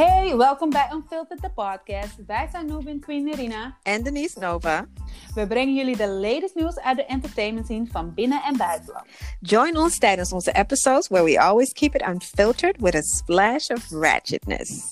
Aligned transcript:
Hey, 0.00 0.36
welkom 0.36 0.70
bij 0.70 0.88
Unfiltered 0.92 1.42
the 1.42 1.50
podcast. 1.50 2.16
Wij 2.26 2.48
zijn 2.52 2.66
Nubin 2.66 3.00
Queen 3.00 3.28
Irina. 3.28 3.76
En 3.82 4.02
Denise 4.02 4.38
Nova. 4.38 4.86
We 5.34 5.46
brengen 5.46 5.74
jullie 5.74 5.96
de 5.96 6.08
latest 6.08 6.54
nieuws 6.54 6.78
uit 6.78 6.96
de 6.96 7.04
entertainment 7.04 7.66
scene 7.66 7.86
van 7.86 8.14
binnen- 8.14 8.42
en 8.42 8.56
buitenland. 8.56 9.06
Join 9.40 9.76
ons 9.76 9.98
tijdens 9.98 10.32
onze 10.32 10.52
episodes 10.52 11.08
where 11.08 11.24
we 11.24 11.40
always 11.40 11.72
keep 11.72 11.94
it 11.94 12.08
unfiltered 12.08 12.80
with 12.80 12.94
a 12.94 13.02
splash 13.02 13.68
of 13.68 13.90
ratchetness. 13.90 14.90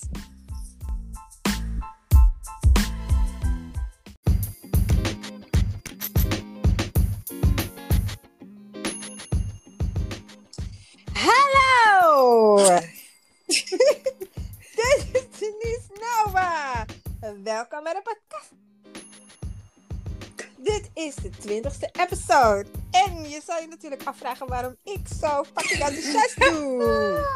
Podcast. 17.69 18.53
Dit 20.57 20.91
is 20.95 21.15
de 21.15 21.31
twintigste 21.31 21.91
episode. 22.01 22.67
En 22.91 23.29
je 23.29 23.41
zou 23.47 23.61
je 23.61 23.67
natuurlijk 23.69 24.03
afvragen 24.05 24.47
waarom 24.47 24.77
ik 24.85 25.01
zo 25.21 25.45
fucking 25.45 25.83
enthousiast 25.83 26.41
doe. 26.45 27.27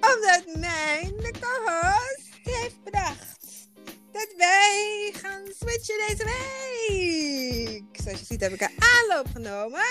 Omdat 0.00 0.42
mijn 0.58 1.12
co-host 1.40 2.28
heeft 2.42 2.82
bedacht 2.84 3.68
dat 4.12 4.34
wij 4.36 5.12
gaan 5.12 5.42
switchen 5.58 6.06
deze 6.08 6.24
week. 6.24 8.02
Zoals 8.02 8.18
je 8.18 8.24
ziet 8.24 8.40
heb 8.40 8.52
ik 8.52 8.60
een 8.60 8.76
aanloop 8.78 9.26
genomen. 9.32 9.84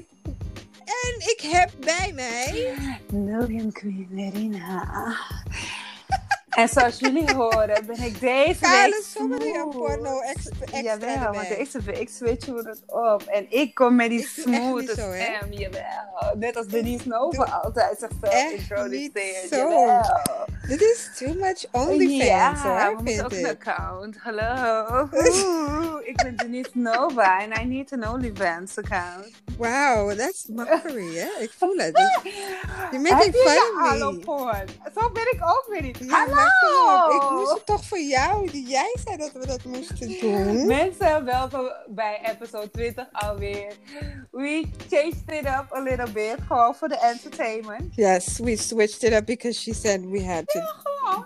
en 1.04 1.14
ik 1.18 1.40
heb 1.40 1.70
bij 1.80 2.12
mij... 2.14 2.74
Nubin 3.12 3.72
Queen 3.72 4.18
Irina. 4.18 5.16
En 6.50 6.68
zoals 6.68 6.98
jullie 6.98 7.34
horen 7.34 7.86
ben 7.86 8.02
ik 8.02 8.20
deze 8.20 8.60
Kale 8.60 8.90
week 8.90 9.04
smooth. 9.04 9.70
porno 9.76 10.20
extra, 10.20 10.80
Jawel, 10.80 11.32
want 11.32 11.48
deze 11.48 11.80
week 11.80 12.08
switchen 12.08 12.54
we 12.54 12.68
het 12.68 12.82
op. 12.86 13.22
En 13.22 13.46
ik 13.48 13.74
kom 13.74 13.94
met 13.96 14.08
die 14.10 14.26
smooth 14.26 14.88
zo, 14.96 15.10
hè? 15.10 15.22
stem. 15.36 15.52
Jawel. 15.52 16.34
Net 16.38 16.56
als 16.56 16.66
Denise 16.66 17.08
Nova 17.08 17.44
altijd 17.62 17.98
zichzelf 17.98 18.32
Echt 18.34 18.52
introduceert. 18.52 19.48
zo. 19.50 19.56
Jawel. 19.56 20.02
Dit 20.68 20.80
is 20.80 21.10
too 21.18 21.34
much 21.34 21.64
OnlyFans 21.72 22.24
ja, 22.28 22.54
hoor, 22.62 22.96
we 22.96 23.02
moeten 23.02 23.24
ook 23.24 23.32
een 23.32 23.46
account. 23.46 24.16
Hallo. 24.18 25.08
Oeh, 25.12 26.08
ik 26.08 26.16
ben 26.22 26.36
Denise 26.36 26.70
Nova 26.72 27.40
en 27.40 27.60
I 27.60 27.64
need 27.64 27.92
an 27.92 28.08
OnlyFans 28.08 28.78
account. 28.78 29.26
Wow, 29.58 30.12
that's 30.18 30.46
mockery, 30.48 31.16
hè? 31.16 31.28
Ik 31.42 31.50
voel 31.58 31.76
het. 31.76 31.98
You're 32.90 33.02
making 33.10 33.34
je 33.34 33.42
fun 33.44 33.52
je 33.52 33.72
of 33.82 33.88
hallo 33.88 34.12
me. 34.12 34.18
porn? 34.18 34.68
Zo 35.00 35.10
ben 35.10 35.22
ik 35.22 35.38
ook 35.42 35.66
weer 35.70 35.82
niet. 35.82 35.98
Ja, 36.40 36.46
maar 36.46 37.08
kom 37.08 37.08
op. 37.08 37.14
Ik 37.14 37.20
Hallo! 37.20 37.38
moest 37.40 37.52
het 37.52 37.66
toch 37.66 37.84
voor 37.84 37.98
jou. 38.00 38.50
Jij 38.50 38.96
zei 39.04 39.16
dat 39.16 39.32
we 39.32 39.46
dat 39.46 39.64
moesten 39.64 40.18
doen. 40.20 40.66
Mensen, 40.66 41.24
welkom 41.24 41.72
bij 41.88 42.20
episode 42.32 42.70
20 42.70 43.06
alweer. 43.12 43.72
We 44.30 44.64
changed 44.88 45.22
it 45.26 45.44
up 45.46 45.66
a 45.74 45.80
little 45.82 46.10
bit, 46.12 46.36
gewoon 46.46 46.74
voor 46.74 46.88
de 46.88 46.98
entertainment. 46.98 47.94
Yes, 47.94 48.38
we 48.38 48.56
switched 48.56 49.02
it 49.02 49.12
up 49.12 49.26
because 49.26 49.60
she 49.60 49.74
said 49.74 50.04
we 50.06 50.24
had 50.24 50.46
to 50.46 50.60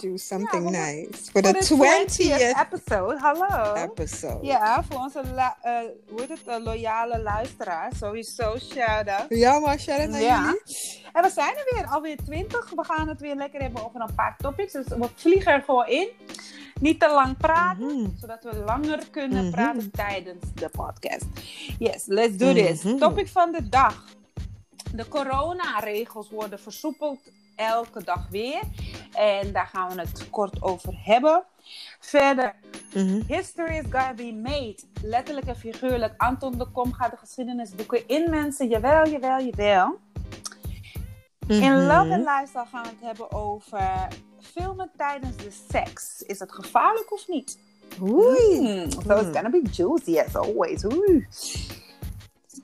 do 0.08 0.16
something 0.16 0.70
Ja, 0.70 0.84
nice. 0.84 1.08
For 1.32 1.42
the 1.42 1.64
voor 1.64 1.76
de 1.86 2.04
20th 2.06 2.72
episode, 2.72 3.18
hallo. 3.18 3.74
episode. 3.74 4.46
Ja, 4.46 4.84
voor 4.90 5.00
onze 5.00 5.20
la- 5.34 5.56
het, 5.62 6.40
eh, 6.46 6.56
loyale 6.64 7.22
luisteraars. 7.22 7.98
Sowieso 7.98 8.56
shout-out. 8.72 9.26
Ja, 9.28 9.58
maar 9.58 9.78
shout-out 9.80 10.08
naar 10.10 10.20
jullie. 10.20 10.62
En 11.14 11.22
we 11.22 11.30
zijn 11.30 11.56
er 11.56 11.74
weer, 11.74 11.86
alweer 11.86 12.16
20. 12.24 12.70
We 12.70 12.84
gaan 12.84 13.08
het 13.08 13.20
weer 13.20 13.34
lekker 13.34 13.60
hebben 13.60 13.84
over 13.84 14.00
een 14.00 14.14
paar 14.14 14.36
topics. 14.38 14.72
Dus 14.72 14.86
we 14.86 15.08
vliegen 15.14 15.52
er 15.52 15.62
gewoon 15.62 15.86
in. 15.86 16.08
Niet 16.80 17.00
te 17.00 17.08
lang 17.10 17.36
praten, 17.36 17.86
Mhm. 18.00 18.10
zodat 18.20 18.44
we 18.44 18.56
langer 18.64 19.10
kunnen 19.10 19.42
Mhm. 19.44 19.52
praten 19.52 19.90
tijdens 19.90 20.44
de 20.54 20.68
podcast. 20.68 21.24
Yes, 21.78 22.06
let's 22.06 22.36
do 22.36 22.52
this. 22.52 22.82
Mhm. 22.82 22.96
Topic 22.98 23.28
van 23.28 23.52
de 23.52 23.68
dag. 23.68 24.04
De 24.94 25.08
coronaregels 25.08 26.30
worden 26.30 26.60
versoepeld 26.60 27.18
elke 27.56 28.04
dag 28.04 28.28
weer. 28.30 28.60
En 29.12 29.52
daar 29.52 29.66
gaan 29.66 29.88
we 29.94 30.00
het 30.00 30.30
kort 30.30 30.62
over 30.62 30.94
hebben. 31.04 31.44
Verder. 32.00 32.54
History 33.26 33.76
is 33.76 33.84
gonna 33.90 34.14
be 34.14 34.32
made. 34.42 34.78
Letterlijk 35.02 35.46
en 35.46 35.56
figuurlijk. 35.56 36.14
Anton 36.16 36.58
de 36.58 36.66
Kom 36.66 36.92
gaat 36.92 37.10
de 37.10 37.16
geschiedenisboeken 37.16 38.08
in, 38.08 38.30
mensen. 38.30 38.68
Jawel, 38.68 39.08
jawel, 39.08 39.40
jawel. 39.40 39.98
In 41.46 41.58
Mhm. 41.58 41.86
Love 41.86 42.12
and 42.12 42.24
Lifestyle 42.24 42.66
gaan 42.70 42.82
we 42.82 42.88
het 42.88 43.00
hebben 43.00 43.32
over 43.32 44.08
filmen 44.40 44.90
tijdens 44.96 45.36
de 45.36 45.50
seks. 45.70 46.22
Is 46.22 46.38
het 46.38 46.52
gevaarlijk 46.52 47.12
of 47.12 47.28
niet? 47.28 47.58
Oei. 48.02 48.56
Hmm, 48.58 48.90
so 48.90 48.98
it's 49.18 49.36
gonna 49.38 49.50
be 49.50 49.62
juicy 49.70 50.18
as 50.18 50.34
always. 50.36 50.82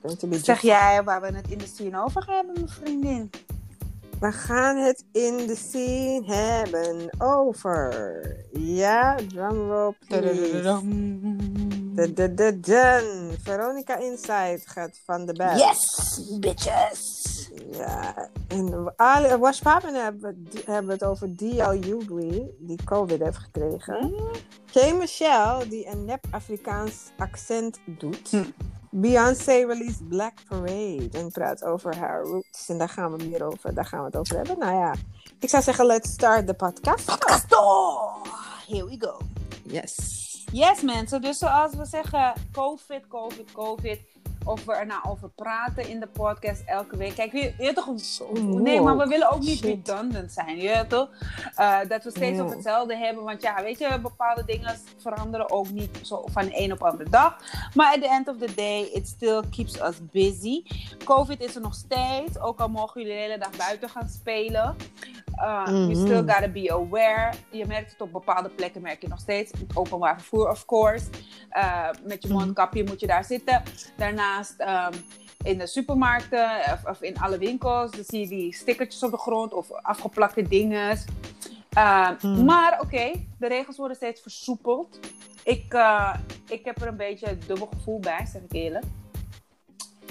Be 0.01 0.39
Zeg 0.43 0.61
jij 0.61 1.03
waar 1.03 1.21
we 1.21 1.27
het 1.27 1.49
in 1.49 1.57
de 1.57 1.67
scene 1.67 2.03
over 2.03 2.21
gaan 2.21 2.35
hebben, 2.35 2.53
mijn 2.53 2.69
vriendin? 2.69 3.29
We 4.19 4.31
gaan 4.31 4.77
het 4.77 5.03
in 5.11 5.37
de 5.37 5.55
scene 5.55 6.25
hebben 6.25 7.09
over. 7.17 8.35
Ja, 8.51 9.15
drumroll 9.27 9.95
please. 10.07 10.79
De, 11.95 12.13
de, 12.13 12.33
de, 12.33 12.59
dun. 12.59 13.37
Veronica 13.43 13.97
Inside 13.97 14.61
gaat 14.65 14.99
van 15.05 15.25
de 15.25 15.33
bed. 15.33 15.59
Yes, 15.59 16.21
bitches! 16.39 17.20
Ja, 17.71 18.29
en 18.47 18.93
alle 18.95 19.37
Wash 19.37 19.61
Papen 19.61 19.93
hebben, 19.93 20.47
hebben 20.65 20.91
het 20.91 21.03
over 21.03 21.35
D.L. 21.35 21.71
Hughley, 21.71 22.51
die 22.59 22.83
COVID 22.83 23.19
heeft 23.19 23.37
gekregen. 23.37 24.13
K. 24.71 24.93
Michelle, 24.93 25.67
die 25.67 25.87
een 25.87 26.05
nep 26.05 26.25
Afrikaans 26.31 27.11
accent 27.17 27.79
doet. 27.85 28.31
Hm. 28.31 28.43
Beyoncé 28.89 29.65
released 29.65 30.09
Black 30.09 30.33
Parade 30.47 31.09
en 31.11 31.31
praat 31.31 31.63
over 31.63 31.97
haar 31.97 32.23
roots. 32.23 32.69
En 32.69 32.77
daar 32.77 32.89
gaan 32.89 33.17
we 33.17 33.23
meer 33.23 33.43
over, 33.45 33.73
daar 33.73 33.85
gaan 33.85 33.99
we 33.99 34.05
het 34.05 34.15
over 34.15 34.35
hebben. 34.35 34.59
Nou 34.59 34.73
ja, 34.73 34.95
ik 35.39 35.49
zou 35.49 35.63
zeggen, 35.63 35.85
let's 35.85 36.11
start 36.11 36.47
the 36.47 36.53
podcast. 36.53 37.05
Podcast! 37.05 37.45
Here 38.67 38.85
we 38.85 38.95
go. 38.99 39.17
Yes. 39.63 40.19
Yes, 40.51 40.81
mensen. 40.81 41.21
Dus 41.21 41.37
zoals 41.37 41.75
we 41.75 41.85
zeggen, 41.85 42.33
COVID, 42.51 43.07
COVID, 43.07 43.51
COVID. 43.51 43.99
Of 44.45 44.65
we 44.65 44.73
er 44.73 44.85
nou 44.85 45.01
over 45.07 45.29
praten 45.29 45.87
in 45.89 45.99
de 45.99 46.07
podcast 46.07 46.61
elke 46.65 46.97
week. 46.97 47.15
Kijk, 47.15 47.31
je, 47.31 47.53
je 47.57 47.73
toch... 47.73 47.89
Nee, 48.33 48.81
maar 48.81 48.97
we 48.97 49.07
willen 49.07 49.31
ook 49.31 49.39
niet 49.39 49.57
Shit. 49.57 49.65
redundant 49.87 50.31
zijn, 50.31 50.57
je 50.57 50.67
weet 50.67 50.89
toch? 50.89 51.09
Eh, 51.55 51.79
dat 51.87 52.03
we 52.03 52.09
steeds 52.09 52.39
op 52.39 52.49
hetzelfde 52.49 52.97
hebben. 52.97 53.23
Want 53.23 53.41
ja, 53.41 53.63
weet 53.63 53.79
je, 53.79 53.99
bepaalde 54.01 54.45
dingen 54.45 54.75
veranderen 54.97 55.51
ook 55.51 55.69
niet 55.69 55.99
zo 56.01 56.25
van 56.31 56.45
de 56.45 56.59
een 56.61 56.71
op 56.71 56.77
de 56.79 56.85
andere 56.85 57.09
dag. 57.09 57.37
Maar 57.75 57.93
at 57.93 58.01
the 58.01 58.07
end 58.09 58.27
of 58.27 58.37
the 58.37 58.53
day, 58.55 58.81
it 58.81 59.07
still 59.07 59.41
keeps 59.49 59.81
us 59.81 59.95
busy. 60.11 60.63
COVID 61.03 61.41
is 61.41 61.55
er 61.55 61.61
nog 61.61 61.73
steeds. 61.75 62.39
Ook 62.39 62.59
al 62.59 62.69
mogen 62.69 63.01
jullie 63.01 63.15
de 63.17 63.21
hele 63.23 63.37
dag 63.37 63.57
buiten 63.57 63.89
gaan 63.89 64.09
spelen. 64.09 64.75
Uh, 65.35 65.61
You 65.65 65.85
Mhm. 65.85 65.95
still 66.05 66.17
gotta 66.17 66.47
be 66.47 66.71
aware. 66.73 67.31
Je 67.51 67.65
merkt 67.65 67.91
het 67.91 68.01
op 68.01 68.11
bepaalde 68.11 68.49
plekken, 68.49 68.81
merk 68.81 69.01
je 69.01 69.07
nog 69.07 69.19
steeds. 69.19 69.51
Het 69.51 69.77
openbaar 69.77 70.15
vervoer, 70.17 70.49
of 70.49 70.65
course. 70.65 71.05
Uh, 71.57 71.87
met 72.03 72.23
je 72.23 72.29
Mhm. 72.29 72.37
mondkapje 72.37 72.83
moet 72.83 72.99
je 72.99 73.07
daar 73.07 73.23
zitten. 73.23 73.61
Um, 74.59 75.03
in 75.43 75.57
de 75.57 75.67
supermarkten 75.67 76.49
of, 76.73 76.85
of 76.85 77.01
in 77.01 77.19
alle 77.19 77.37
winkels. 77.37 77.91
Dan 77.91 78.03
zie 78.07 78.19
je 78.19 78.27
die 78.27 78.55
stickertjes 78.55 79.03
op 79.03 79.11
de 79.11 79.17
grond 79.17 79.53
of 79.53 79.71
afgeplakte 79.71 80.41
dingen. 80.41 80.97
Uh, 81.77 82.09
Mhm. 82.21 82.45
Maar 82.45 82.79
oké, 82.81 83.11
de 83.39 83.47
regels 83.47 83.77
worden 83.77 83.95
steeds 83.97 84.21
versoepeld. 84.21 84.99
Ik, 85.43 85.73
uh, 85.73 86.13
ik 86.47 86.65
heb 86.65 86.81
er 86.81 86.87
een 86.87 86.97
beetje 86.97 87.29
een 87.29 87.41
dubbel 87.47 87.69
gevoel 87.73 87.99
bij, 87.99 88.25
zeg 88.25 88.41
ik 88.41 88.51
eerlijk. 88.53 88.85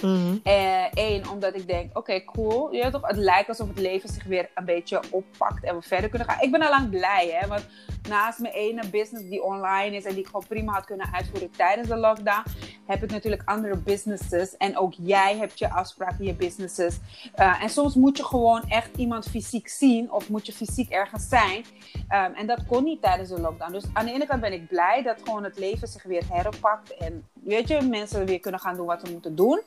Mhm. 0.02 0.36
Eén, 0.42 1.22
Eh, 1.22 1.30
omdat 1.32 1.54
ik 1.54 1.66
denk, 1.66 1.98
oké, 1.98 2.24
cool. 2.24 2.72
Je 2.74 2.90
toch, 2.90 3.06
het 3.06 3.16
lijkt 3.16 3.48
alsof 3.48 3.68
het 3.68 3.78
leven 3.78 4.08
zich 4.08 4.24
weer 4.24 4.50
een 4.54 4.64
beetje 4.64 5.00
oppakt 5.10 5.64
en 5.64 5.74
we 5.76 5.82
verder 5.82 6.10
kunnen 6.10 6.28
gaan. 6.28 6.40
Ik 6.42 6.50
ben 6.50 6.62
al 6.62 6.70
lang 6.70 6.90
blij, 6.90 7.38
hè. 7.40 7.48
Want 7.48 7.66
naast 8.10 8.38
mijn 8.38 8.54
ene 8.54 8.88
business 8.88 9.28
die 9.28 9.42
online 9.42 9.96
is 9.96 10.04
en 10.04 10.10
die 10.10 10.20
ik 10.20 10.26
gewoon 10.26 10.46
prima 10.48 10.72
had 10.72 10.84
kunnen 10.84 11.12
uitvoeren 11.12 11.50
tijdens 11.50 11.88
de 11.88 11.96
lockdown, 11.96 12.42
heb 12.86 13.02
ik 13.02 13.10
natuurlijk 13.10 13.42
andere 13.44 13.76
businesses. 13.76 14.56
En 14.56 14.78
ook 14.78 14.92
jij 14.96 15.36
hebt 15.36 15.58
je 15.58 15.70
afspraken 15.70 16.24
je 16.24 16.34
businesses. 16.34 16.98
Uh, 17.38 17.62
en 17.62 17.68
soms 17.70 17.94
moet 17.94 18.16
je 18.16 18.24
gewoon 18.24 18.62
echt 18.68 18.96
iemand 18.96 19.28
fysiek 19.28 19.68
zien 19.68 20.12
of 20.12 20.28
moet 20.28 20.46
je 20.46 20.52
fysiek 20.52 20.90
ergens 20.90 21.28
zijn. 21.28 21.64
Um, 21.94 22.34
en 22.34 22.46
dat 22.46 22.66
kon 22.66 22.84
niet 22.84 23.02
tijdens 23.02 23.28
de 23.28 23.40
lockdown. 23.40 23.72
Dus 23.72 23.84
aan 23.92 24.04
de 24.06 24.12
ene 24.12 24.26
kant 24.26 24.40
ben 24.40 24.52
ik 24.52 24.68
blij 24.68 25.02
dat 25.02 25.20
gewoon 25.24 25.44
het 25.44 25.58
leven 25.58 25.88
zich 25.88 26.02
weer 26.02 26.22
heropakt. 26.32 26.96
En 26.96 27.28
weet 27.32 27.68
je, 27.68 27.80
mensen 27.80 28.26
weer 28.26 28.40
kunnen 28.40 28.60
gaan 28.60 28.76
doen 28.76 28.86
wat 28.86 29.00
ze 29.04 29.12
moeten 29.12 29.36
doen. 29.36 29.60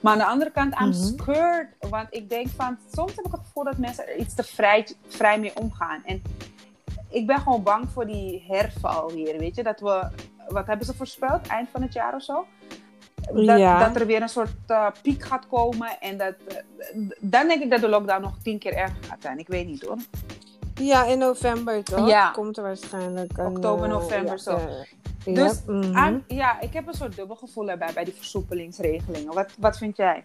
Maar 0.00 0.12
aan 0.12 0.18
de 0.18 0.24
andere 0.26 0.50
kant, 0.50 0.80
I'm 0.80 0.88
Mhm. 0.88 0.92
scared. 0.92 1.68
Want 1.80 2.06
ik 2.10 2.28
denk 2.28 2.48
van, 2.48 2.78
soms 2.94 3.16
heb 3.16 3.24
ik 3.24 3.32
het 3.32 3.40
gevoel 3.40 3.64
dat 3.64 3.78
mensen 3.78 4.08
er 4.08 4.16
iets 4.16 4.34
te 4.34 4.42
vrij, 4.42 4.86
vrij 5.08 5.38
mee 5.40 5.56
omgaan. 5.56 6.02
En 6.04 6.22
ik 7.08 7.26
ben 7.26 7.38
gewoon 7.38 7.62
bang 7.62 7.84
voor 7.92 8.06
die 8.06 8.44
herval 8.48 9.10
weer, 9.12 9.38
weet 9.38 9.56
je. 9.56 9.62
Dat 9.62 9.80
we, 9.80 10.08
wat 10.48 10.66
hebben 10.66 10.86
ze 10.86 10.94
voorspeld? 10.94 11.46
Eind 11.46 11.68
van 11.72 11.82
het 11.82 11.92
jaar 11.92 12.14
of 12.14 12.22
zo? 12.22 12.46
Dat, 13.32 13.58
Ja. 13.58 13.78
dat 13.86 14.00
er 14.00 14.06
weer 14.06 14.22
een 14.22 14.28
soort 14.28 14.50
uh, 14.68 14.86
piek 15.02 15.22
gaat 15.22 15.46
komen. 15.46 16.00
En 16.00 16.18
dat, 16.18 16.34
uh, 16.94 17.08
dan 17.20 17.48
denk 17.48 17.62
ik 17.62 17.70
dat 17.70 17.80
de 17.80 17.88
lockdown 17.88 18.22
nog 18.22 18.38
tien 18.42 18.58
keer 18.58 18.74
erger 18.74 19.04
gaat 19.04 19.22
zijn. 19.22 19.38
Ik 19.38 19.48
weet 19.48 19.66
niet 19.66 19.82
hoor. 19.82 19.96
Ja, 20.74 21.04
in 21.04 21.18
november 21.18 21.82
toch? 21.84 22.08
Ja. 22.08 22.30
Komt 22.30 22.56
er 22.56 22.62
waarschijnlijk 22.62 23.38
een... 23.38 23.46
Oktober, 23.46 23.84
eh, 23.84 23.90
november, 23.90 24.30
ja, 24.32 24.36
zo. 24.38 24.56
eh, 24.56 24.64
ja, 25.24 25.34
Dus 25.34 25.62
mhm. 25.66 25.96
aan- 25.96 26.24
ja, 26.26 26.60
ik 26.60 26.72
heb 26.72 26.86
een 26.86 26.94
soort 26.94 27.16
dubbel 27.16 27.36
gevoel 27.36 27.70
erbij 27.70 27.92
bij 27.94 28.04
die 28.04 28.14
versoepelingsregelingen. 28.14 29.34
Wat, 29.34 29.52
wat 29.58 29.78
vind 29.78 29.96
jij? 29.96 30.22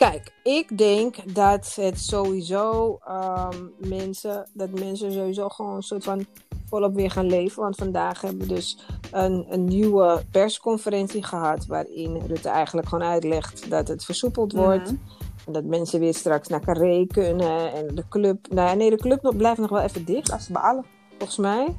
Kijk, 0.00 0.32
ik 0.42 0.78
denk 0.78 1.34
dat 1.34 1.74
het 1.74 2.00
sowieso 2.00 2.98
ehm, 3.06 3.64
mensen, 3.76 4.48
dat 4.52 4.70
mensen 4.70 5.12
sowieso 5.12 5.48
gewoon 5.48 5.74
een 5.76 5.82
soort 5.82 6.04
van 6.04 6.26
volop 6.68 6.94
weer 6.94 7.10
gaan 7.10 7.26
leven. 7.26 7.62
Want 7.62 7.76
vandaag 7.76 8.20
hebben 8.20 8.40
we 8.48 8.54
dus 8.54 8.78
een, 9.10 9.46
een 9.48 9.64
nieuwe 9.64 10.22
persconferentie 10.30 11.22
gehad 11.24 11.66
waarin 11.66 12.22
Rutte 12.26 12.48
eigenlijk 12.48 12.88
gewoon 12.88 13.08
uitlegt 13.08 13.70
dat 13.70 13.88
het 13.88 14.04
versoepeld 14.04 14.52
wordt. 14.52 14.90
Mhm. 14.90 15.00
En 15.46 15.52
dat 15.52 15.64
mensen 15.64 16.00
weer 16.00 16.14
straks 16.14 16.48
naar 16.48 16.60
Carré 16.64 17.06
kunnen 17.06 17.72
en 17.72 17.94
de 17.94 18.04
club. 18.08 18.46
Nou 18.50 18.76
nee, 18.76 18.90
de 18.90 18.96
club 18.96 19.32
blijft 19.36 19.60
nog 19.60 19.70
wel 19.70 19.80
even 19.80 20.04
dicht. 20.04 20.30
Dat 20.30 20.40
is 20.40 20.48
balen. 20.48 20.84
volgens 21.18 21.38
mij. 21.38 21.76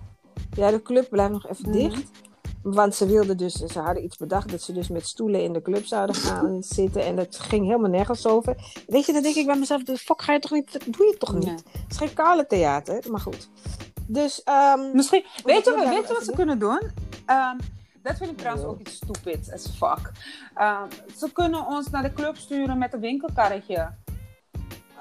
Ja, 0.55 0.71
de 0.71 0.81
club 0.81 1.09
blijft 1.09 1.31
nog 1.31 1.47
even 1.47 1.69
Mhm. 1.69 1.77
dicht. 1.77 2.11
Want 2.63 2.95
ze 2.95 3.05
wilden 3.05 3.37
dus, 3.37 3.53
ze 3.53 3.79
hadden 3.79 4.03
iets 4.03 4.17
bedacht 4.17 4.49
dat 4.51 4.61
ze 4.61 4.73
dus 4.73 4.87
met 4.87 5.07
stoelen 5.07 5.43
in 5.43 5.53
de 5.53 5.61
club 5.61 5.85
zouden 5.85 6.15
gaan 6.15 6.63
zitten. 6.63 7.05
En 7.05 7.15
dat 7.15 7.39
ging 7.39 7.65
helemaal 7.65 7.89
nergens 7.89 8.25
over. 8.27 8.55
Weet 8.87 9.05
je, 9.05 9.13
dan 9.13 9.21
denk 9.21 9.35
ik 9.35 9.45
bij 9.45 9.57
mezelf, 9.59 9.83
de 9.83 9.97
fuck 9.97 10.21
ga 10.21 10.33
je 10.33 10.39
toch 10.39 10.51
niet, 10.51 10.71
dat 10.71 10.83
doe 10.85 11.05
je 11.05 11.17
toch 11.17 11.33
niet? 11.33 11.45
Nee. 11.45 11.53
Het 11.55 11.91
is 11.91 11.97
geen 11.97 12.13
kale 12.13 12.47
theater, 12.47 13.11
maar 13.11 13.19
goed. 13.21 13.49
Dus, 14.07 14.43
ehm, 14.43 14.79
Misschien, 14.93 15.25
weet 15.43 15.63
je, 15.65 15.71
wat- 15.71 15.79
blijft 15.79 15.89
weet 15.89 16.01
je 16.01 16.01
wat 16.01 16.11
even 16.11 16.25
ze 16.25 16.31
kunnen 16.31 16.59
doen? 16.59 16.81
Ehm, 17.25 17.57
dat 18.03 18.17
vind 18.17 18.31
ik 18.31 18.37
trouwens 18.37 18.65
ook 18.65 18.79
iets 18.79 18.95
stupid 18.95 19.51
as 19.53 19.67
fuck. 19.77 20.11
Ehm, 20.55 20.87
ze 21.17 21.31
kunnen 21.33 21.65
ons 21.67 21.89
naar 21.89 22.03
de 22.03 22.13
club 22.13 22.37
sturen 22.37 22.77
met 22.77 22.93
een 22.93 22.99
winkelkarretje. 22.99 23.89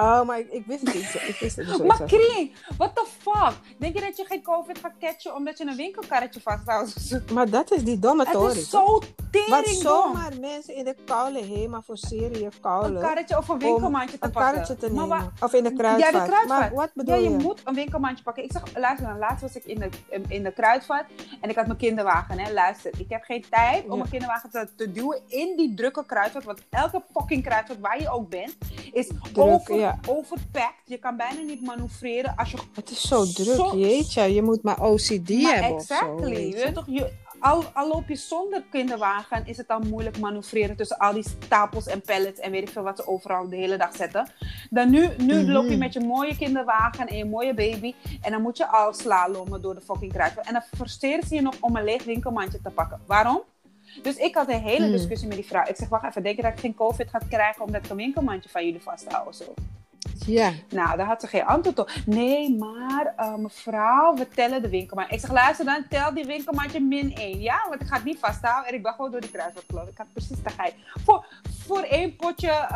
Oh, 0.01 0.23
maar 0.27 0.39
ik, 0.39 0.51
ik 0.51 0.67
wist 0.67 0.81
het 0.87 0.95
niet. 0.95 1.15
Ik 1.29 1.37
wist 1.41 1.57
het 1.57 1.85
Maar. 1.87 2.03
Krien, 2.07 2.53
what 2.77 2.95
the 2.95 3.07
fuck? 3.19 3.53
Denk 3.79 3.95
je 3.95 4.01
dat 4.01 4.17
je 4.17 4.25
geen 4.25 4.43
COVID 4.43 4.79
gaat 4.79 4.93
catchen 5.01 5.35
omdat 5.35 5.59
je 5.59 5.67
een 5.67 5.77
winkelkarretje 5.77 6.41
vasthoudt? 6.41 7.31
Maar 7.33 7.51
dat 7.51 7.73
is 7.73 7.85
die 7.85 7.99
domme 7.99 8.23
Het 8.25 8.33
tory. 8.33 8.57
is 8.57 8.71
zo 8.71 9.01
tering 9.31 9.65
dom. 9.67 9.75
zomaar 9.83 10.33
mensen 10.41 10.75
in 10.75 10.85
de 10.85 10.97
koude 11.05 11.45
HEMA 11.47 11.83
forceren 11.83 12.39
je 12.39 12.45
Een 12.45 12.53
koude 12.61 13.01
karretje 13.01 13.37
of 13.39 13.49
een 13.49 13.59
winkelmandje 13.59 14.19
te 14.19 14.25
een 14.25 14.31
pakken. 14.31 14.53
karretje 14.53 14.77
te 14.77 14.93
Maar 14.93 15.07
nemen. 15.09 15.33
of 15.41 15.53
in 15.53 15.65
de 15.65 15.73
kruidvat. 15.73 16.13
Ja, 16.13 16.21
de 16.21 16.27
kruidvat. 16.29 16.59
Maar 16.59 16.75
wat 16.75 16.91
bedoel 16.95 17.15
Ja, 17.15 17.21
je 17.21 17.31
je? 17.31 17.37
moet 17.37 17.61
een 17.65 17.75
winkelmandje 17.75 18.25
pakken. 18.25 18.45
Ik 18.45 18.53
zeg, 18.53 18.63
luister 18.77 19.07
dan, 19.07 19.19
laatst 19.19 19.41
was 19.41 19.57
ik 19.57 19.65
in 19.65 19.79
de, 19.79 19.89
in 20.29 20.43
de 20.43 20.53
kruidvat 20.53 21.05
en 21.41 21.51
ik 21.51 21.57
had 21.57 21.67
mijn 21.67 21.79
kinderwagen. 21.79 22.39
Hè. 22.39 22.53
Luister, 22.53 22.93
ik 22.99 23.07
heb 23.09 23.23
geen 23.25 23.45
tijd 23.51 23.85
om 23.85 23.91
Ja. 23.91 23.97
mijn 23.97 24.11
kinderwagen 24.11 24.51
te, 24.51 24.69
te 24.77 24.93
duwen 24.93 25.21
in 25.27 25.57
die 25.57 25.75
drukke 25.75 26.05
kruidvat. 26.07 26.45
Want 26.45 26.61
elke 26.71 27.03
fucking 27.15 27.45
kruidvat 27.45 27.79
waar 27.81 28.01
je 28.01 28.11
ook 28.11 28.29
bent, 28.29 28.57
is 28.93 29.09
over, 29.35 29.75
ja. 29.77 29.90
Overpacked. 30.09 30.75
Je 30.85 30.99
kan 30.99 31.17
bijna 31.17 31.41
niet 31.41 31.63
manoeuvreren 31.63 32.35
als 32.37 32.51
je... 32.51 32.59
Het 32.75 32.91
is 32.91 33.01
zo 33.01 33.25
druk, 33.25 33.73
jeetje. 33.73 34.35
Je 34.35 34.43
moet 34.43 34.63
maar 34.63 34.81
OCD 34.83 35.29
maar 35.43 35.53
hebben 35.55 35.73
of 35.73 35.83
zo, 35.83 35.95
exactly. 35.95 36.31
weet 36.35 36.63
je 36.63 36.73
toch, 36.73 36.85
je, 36.89 37.13
al, 37.41 37.65
al 37.73 37.89
loop 37.89 38.09
je 38.09 38.17
zonder 38.17 38.63
kinderwagen, 38.71 39.47
is 39.47 39.57
het 39.57 39.69
dan 39.69 39.89
moeilijk 39.89 40.19
manoeuvreren 40.19 40.77
tussen 40.77 40.99
al 40.99 41.13
die 41.13 41.25
stapels 41.45 41.87
en 41.87 42.01
pallets 42.01 42.41
en 42.41 42.51
weet 42.51 42.63
ik 42.63 42.69
veel 42.69 42.83
wat 42.83 42.97
ze 42.97 43.07
overal 43.07 43.49
de 43.49 43.57
hele 43.57 43.77
dag 43.77 43.97
zetten. 43.97 44.29
Dan 44.71 44.91
nu, 44.91 45.09
nu 45.19 45.43
Mhm. 45.43 45.51
loop 45.51 45.69
je 45.69 45.77
met 45.77 45.93
je 45.93 46.01
mooie 46.01 46.37
kinderwagen 46.37 47.07
en 47.07 47.17
je 47.17 47.25
mooie 47.25 47.55
baby 47.55 47.95
en 48.21 48.31
dan 48.31 48.43
moet 48.43 48.57
je 48.57 48.67
al 48.69 48.93
slalommen 48.95 49.63
door 49.63 49.75
de 49.75 49.81
fucking 49.81 50.13
kruidvat. 50.13 50.47
En 50.47 50.53
dan 50.53 50.63
forceren 50.77 51.27
ze 51.27 51.35
je 51.35 51.41
nog 51.43 51.55
om 51.61 51.77
een 51.77 51.85
leeg 51.85 52.05
winkelmandje 52.05 52.61
te 52.63 52.71
pakken. 52.71 53.01
Waarom? 53.07 53.41
Dus 54.03 54.17
ik 54.17 54.35
had 54.35 54.49
een 54.49 54.61
hele 54.63 54.85
Mhm. 54.87 54.93
discussie 54.97 55.29
met 55.29 55.37
die 55.37 55.47
vrouw. 55.47 55.65
Ik 55.67 55.77
zeg, 55.77 55.89
wacht 55.89 56.05
even, 56.05 56.23
denk 56.23 56.37
je 56.37 56.43
dat 56.43 56.53
ik 56.53 56.59
geen 56.61 56.75
covid 56.75 57.09
ga 57.11 57.19
krijgen 57.29 57.65
omdat 57.65 57.85
ik 57.85 57.91
een 57.91 57.97
winkelmandje 57.97 58.49
van 58.51 58.65
jullie 58.65 58.83
vasthoud? 58.83 59.37
Zo. 59.37 59.55
Ja. 60.27 60.53
Nou, 60.69 60.97
daar 60.97 61.07
had 61.07 61.21
ze 61.21 61.27
geen 61.27 61.45
antwoord 61.45 61.79
op. 61.79 61.91
Nee, 62.07 62.57
maar 62.57 63.15
eh, 63.17 63.35
mevrouw, 63.35 64.15
we 64.15 64.29
tellen 64.29 64.63
de 64.63 64.69
winkelmandje. 64.69 65.15
Ik 65.15 65.21
zeg, 65.21 65.33
luister 65.33 65.65
dan, 65.65 65.85
tel 65.89 66.15
die 66.15 66.25
winkelmandje 66.25 66.81
min 66.81 67.15
1. 67.15 67.41
Ja, 67.41 67.67
want 67.69 67.81
ik 67.81 67.87
ga 67.87 67.95
het 67.95 68.05
niet 68.05 68.19
vasthouden 68.19 68.69
en 68.69 68.75
ik 68.75 68.83
ben 68.83 68.93
gewoon 68.93 69.11
door 69.11 69.21
die 69.21 69.31
kruisvat 69.31 69.65
gelopen. 69.69 69.91
Ik 69.91 69.99
had 69.99 70.13
precies 70.13 70.43
de 70.43 70.51
geit. 70.51 70.75
Voor, 71.05 71.27
voor 71.65 71.81
één 71.83 72.17
potje 72.17 72.69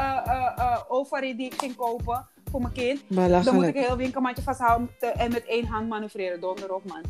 Ovari 0.89 1.37
die 1.37 1.47
ik 1.47 1.55
ging 1.61 1.77
kopen 1.77 2.27
voor 2.51 2.61
mijn 2.61 2.73
kind, 2.73 3.01
dan 3.45 3.55
moet 3.55 3.67
ik 3.67 3.75
een 3.75 3.83
heel 3.83 3.97
winkelmandje 3.97 4.43
vasthouden 4.43 4.89
en 5.01 5.33
met 5.33 5.45
één 5.47 5.67
hand 5.67 5.89
manoeuvreren. 5.89 6.41
Donder 6.41 6.75
op, 6.75 6.85
man. 6.85 7.03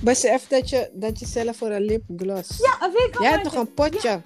Besef 0.00 0.46
dat 0.46 0.70
je, 0.70 0.90
dat 0.92 1.18
je 1.18 1.26
zelf 1.26 1.56
voor 1.56 1.70
een 1.70 1.84
lipgloss. 1.84 2.58
Ja, 2.58 2.86
een 2.86 2.92
winkelmandje. 2.92 3.22
Jij 3.22 3.30
hebt 3.30 3.44
nog 3.44 3.54
een 3.54 3.74
potje. 3.74 4.20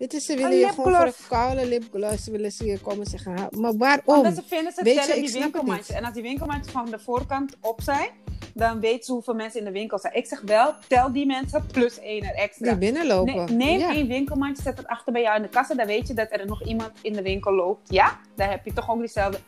Dit 0.00 0.12
is, 0.12 0.24
ze 0.24 0.36
willen 0.36 0.56
je 0.56 0.68
gewoon 0.68 0.94
voor 0.94 1.06
een 1.06 1.12
koude 1.28 1.66
lipgloss 1.66 2.26
willen 2.28 2.52
ze 2.52 2.64
hier 2.64 2.80
komen 2.80 3.06
zeggen. 3.06 3.36
"Ha, 3.38 3.48
Maar 3.50 3.76
waarom? 3.76 4.16
Omdat 4.16 4.34
ze 4.34 4.42
vinden, 4.46 4.72
ze 4.72 4.82
Weet 4.82 4.94
je, 4.94 5.00
tellen 5.00 5.16
ik 5.16 5.30
die 5.30 5.40
winkelmandjes. 5.40 5.96
En 5.96 6.04
als 6.04 6.14
die 6.14 6.22
winkelmandjes 6.22 6.72
van 6.72 6.90
de 6.90 6.98
voorkant 6.98 7.56
op 7.60 7.80
zijn, 7.82 8.08
dan 8.54 8.80
weten 8.80 9.04
ze 9.04 9.12
hoeveel 9.12 9.34
mensen 9.34 9.58
in 9.58 9.64
de 9.64 9.72
winkel 9.72 9.98
zijn. 9.98 10.14
Ik 10.14 10.26
zeg 10.26 10.40
wel, 10.40 10.74
tel 10.88 11.12
die 11.12 11.26
mensen 11.26 11.66
plus 11.72 11.98
één 11.98 12.22
er 12.22 12.34
extra. 12.34 12.68
Die 12.68 12.78
binnenlopen. 12.78 13.34
Nee, 13.34 13.56
neem 13.56 13.78
ja. 13.78 13.90
één 13.94 14.06
winkelmandje, 14.06 14.62
zet 14.62 14.76
het 14.78 14.86
achter 14.86 15.12
bij 15.12 15.22
jou 15.22 15.36
in 15.36 15.42
de 15.42 15.48
kassa. 15.48 15.74
Dan 15.74 15.86
weet 15.86 16.08
je 16.08 16.14
dat 16.14 16.28
er 16.30 16.46
nog 16.46 16.64
iemand 16.64 16.92
in 17.02 17.12
de 17.12 17.22
winkel 17.22 17.52
loopt. 17.54 17.92
Ja, 17.92 18.20
dan 18.36 18.48
heb 18.48 18.64
je 18.64 18.72
toch 18.72 18.90
ook 18.90 18.98
diezelfde. 18.98 19.38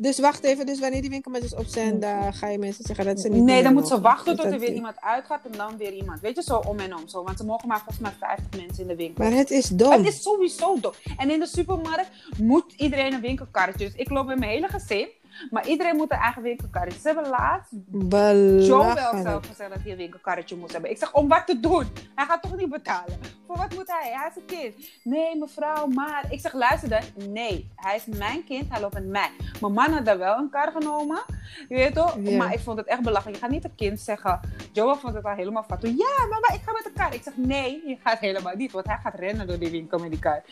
Dus 0.00 0.18
wacht 0.18 0.44
even, 0.44 0.66
dus 0.66 0.80
wanneer 0.80 1.00
die 1.00 1.10
winkelmandjes 1.10 1.54
op 1.54 1.66
zijn, 1.66 2.00
dan 2.00 2.34
ga 2.34 2.48
je 2.48 2.58
mensen 2.58 2.84
zeggen 2.84 3.04
dat 3.04 3.20
ze 3.20 3.28
niet 3.28 3.42
Nee, 3.42 3.62
dan 3.62 3.72
moet 3.72 3.88
ze 3.88 4.00
wachten 4.00 4.36
tot 4.36 4.44
er 4.44 4.58
weer 4.58 4.72
iemand 4.72 5.00
uitgaat 5.00 5.44
en 5.44 5.58
dan 5.58 5.76
weer 5.76 5.92
iemand. 5.92 6.20
Weet 6.20 6.36
je, 6.36 6.42
zo 6.42 6.56
om 6.56 6.78
en 6.78 6.96
om. 6.96 7.08
Zo. 7.08 7.22
Want 7.24 7.38
ze 7.38 7.44
mogen 7.44 7.68
maar 7.68 7.78
volgens 7.78 7.98
mij 7.98 8.12
50 8.18 8.60
mensen 8.60 8.82
in 8.82 8.88
de 8.88 8.96
winkel. 8.96 9.24
Maar 9.24 9.32
het 9.32 9.50
is 9.50 9.68
dom. 9.68 9.92
Het 9.92 10.06
is 10.06 10.22
sowieso 10.22 10.80
dom. 10.80 10.92
En 11.16 11.30
in 11.30 11.40
de 11.40 11.46
supermarkt 11.46 12.10
moet 12.38 12.72
iedereen 12.76 13.12
een 13.12 13.20
winkelkarretje. 13.20 13.84
Dus 13.84 13.94
ik 13.94 14.10
loop 14.10 14.26
met 14.26 14.38
mijn 14.38 14.50
hele 14.50 14.68
gezin. 14.68 15.08
Maar 15.50 15.66
iedereen 15.66 15.96
moet 15.96 16.12
een 16.12 16.18
eigen 16.18 16.42
winkelkarretje. 16.42 17.00
Ze 17.00 17.06
hebben 17.06 17.28
laatst 17.28 17.70
Joe 17.90 17.98
wel 17.98 18.60
zelf 18.60 18.94
Belachelijk. 18.94 19.46
gezegd 19.46 19.70
dat 19.74 19.82
hij 19.82 19.90
een 19.90 19.96
winkelkarretje 19.96 20.56
moest 20.56 20.72
hebben. 20.72 20.90
Ik 20.90 20.98
zeg, 20.98 21.12
om 21.14 21.28
wat 21.28 21.46
te 21.46 21.60
doen? 21.60 21.86
Hij 22.14 22.24
gaat 22.26 22.42
toch 22.42 22.56
niet 22.56 22.68
betalen? 22.68 23.18
Voor 23.46 23.56
wat 23.56 23.74
moet 23.74 23.86
hij? 23.86 24.12
Hij 24.14 24.28
is 24.30 24.36
een 24.36 24.44
kind. 24.46 24.90
Nee, 25.02 25.36
mevrouw, 25.36 25.86
maar... 25.86 26.24
Ik 26.30 26.40
zeg, 26.40 26.52
luister 26.52 26.88
dan. 26.88 27.00
Nee, 27.28 27.70
hij 27.76 27.96
is 27.96 28.06
mijn 28.18 28.44
kind. 28.44 28.70
Hij 28.70 28.80
loopt 28.80 28.94
met 28.94 29.06
mij. 29.06 29.30
Mijn 29.60 29.72
man 29.72 29.92
had 29.92 30.04
daar 30.04 30.18
wel 30.18 30.38
een 30.38 30.50
kar 30.50 30.72
genomen. 30.72 31.20
Je 31.68 31.74
weet 31.74 31.94
toch? 31.94 32.16
Maar 32.20 32.52
ik 32.52 32.60
vond 32.60 32.78
het 32.78 32.86
echt 32.86 33.02
belachelijk. 33.02 33.36
Je 33.36 33.42
gaat 33.42 33.50
niet 33.52 33.64
een 33.64 33.74
kind 33.74 34.00
zeggen... 34.00 34.40
Joe 34.72 34.96
vond 34.96 35.14
het 35.14 35.24
al 35.24 35.34
helemaal 35.34 35.62
fout. 35.62 35.80
Toen, 35.80 35.96
Ja, 35.96 36.26
mama, 36.28 36.48
ik 36.54 36.60
ga 36.64 36.72
met 36.72 36.84
de 36.84 36.92
kar. 36.94 37.14
Ik 37.14 37.22
zeg, 37.22 37.36
nee, 37.36 37.82
je 37.86 37.96
gaat 38.04 38.18
helemaal 38.18 38.54
niet. 38.56 38.72
Want 38.72 38.86
hij 38.86 38.98
gaat 39.02 39.14
rennen 39.14 39.46
door 39.46 39.58
die 39.58 39.70
winkel 39.70 39.98
met 39.98 40.10
die 40.10 40.18
kar. 40.20 40.42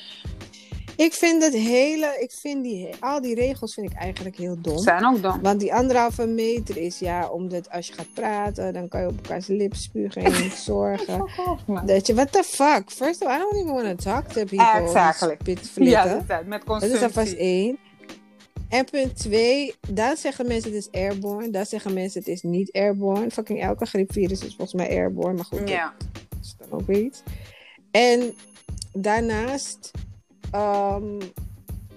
Ik 0.97 1.13
vind 1.13 1.43
het 1.43 1.53
hele, 1.55 2.17
ik 2.21 2.31
vind 2.41 2.65
die, 2.65 2.89
al 3.01 3.21
die 3.21 3.35
regels 3.35 3.75
vind 3.75 3.91
ik 3.91 3.97
eigenlijk 3.97 4.37
heel 4.37 4.57
dom. 4.61 4.79
Zijn 4.79 5.07
ook 5.07 5.23
dom. 5.23 5.41
Want 5.43 5.61
die 5.61 5.75
anderhalve 5.75 6.27
meter 6.27 6.77
is 6.77 6.99
ja, 6.99 7.29
omdat 7.29 7.71
als 7.71 7.87
je 7.87 7.93
gaat 7.93 8.13
praten, 8.15 8.73
dan 8.73 8.89
kan 8.89 9.01
je 9.01 9.07
op 9.07 9.17
elkaars 9.17 9.47
lip 9.47 9.75
spugen 9.75 10.25
en 10.25 10.43
niet 10.43 10.53
zorgen. 10.73 11.31
Dat 11.87 12.07
je, 12.07 12.15
what 12.15 12.33
the 12.33 12.43
fuck? 12.43 12.91
First 12.91 13.23
of 13.23 13.29
all, 13.29 13.37
I 13.37 13.39
don't 13.39 13.55
even 13.55 13.75
want 13.75 13.99
to 13.99 14.11
talk 14.11 14.27
to 14.29 14.45
people. 14.45 14.83
Exactly. 14.83 15.57
Ja, 15.75 16.05
dat 16.27 16.47
met 16.47 16.63
dat 16.67 16.83
is 16.83 16.89
consumptie. 16.89 17.03
alvast 17.03 17.33
één. 17.33 17.79
En 18.69 18.85
punt 18.85 19.17
twee, 19.17 19.75
dan 19.89 20.17
zeggen 20.17 20.47
mensen 20.47 20.73
het 20.73 20.79
is 20.93 21.01
airborne. 21.01 21.51
Dan 21.51 21.67
zeggen 21.67 21.93
mensen 21.95 22.21
het 22.21 22.29
is 22.29 22.43
niet 22.43 22.73
airborne. 22.73 23.31
Fucking 23.31 23.63
elke 23.63 23.87
griepvirus 23.87 24.41
is 24.45 24.49
volgens 24.57 24.73
mij 24.75 24.89
airborne. 24.89 25.35
Maar 25.35 25.45
goed, 25.45 25.69
Ja. 25.69 25.95
dat 25.99 26.39
is 26.43 26.57
dan 26.59 26.81
ook 26.81 26.89
iets. 26.89 27.23
En 27.91 28.35
daarnaast, 28.93 29.91
ehm, 30.51 31.21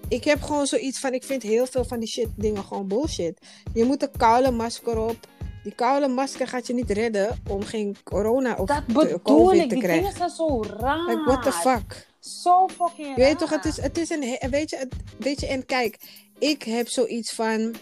ik 0.08 0.24
heb 0.24 0.42
gewoon 0.42 0.66
zoiets 0.66 1.00
van, 1.00 1.14
ik 1.14 1.24
vind 1.24 1.42
heel 1.44 1.66
veel 1.66 1.86
van 1.86 2.00
die 2.00 2.08
shit 2.10 2.28
dingen 2.36 2.64
gewoon 2.64 2.88
bullshit. 2.88 3.38
Je 3.74 3.84
moet 3.84 4.02
een 4.04 4.18
koude 4.18 4.52
masker 4.52 4.98
op. 5.00 5.18
Die 5.64 5.76
koude 5.76 6.08
masker 6.08 6.48
gaat 6.48 6.68
je 6.68 6.74
niet 6.74 6.90
redden 6.92 7.40
om 7.50 7.64
geen 7.64 7.96
corona 8.04 8.56
of 8.56 8.68
Dat 8.68 8.84
te- 8.88 8.94
bedoel 8.94 9.22
covid 9.22 9.62
ik. 9.62 9.70
te 9.70 9.76
Die 9.76 9.84
krijgen. 9.84 10.04
dingen 10.04 10.18
zijn 10.18 10.30
zo 10.30 10.64
raar. 10.64 11.06
Like, 11.06 11.24
what 11.24 11.44
the 11.44 11.52
fuck? 11.52 12.08
Zo 12.20 12.68
fucking 12.68 13.08
Je 13.08 13.14
weet 13.16 13.26
raar. 13.26 13.38
toch, 13.38 13.50
het 13.50 13.66
is, 13.66 13.82
het 13.82 13.98
is 13.98 14.10
een. 14.10 14.38
Weet 14.50 14.70
je, 14.70 14.78
het, 14.78 14.94
weet 15.20 15.40
je, 15.40 15.48
en 15.48 15.66
kijk, 15.66 15.98
ik 16.40 16.64
heb 16.64 16.88
zoiets 16.90 17.34
van. 17.34 17.76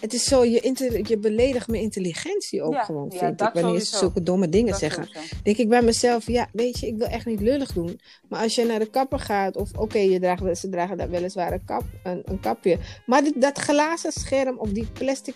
Het 0.00 0.12
is 0.12 0.24
zo, 0.24 0.44
je, 0.44 0.60
inter- 0.60 1.08
je 1.08 1.18
beledigt 1.18 1.68
mijn 1.68 1.82
intelligentie 1.82 2.62
ook 2.62 2.72
Ja, 2.72 2.82
gewoon, 2.84 3.10
ja, 3.12 3.18
vind 3.18 3.40
ik. 3.40 3.50
Wanneer 3.52 3.80
ze 3.80 3.96
zulke 3.96 4.22
domme 4.22 4.48
dingen 4.48 4.70
Dat 4.70 4.78
zeggen. 4.78 5.04
sowieso. 5.04 5.36
Denk 5.42 5.56
ik 5.56 5.68
bij 5.68 5.82
mezelf, 5.82 6.26
ja, 6.26 6.48
weet 6.52 6.78
je, 6.78 6.86
ik 6.86 6.96
wil 6.96 7.06
echt 7.06 7.26
niet 7.26 7.40
lullig 7.40 7.72
doen. 7.72 8.00
Maar 8.28 8.42
als 8.42 8.54
je 8.54 8.64
naar 8.64 8.78
de 8.78 8.90
kapper 8.90 9.18
gaat, 9.18 9.56
of 9.56 9.70
oké, 9.76 9.98
je 9.98 10.20
draagt, 10.20 10.58
ze 10.58 10.68
dragen 10.68 10.96
daar 10.96 11.10
weliswaar 11.10 11.52
een, 11.52 11.64
kap, 11.64 11.82
een, 12.02 12.22
een 12.24 12.40
kapje. 12.40 12.78
Maar 13.06 13.22
dit, 13.22 13.40
dat 13.40 13.58
glazen 13.58 14.12
scherm, 14.12 14.58
of 14.58 14.68
die 14.70 14.86
plastic, 14.92 15.34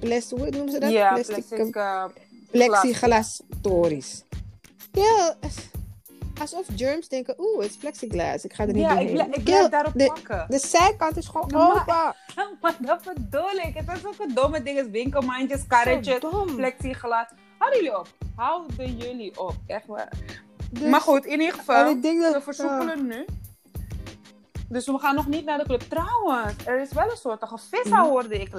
plastic 0.00 0.38
hoe 0.38 0.50
noemen 0.50 0.72
ze 0.72 0.78
dat? 0.80 0.90
Ja, 0.90 1.14
Plastic- 1.14 1.44
plastic, 1.48 1.76
uh, 1.76 2.04
plexiglas 2.50 3.40
tories. 3.60 4.22
Ja, 4.92 5.36
alsof 6.40 6.66
germs 6.76 7.08
denken, 7.08 7.34
oeh, 7.38 7.62
het 7.62 7.70
is 7.70 7.76
plexiglas, 7.76 8.44
ik 8.44 8.52
ga 8.52 8.66
er 8.66 8.72
niet 8.72 8.82
ja, 8.82 8.98
ik, 8.98 9.08
doorheen. 9.08 9.30
bl- 9.30 9.38
ik 9.38 9.44
Kill, 9.44 9.44
blijf 9.44 9.68
daarop 9.68 9.92
de, 9.96 10.06
pakken. 10.06 10.44
de 10.48 10.58
zijkant 10.58 11.16
is 11.16 11.26
gewoon 11.28 11.54
open. 11.54 12.14
maar 12.60 12.76
dat 12.80 13.02
bedoel 13.14 13.50
ik. 13.52 13.74
Het 13.74 13.96
is 13.96 14.06
ook 14.06 14.14
een 14.18 14.34
domme 14.34 14.62
ding. 14.62 14.90
Winkelmandjes, 14.90 15.66
karretjes, 15.66 16.18
plexiglas. 16.56 17.26
Houden 17.58 17.80
jullie 17.82 17.98
op. 17.98 18.08
Houden 18.36 18.96
jullie 18.96 19.40
op. 19.40 19.54
Echt 19.66 19.86
waar. 19.86 20.12
Dus- 20.70 20.90
maar 20.90 21.00
goed, 21.00 21.24
in 21.24 21.30
ieder 21.40 21.46
en 21.48 21.58
geval. 21.58 21.90
ik 21.90 22.02
denk 22.02 22.20
dat, 22.22 22.32
We 22.34 22.40
versoepelen 22.40 23.06
nu. 23.06 23.24
Dus 24.68 24.86
we 24.86 24.98
gaan 24.98 25.14
nog 25.14 25.26
niet 25.26 25.44
naar 25.44 25.58
de 25.58 25.64
club. 25.64 25.80
Trouwens, 25.80 26.54
er 26.66 26.80
is 26.80 26.92
wel 26.92 27.10
een 27.10 27.16
soort 27.16 27.42
visa, 27.70 28.02
hoorde 28.02 28.38
ik. 28.40 28.50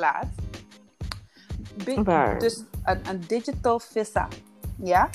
Bi- 1.83 2.03
Waar? 2.03 2.39
Dus 2.39 2.63
een, 2.83 3.00
een 3.09 3.23
digital 3.27 3.79
visa. 3.79 4.27
Ja? 4.77 5.09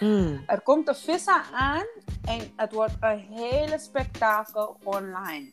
Mm. 0.00 0.42
Er 0.46 0.60
komt 0.60 0.88
een 0.88 0.94
visa 0.94 1.42
aan 1.54 1.84
en 2.24 2.52
het 2.56 2.72
wordt 2.72 2.94
een 3.00 3.26
hele 3.30 3.78
spektakel 3.78 4.76
online. 4.82 5.50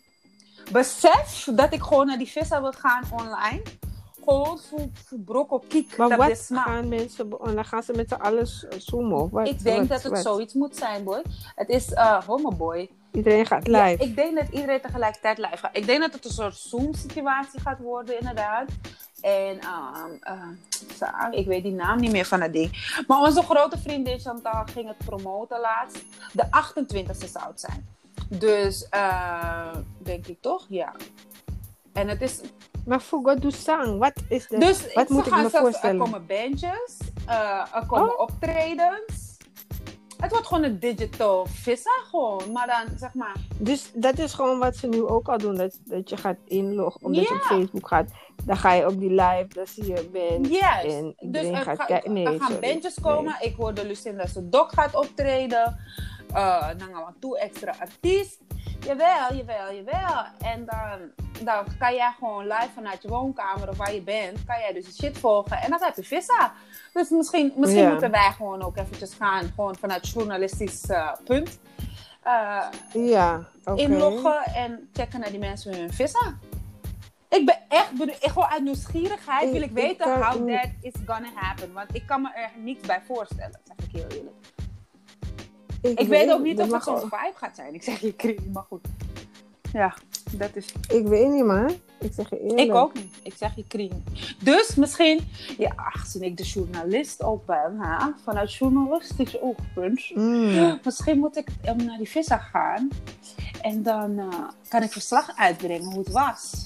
Besef 0.71 1.47
dat 1.51 1.73
ik 1.73 1.81
gewoon 1.81 2.05
naar 2.07 2.17
die 2.17 2.27
visa 2.31 2.61
wil 2.61 2.71
gaan 2.71 3.03
online. 3.11 3.61
Gewoon 4.23 4.59
voor, 4.59 4.79
voor 5.07 5.19
brokkel 5.19 5.63
kiek. 5.67 5.97
Maar 5.97 6.09
dat 6.09 6.17
wat 6.17 6.49
gaan 6.53 6.87
mensen... 6.89 7.29
Dan 7.29 7.65
gaan 7.65 7.83
ze 7.83 7.93
met 7.93 8.09
z'n 8.09 8.13
allen 8.15 8.47
zoomen 8.77 9.17
of 9.17 9.29
wat? 9.31 9.47
Ik 9.47 9.63
denk 9.63 9.79
Wat- 9.79 9.87
dat 9.87 10.03
het 10.03 10.11
wat? 10.11 10.21
zoiets 10.21 10.53
moet 10.53 10.75
zijn, 10.75 11.03
boy. 11.03 11.21
Het 11.55 11.69
is 11.69 11.91
uh, 11.91 12.23
homoboy. 12.23 12.89
Iedereen 13.11 13.45
gaat 13.45 13.67
Ja, 13.67 13.85
live. 13.85 14.03
ik 14.03 14.15
denk 14.15 14.35
dat 14.39 14.47
iedereen 14.51 14.81
tegelijkertijd 14.81 15.37
live 15.37 15.57
gaat. 15.57 15.77
Ik 15.77 15.85
denk 15.85 16.01
dat 16.01 16.13
het 16.13 16.25
een 16.25 16.31
soort 16.31 16.55
Zoom-situatie 16.55 17.59
gaat 17.59 17.79
worden, 17.79 18.19
inderdaad. 18.19 18.65
En 19.21 19.59
ehm, 19.59 20.11
eh, 20.99 21.27
ik 21.31 21.45
weet 21.45 21.63
die 21.63 21.71
naam 21.73 21.99
niet 21.99 22.11
meer 22.11 22.25
van 22.25 22.41
het 22.41 22.53
ding. 22.53 23.01
Maar 23.07 23.21
onze 23.21 23.41
grote 23.41 23.77
vriendin 23.77 24.19
Chantal 24.19 24.63
ging 24.73 24.87
het 24.87 24.97
promoten 24.97 25.59
laatst. 25.59 26.03
De 26.33 26.43
28e 26.51 27.27
zou 27.27 27.45
het 27.47 27.59
zijn. 27.59 27.87
Dus, 28.29 28.89
eh, 28.89 29.75
denk 29.97 30.27
ik 30.27 30.41
toch? 30.41 30.65
Ja. 30.69 30.93
En 31.93 32.07
het 32.07 32.21
is... 32.21 32.41
Maar 32.85 33.01
voor 33.01 33.21
God 33.23 33.53
sang. 33.53 33.99
Wat 33.99 34.13
is 34.29 34.47
de... 34.47 34.57
Dus 34.57 34.93
wat 34.93 35.09
moet 35.09 35.25
ik 35.25 35.33
gaan 35.33 35.43
me 35.43 35.49
voorstellen? 35.49 35.95
Er 35.95 36.03
komen 36.03 36.25
bandjes, 36.25 36.97
eh, 37.25 37.65
er 37.73 37.85
komen 37.87 38.13
Oh. 38.13 38.19
optredens. 38.19 39.26
Het 40.17 40.31
wordt 40.31 40.47
gewoon 40.47 40.63
een 40.63 40.79
digital 40.79 41.45
visa 41.45 41.89
gewoon. 42.09 42.51
Maar 42.51 42.67
dan, 42.67 42.97
zeg 42.97 43.13
maar... 43.13 43.35
Dus 43.57 43.91
dat 43.93 44.19
is 44.19 44.33
gewoon 44.33 44.59
wat 44.59 44.75
ze 44.75 44.87
nu 44.87 45.03
ook 45.03 45.27
al 45.27 45.37
doen. 45.37 45.55
Dat, 45.55 45.79
dat 45.83 46.09
je 46.09 46.17
gaat 46.17 46.37
inloggen, 46.45 47.05
omdat 47.05 47.27
je 47.27 47.33
op 47.33 47.41
Facebook 47.41 47.87
gaat. 47.87 48.09
Dan 48.45 48.57
ga 48.57 48.73
je 48.73 48.87
op 48.87 48.99
die 48.99 49.09
live, 49.09 49.47
dan 49.49 49.67
zie 49.67 49.85
je 49.87 50.09
band. 50.11 50.47
Yes. 50.47 50.93
En 50.93 51.03
Dus 51.03 51.13
iedereen 51.19 51.53
er, 51.53 51.63
gaat 51.63 51.85
kijken. 51.85 52.13
Nee, 52.13 52.25
er 52.25 52.39
gaan 52.39 52.51
sorry. 52.51 52.71
bandjes 52.71 52.99
komen. 53.01 53.35
Ik 53.39 53.55
hoorde 53.55 53.85
Lucinda 53.87 54.25
Sedok 54.25 54.71
gaat 54.71 54.95
optreden. 54.95 55.77
Eh 56.33 56.67
dan 56.77 56.87
gaan 56.93 57.05
we 57.05 57.13
toe 57.19 57.39
extra 57.39 57.73
artiest. 57.79 58.39
Jawel, 58.79 59.33
jawel, 59.35 59.73
jawel. 59.73 60.23
En 60.39 60.65
dan, 60.65 60.99
dan 61.45 61.65
kan 61.79 61.93
jij 61.95 62.11
gewoon 62.19 62.43
live 62.47 62.69
vanuit 62.73 63.01
je 63.01 63.07
woonkamer 63.07 63.69
of 63.69 63.77
waar 63.77 63.93
je 63.93 64.01
bent, 64.01 64.45
kan 64.45 64.59
jij 64.59 64.73
dus 64.73 64.85
de 64.85 64.91
shit 64.93 65.17
volgen. 65.17 65.57
En 65.61 65.69
dan 65.69 65.79
heb 65.83 65.95
je 65.95 66.03
visa. 66.03 66.53
Dus 66.93 67.09
misschien, 67.09 67.53
misschien 67.55 67.81
Ja. 67.83 67.89
moeten 67.89 68.11
wij 68.11 68.31
gewoon 68.31 68.61
ook 68.61 68.77
eventjes 68.77 69.13
gaan, 69.13 69.51
gewoon 69.55 69.75
vanuit 69.75 70.09
journalistisch 70.09 70.85
eh, 70.85 71.11
punt. 71.23 71.59
eh, 72.23 72.63
Ja, 72.93 73.43
oké. 73.65 73.81
inloggen 73.81 74.43
en 74.45 74.89
checken 74.93 75.19
naar 75.19 75.29
die 75.29 75.39
mensen 75.39 75.75
hun 75.77 75.93
visa. 75.93 76.33
Ik 77.29 77.45
ben 77.45 77.57
echt. 77.67 77.91
Ik 78.01 78.17
Gewoon 78.31 78.47
uit 78.47 78.63
nieuwsgierigheid 78.63 79.51
wil 79.51 79.61
ik 79.61 79.67
ik 79.69 79.71
weten 79.75 80.05
kan- 80.19 80.21
how 80.21 80.49
that 80.49 80.69
is 80.81 80.93
gonna 81.05 81.29
happen. 81.35 81.73
Want 81.73 81.95
ik 81.95 82.03
kan 82.07 82.21
me 82.21 82.29
er 82.33 82.49
niets 82.55 82.87
bij 82.87 83.01
voorstellen, 83.07 83.59
zeg 83.63 83.87
ik 83.87 83.91
heel 83.95 84.07
eerlijk. 84.17 84.35
Ik 85.81 86.07
weet 86.07 86.31
ook 86.31 86.41
niet 86.43 86.59
of 86.59 86.71
het 86.71 86.83
zo'n 86.83 86.99
vibe 86.99 87.31
gaat 87.35 87.55
zijn. 87.55 87.73
Ik 87.73 87.83
zeg 87.83 87.99
je 87.99 88.13
kriek, 88.13 88.39
maar 88.53 88.63
goed. 88.67 88.85
Ja, 89.73 89.95
dat 90.31 90.49
is... 90.53 90.73
Ik 90.89 91.07
weet 91.07 91.29
niet, 91.29 91.45
man. 91.45 91.71
Ik 91.99 92.11
zeg 92.13 92.29
je 92.29 92.39
eerlijk. 92.39 92.59
Ik 92.59 92.75
ook 92.75 92.93
niet. 92.93 93.13
Ik 93.23 93.33
zeg 93.37 93.55
je 93.55 93.63
kriek. 93.67 93.91
Dus 94.43 94.75
misschien, 94.75 95.19
ja, 95.57 95.73
aangezien 95.75 96.21
ik 96.21 96.37
de 96.37 96.43
journalist 96.43 97.23
ook 97.23 97.45
ben, 97.45 97.75
hè, 97.79 98.05
vanuit 98.23 98.53
journalistisch 98.53 99.39
oogpunt, 99.41 100.11
Mm. 100.13 100.79
Misschien 100.83 101.19
moet 101.19 101.37
ik 101.37 101.47
um, 101.65 101.85
naar 101.85 101.97
die 101.97 102.09
visa 102.09 102.37
gaan. 102.37 102.89
En 103.61 103.83
dan 103.83 104.19
eh, 104.19 104.27
kan 104.69 104.83
ik 104.83 104.91
verslag 104.91 105.31
uitbrengen 105.35 105.85
hoe 105.91 105.99
het 105.99 106.11
was. 106.11 106.65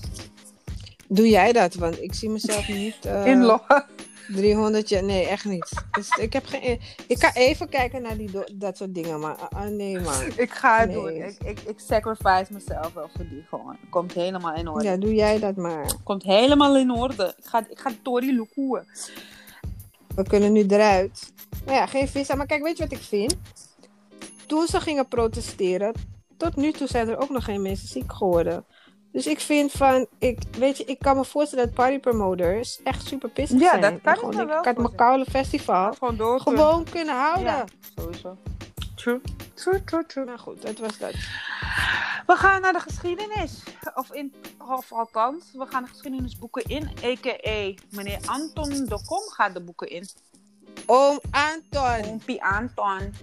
Doe 1.08 1.30
jij 1.30 1.51
dat? 1.53 1.74
Want 1.74 2.01
ik 2.01 2.13
zie 2.13 2.30
mezelf 2.30 2.68
niet... 2.68 3.06
eh, 3.06 3.25
Inloggen. 3.32 3.86
300 4.35 4.89
jaar, 4.89 5.03
nee, 5.03 5.27
echt 5.27 5.45
niet. 5.45 5.83
Dus 5.91 6.09
ik, 6.09 6.33
heb 6.33 6.45
geen, 6.45 6.79
ik 7.07 7.19
kan 7.19 7.31
even 7.33 7.69
kijken 7.69 8.01
naar 8.01 8.17
die, 8.17 8.29
dat 8.53 8.77
soort 8.77 8.93
dingen, 8.93 9.19
maar 9.19 9.35
ah, 9.35 9.61
ah, 9.61 9.69
nee, 9.69 10.00
man. 10.00 10.21
Ik 10.35 10.51
ga 10.51 10.79
het 10.79 10.89
Nee. 10.89 10.95
doen. 10.95 11.15
Ik, 11.15 11.38
ik, 11.43 11.59
ik 11.59 11.79
sacrifice 11.79 12.53
mezelf 12.53 12.93
wel 12.93 13.09
voor 13.15 13.27
die 13.29 13.45
gewoon. 13.50 13.77
Komt 13.89 14.13
helemaal 14.13 14.53
in 14.55 14.67
orde. 14.67 14.83
Ja, 14.83 14.97
doe 14.97 15.13
jij 15.13 15.39
dat 15.39 15.55
maar. 15.55 15.93
Komt 16.03 16.23
helemaal 16.23 16.77
in 16.77 16.91
orde. 16.91 17.33
Ik 17.38 17.45
ga, 17.45 17.65
ik 17.69 17.79
ga 17.79 17.91
Tori 18.01 18.35
loekoeën. 18.35 18.83
We 20.15 20.23
kunnen 20.23 20.51
nu 20.51 20.65
eruit. 20.67 21.31
Nou 21.65 21.77
ja, 21.77 21.85
geen 21.85 22.07
visa. 22.07 22.35
Maar 22.35 22.45
kijk, 22.45 22.63
weet 22.63 22.77
je 22.77 22.83
wat 22.83 22.91
ik 22.93 23.03
vind? 23.03 23.35
Toen 24.45 24.67
ze 24.67 24.79
gingen 24.81 25.07
protesteren, 25.07 25.93
tot 26.38 26.55
nu 26.55 26.71
toe 26.71 26.88
zijn 26.88 27.09
er 27.09 27.17
ook 27.21 27.29
nog 27.29 27.43
geen 27.43 27.61
mensen 27.61 27.88
ziek 27.88 28.13
geworden. 28.13 28.65
Dus 29.12 29.27
ik 29.27 29.39
vind 29.39 29.72
van, 29.72 30.08
ik, 30.20 30.39
weet 30.58 30.77
je, 30.77 30.84
ik 30.84 31.00
kan 31.00 31.18
me 31.18 31.25
voorstellen 31.25 31.65
dat 31.65 31.74
party 31.74 32.00
promoters 32.00 32.80
echt 32.84 33.06
super 33.08 33.30
pissig 33.30 33.60
Ja, 33.60 33.70
zijn. 33.70 33.82
dat 33.82 33.91
En 33.91 34.01
kan 34.01 34.13
ik 34.13 34.20
gewoon, 34.20 34.36
me 34.36 34.46
wel 34.46 34.60
Ik 34.60 34.65
had 34.65 34.77
mijn 34.77 34.96
koude 34.96 35.25
festival 35.32 35.94
Gewoon 35.94 36.15
door. 36.18 36.39
gewoon 36.39 36.84
kunnen 36.89 37.15
houden. 37.15 37.44
Ja. 37.44 37.65
Sowieso. 37.96 38.38
True. 38.96 39.22
True, 39.53 39.84
true, 39.84 40.06
true. 40.06 40.25
Maar 40.25 40.39
goed, 40.39 40.62
dat 40.62 40.77
was 40.77 40.98
dat. 40.98 41.12
We 42.25 42.36
gaan 42.36 42.62
naar 42.62 42.74
de 42.74 42.80
geschiedenis. 42.80 43.63
Of, 43.96 44.12
in, 44.12 44.34
of 44.70 44.91
althans, 44.94 45.46
we 45.53 45.65
gaan 45.65 45.84
de 45.84 45.89
geschiedenisboeken 45.89 46.63
in. 46.63 46.89
A.k.a. 47.03 47.74
meneer 47.89 48.20
Anton 48.25 48.70
de 48.70 49.01
Kom 49.08 49.30
gaat 49.30 49.53
de 49.53 49.62
boeken 49.62 49.89
in. 49.89 50.08
Oom 50.86 51.20
Anton. 51.32 52.06
Oompie 52.12 52.44
Anton. 52.44 53.13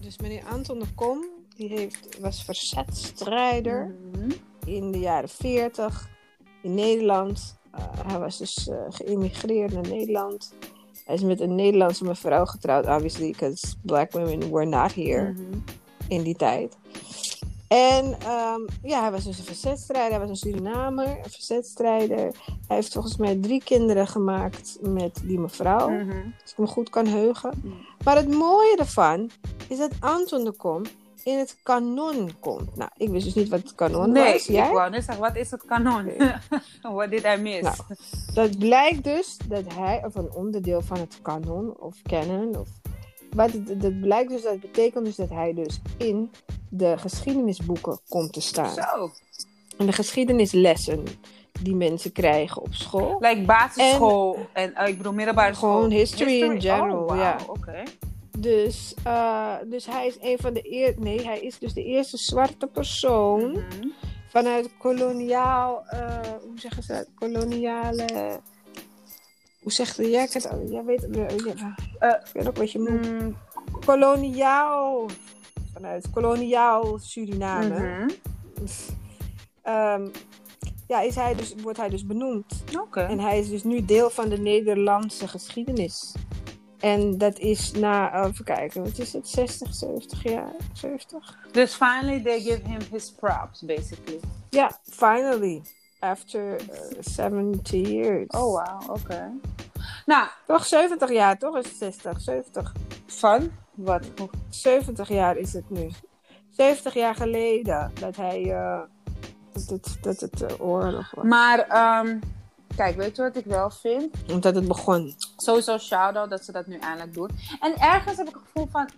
Dus 0.00 0.18
meneer 0.18 0.42
Anton 0.50 0.78
de 0.78 0.86
Kom, 0.94 1.24
die 1.56 1.68
heeft, 1.68 2.18
was 2.20 2.44
verzetstrijder 2.44 3.94
Mhm. 4.12 4.30
In 4.66 4.92
de 4.92 4.98
jaren 4.98 5.28
40 5.28 6.08
in 6.62 6.74
Nederland. 6.74 7.56
Eh, 7.70 7.84
hij 8.06 8.18
was 8.18 8.38
dus 8.38 8.68
eh, 8.68 8.76
geïmmigreerd 8.90 9.72
naar 9.72 9.88
Nederland. 9.88 10.54
Hij 11.04 11.14
is 11.14 11.22
met 11.22 11.40
een 11.40 11.54
Nederlandse 11.54 12.04
mevrouw 12.04 12.44
getrouwd, 12.44 12.86
obviously, 12.86 13.30
because 13.30 13.74
black 13.82 14.12
women 14.12 14.50
were 14.50 14.64
not 14.66 14.94
here 14.94 15.30
Mhm. 15.32 15.42
in 16.08 16.22
die 16.22 16.36
tijd. 16.36 16.76
En 17.68 18.16
ehm, 18.20 18.60
ja, 18.82 19.00
hij 19.00 19.10
was 19.10 19.24
dus 19.24 19.38
een 19.38 19.44
verzetstrijder. 19.44 20.10
Hij 20.10 20.20
was 20.20 20.28
een 20.28 20.50
Surinamer, 20.50 21.06
een 21.06 21.30
verzetstrijder. 21.30 22.16
Hij 22.66 22.76
heeft 22.76 22.92
volgens 22.92 23.16
mij 23.16 23.36
drie 23.36 23.62
kinderen 23.64 24.06
gemaakt 24.06 24.78
met 24.80 25.20
die 25.24 25.38
mevrouw. 25.38 25.88
Mhm. 25.90 26.16
Als 26.42 26.50
ik 26.52 26.58
me 26.58 26.66
goed 26.66 26.90
kan 26.90 27.06
heugen. 27.06 27.52
Mm. 27.64 27.74
Maar 28.04 28.16
het 28.16 28.28
mooie 28.34 28.76
ervan 28.76 29.30
is 29.68 29.78
dat 29.78 29.90
Anton 30.00 30.44
de 30.44 30.52
Kom 30.52 30.82
in 31.26 31.38
het 31.38 31.56
kanon 31.62 32.30
komt. 32.40 32.76
Nou, 32.76 32.90
ik 32.96 33.08
wist 33.08 33.24
dus 33.24 33.34
niet 33.34 33.48
wat 33.48 33.62
het 33.62 33.74
kanon 33.74 34.12
Nee, 34.12 34.32
was. 34.32 34.46
Jij? 34.46 34.66
ik 34.66 34.72
wou 34.72 34.90
net 34.90 35.04
zeggen, 35.04 35.24
wat 35.24 35.36
is 35.36 35.50
het 35.50 35.64
kanon? 35.64 36.12
What 36.94 37.10
did 37.10 37.24
I 37.24 37.36
miss? 37.40 37.60
Nou. 37.60 37.76
Dat 38.34 38.58
blijkt 38.58 39.04
dus 39.04 39.36
dat 39.48 39.74
hij, 39.74 40.02
of 40.04 40.14
een 40.14 40.30
onderdeel 40.32 40.82
van 40.82 40.98
het 40.98 41.18
kanon 41.22 41.76
of 41.78 41.94
canon, 42.02 42.56
of 42.56 42.68
wat 43.30 43.52
het, 43.52 43.80
dat 43.80 44.00
blijkt 44.00 44.30
dus, 44.30 44.42
dat 44.42 44.60
betekent 44.60 45.04
dus 45.04 45.16
dat 45.16 45.30
hij 45.30 45.54
dus 45.54 45.80
in 45.96 46.30
de 46.68 46.98
geschiedenisboeken 46.98 47.98
komt 48.08 48.32
te 48.32 48.40
staan. 48.40 48.74
Zo. 48.74 49.10
En 49.78 49.86
de 49.86 49.92
geschiedenislessen 49.92 51.04
die 51.62 51.74
mensen 51.74 52.12
krijgen 52.12 52.62
op 52.62 52.74
school. 52.74 53.16
Like 53.20 53.42
basisschool 53.42 54.38
en, 54.52 54.74
eh, 54.74 54.88
ik 54.88 54.96
bedoel 54.96 55.12
middelbare 55.12 55.54
school. 55.54 55.74
Gewoon 55.74 55.90
history 55.90 56.42
in 56.42 56.60
general, 56.60 56.98
oh, 56.98 57.08
wauw, 57.08 57.20
ja. 57.20 57.36
Oké. 57.46 57.82
Dus, 58.38 58.94
eh, 59.04 59.54
dus 59.66 59.86
hij 59.86 60.06
is 60.06 60.16
een 60.20 60.38
van 60.38 60.52
de 60.54 60.72
eer, 60.72 60.94
nee, 60.98 61.24
hij 61.24 61.40
is 61.40 61.58
dus 61.58 61.72
de 61.72 61.84
eerste 61.84 62.16
zwarte 62.16 62.66
persoon 62.66 63.50
Mhm. 63.50 63.88
vanuit 64.28 64.70
koloniaal, 64.78 65.84
eh, 65.86 66.18
hoe 66.42 66.60
zeggen 66.60 66.82
ze 66.82 66.92
dat? 66.92 67.08
Koloniale, 67.14 68.40
hoe 69.62 69.72
zegt 69.72 69.96
jij 69.96 70.28
het? 70.32 70.48
al? 70.50 70.62
Jij 70.68 70.84
weet, 70.84 71.02
het, 71.02 71.14
ja, 71.16 71.26
Eh, 71.98 72.10
ik 72.10 72.30
weet 72.32 72.48
ook 72.48 72.56
wat 72.56 72.72
je 72.72 72.78
moet. 72.78 73.08
Mm, 73.20 73.36
Koloniaal, 73.86 75.06
vanuit 75.72 76.10
koloniaal 76.10 76.98
Suriname. 76.98 77.78
mhm. 77.80 78.08
Ehm, 79.62 80.06
ja, 80.88 81.00
is 81.00 81.14
hij 81.14 81.34
dus, 81.34 81.54
wordt 81.62 81.78
hij 81.78 81.88
dus 81.88 82.06
benoemd. 82.06 82.64
Oké. 82.80 83.00
En 83.00 83.18
hij 83.20 83.38
is 83.38 83.48
dus 83.48 83.64
nu 83.64 83.84
deel 83.84 84.10
van 84.10 84.28
de 84.28 84.38
Nederlandse 84.38 85.28
geschiedenis. 85.28 86.14
En 86.80 87.18
dat 87.18 87.38
is 87.38 87.72
na, 87.72 88.12
eh, 88.12 88.28
even 88.28 88.44
kijken, 88.44 88.82
wat 88.82 88.98
is 88.98 89.12
het, 89.12 89.28
60, 89.28 89.74
70 89.74 90.22
jaar? 90.22 90.52
70? 90.72 91.38
Dus 91.52 91.74
finally 91.74 92.22
they 92.22 92.40
give 92.40 92.60
him 92.68 92.80
his 92.90 93.12
props, 93.12 93.62
basically. 93.62 94.20
Ja, 94.50 94.78
finally. 94.84 95.62
After 95.98 96.56
eh, 96.56 96.96
70 97.00 97.88
years. 97.88 98.26
Oh, 98.28 98.52
wauw, 98.54 98.80
oké. 98.88 99.32
Nou, 100.06 100.28
Toch 100.46 100.66
70 100.66 101.10
jaar, 101.12 101.38
toch? 101.38 101.56
Is 101.58 101.64
het 101.66 101.76
60, 101.76 102.20
70. 102.20 102.72
van? 103.06 103.50
Wat? 103.74 104.04
70 104.48 105.08
jaar 105.08 105.36
is 105.36 105.52
het 105.52 105.70
nu. 105.70 105.90
70 106.50 106.94
jaar 106.94 107.14
geleden 107.14 107.92
dat 108.00 108.16
hij, 108.16 108.52
eh, 108.52 108.80
dat 109.52 109.68
het, 109.68 109.98
dat 110.00 110.20
het 110.20 110.42
eh, 110.42 110.60
oorlog 110.60 111.10
was. 111.14 111.24
Maar, 111.24 111.58
ehm, 111.58 112.18
kijk, 112.76 112.96
weet 112.96 113.16
je 113.16 113.22
wat 113.22 113.36
ik 113.36 113.44
wel 113.44 113.70
vind? 113.70 114.14
Omdat 114.32 114.54
het 114.54 114.68
begon. 114.68 115.14
Sowieso 115.36 115.78
shout-out 115.78 116.30
dat 116.30 116.44
ze 116.44 116.52
dat 116.52 116.66
nu 116.66 116.78
eindelijk 116.78 117.14
doen. 117.14 117.30
En 117.60 117.74
ergens 117.78 118.16
heb 118.16 118.28
ik 118.28 118.34
het 118.34 118.42
gevoel 118.44 118.68
van... 118.70 118.88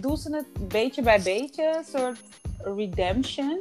Doen 0.00 0.16
ze 0.16 0.34
het 0.36 0.68
beetje 0.68 1.02
bij 1.02 1.22
beetje? 1.22 1.76
Een 1.76 1.98
soort 2.00 2.18
redemption? 2.76 3.60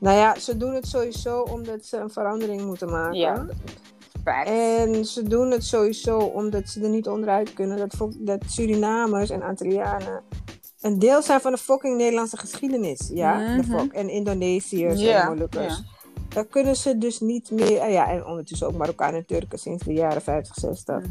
Nou 0.00 0.16
ja, 0.16 0.38
ze 0.38 0.56
doen 0.56 0.74
het 0.74 0.86
sowieso 0.86 1.40
omdat 1.40 1.84
ze 1.84 1.96
een 1.96 2.10
verandering 2.10 2.62
moeten 2.64 2.90
maken. 2.90 3.18
Ja. 3.18 3.46
Facts. 4.24 4.50
En 4.50 5.04
ze 5.04 5.22
doen 5.22 5.50
het 5.50 5.64
sowieso 5.64 6.18
omdat 6.18 6.68
ze 6.68 6.80
er 6.82 6.88
niet 6.88 7.08
onderuit 7.08 7.54
kunnen 7.54 7.76
dat, 7.76 8.08
dat 8.18 8.42
Surinamers 8.46 9.30
en 9.30 9.42
Antillianen 9.42 10.22
een 10.80 10.98
deel 10.98 11.22
zijn 11.22 11.40
van 11.40 11.52
de 11.52 11.58
fucking 11.58 11.96
Nederlandse 11.96 12.36
geschiedenis. 12.36 13.10
Ja, 13.12 13.56
de 13.56 13.62
Mhm. 13.62 13.78
fuck. 13.78 13.92
En 13.92 14.08
Indonesiërs 14.08 15.00
Ja, 15.00 15.22
en 15.22 15.28
Molukkers. 15.28 15.82
Daar 16.34 16.44
kunnen 16.46 16.76
ze 16.76 16.98
dus 16.98 17.20
niet 17.20 17.50
meer. 17.50 17.80
ah 17.80 17.90
ja, 17.90 18.10
en 18.10 18.26
ondertussen 18.26 18.66
ook 18.66 18.74
Marokkanen 18.76 19.14
en 19.20 19.26
Turken 19.26 19.58
sinds 19.58 19.84
de 19.84 19.92
jaren 19.92 20.22
50, 20.22 20.54
60. 20.54 20.98
Mhm. 20.98 21.08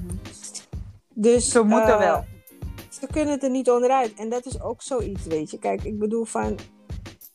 Dus 1.13 1.49
Ze 1.49 1.63
moeten 1.63 1.93
eh, 1.93 1.99
wel. 1.99 2.25
Ze 2.89 3.07
kunnen 3.11 3.39
er 3.41 3.49
niet 3.49 3.69
onderuit. 3.69 4.13
En 4.13 4.29
dat 4.29 4.45
is 4.45 4.61
ook 4.61 4.81
zoiets, 4.81 5.25
weet 5.25 5.51
je. 5.51 5.59
Kijk, 5.59 5.83
ik 5.83 5.99
bedoel 5.99 6.25
van. 6.25 6.57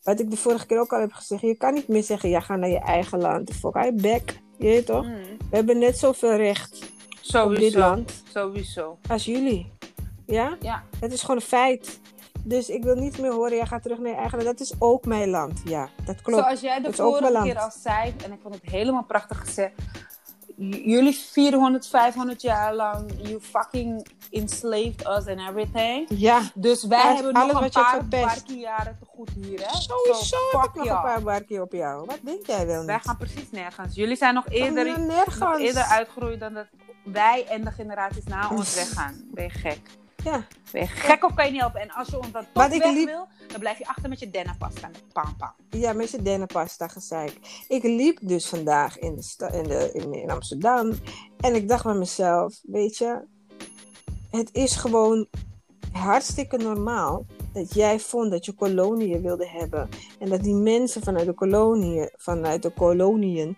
Wat 0.03 0.19
ik 0.19 0.29
de 0.29 0.37
vorige 0.37 0.65
keer 0.65 0.79
ook 0.79 0.93
al 0.93 0.99
heb 0.99 1.11
gezegd. 1.11 1.41
Je 1.41 1.55
kan 1.57 1.73
niet 1.73 1.87
meer 1.87 2.03
zeggen, 2.03 2.29
ja, 2.29 2.39
ga 2.39 2.55
naar 2.55 2.69
je 2.69 2.79
eigen 2.79 3.19
land. 3.19 3.51
Fuck, 3.53 3.75
I 3.75 3.91
back. 3.93 4.29
Je 4.57 4.65
weet 4.65 4.85
toch? 4.85 5.05
Mm. 5.05 5.13
We 5.49 5.55
hebben 5.55 5.79
net 5.79 5.97
zoveel 5.97 6.35
recht 6.35 6.73
op 6.73 6.79
dit 6.79 7.21
Sowieso. 7.21 7.79
land 7.79 8.23
Sowieso. 8.33 8.97
als 9.09 9.25
jullie. 9.25 9.71
Ja? 10.25 10.57
Ja. 10.59 10.83
Het 10.99 11.13
is 11.13 11.21
gewoon 11.21 11.35
een 11.35 11.41
feit. 11.41 11.99
Dus 12.49 12.69
ik 12.69 12.83
wil 12.83 12.95
niet 12.95 13.17
meer 13.17 13.31
horen, 13.31 13.55
jij 13.55 13.65
gaat 13.65 13.81
terug 13.81 13.99
naar 13.99 14.11
je 14.11 14.17
eigen 14.17 14.43
land. 14.43 14.57
Dat 14.57 14.67
is 14.67 14.73
ook 14.79 15.05
mijn 15.05 15.29
land. 15.29 15.61
Ja, 15.65 15.89
dat 16.05 16.21
klopt. 16.21 16.43
Zoals 16.43 16.61
jij 16.61 16.81
de 16.81 16.93
vorige 16.93 17.39
keer 17.43 17.59
al 17.59 17.71
zei, 17.71 18.13
en 18.25 18.31
ik 18.31 18.39
vond 18.41 18.53
het 18.53 18.63
helemaal 18.63 19.03
prachtig 19.03 19.39
gezegd. 19.39 19.73
Jullie 20.55 21.13
400, 21.13 21.87
500 21.87 22.41
jaar 22.41 22.75
lang, 22.75 23.11
you 23.21 23.39
fucking 23.41 24.07
enslaved 24.31 25.07
us 25.07 25.27
and 25.27 25.39
everything. 25.49 26.05
Ja, 26.09 26.41
Dus 26.53 26.83
wij 26.83 27.13
hebben 27.15 27.33
nog 27.33 27.61
een 27.61 27.69
paar 27.69 28.07
barkie 28.07 28.59
jaren 28.59 28.97
te 28.99 29.05
goed 29.05 29.29
hier, 29.29 29.59
hè? 29.59 29.79
sowieso 29.79 30.37
So, 30.51 30.59
heb 30.59 30.69
ik 30.69 30.75
nog 30.75 30.85
een 30.85 31.01
paar 31.01 31.21
barkie 31.21 31.61
op 31.61 31.71
jou. 31.71 32.05
Wat 32.05 32.19
denk 32.21 32.45
jij 32.45 32.65
wel 32.65 32.85
Wij 32.85 32.99
gaan 32.99 33.17
precies 33.17 33.51
nergens. 33.51 33.95
Jullie 33.95 34.15
zijn 34.15 34.33
nog 34.33 34.47
eerder, 34.49 34.99
naar 34.99 35.25
nog 35.39 35.59
eerder 35.59 35.83
uitgegroeid 35.83 36.39
dan 36.39 36.53
dat 36.53 36.67
wij 37.03 37.45
en 37.47 37.63
de 37.63 37.71
generaties 37.71 38.23
na 38.23 38.49
ons 38.49 38.75
weggaan. 38.75 39.21
Ben 39.31 39.43
je 39.43 39.49
gek? 39.49 39.79
Ja. 40.23 40.45
Ben 40.71 40.81
je 40.81 40.87
gek 40.87 41.23
of 41.23 41.33
kan 41.33 41.45
je 41.45 41.51
niet 41.51 41.61
helpen? 41.61 41.81
En 41.81 41.91
als 41.91 42.07
je 42.07 42.17
ons 42.17 42.31
dan 42.31 42.43
toch 42.43 42.53
Maar 42.53 42.69
weg 42.69 42.93
liep- 42.93 43.05
wil, 43.07 43.27
dan 43.47 43.59
blijf 43.59 43.77
je 43.77 43.87
achter 43.87 44.09
met 44.09 44.19
je 44.19 44.29
dennenpasta 44.29 44.87
en 44.87 44.93
de 44.93 44.99
pam 45.13 45.35
pam. 45.37 45.51
Ja, 45.69 45.93
met 45.93 46.11
je 46.11 46.21
dennenpasta 46.21 46.87
gezeik. 46.87 47.39
Ik 47.67 47.83
liep 47.83 48.17
dus 48.21 48.47
vandaag 48.47 48.97
in, 48.99 49.15
de 49.15 49.21
sta- 49.23 49.51
in, 49.51 49.63
de, 49.63 49.89
in, 49.93 50.13
in 50.13 50.29
Amsterdam. 50.31 50.91
En 51.39 51.55
ik 51.55 51.67
dacht 51.67 51.83
bij 51.83 51.93
mezelf, 51.93 52.59
weet 52.63 52.97
je, 52.97 53.21
het 54.29 54.49
is 54.53 54.75
gewoon 54.75 55.27
hartstikke 55.91 56.57
normaal 56.57 57.25
dat 57.53 57.73
jij 57.73 57.99
vond 57.99 58.31
dat 58.31 58.45
je 58.45 58.53
koloniën 58.53 59.21
wilde 59.21 59.47
hebben. 59.47 59.89
En 60.19 60.29
dat 60.29 60.43
die 60.43 60.55
mensen 60.55 61.01
vanuit 61.03 61.25
de 61.25 61.33
koloniën, 61.33 62.09
vanuit 62.17 62.61
de 62.61 62.69
koloniën 62.69 63.57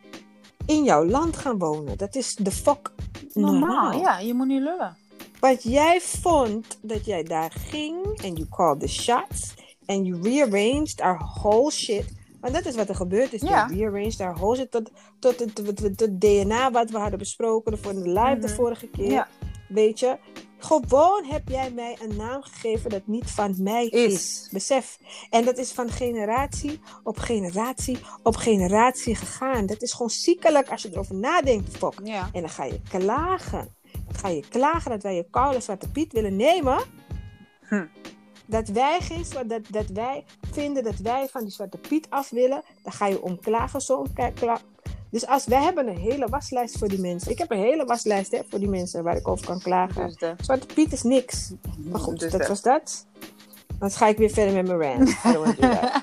in 0.65 0.83
jouw 0.83 1.05
land 1.05 1.37
gaan 1.37 1.57
wonen. 1.57 1.97
Dat 1.97 2.15
is 2.15 2.35
de 2.35 2.51
fuck 2.51 2.91
normaal. 3.33 3.99
ja, 3.99 4.19
je 4.19 4.33
moet 4.33 4.47
niet 4.47 4.61
lullen. 4.61 4.97
Wat 5.41 5.63
jij 5.63 6.01
vond 6.01 6.77
dat 6.81 7.05
jij 7.05 7.23
daar 7.23 7.51
ging 7.51 8.21
en 8.23 8.33
you 8.33 8.47
called 8.49 8.79
the 8.79 8.87
shots 8.87 9.53
and 9.85 10.05
you 10.07 10.21
rearranged 10.21 11.01
our 11.01 11.17
whole 11.41 11.71
shit. 11.71 12.19
Want 12.41 12.53
dat 12.53 12.65
is 12.65 12.75
wat 12.75 12.89
er 12.89 12.95
gebeurd 12.95 13.33
is. 13.33 13.41
Ja. 13.41 13.67
Je 13.69 13.75
rearranged 13.75 14.19
our 14.21 14.33
whole 14.35 14.55
shit 14.55 14.71
tot, 14.71 14.91
tot 15.19 15.39
het, 15.39 15.55
tot, 15.55 15.75
tot 15.75 15.99
het 15.99 16.21
DNA 16.21 16.71
wat 16.71 16.89
we 16.89 16.97
hadden 16.97 17.19
besproken 17.19 17.77
voor 17.79 17.93
de 17.93 18.09
live 18.09 18.39
de 18.39 18.47
Mhm. 18.47 18.55
vorige 18.55 18.87
keer. 18.87 19.11
Ja. 19.11 19.27
Weet 19.69 19.99
je, 19.99 20.17
gewoon 20.57 21.25
heb 21.25 21.49
jij 21.49 21.71
mij 21.71 21.97
een 22.01 22.15
naam 22.15 22.41
gegeven 22.43 22.89
dat 22.89 23.07
niet 23.07 23.31
van 23.31 23.55
mij 23.57 23.87
is. 23.87 24.13
Is. 24.13 24.49
Besef. 24.51 24.97
En 25.29 25.45
dat 25.45 25.57
is 25.57 25.71
van 25.71 25.89
generatie 25.89 26.79
op 27.03 27.17
generatie 27.17 27.99
op 28.23 28.35
generatie 28.35 29.15
gegaan. 29.15 29.65
Dat 29.65 29.81
is 29.81 29.91
gewoon 29.91 30.09
ziekelijk 30.09 30.69
als 30.69 30.81
je 30.81 30.89
erover 30.91 31.15
nadenkt, 31.15 31.77
Fok. 31.77 31.93
Ja. 32.03 32.29
En 32.33 32.41
dan 32.41 32.49
ga 32.49 32.63
je 32.63 32.81
klagen. 32.89 33.75
Ga 34.15 34.27
je 34.27 34.43
klagen 34.49 34.91
dat 34.91 35.03
wij 35.03 35.15
je 35.15 35.25
koude 35.29 35.59
zwarte 35.59 35.89
piet 35.89 36.13
willen 36.13 36.35
nemen. 36.35 36.83
Hm. 37.67 37.85
Dat 38.45 38.67
wij, 38.67 38.99
geen, 39.01 39.25
dat, 39.47 39.61
dat 39.69 39.87
wij 39.87 40.23
vinden 40.51 40.83
dat 40.83 40.97
wij 40.97 41.27
van 41.27 41.41
die 41.41 41.51
zwarte 41.51 41.77
piet 41.77 42.07
af 42.09 42.29
willen. 42.29 42.63
Dan 42.83 42.91
ga 42.93 43.07
je 43.07 43.21
om 43.21 43.39
klagen. 43.39 43.81
Zo 43.81 44.05
dus 45.09 45.27
als 45.27 45.45
wij 45.45 45.61
hebben 45.61 45.87
een 45.87 45.97
hele 45.97 46.27
waslijst 46.27 46.77
voor 46.77 46.87
die 46.87 46.99
mensen. 46.99 47.31
Ik 47.31 47.37
heb 47.37 47.51
een 47.51 47.57
hele 47.57 47.85
waslijst 47.85 48.31
hè, 48.31 48.39
voor 48.49 48.59
die 48.59 48.67
mensen 48.67 49.03
waar 49.03 49.15
ik 49.15 49.27
over 49.27 49.45
kan 49.45 49.59
klagen. 49.59 50.07
Dus 50.07 50.15
de, 50.15 50.33
Zwarte 50.41 50.73
piet 50.73 50.93
is 50.93 51.03
niks. 51.03 51.51
Maar 51.89 51.99
goed, 51.99 52.19
dus 52.19 52.31
dat 52.31 52.41
de- 52.41 52.47
was 52.47 52.61
dat. 52.61 53.05
Dan 53.79 53.91
ga 53.91 54.07
ik 54.07 54.17
weer 54.17 54.29
verder 54.29 54.53
met 54.53 54.77
mijn 54.77 54.81
rant. 54.81 55.15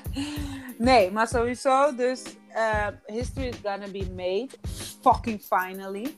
Nee, 0.77 1.11
maar 1.11 1.27
sowieso, 1.27 1.95
dus 1.95 2.21
eh, 2.47 2.87
history 3.05 3.47
is 3.47 3.55
gonna 3.63 3.87
be 3.91 4.07
made. 4.15 4.49
Fucking 5.01 5.41
finally. 5.41 6.15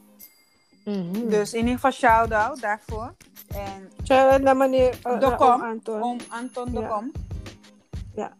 Mhm. 0.85 1.29
Dus 1.29 1.53
in 1.53 1.59
ieder 1.59 1.73
geval 1.73 1.91
shout-out 1.91 2.61
daarvoor. 2.61 3.13
En 3.47 3.91
Shout-out 4.03 4.41
naar 4.41 4.57
meneer 4.57 4.99
uh, 5.07 5.19
De 5.19 5.25
naar 5.27 5.35
Kom. 5.35 5.47
oom 5.51 5.61
Anton. 5.61 6.01
om 6.03 6.17
Anton 6.29 6.71
de 6.71 6.79
Ja. 6.79 6.87
Kom. 6.87 7.11
Ja. 8.15 8.31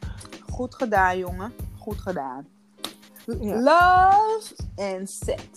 Goed 0.50 0.76
gedaan, 0.76 1.18
jongen. 1.18 1.54
Goed 1.80 2.02
gedaan. 2.02 2.48
Ja. 3.40 3.56
Love 3.56 4.56
and 4.76 5.10
sex. 5.10 5.50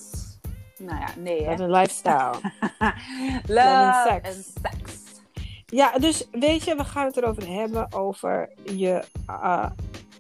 Nou 0.79 0.99
ja, 1.01 1.09
nee 1.17 1.43
hè. 1.43 1.51
Wat 1.51 1.61
een 1.61 1.71
lifestyle. 1.71 2.35
Love 3.47 4.21
and 4.25 4.53
sex. 4.63 5.03
Ja, 5.67 5.99
dus 5.99 6.29
weet 6.31 6.65
je, 6.65 6.77
we 6.77 6.85
gaan 6.85 7.05
het 7.07 7.17
erover 7.17 7.49
hebben 7.49 7.93
over 7.93 8.49
je 8.65 9.05
uh, 9.31 9.67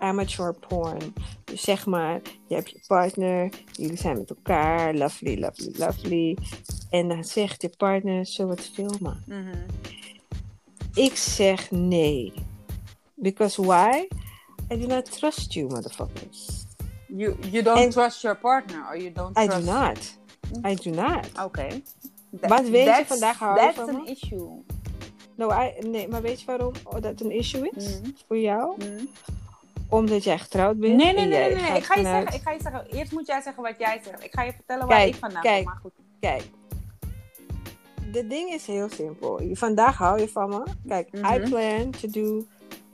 amateur 0.05 0.55
porn. 0.69 1.13
Dus 1.45 1.63
zeg 1.63 1.87
maar, 1.87 2.21
je 2.49 2.55
hebt 2.55 2.71
je 2.71 2.81
partner, 2.87 3.53
jullie 3.73 3.97
zijn 3.97 4.19
met 4.19 4.31
elkaar, 4.31 4.95
lovely, 4.95 5.39
lovely, 5.41 5.75
lovely. 5.79 6.37
En 6.91 7.09
dan 7.09 7.25
zegt 7.25 7.63
je 7.63 7.69
partner, 7.77 8.27
zullen 8.27 8.55
we 8.55 8.61
het 8.63 8.71
filmen? 8.75 9.25
Ik 10.95 11.17
zeg 11.17 11.71
nee. 11.71 12.33
Because 13.15 13.63
why? 13.63 14.09
I 14.73 14.81
do 14.81 14.87
not 14.87 15.13
trust 15.19 15.53
you, 15.53 15.67
motherfuckers. 15.67 16.65
You, 17.07 17.37
you 17.51 17.63
don't 17.63 17.93
trust 17.93 18.21
your 18.23 18.37
partner 18.39 18.87
or 18.89 18.97
you 18.99 19.13
don't 19.13 19.39
I 19.39 19.47
trust... 19.47 19.67
do 19.67 19.73
not. 19.73 20.19
I 20.67 20.75
do 20.75 20.91
not. 20.91 21.45
Oké. 21.45 21.67
Wat 22.31 22.69
weet 22.69 22.85
je, 22.97 23.03
vandaag 23.07 23.39
hou 23.39 23.57
That's 23.59 23.77
van 23.77 23.89
an 23.89 24.03
me? 24.03 24.11
issue. 24.11 24.49
No, 25.37 25.51
I, 25.51 25.87
nee, 25.87 26.09
maar 26.09 26.23
weet 26.23 26.41
je 26.41 26.47
waarom 26.47 26.73
dat 27.01 27.21
een 27.21 27.31
issue 27.31 27.71
is 27.75 28.01
Mhm. 28.01 28.11
voor 28.29 28.39
jou? 28.39 28.75
Mhm. 28.79 29.05
Omdat 29.89 30.25
jij 30.25 30.39
getrouwd 30.39 30.79
bent. 30.79 30.97
Nee, 30.97 31.13
nee, 31.15 31.27
nee, 31.27 31.55
nee, 31.55 31.77
Ik 31.77 31.85
ga, 31.85 31.95
je 31.95 32.03
zeggen, 32.03 32.35
ik 32.35 32.43
ga 32.43 32.51
je 32.51 32.61
zeggen, 32.63 32.87
eerst 32.87 33.13
moet 33.13 33.27
jij 33.27 33.41
zeggen 33.41 33.63
wat 33.63 33.75
jij 33.79 34.01
zegt. 34.05 34.25
Ik 34.25 34.33
ga 34.35 34.43
je 34.43 34.53
vertellen 34.53 34.87
waar 34.87 34.97
Kijk, 34.99 35.09
ik 35.15 35.21
vandaan 35.21 35.43
kijk. 35.43 35.65
kom. 35.65 35.73
Maar 35.73 35.81
goed. 35.83 35.93
Kijk, 36.21 36.43
de 38.13 38.27
ding 38.27 38.51
is 38.51 38.67
heel 38.67 38.89
simpel. 38.89 39.41
Vandaag 39.53 39.97
hou 39.97 40.21
je 40.21 40.29
van 40.29 40.49
me. 40.49 40.63
Kijk, 40.89 41.09
I 41.13 41.19
Mhm. 41.21 41.49
plan 41.49 41.91
to 41.91 42.09
do 42.11 42.45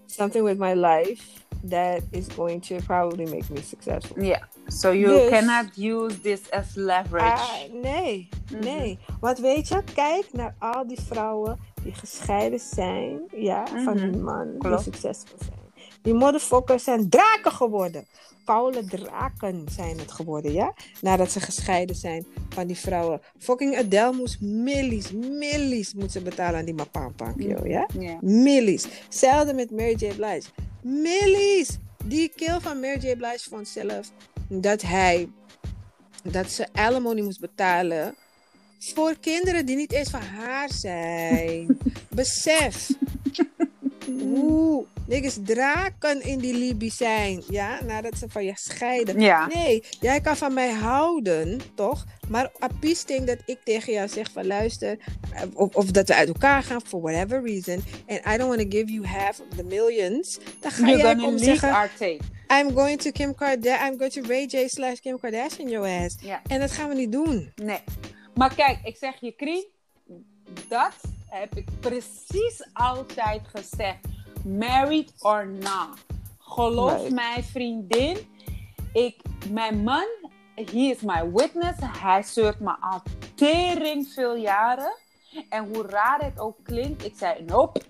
something 0.06 0.44
with 0.44 0.58
my 0.58 0.72
life 0.74 1.22
that 1.68 2.00
is 2.10 2.26
going 2.34 2.66
to 2.66 2.76
probably 2.86 3.24
make 3.24 3.52
me 3.52 3.62
successful. 3.62 4.22
Yeah. 4.24 4.42
So 4.66 4.92
you 4.94 5.12
Dus- 5.14 5.28
cannot 5.30 5.76
use 5.76 6.20
this 6.20 6.50
as 6.50 6.74
leverage. 6.74 7.32
Ah, 7.42 7.82
nee, 7.82 8.28
Mhm. 8.52 8.64
nee. 8.64 8.98
Want 9.20 9.38
weet 9.38 9.68
je, 9.68 9.82
kijk 9.94 10.28
naar 10.32 10.54
al 10.58 10.86
die 10.86 11.00
vrouwen 11.00 11.58
die 11.82 11.94
gescheiden 11.94 12.58
zijn, 12.60 13.20
ja, 13.36 13.66
van 13.66 13.82
Mhm. 13.94 13.98
hun 13.98 14.22
man, 14.24 14.54
Klopt. 14.58 14.84
die 14.84 14.92
succesvol 14.92 15.38
zijn. 15.38 15.58
Die 16.02 16.14
motherfuckers 16.14 16.84
zijn 16.84 17.08
draken 17.08 17.52
geworden. 17.52 18.06
Koude 18.44 18.84
draken 18.84 19.66
zijn 19.70 19.98
het 19.98 20.12
geworden, 20.12 20.52
ja? 20.52 20.74
Nadat 21.00 21.30
ze 21.30 21.40
gescheiden 21.40 21.96
zijn 21.96 22.26
van 22.48 22.66
die 22.66 22.76
vrouwen. 22.76 23.20
Fucking 23.38 23.76
Adele 23.76 24.12
moest 24.12 24.40
millies, 24.40 25.12
millies 25.12 25.94
moet 25.94 26.12
ze 26.12 26.22
betalen 26.22 26.58
aan 26.58 26.64
die 26.64 26.74
mapampank, 26.74 27.40
joh, 27.40 27.66
ja? 27.66 27.86
Ja. 27.98 28.18
Millies. 28.20 28.86
Hetzelfde 29.04 29.54
met 29.54 29.70
Mary 29.70 29.94
J. 29.98 30.14
Blige. 30.14 30.48
Millies! 30.82 31.78
Die 32.04 32.32
kill 32.36 32.60
van 32.60 32.80
Mary 32.80 33.08
J. 33.08 33.16
Blige 33.16 33.48
vond 33.48 33.68
zelf 33.68 34.10
dat 34.48 34.82
hij... 34.82 35.28
Dat 36.22 36.50
ze 36.50 36.66
alimony 36.72 37.20
moest 37.20 37.40
betalen 37.40 38.14
voor 38.78 39.16
kinderen 39.20 39.66
die 39.66 39.76
niet 39.76 39.92
eens 39.92 40.10
van 40.10 40.20
haar 40.20 40.72
zijn. 40.72 41.78
Besef. 42.14 42.88
Hoe 44.20 44.86
niggas 45.10 45.38
draken 45.44 46.22
in 46.22 46.38
die 46.38 46.54
Libi 46.54 46.90
zijn. 46.90 47.42
Ja, 47.48 47.84
nadat 47.84 48.18
ze 48.18 48.28
van 48.28 48.44
je 48.44 48.52
scheiden. 48.54 49.20
Ja. 49.20 49.46
Nee, 49.46 49.82
jij 50.00 50.20
kan 50.20 50.36
van 50.36 50.54
mij 50.54 50.70
houden, 50.70 51.60
toch? 51.74 52.04
Maar 52.28 52.50
Apis 52.58 53.04
denkt 53.04 53.26
dat 53.26 53.38
ik 53.44 53.58
tegen 53.64 53.92
jou 53.92 54.08
zeg 54.08 54.30
van 54.32 54.46
luister, 54.46 54.98
eh, 55.32 55.42
of, 55.54 55.74
of 55.74 55.90
dat 55.90 56.08
we 56.08 56.14
uit 56.14 56.28
elkaar 56.28 56.62
gaan 56.62 56.80
for 56.86 57.00
whatever 57.00 57.42
reason, 57.42 57.84
and 58.06 58.18
I 58.26 58.36
don't 58.36 58.56
want 58.56 58.70
to 58.70 58.78
give 58.78 58.92
you 58.92 59.06
half 59.06 59.40
of 59.40 59.56
the 59.56 59.64
millions, 59.64 60.38
dan 60.60 60.70
ga 60.70 60.86
You're 60.86 61.02
jij 61.02 61.16
leak 61.16 61.38
zeggen, 61.38 61.72
our 61.72 61.90
tape. 61.98 62.20
I'm 62.48 62.72
going 62.74 63.00
to 63.00 63.10
Kim 63.10 63.34
Kardashian, 63.34 63.92
I'm 63.92 63.98
going 63.98 64.12
to 64.12 64.22
Ray 64.22 64.46
J 64.46 64.68
slash 64.68 64.98
Kim 65.00 65.18
Kardashian 65.20 65.68
your 65.68 66.04
ass. 66.04 66.16
Ja. 66.20 66.40
En 66.46 66.60
dat 66.60 66.70
gaan 66.70 66.88
we 66.88 66.94
niet 66.94 67.12
doen. 67.12 67.52
Nee. 67.54 67.80
Maar 68.34 68.54
kijk, 68.54 68.78
ik 68.84 68.96
zeg 68.96 69.20
je, 69.20 69.32
Krien, 69.32 69.66
dat 70.68 70.94
heb 71.26 71.56
ik 71.56 71.66
precies 71.80 72.68
altijd 72.72 73.40
gezegd. 73.52 73.98
Married 74.44 75.12
or 75.18 75.46
not. 75.46 75.88
Geloof 76.38 76.92
Right. 77.02 77.10
mij, 77.14 77.42
vriendin. 77.42 78.16
Ik, 78.92 79.16
mijn 79.50 79.82
man, 79.84 80.06
he 80.54 80.78
is 80.78 81.00
my 81.00 81.30
witness. 81.32 81.78
Hij 81.98 82.22
zeurt 82.22 82.60
me 82.60 82.74
al 82.80 83.02
tering 83.34 84.06
veel 84.14 84.36
jaren. 84.36 84.92
En 85.48 85.74
hoe 85.74 85.86
raar 85.86 86.20
het 86.20 86.38
ook 86.40 86.56
klinkt, 86.62 87.04
ik 87.04 87.14
zei, 87.16 87.44
nope, 87.46 87.80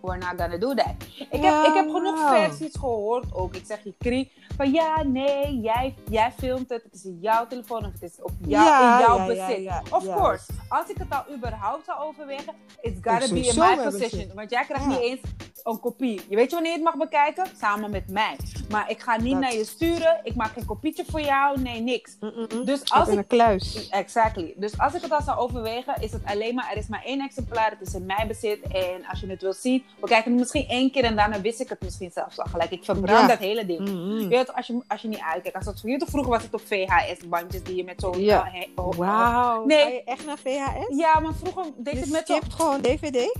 we're 0.00 0.18
not 0.18 0.40
gonna 0.40 0.56
do 0.58 0.74
that. 0.74 0.94
Ik 1.30 1.42
heb, 1.42 1.64
ik 1.66 1.74
heb 1.74 1.90
genoeg 1.90 2.28
versies 2.28 2.74
gehoord 2.78 3.24
ook. 3.34 3.54
Ik 3.54 3.64
zeg 3.66 3.84
je 3.84 3.94
Krie, 3.98 4.32
van 4.56 4.72
ja, 4.72 5.02
nee, 5.02 5.60
jij, 5.60 5.94
jij 6.08 6.32
filmt 6.38 6.68
het. 6.68 6.82
Het 6.82 6.94
is 6.94 7.04
in 7.04 7.18
jouw 7.20 7.46
telefoon 7.46 7.84
of 7.86 7.92
het 7.92 8.02
is 8.02 8.22
op 8.22 8.30
jou, 8.46 8.92
in 8.92 9.06
jouw 9.06 9.26
bezit. 9.26 9.92
of 9.92 10.04
course, 10.04 10.44
als 10.68 10.88
ik 10.88 10.96
het 10.98 11.10
al 11.10 11.34
überhaupt 11.34 11.84
zou 11.84 11.98
overwegen, 12.00 12.54
it's 12.80 12.98
gotta 13.02 13.28
be 13.34 13.40
in 13.40 13.58
my 13.58 13.76
position. 13.84 14.30
Want 14.34 14.50
jij 14.50 14.64
krijgt 14.64 14.86
niet 14.86 14.98
eens 14.98 15.20
een 15.68 15.80
kopie. 15.80 16.20
Je 16.28 16.36
weet 16.36 16.48
je 16.48 16.54
wanneer 16.54 16.72
je 16.72 16.78
het 16.78 16.86
mag 16.86 16.96
bekijken? 16.96 17.46
Samen 17.60 17.90
met 17.90 18.08
mij. 18.08 18.36
Maar 18.70 18.90
ik 18.90 19.00
ga 19.00 19.16
niet 19.16 19.38
naar 19.38 19.54
je 19.54 19.64
sturen. 19.64 20.20
Ik 20.22 20.34
maak 20.34 20.52
geen 20.52 20.64
kopietje 20.64 21.04
voor 21.08 21.20
jou. 21.20 21.60
Nee, 21.60 21.80
niks. 21.80 22.16
Dus 22.64 22.90
als 22.90 23.08
in 23.08 23.18
een 23.18 23.26
kluis. 23.26 23.88
Exactly. 23.88 24.52
Dus 24.56 24.78
als 24.78 24.94
ik 24.94 25.02
het 25.02 25.12
al 25.12 25.22
zou 25.22 25.38
overwegen, 25.38 25.94
is 26.00 26.12
het 26.12 26.22
alleen 26.24 26.54
maar, 26.54 26.70
er 26.70 26.76
is 26.76 26.86
maar 26.86 27.02
één 27.04 27.20
exemplaar. 27.20 27.70
Het 27.70 27.88
is 27.88 27.94
in 27.94 28.06
mijn 28.06 28.28
bezit. 28.28 28.62
En 28.62 29.06
als 29.10 29.20
je 29.20 29.26
het 29.26 29.42
wil 29.42 29.52
zien, 29.52 29.84
we 30.00 30.06
kijken 30.06 30.30
het 30.30 30.40
misschien 30.40 30.66
één 30.68 30.90
keer 30.90 31.04
en 31.04 31.16
daarna 31.16 31.40
wist 31.40 31.60
ik 31.60 31.68
het 31.68 31.82
misschien 31.82 32.10
zelfs 32.10 32.38
al 32.38 32.46
gelijk. 32.50 32.70
Ik 32.70 32.84
verbrand 32.84 33.28
dat 33.28 33.38
hele 33.38 33.66
ding. 33.66 33.88
Je 33.88 34.26
weet, 34.28 34.54
als 34.54 34.66
je, 34.66 34.82
als 34.86 35.02
je 35.02 35.08
niet 35.08 35.22
uitkijkt. 35.32 35.56
Als 35.56 35.66
het 35.66 35.80
voor 35.80 36.08
vroeger 36.08 36.30
was 36.30 36.42
het 36.42 36.54
op 36.54 36.60
VHS-bandjes 36.60 37.62
die 37.62 37.76
je 37.76 37.84
met 37.84 38.00
zo'n... 38.00 38.20
Ja. 38.20 38.52
Uh, 38.54 38.62
oh, 38.74 38.94
Wauw. 38.94 39.64
Nee. 39.64 39.92
je 39.92 40.04
echt 40.04 40.26
naar 40.26 40.38
VHS? 40.38 40.96
Ja, 40.96 41.20
maar 41.20 41.34
vroeger 41.34 41.64
deed 41.76 42.00
het 42.00 42.10
met 42.10 42.28
je 42.28 42.34
hebt 42.34 42.54
gewoon 42.54 42.80
DVD? 42.80 43.32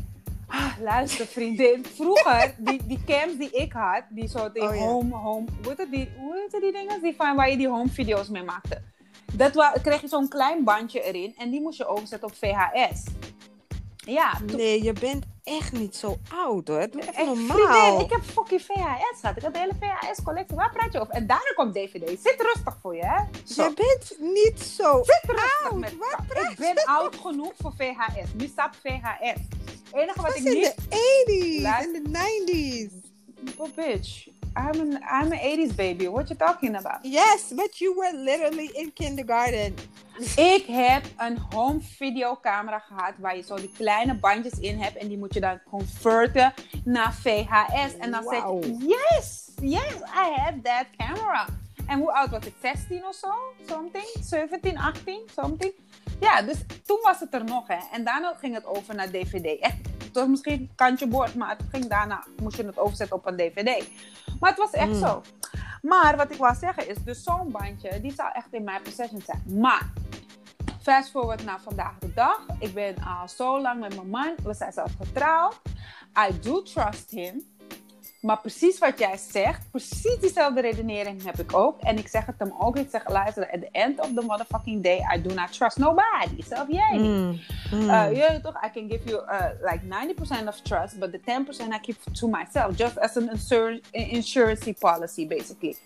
Ah, 0.50 0.72
luister 0.80 1.26
vriendin, 1.26 1.84
vroeger, 1.84 2.54
die, 2.58 2.80
die 2.86 3.00
cams 3.06 3.36
die 3.36 3.50
ik 3.50 3.72
had, 3.72 4.02
die 4.08 4.28
soort 4.28 4.54
die 4.54 4.62
oh, 4.62 4.78
home, 4.78 5.14
home, 5.14 5.46
hoe 5.62 5.74
heet 5.76 5.90
die, 5.90 6.08
hoe 6.16 6.48
heet 6.50 6.60
die 6.60 6.72
dingen? 6.72 7.02
Die 7.02 7.14
van 7.16 7.36
waar 7.36 7.50
je 7.50 7.56
die 7.56 7.68
home 7.68 7.88
video's 7.88 8.28
mee 8.28 8.42
maakte. 8.42 8.82
Dat 9.32 9.80
kreeg 9.82 10.00
je 10.00 10.08
zo'n 10.08 10.28
klein 10.28 10.64
bandje 10.64 11.02
erin 11.02 11.34
en 11.36 11.50
die 11.50 11.60
moest 11.60 11.78
je 11.78 11.86
overzetten 11.86 12.28
op 12.28 12.34
VHS. 12.34 13.04
Ja. 14.08 14.38
Nee, 14.56 14.82
je 14.82 14.92
bent 14.92 15.24
echt 15.44 15.72
niet 15.72 15.96
zo 15.96 16.16
oud 16.32 16.68
hoor. 16.68 16.90
Doe 16.90 17.00
even 17.00 17.26
normaal. 17.26 17.56
Vriendin, 17.56 18.04
ik 18.04 18.10
heb 18.10 18.22
fucking 18.22 18.62
VHS 18.62 19.20
gehad. 19.20 19.36
Ik 19.36 19.42
had 19.42 19.52
de 19.52 19.58
hele 19.58 19.72
VHS-collectie. 19.80 20.56
Waar 20.56 20.72
praat 20.72 20.92
je 20.92 21.00
over? 21.00 21.14
En 21.14 21.26
daarna 21.26 21.52
komt 21.54 21.74
DVD. 21.74 22.08
Zit 22.08 22.40
rustig 22.40 22.76
voor 22.80 22.96
je, 22.96 23.04
hè? 23.04 23.24
Zo. 23.44 23.62
Je 23.62 23.74
bent 23.74 24.32
niet 24.34 24.60
zo 24.60 25.02
Zit 25.02 25.30
rustig 25.30 25.64
oud. 25.64 25.78
Met, 25.78 25.92
ik 26.50 26.56
ben 26.58 26.84
oud 26.84 27.16
genoeg 27.16 27.52
voor 27.58 27.72
VHS. 27.76 28.32
Nu 28.34 28.46
staat 28.46 28.76
VHS. 28.76 29.40
Het 29.90 29.94
enige 29.94 30.22
wat 30.22 30.36
ik 30.36 30.44
in 30.44 30.52
niet... 30.52 30.74
de 30.76 31.62
80s 31.62 31.92
en 31.94 32.02
de 32.02 32.90
90s. 32.92 33.56
Oh, 33.56 33.74
bitch. 33.74 34.28
I'm 34.56 34.80
an, 34.80 34.98
I'm 35.10 35.32
an 35.32 35.38
80s 35.38 35.76
baby. 35.76 36.08
What 36.08 36.28
you 36.28 36.36
talking 36.36 36.74
about? 36.76 37.04
Yes, 37.04 37.52
but 37.56 37.80
you 37.80 37.94
were 37.96 38.12
literally 38.12 38.70
in 38.74 38.92
kindergarten. 38.92 39.74
Ik 40.54 40.64
heb 40.66 41.04
een 41.16 41.38
home 41.50 41.80
videocamera 41.80 42.78
gehad 42.78 43.12
waar 43.18 43.36
je 43.36 43.42
zo 43.42 43.56
die 43.56 43.70
kleine 43.76 44.14
bandjes 44.14 44.58
in 44.58 44.78
hebt 44.78 44.96
en 44.96 45.08
die 45.08 45.18
moet 45.18 45.34
je 45.34 45.40
dan 45.40 45.60
converten 45.70 46.52
naar 46.84 47.14
VHS. 47.14 47.96
En 47.98 48.10
dan 48.10 48.22
wow. 48.22 48.32
zeg 48.32 48.64
je, 48.64 48.86
yes, 48.86 49.50
yes, 49.60 49.94
I 50.00 50.32
have 50.36 50.60
that 50.62 50.86
camera. 50.96 51.46
En 51.86 51.98
hoe 51.98 52.12
oud 52.12 52.30
was 52.30 52.46
ik? 52.46 52.54
16 52.62 53.06
of 53.06 53.14
zo? 53.14 53.28
Something? 53.66 54.06
17, 54.20 54.78
18, 54.78 55.20
something? 55.34 55.72
Ja, 56.20 56.42
dus 56.42 56.64
toen 56.84 56.98
was 57.02 57.20
het 57.20 57.34
er 57.34 57.44
nog, 57.44 57.66
hè. 57.66 57.78
En 57.92 58.04
daarna 58.04 58.34
ging 58.38 58.54
het 58.54 58.66
over 58.66 58.94
naar 58.94 59.10
DVD. 59.10 59.60
Echt, 59.60 59.76
het 60.04 60.14
was 60.14 60.26
misschien 60.26 60.70
kantje 60.74 61.06
boord, 61.06 61.34
maar 61.34 61.48
het 61.48 61.62
ging 61.70 61.86
daarna, 61.86 62.24
moest 62.42 62.56
je 62.56 62.66
het 62.66 62.78
overzetten 62.78 63.16
op 63.16 63.26
een 63.26 63.36
DVD. 63.36 63.88
Maar 64.40 64.50
het 64.50 64.58
was 64.58 64.70
echt 64.70 64.88
mm. 64.88 64.98
zo. 64.98 65.22
Maar 65.82 66.16
wat 66.16 66.30
ik 66.30 66.38
wil 66.38 66.54
zeggen 66.54 66.88
is, 66.88 66.96
dus 67.04 67.22
zo'n 67.22 67.50
bandje, 67.50 68.00
die 68.00 68.12
zou 68.12 68.30
echt 68.32 68.52
in 68.52 68.64
mijn 68.64 68.82
possession 68.82 69.22
zijn. 69.26 69.42
Maar, 69.60 69.92
fast 70.82 71.10
forward 71.10 71.44
naar 71.44 71.60
vandaag 71.60 71.98
de 71.98 72.14
dag. 72.14 72.46
Ik 72.58 72.74
ben 72.74 72.94
al 72.96 73.28
zo 73.28 73.60
lang 73.60 73.80
met 73.80 73.94
mijn 73.94 74.10
man. 74.10 74.34
We 74.42 74.54
zijn 74.54 74.72
zelfs 74.72 74.92
getrouwd. 75.00 75.60
I 76.28 76.40
do 76.40 76.62
trust 76.62 77.10
him. 77.10 77.57
Maar 78.20 78.40
precies 78.40 78.78
wat 78.78 78.98
jij 78.98 79.16
zegt, 79.16 79.70
precies 79.70 80.18
diezelfde 80.20 80.60
redenering 80.60 81.24
heb 81.24 81.38
ik 81.38 81.56
ook. 81.56 81.80
En 81.80 81.98
ik 81.98 82.08
zeg 82.08 82.26
het 82.26 82.34
hem 82.38 82.52
ook. 82.58 82.76
Ik 82.76 82.90
zeg, 82.90 83.08
luister, 83.08 83.50
at 83.50 83.60
the 83.60 83.68
end 83.72 84.00
of 84.00 84.06
the 84.14 84.22
motherfucking 84.26 84.82
day, 84.82 84.98
I 85.16 85.22
do 85.22 85.34
not 85.34 85.52
trust 85.52 85.78
nobody. 85.78 86.42
Zelf 86.48 86.66
jij 86.68 86.96
niet. 86.96 87.10
Mm, 87.10 87.40
mm. 87.70 87.90
Uh, 87.90 88.12
je 88.12 88.40
toch, 88.42 88.64
I 88.64 88.70
can 88.72 88.90
give 88.90 89.08
you 89.08 89.22
uh, 89.22 89.44
like 89.60 89.80
90% 90.44 90.48
of 90.48 90.60
trust, 90.60 90.98
but 90.98 91.12
the 91.12 91.20
10% 91.20 91.74
I 91.74 91.78
keep 91.80 91.96
to 92.12 92.28
myself. 92.28 92.76
Just 92.76 92.98
as 92.98 93.16
an 93.16 93.38
insurance 93.92 94.74
policy, 94.78 95.26
basically. 95.26 95.76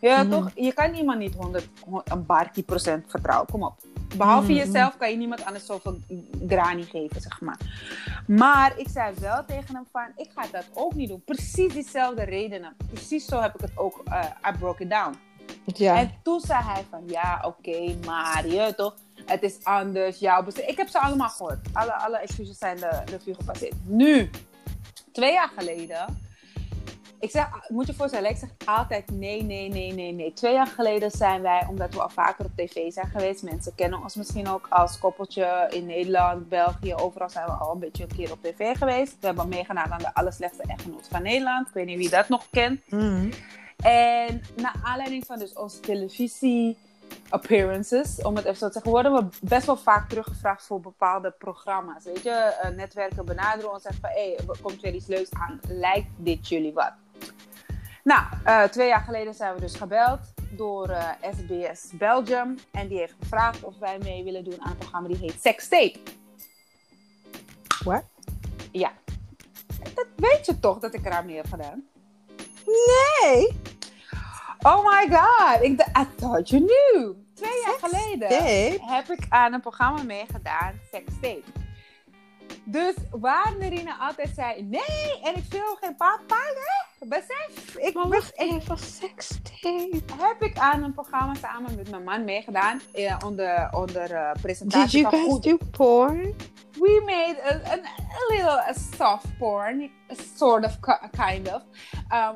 Ja, 0.00 0.22
mm. 0.22 0.30
toch? 0.30 0.50
Je 0.54 0.72
kan 0.72 0.94
iemand 0.94 1.18
niet 1.18 1.34
100, 1.34 1.68
een 2.04 2.26
barkie 2.26 2.62
procent 2.62 3.04
vertrouwen. 3.08 3.50
Kom 3.50 3.62
op. 3.62 3.76
Behalve 4.16 4.52
mm-hmm. 4.52 4.64
jezelf 4.64 4.96
kan 4.96 5.10
je 5.10 5.16
niemand 5.16 5.44
anders 5.44 5.66
zoveel 5.66 5.98
grani 6.48 6.82
geven, 6.82 7.20
zeg 7.20 7.40
maar. 7.40 7.58
Maar 8.26 8.78
ik 8.78 8.88
zei 8.88 9.14
wel 9.20 9.44
tegen 9.44 9.74
hem 9.74 9.86
van, 9.92 10.06
ik 10.16 10.30
ga 10.34 10.46
dat 10.52 10.64
ook 10.74 10.94
niet 10.94 11.08
doen. 11.08 11.22
Precies 11.24 11.72
diezelfde 11.72 12.24
redenen. 12.24 12.76
Precies 12.92 13.24
zo 13.24 13.40
heb 13.40 13.54
ik 13.54 13.60
het 13.60 13.72
ook, 13.74 14.02
uh, 14.08 14.24
I 14.48 14.58
broke 14.58 14.82
it 14.82 14.90
down. 14.90 15.16
Ja. 15.64 15.98
En 15.98 16.12
toen 16.22 16.40
zei 16.40 16.62
hij 16.62 16.84
van, 16.90 17.02
ja, 17.06 17.42
oké, 17.46 17.96
maar 18.06 18.46
je 18.46 18.72
toch, 18.76 18.94
het 19.26 19.42
is 19.42 19.64
anders, 19.64 20.18
jouw 20.18 20.44
Ik 20.66 20.76
heb 20.76 20.88
ze 20.88 21.00
allemaal 21.00 21.28
gehoord. 21.28 21.58
Alle, 21.72 21.92
alle 21.92 22.18
excuses 22.18 22.58
zijn 22.58 22.76
de 22.76 23.02
revue 23.04 23.34
gepasseerd. 23.34 23.74
Nu, 23.84 24.30
twee 25.12 25.32
jaar 25.32 25.50
geleden 25.56 26.22
ik 27.24 27.30
zeg, 27.30 27.48
moet 27.68 27.86
je 27.86 27.94
voorstellen, 27.94 28.30
ik 28.30 28.36
zeg 28.36 28.48
altijd 28.64 29.10
nee, 29.10 29.42
nee, 29.42 29.68
nee, 29.68 29.92
nee, 29.92 30.12
nee. 30.12 30.32
Twee 30.32 30.52
jaar 30.52 30.66
geleden 30.66 31.10
zijn 31.10 31.42
wij, 31.42 31.66
omdat 31.68 31.94
we 31.94 32.02
al 32.02 32.08
vaker 32.08 32.44
op 32.44 32.50
tv 32.56 32.92
zijn 32.92 33.06
geweest, 33.06 33.42
mensen 33.42 33.74
kennen 33.74 34.02
ons 34.02 34.14
misschien 34.14 34.48
ook 34.48 34.66
als 34.70 34.98
koppeltje 34.98 35.66
in 35.70 35.86
Nederland, 35.86 36.48
België, 36.48 36.94
overal 36.94 37.30
zijn 37.30 37.46
we 37.46 37.52
al 37.52 37.72
een 37.72 37.78
beetje 37.78 38.02
een 38.02 38.16
keer 38.16 38.32
op 38.32 38.42
tv 38.42 38.76
geweest. 38.76 39.16
We 39.20 39.26
hebben 39.26 39.48
meegedaan 39.48 39.92
aan 39.92 39.98
de 39.98 40.14
allerslechtste 40.14 40.62
echtgenoot 40.66 41.08
van 41.10 41.22
Nederland. 41.22 41.68
Ik 41.68 41.74
weet 41.74 41.86
niet 41.86 41.98
wie 41.98 42.10
dat 42.10 42.28
nog 42.28 42.46
kent. 42.50 42.80
Mm. 42.88 43.30
En 43.76 44.42
naar 44.56 44.74
aanleiding 44.82 45.26
van 45.26 45.38
dus 45.38 45.52
onze 45.52 45.80
televisie 45.80 46.76
appearances, 47.28 48.22
om 48.22 48.36
het 48.36 48.44
even 48.44 48.58
zo 48.58 48.66
te 48.66 48.72
zeggen, 48.72 48.90
worden 48.90 49.12
we 49.12 49.24
best 49.40 49.66
wel 49.66 49.76
vaak 49.76 50.08
teruggevraagd 50.08 50.66
voor 50.66 50.80
bepaalde 50.80 51.34
programma's. 51.38 52.04
Weet 52.04 52.22
je, 52.22 52.60
uh, 52.64 52.76
netwerken 52.76 53.24
benaderen 53.24 53.72
ons 53.72 53.84
en 53.84 53.92
zeggen 53.92 54.00
van, 54.00 54.22
hé, 54.22 54.34
hey, 54.34 54.46
er 54.48 54.62
komt 54.62 54.80
weer 54.80 54.94
iets 54.94 55.06
leuks 55.06 55.30
aan. 55.32 55.60
Lijkt 55.68 56.08
dit 56.16 56.48
jullie 56.48 56.72
wat? 56.72 56.92
Nou, 58.04 58.22
uh, 58.46 58.62
twee 58.62 58.88
jaar 58.88 59.00
geleden 59.00 59.34
zijn 59.34 59.54
we 59.54 59.60
dus 59.60 59.74
gebeld 59.74 60.20
door 60.50 60.88
uh, 60.88 61.08
eh, 61.20 61.34
SBS 61.34 61.90
Belgium. 61.92 62.58
En 62.72 62.88
die 62.88 62.98
heeft 62.98 63.14
gevraagd 63.20 63.64
of 63.64 63.78
wij 63.78 63.98
mee 63.98 64.24
willen 64.24 64.44
doen 64.44 64.60
aan 64.60 64.70
een 64.70 64.76
programma 64.76 65.08
die 65.08 65.16
heet 65.16 65.40
Sex 65.40 65.68
Tape. 65.68 65.98
Wat? 67.84 68.04
Ja. 68.72 68.92
Dat 69.94 70.06
weet 70.16 70.46
je 70.46 70.60
toch 70.60 70.78
dat 70.78 70.94
ik 70.94 71.04
eraan 71.06 71.26
mee 71.26 71.36
heb 71.36 71.48
gedaan? 71.48 71.84
Nee! 72.64 73.60
Oh 74.62 74.84
my 74.84 75.16
god, 75.16 75.62
ik 75.62 75.80
I 75.80 76.06
thought 76.16 76.48
you 76.48 76.64
knew. 76.64 77.14
Twee 77.34 77.62
jaar 77.64 77.90
geleden 77.90 78.28
heb 78.80 79.10
ik 79.10 79.26
aan 79.28 79.52
een 79.52 79.60
programma 79.60 80.02
meegedaan, 80.02 80.80
Sex 80.90 81.04
Tape. 81.20 81.42
Dus 82.64 82.94
waar 83.10 83.54
Nerina 83.58 83.96
altijd 83.98 84.30
zei, 84.34 84.62
nee, 84.62 85.20
en 85.22 85.36
ik 85.36 85.44
wil 85.48 85.76
geen 85.80 85.96
papa, 85.96 86.36
hè? 86.36 86.93
Ik 87.76 87.94
maar 87.94 88.08
wacht 88.08 88.38
even, 88.38 88.78
sekstape. 88.78 90.02
Heb 90.16 90.42
ik 90.42 90.58
aan 90.58 90.82
een 90.82 90.94
programma 90.94 91.34
samen 91.34 91.76
met 91.76 91.90
mijn 91.90 92.04
man 92.04 92.24
meegedaan, 92.24 92.80
eh, 92.92 93.16
onder, 93.24 93.68
onder 93.70 94.10
uh, 94.10 94.30
presentatie 94.42 95.02
Did 95.02 95.10
you 95.10 95.24
guys 95.24 95.40
do 95.40 95.58
porn? 95.70 96.34
we 96.78 97.02
made 97.04 97.36
a, 97.38 97.54
a, 97.72 97.78
a 97.78 98.22
little 98.30 98.58
a 98.68 98.74
soft 98.96 99.26
porn, 99.38 99.90
a 100.10 100.14
sort 100.36 100.64
of, 100.64 100.78
kind 101.10 101.48
of. 101.48 101.62
Um, 101.94 102.34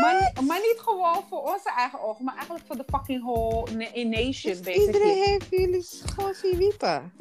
maar, 0.00 0.32
maar, 0.46 0.60
niet 0.60 0.76
gewoon 0.76 1.24
voor 1.28 1.42
onze 1.42 1.70
eigen 1.76 2.00
ogen, 2.00 2.24
maar 2.24 2.34
eigenlijk 2.34 2.66
voor 2.66 2.76
de 2.76 2.84
fucking 2.86 3.22
whole 3.22 3.66
nation, 4.04 4.52
dus 4.52 4.60
basically. 4.60 4.86
Iedereen 4.86 5.22
heeft 5.22 5.46
jullie 5.50 5.86
gewoon 6.04 6.34
zien 6.34 6.56
wiepen. 6.56 7.12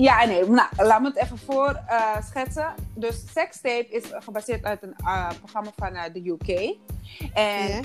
ja, 0.00 0.24
nee, 0.24 0.44
nou, 0.44 0.68
laat 0.76 1.00
me 1.00 1.08
het 1.08 1.16
even 1.16 1.38
voor 1.38 1.80
uh, 1.88 2.22
schetsen. 2.22 2.74
Dus 2.94 3.24
Sextape 3.32 3.88
is 3.88 4.04
gebaseerd 4.10 4.64
uit 4.64 4.82
een 4.82 4.94
uh, 5.00 5.28
programma 5.38 5.61
van 5.76 5.94
uh, 5.94 6.02
de 6.12 6.28
UK. 6.28 6.76
En 7.34 7.84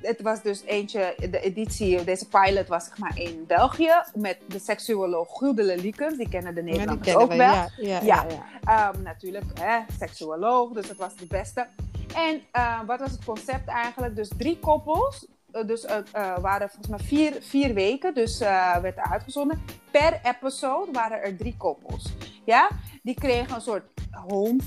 het 0.00 0.22
was 0.22 0.42
dus 0.42 0.62
eentje, 0.62 1.14
de 1.30 1.40
editie, 1.40 2.04
deze 2.04 2.28
pilot 2.28 2.68
was 2.68 2.84
zeg 2.84 2.98
maar 2.98 3.18
in 3.18 3.44
België 3.46 4.02
met 4.14 4.38
de 4.48 4.58
seksuoloog 4.58 5.28
Gudele 5.38 5.76
Liekens. 5.76 6.16
Die 6.16 6.28
kennen 6.28 6.54
de 6.54 6.62
Nederlanders 6.62 7.08
ja, 7.08 7.14
ook 7.14 7.28
wel. 7.28 7.38
Ja, 7.38 7.68
ja, 7.76 8.00
ja. 8.02 8.26
ja. 8.62 8.92
Um, 8.94 9.02
natuurlijk, 9.02 9.44
hè, 9.60 9.78
seksuoloog, 9.98 10.72
dus 10.72 10.88
het 10.88 10.98
was 10.98 11.16
de 11.16 11.26
beste. 11.26 11.66
En 12.14 12.42
uh, 12.52 12.80
wat 12.86 13.00
was 13.00 13.10
het 13.10 13.24
concept 13.24 13.68
eigenlijk? 13.68 14.16
Dus 14.16 14.30
drie 14.36 14.58
koppels, 14.58 15.26
uh, 15.52 15.66
dus 15.66 15.84
uh, 15.84 15.98
waren 16.38 16.68
volgens 16.68 16.88
mij 16.88 16.98
vier, 16.98 17.36
vier 17.40 17.74
weken, 17.74 18.14
dus 18.14 18.38
werd 18.38 18.96
er 18.96 19.10
uitgezonden. 19.10 19.62
Per 19.90 20.20
episode 20.22 20.92
waren 20.92 21.22
er 21.22 21.36
drie 21.36 21.56
koppels. 21.56 22.12
Ja, 22.44 22.68
die 23.02 23.14
kregen 23.14 23.54
een 23.54 23.60
soort 23.60 23.84
home 24.28 24.58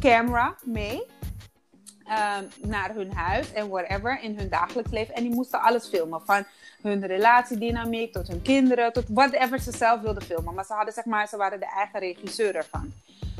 camera 0.00 0.56
mee. 0.64 1.02
Ehm, 2.06 2.44
naar 2.60 2.94
hun 2.94 3.12
huis 3.12 3.52
en 3.52 3.68
whatever 3.68 4.22
in 4.22 4.38
hun 4.38 4.48
dagelijks 4.48 4.90
leven. 4.90 5.14
En 5.14 5.22
die 5.22 5.34
moesten 5.34 5.60
alles 5.60 5.86
filmen. 5.86 6.20
Van 6.24 6.44
hun 6.82 7.06
relatiedynamiek 7.06 8.12
tot 8.12 8.28
hun 8.28 8.42
kinderen, 8.42 8.92
tot 8.92 9.04
whatever 9.08 9.60
ze 9.60 9.72
zelf 9.72 10.00
wilden 10.00 10.22
filmen. 10.22 10.54
Maar 10.54 10.64
ze 10.64 10.72
hadden 10.72 10.94
zeg 10.94 11.04
maar, 11.04 11.28
ze 11.28 11.36
waren 11.36 11.60
de 11.60 11.72
eigen 11.76 12.00
regisseur 12.00 12.56
ervan. 12.56 12.92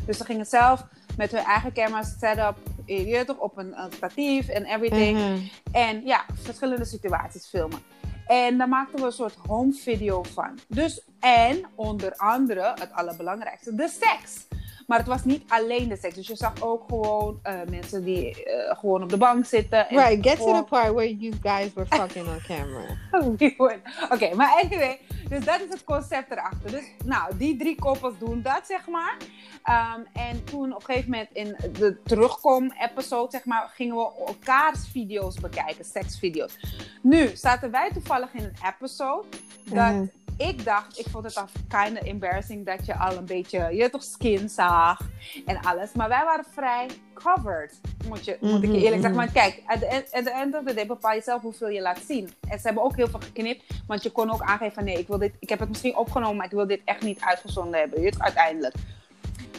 Dus 0.07 0.17
ze 0.17 0.25
gingen 0.25 0.47
zelf 0.47 0.85
met 1.17 1.33
hun 1.33 1.45
eigen 1.45 1.73
camera 1.73 2.03
setup, 2.03 2.57
je 2.87 3.25
toch, 3.27 3.39
op 3.39 3.59
een, 3.59 3.81
een 3.81 3.93
statief 3.93 4.49
en 4.49 4.65
everything. 4.65 5.19
Mhm. 5.19 5.39
En 5.73 6.05
ja, 6.05 6.25
verschillende 6.33 6.85
situaties 6.85 7.47
filmen. 7.47 7.79
En 8.27 8.59
daar 8.59 8.69
maakten 8.69 8.99
we 8.99 9.07
een 9.07 9.13
soort 9.13 9.37
home 9.47 9.73
video 9.73 10.23
van. 10.23 10.59
Dus, 10.69 11.03
en 11.21 11.65
onder 11.75 12.17
andere, 12.17 12.73
het 12.75 12.93
allerbelangrijkste, 12.93 13.75
de 13.75 13.89
seks. 13.89 14.47
Maar 14.87 14.99
het 14.99 15.07
was 15.07 15.25
niet 15.25 15.43
alleen 15.49 15.89
de 15.89 15.97
seks. 15.97 16.15
Dus 16.15 16.27
je 16.27 16.37
zag 16.37 16.53
ook 16.63 16.85
gewoon 16.89 17.39
eh, 17.43 17.55
mensen 17.71 18.05
die 18.05 18.45
eh, 18.45 18.79
gewoon 18.79 19.03
op 19.03 19.09
de 19.09 19.17
bank 19.17 19.45
zitten. 19.47 19.89
en 19.89 19.97
Right, 19.97 20.27
get 20.29 20.37
to 20.37 20.53
the 20.53 20.65
part 20.69 20.93
where 20.93 21.17
you 21.17 21.33
guys 21.43 21.73
were 21.75 21.87
fucking 21.89 22.27
on 22.27 22.39
camera. 22.47 22.97
Oké, 24.15 24.35
maar 24.35 24.61
anyway, 24.63 24.99
dus 25.29 25.45
dat 25.45 25.61
is 25.61 25.69
het 25.69 25.85
concept 25.85 26.31
erachter. 26.31 26.71
Dus 26.71 26.85
nou, 27.05 27.37
die 27.37 27.57
drie 27.57 27.75
koppels 27.79 28.15
doen 28.19 28.43
dat, 28.43 28.61
zeg 28.67 28.87
maar. 28.89 29.17
Ehm, 29.63 30.01
en 30.13 30.45
toen 30.45 30.75
op 30.75 30.79
een 30.81 30.85
gegeven 30.85 31.11
moment 31.11 31.29
in 31.33 31.57
de 31.79 31.97
terugkom-episode, 32.05 33.31
zeg 33.31 33.45
maar, 33.45 33.71
gingen 33.75 33.97
we 33.97 34.11
elkaars 34.27 34.89
video's 34.93 35.41
bekijken, 35.41 35.85
seksvideo's. 35.85 36.59
Nu 37.03 37.31
zaten 37.35 37.71
wij 37.71 37.91
toevallig 37.93 38.33
in 38.35 38.45
een 38.45 38.57
episode 38.75 39.27
dat 39.65 39.93
Mhm. 39.93 40.05
Ik 40.37 40.65
dacht, 40.65 40.99
ik 40.99 41.07
vond 41.11 41.25
het 41.25 41.37
al 41.37 41.47
kinda 41.69 42.01
embarrassing 42.01 42.67
dat 42.67 42.87
je 42.87 42.99
al 42.99 43.17
een 43.17 43.25
beetje, 43.25 43.69
je 43.77 43.91
toch 43.91 44.03
skin 44.03 44.49
zag 44.49 45.01
en 45.47 45.61
alles. 45.61 45.93
Maar 45.93 46.09
wij 46.09 46.25
waren 46.25 46.45
vrij 46.55 46.87
covered, 47.15 47.81
moet, 48.09 48.25
je, 48.25 48.37
moet 48.41 48.55
ik 48.57 48.61
je 48.63 48.67
Mhm, 48.69 48.77
eerlijk 48.85 49.03
zeggen. 49.03 49.11
mhm. 49.11 49.19
Want 49.19 49.33
kijk, 49.33 49.63
at 49.67 49.81
the 49.81 50.31
end- 50.31 50.55
of 50.55 50.65
the 50.65 50.75
day 50.75 50.87
bepaal 50.87 51.15
je 51.15 51.21
zelf 51.23 51.43
hoeveel 51.43 51.69
je 51.69 51.81
laat 51.81 51.99
zien. 52.07 52.31
En 52.49 52.59
ze 52.59 52.67
hebben 52.67 52.83
ook 52.85 52.97
heel 52.97 53.09
veel 53.09 53.21
geknipt, 53.21 53.65
want 53.87 54.03
je 54.03 54.11
kon 54.11 54.33
ook 54.33 54.43
aangeven 54.43 54.75
van 54.75 54.85
nee, 54.85 54.99
ik, 54.99 55.07
wil 55.09 55.19
dit, 55.19 55.33
ik 55.39 55.49
heb 55.49 55.59
het 55.59 55.69
misschien 55.69 55.97
opgenomen, 55.97 56.37
maar 56.37 56.47
ik 56.47 56.53
wil 56.53 56.67
dit 56.67 56.81
echt 56.85 57.03
niet 57.03 57.21
uitgezonden 57.21 57.81
hebben. 57.81 58.03
Je 58.03 58.13
uiteindelijk. 58.19 58.75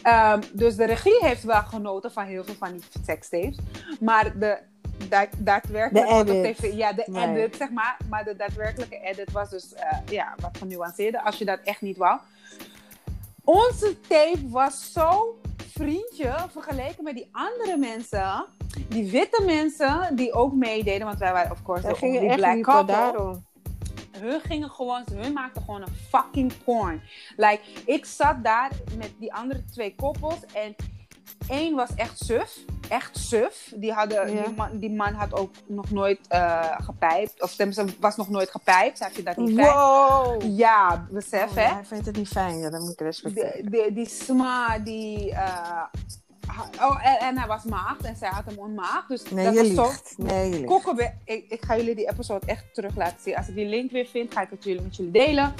Ehm, 0.01 0.41
dus 0.53 0.75
de 0.75 0.85
regie 0.85 1.17
heeft 1.19 1.43
wel 1.43 1.61
genoten 1.61 2.11
van 2.11 2.25
heel 2.25 2.43
veel 2.43 2.53
van 2.53 2.71
die 2.71 2.83
sekstapes. 3.05 3.57
Maar 3.99 4.39
de 4.39 4.57
da 5.09 5.27
daadwerkelijke 5.37 6.09
De 6.09 6.15
op 6.15 6.27
edit. 6.27 6.57
TV, 6.57 6.73
ja, 6.73 6.93
de 6.93 7.05
edit, 7.13 7.55
zeg 7.55 7.69
maar. 7.69 7.97
Maar 8.09 8.23
de 8.23 8.35
daadwerkelijke 8.35 8.99
edit 8.99 9.31
was 9.31 9.49
dus 9.49 9.73
eh, 9.73 9.97
ja, 10.09 10.35
wat 10.41 10.57
genuanceerder, 10.57 11.21
als 11.21 11.37
je 11.37 11.45
dat 11.45 11.59
echt 11.63 11.81
niet 11.81 11.97
wou. 11.97 12.19
Onze 13.43 13.99
tape 14.07 14.49
was 14.49 14.91
zo 14.91 15.39
vriendje 15.57 16.35
vergeleken 16.51 17.03
met 17.03 17.15
die 17.15 17.29
andere 17.31 17.77
mensen. 17.77 18.45
Die 18.87 19.11
witte 19.11 19.43
mensen 19.45 20.15
die 20.15 20.33
ook 20.33 20.53
meededen, 20.53 21.07
want 21.07 21.19
wij 21.19 21.31
waren 21.31 21.51
of 21.51 21.63
course 21.63 21.87
de 21.87 21.97
only 22.01 22.35
black 22.35 22.61
couple 22.61 23.41
hun 24.23 24.41
gingen 24.41 24.69
gewoon, 24.69 25.03
hun 25.13 25.33
maakten 25.33 25.61
gewoon 25.61 25.81
een 25.81 25.95
fucking 26.09 26.63
porn. 26.63 27.01
Like, 27.35 27.61
ik 27.85 28.05
zat 28.05 28.43
daar 28.43 28.71
met 28.97 29.11
die 29.19 29.33
andere 29.33 29.63
twee 29.65 29.95
koppels 29.95 30.45
en 30.53 30.75
één 31.47 31.75
was 31.75 31.89
echt 31.95 32.17
suf. 32.25 32.57
Echt 32.89 33.17
suf. 33.17 33.73
Die, 33.75 33.91
hadden, 33.93 34.33
Ja. 34.35 34.43
die, 34.43 34.53
man, 34.55 34.79
die 34.79 34.91
man 34.91 35.13
had 35.13 35.33
ook 35.33 35.51
nog 35.67 35.91
nooit 35.91 36.19
eh 36.27 36.71
gepijpt. 36.77 37.41
Of 37.41 37.55
tenminste, 37.55 37.85
was 37.99 38.15
nog 38.15 38.29
nooit 38.29 38.51
gepijpt. 38.51 38.99
Hij 38.99 39.09
vindt 39.11 39.25
dat 39.25 39.37
niet 39.37 39.55
fijn. 39.55 39.73
Wow! 39.73 40.41
Ja, 40.57 41.07
besef 41.11 41.49
Oh, 41.49 41.55
hè. 41.55 41.61
ja, 41.61 41.73
hij 41.73 41.85
vindt 41.85 42.05
het 42.05 42.15
niet 42.15 42.27
fijn, 42.27 42.57
ja, 42.59 42.69
dan 42.69 42.81
moet 42.81 42.91
ik 42.91 42.99
respecteren. 42.99 43.63
De, 43.63 43.69
de, 43.69 43.89
die 43.93 44.09
sma, 44.09 44.79
die... 44.79 45.31
eh, 45.31 45.83
oh, 46.81 47.07
en, 47.07 47.19
en 47.19 47.37
hij 47.37 47.47
was 47.47 47.63
maagd 47.63 48.01
en 48.01 48.15
zij 48.15 48.29
had 48.29 48.45
hem 48.45 48.57
ontmaagd. 48.57 49.07
Dus 49.07 49.31
Nee, 49.31 49.45
dat 49.45 49.71
was 49.71 49.91
zo. 49.95 50.23
Nee. 50.23 50.63
Kokkenberg, 50.63 51.11
ik, 51.25 51.45
ik 51.49 51.65
ga 51.65 51.75
jullie 51.75 51.95
die 51.95 52.09
episode 52.09 52.45
echt 52.45 52.73
terug 52.73 52.95
laten 52.95 53.17
zien. 53.21 53.35
Als 53.35 53.47
ik 53.47 53.55
die 53.55 53.65
link 53.65 53.91
weer 53.91 54.05
vind, 54.05 54.33
ga 54.33 54.41
ik 54.41 54.49
het 54.49 54.63
jullie 54.63 54.81
met 54.81 54.95
jullie 54.95 55.11
delen. 55.11 55.53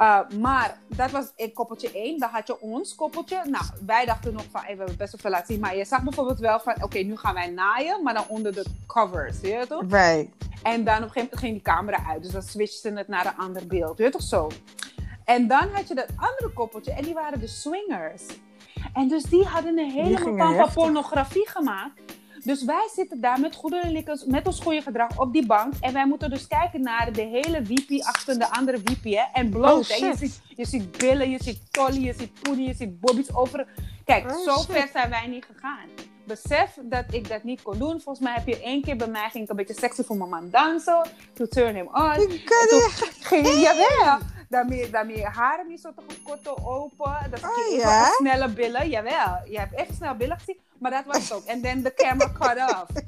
Uh, 0.00 0.20
maar 0.40 0.78
dat 0.86 1.10
was 1.10 1.32
in 1.36 1.52
koppeltje 1.52 1.92
1. 1.92 2.18
Dan 2.18 2.28
had 2.30 2.46
je 2.46 2.60
ons 2.60 2.94
koppeltje. 2.94 3.42
Nou, 3.44 3.64
wij 3.86 4.04
dachten 4.04 4.32
nog 4.32 4.44
van, 4.50 4.60
hey, 4.60 4.72
we 4.72 4.78
hebben 4.78 4.96
best 4.96 5.12
wel 5.12 5.20
veel 5.20 5.30
laten 5.30 5.46
zien. 5.46 5.60
Maar 5.60 5.76
je 5.76 5.84
zag 5.84 6.02
bijvoorbeeld 6.02 6.38
wel 6.38 6.60
van, 6.60 6.82
oké, 6.82 6.98
nu 6.98 7.16
gaan 7.16 7.34
wij 7.34 7.50
naaien. 7.50 8.02
Maar 8.02 8.14
dan 8.14 8.24
onder 8.28 8.54
de 8.54 8.64
covers, 8.86 9.40
weet 9.40 9.60
je 9.60 9.66
toch? 9.66 9.82
Right. 9.88 10.28
En 10.62 10.84
dan 10.84 10.96
op 10.96 11.02
een 11.02 11.10
gegeven 11.10 11.14
moment 11.14 11.38
ging 11.38 11.52
die 11.52 11.62
camera 11.62 12.04
uit. 12.08 12.22
Dus 12.22 12.32
dan 12.32 12.42
switchten 12.42 12.92
ze 12.92 12.98
het 12.98 13.08
naar 13.08 13.26
een 13.26 13.36
ander 13.36 13.66
beeld. 13.66 13.98
Weet 13.98 14.06
je 14.06 14.12
toch 14.12 14.28
zo? 14.28 14.50
En 15.24 15.46
dan 15.46 15.68
had 15.72 15.88
je 15.88 15.94
dat 15.94 16.08
andere 16.16 16.52
koppeltje. 16.52 16.92
En 16.92 17.02
die 17.02 17.14
waren 17.14 17.40
de 17.40 17.46
swingers. 17.46 18.22
En 18.92 19.08
dus 19.08 19.22
die 19.22 19.44
hadden 19.44 19.78
een 19.78 19.90
hele 19.90 20.20
pampa 20.22 20.52
heftig. 20.52 20.74
pornografie 20.74 21.48
gemaakt. 21.48 22.00
Dus 22.44 22.64
wij 22.64 22.88
zitten 22.94 23.20
daar 23.20 23.40
met 23.40 23.54
goede 23.54 23.80
likkers, 23.90 24.24
met 24.24 24.46
ons 24.46 24.60
goede 24.60 24.82
gedrag 24.82 25.18
op 25.20 25.32
die 25.32 25.46
bank. 25.46 25.72
En 25.80 25.92
wij 25.92 26.06
moeten 26.06 26.30
dus 26.30 26.46
kijken 26.46 26.80
naar 26.80 27.12
de 27.12 27.22
hele 27.22 27.62
wiepie 27.62 28.06
achter 28.06 28.38
de 28.38 28.50
andere 28.50 28.78
wiepie. 28.84 29.16
Hè? 29.18 29.24
En 29.32 29.48
bloot. 29.50 29.90
Oh? 29.90 29.96
Je, 29.96 30.12
ziet, 30.16 30.40
je 30.56 30.66
ziet 30.66 30.98
billen, 30.98 31.30
je 31.30 31.42
ziet 31.42 31.72
tolly, 31.72 32.00
je 32.04 32.12
ziet 32.18 32.30
poenie, 32.42 32.66
je 32.66 32.74
ziet 32.74 33.00
bobbies 33.00 33.34
over. 33.34 33.66
Kijk, 34.04 34.24
Oh, 34.30 34.38
zo 34.44 34.54
shit. 34.56 34.64
ver 34.70 34.88
zijn 34.92 35.10
wij 35.10 35.26
niet 35.26 35.44
gegaan. 35.52 35.88
Besef 36.28 36.78
dat 36.82 37.04
ik 37.10 37.28
dat 37.28 37.42
niet 37.42 37.62
kon 37.62 37.78
doen. 37.78 38.00
Volgens 38.00 38.18
mij 38.20 38.34
heb 38.34 38.46
je 38.46 38.60
één 38.62 38.82
keer 38.82 38.96
bij 38.96 39.06
mij 39.08 39.28
ging 39.30 39.44
ik 39.44 39.50
een 39.50 39.56
beetje 39.56 39.74
sexy 39.74 40.02
voor 40.02 40.16
mijn 40.16 40.30
man 40.30 40.50
dansen. 40.50 41.02
To 41.34 41.46
turn 41.46 41.74
him 41.74 41.88
on. 41.92 42.12
Ik 42.30 42.44
kan 42.44 42.66
toen 42.68 42.78
niet. 42.80 43.16
ging 43.20 43.46
jawel. 43.60 44.18
Daarmee, 44.48 44.90
daarmee 44.90 45.24
haren 45.24 45.66
niet 45.68 45.80
zo 45.80 45.92
te 45.94 46.02
gekotten 46.14 46.66
open. 46.66 47.30
Dat 47.30 47.42
Oh, 47.42 47.76
ja? 47.78 48.04
snelle 48.04 48.48
billen. 48.48 48.88
Jawel, 48.88 49.40
je 49.48 49.58
hebt 49.58 49.74
echt 49.74 49.94
snel 49.96 50.14
billen 50.14 50.38
gezien. 50.38 50.58
Maar 50.78 50.90
dat 50.90 51.04
was 51.06 51.16
het 51.22 51.32
ook. 51.32 51.44
En 51.44 51.62
then 51.62 51.82
the 51.82 51.94
camera 51.94 52.32
cut 52.38 52.70
off. 52.70 52.86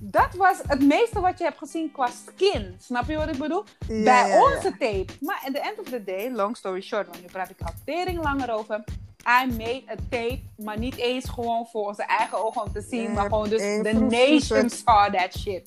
Dat 0.00 0.34
was 0.34 0.56
het 0.66 0.82
meeste 0.82 1.20
wat 1.20 1.38
je 1.38 1.44
hebt 1.44 1.58
gezien 1.58 1.92
qua 1.92 2.08
skin. 2.26 2.76
Snap 2.80 3.08
je 3.08 3.16
wat 3.16 3.28
ik 3.28 3.38
bedoel? 3.38 3.64
Ja, 3.88 4.02
Bij 4.02 4.04
ja, 4.04 4.26
ja. 4.26 4.42
onze 4.42 4.70
tape. 4.78 5.06
Maar 5.20 5.42
at 5.46 5.54
the 5.54 5.60
end 5.60 5.78
of 5.78 5.84
the 5.88 6.04
day, 6.04 6.30
long 6.30 6.56
story 6.56 6.80
short, 6.80 7.06
want 7.06 7.20
nu 7.20 7.26
praat 7.26 7.50
ik 7.50 7.56
al 7.64 7.72
tering 7.84 8.22
langer 8.22 8.52
over. 8.52 8.84
I 9.26 9.46
made 9.50 9.82
a 9.90 9.94
tape, 10.10 10.40
maar 10.56 10.78
niet 10.78 10.96
eens 10.96 11.28
gewoon 11.28 11.66
voor 11.66 11.86
onze 11.86 12.02
eigen 12.04 12.44
ogen 12.44 12.62
om 12.62 12.72
te 12.72 12.80
zien, 12.90 13.12
maar 13.12 13.24
gewoon 13.24 13.48
dus 13.48 13.60
the 13.60 14.06
nation 14.10 14.70
saw 14.70 15.14
that 15.14 15.36
shit. 15.38 15.62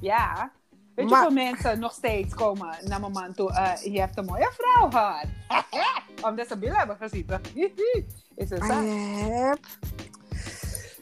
Ja. 0.00 0.50
Weet 0.94 1.08
je 1.08 1.14
hoeveel 1.14 1.30
mensen 1.34 1.78
nog 1.78 1.92
steeds 1.92 2.34
komen 2.34 2.76
naar 2.84 3.00
mijn 3.00 3.12
man 3.12 3.34
toe? 3.34 3.52
eh, 3.52 3.92
je 3.92 4.00
hebt 4.00 4.18
een 4.18 4.24
mooie 4.24 4.52
vrouw 4.56 4.90
gehad. 4.90 5.24
Omdat 6.30 6.48
ze 6.48 6.56
billen 6.58 6.76
hebben 6.76 6.96
gezien. 6.96 7.26
Is 8.36 8.50
het 8.50 8.64
zo? 8.64 8.80
je 8.80 9.30
hebt, 9.32 9.78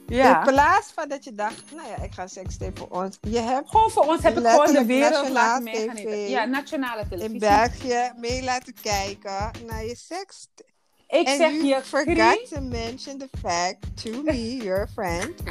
Ja. 0.06 0.38
in 0.46 0.52
plaats 0.52 0.92
van 0.94 1.08
dat 1.08 1.24
je 1.24 1.34
dacht, 1.34 1.64
nou 1.74 1.88
ja, 1.88 1.96
ik 2.02 2.12
ga 2.12 2.26
sekstape 2.26 2.78
voor 2.78 3.02
ons. 3.02 3.18
Je 3.20 3.38
hebt 3.38 3.68
Gewoon 3.70 3.90
voor 3.90 4.04
ons 4.06 4.22
heb 4.22 4.38
ik 4.38 4.46
gewoon 4.46 4.72
de 4.72 4.84
wereld 4.84 5.28
laten 5.28 5.62
meegenieten. 5.64 6.28
Ja, 6.28 6.44
nationale 6.44 7.00
in 7.00 7.08
televisie. 7.08 7.38
België 7.38 8.12
mee 8.16 8.42
laten 8.42 8.74
kijken 8.82 9.50
naar 9.66 9.84
je 9.84 9.96
seks. 9.96 10.46
Ik 11.10 11.26
En 11.26 11.36
zeg 11.36 11.50
you 11.50 11.64
je, 11.66 11.80
forgot 11.82 12.48
to 12.52 12.60
mention 12.60 13.18
the 13.18 13.28
fact 13.42 14.02
to 14.02 14.22
me, 14.22 14.56
your 14.56 14.88
friend, 14.94 15.42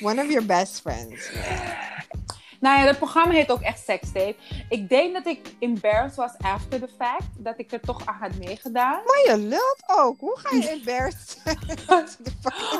one 0.00 0.22
of 0.22 0.28
your 0.28 0.46
best 0.46 0.80
friends. 0.80 1.30
Nou 2.60 2.78
ja, 2.78 2.84
dat 2.84 2.98
programma 2.98 3.32
heet 3.32 3.50
ook 3.50 3.60
echt 3.60 3.84
Sextape. 3.84 4.34
Ik 4.68 4.88
denk 4.88 5.14
dat 5.14 5.26
ik 5.26 5.40
embarrassed 5.58 6.16
was 6.16 6.32
after 6.38 6.80
the 6.80 6.88
fact. 6.98 7.26
Dat 7.38 7.58
ik 7.58 7.72
er 7.72 7.80
toch 7.80 8.06
aan 8.06 8.16
had 8.20 8.34
meegedaan. 8.38 9.00
Maar 9.04 9.36
je 9.36 9.38
lult 9.38 9.82
ook. 9.86 10.20
Hoe 10.20 10.38
ga 10.38 10.56
je 10.56 10.68
embarrassed 10.78 11.40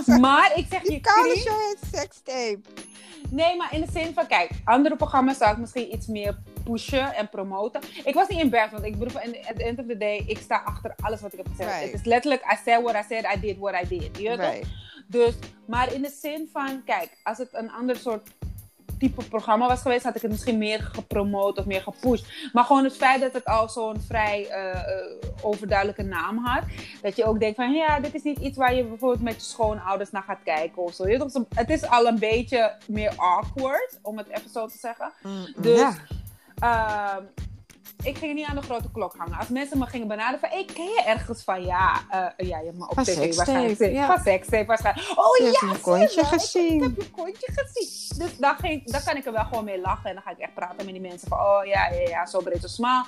zijn? 0.05 0.21
Maar 0.21 0.53
ik 0.57 0.67
zeg 0.71 0.83
je, 0.83 0.89
Die 0.89 1.01
koude 1.01 1.37
show 1.39 1.61
heet 1.61 1.79
sekstape. 2.01 2.61
Nee, 3.31 3.57
maar 3.57 3.75
in 3.75 3.81
de 3.81 3.91
zin 3.93 4.15
van, 4.15 4.27
kijk, 4.27 4.51
andere 4.65 4.97
programma's 4.97 5.37
zou 5.37 5.53
ik 5.53 5.59
misschien 5.59 5.95
iets 5.95 6.07
meer 6.07 6.39
pushen 6.65 7.15
en 7.15 7.29
promoten. 7.29 7.81
Ik 8.05 8.15
was 8.15 8.29
niet 8.29 8.41
embarrassed, 8.41 8.81
want 8.81 8.93
ik 8.93 8.99
bedoel, 8.99 9.21
in- 9.21 9.47
at 9.49 9.57
the 9.57 9.65
end 9.65 9.79
of 9.79 9.87
the 9.87 9.97
day, 9.97 10.25
ik 10.27 10.39
sta 10.39 10.63
achter 10.65 10.95
alles 11.03 11.21
wat 11.21 11.33
ik 11.33 11.39
heb 11.39 11.49
gezegd. 11.49 11.71
Right. 11.71 11.85
Het 11.93 12.01
is 12.01 12.07
letterlijk, 12.07 12.43
I 12.53 12.57
said 12.65 12.83
what 12.83 12.95
I 12.95 13.03
said, 13.09 13.37
I 13.37 13.41
did 13.41 13.59
what 13.59 13.75
I 13.85 13.89
did. 13.99 14.19
Je 14.19 14.29
toch? 14.29 14.37
Dus, 15.07 15.35
maar 15.67 15.93
in 15.93 16.03
de 16.03 16.15
zin 16.21 16.49
van, 16.53 16.83
kijk, 16.85 17.17
als 17.23 17.39
het 17.39 17.49
een 17.53 17.71
ander 17.73 17.97
soort 17.97 18.29
type 18.99 19.25
programma 19.29 19.67
was 19.69 19.81
geweest, 19.81 20.05
had 20.05 20.17
ik 20.17 20.23
het 20.23 20.31
misschien 20.31 20.59
meer 20.59 20.81
gepromoot 20.81 21.59
of 21.59 21.65
meer 21.67 21.81
gepusht. 21.83 22.27
Maar 22.53 22.65
gewoon 22.65 22.85
het 22.85 22.97
feit 22.97 23.21
dat 23.21 23.33
het 23.33 23.45
al 23.45 23.69
zo'n 23.69 24.01
vrij 24.01 24.49
eh, 24.49 24.71
eh, 24.71 25.07
overduidelijke 25.43 26.03
naam 26.03 26.39
had, 26.45 26.63
dat 27.03 27.17
je 27.17 27.25
ook 27.25 27.41
denkt 27.41 27.57
van, 27.57 27.73
ja, 27.73 28.01
dit 28.01 28.15
is 28.15 28.23
niet 28.23 28.39
iets 28.39 28.57
waar 28.57 28.75
je 28.75 28.85
bijvoorbeeld 28.85 29.23
met 29.23 29.35
je 29.35 29.41
schoonouders 29.41 30.11
naar 30.11 30.23
gaat 30.23 30.43
kijken 30.45 30.83
of 30.83 30.95
zo. 30.95 31.05
Het 31.55 31.71
is 31.71 31.87
al 31.89 32.07
een 32.07 32.19
beetje 32.19 32.73
meer 32.87 33.13
awkward, 33.17 33.99
om 34.03 34.19
het 34.19 34.29
even 34.29 34.51
zo 34.51 34.67
te 34.67 34.79
zeggen. 34.79 35.13
Dus 35.57 35.79
Ja. 35.79 35.95
Ehm, 36.59 37.23
ik 38.05 38.19
ging 38.19 38.35
niet 38.35 38.47
aan 38.47 38.57
de 38.57 38.63
grote 38.63 38.91
klok 38.93 39.15
hangen. 39.17 39.39
Als 39.39 39.49
mensen 39.49 39.79
me 39.79 39.87
gingen 39.87 40.09
benaderen 40.09 40.41
van, 40.41 40.49
hey, 40.49 40.65
ken 40.65 40.85
je 40.85 41.03
ergens 41.07 41.43
van? 41.43 41.65
Ja, 41.65 42.01
eh, 42.11 42.47
ja 42.49 42.59
je 42.59 42.65
hebt 42.65 42.79
me 42.79 42.89
op 42.89 42.95
Van 42.95 43.05
tv 43.05 43.37
waarschijnlijk 43.37 43.93
ja. 43.93 44.07
Van 44.07 44.23
sekstape 44.23 44.67
waarschijnlijk. 44.67 45.19
Oh 45.19 45.37
Je 45.37 45.45
ja, 45.45 45.67
hebt 45.67 45.77
je 45.77 45.83
kontje 45.83 46.25
gezien. 46.25 46.75
Ik, 46.75 46.83
heb 46.83 46.97
je 46.97 47.11
kontje 47.11 47.53
gezien. 47.55 48.19
Dus 48.19 48.37
dan, 48.37 48.57
ging, 48.57 48.91
dan 48.91 49.03
kan 49.03 49.17
ik 49.17 49.27
er 49.27 49.33
wel 49.33 49.45
gewoon 49.45 49.65
mee 49.65 49.81
lachen. 49.81 50.09
En 50.09 50.15
dan 50.15 50.23
ga 50.23 50.31
ik 50.31 50.39
echt 50.39 50.55
praten 50.55 50.77
met 50.77 50.95
die 50.95 51.01
mensen 51.01 51.29
van, 51.29 51.39
oh 51.39 51.65
ja, 51.65 51.89
ja, 51.89 52.09
ja, 52.09 52.27
zo 52.27 52.41
breed, 52.41 52.61
zo 52.61 52.67
smal. 52.67 53.05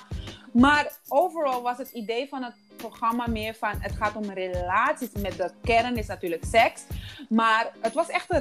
Maar 0.53 0.91
overal 1.07 1.61
was 1.61 1.77
het 1.77 1.89
idee 1.89 2.27
van 2.29 2.43
het 2.43 2.53
programma 2.77 3.27
meer 3.27 3.53
van 3.53 3.73
het 3.79 3.91
gaat 3.91 4.15
om 4.15 4.29
relaties. 4.29 5.11
Met 5.11 5.37
de 5.37 5.51
kern 5.61 5.97
is 5.97 6.07
natuurlijk 6.07 6.43
seks. 6.45 6.83
Maar 7.29 7.71
het 7.81 7.93
was 7.93 8.09
echt 8.09 8.25
een 8.33 8.39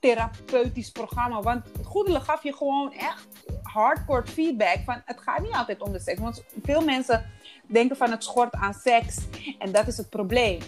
relatietherapeutisch 0.00 0.90
programma. 0.90 1.42
Want 1.42 1.66
Goedele 1.84 2.20
gaf 2.20 2.42
je 2.42 2.52
gewoon 2.52 2.92
echt 2.92 3.28
hardcore 3.62 4.26
feedback 4.26 4.78
van 4.84 5.02
het 5.04 5.20
gaat 5.20 5.40
niet 5.40 5.52
altijd 5.52 5.80
om 5.80 5.92
de 5.92 6.00
seks. 6.00 6.20
Want 6.20 6.44
veel 6.62 6.80
mensen 6.80 7.30
denken 7.66 7.96
van 7.96 8.10
het 8.10 8.24
schort 8.24 8.54
aan 8.54 8.74
seks. 8.74 9.18
En 9.58 9.72
dat 9.72 9.86
is 9.86 9.96
het 9.96 10.08
probleem. 10.08 10.58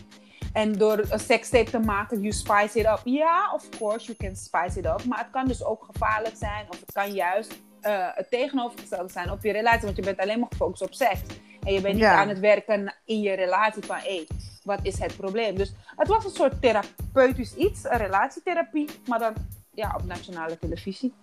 En 0.53 0.73
door 0.73 1.05
een 1.09 1.21
sekstape 1.21 1.71
te 1.71 1.79
maken, 1.79 2.21
you 2.21 2.33
spice 2.33 2.79
it 2.79 2.87
up. 2.87 3.01
Ja, 3.05 3.53
of 3.55 3.69
course, 3.69 4.07
you 4.07 4.17
can 4.19 4.37
spice 4.37 4.79
it 4.79 4.87
up. 4.87 5.05
Maar 5.05 5.19
het 5.19 5.31
kan 5.31 5.47
dus 5.47 5.65
ook 5.65 5.89
gevaarlijk 5.93 6.37
zijn. 6.37 6.67
Of 6.69 6.81
het 6.81 6.93
kan 6.93 7.13
juist 7.13 7.59
uh, 7.83 8.07
het 8.15 8.31
tegenovergestelde 8.31 9.13
zijn 9.13 9.31
op 9.31 9.43
je 9.43 9.53
relatie. 9.53 9.85
Want 9.85 9.97
je 9.97 10.03
bent 10.03 10.19
alleen 10.19 10.39
maar 10.39 10.49
gefocust 10.51 10.83
op 10.83 10.95
seks. 10.95 11.21
En 11.63 11.73
je 11.73 11.81
bent 11.81 11.95
niet 11.95 12.05
aan 12.05 12.29
het 12.29 12.39
werken 12.39 12.95
in 13.05 13.21
je 13.21 13.35
relatie 13.35 13.85
van... 13.85 13.97
Hé, 13.97 14.27
wat 14.63 14.79
is 14.83 14.99
het 14.99 15.17
probleem? 15.17 15.57
Dus 15.57 15.73
het 15.97 16.09
was 16.09 16.25
een 16.25 16.31
soort 16.31 16.63
therapeutisch 16.63 17.55
iets. 17.55 17.85
Een 17.85 17.99
relatietherapie. 17.99 18.89
Maar 19.07 19.19
dan 19.19 19.35
ja, 19.75 19.95
op 19.97 20.05
nationale 20.05 20.59
televisie. 20.59 21.15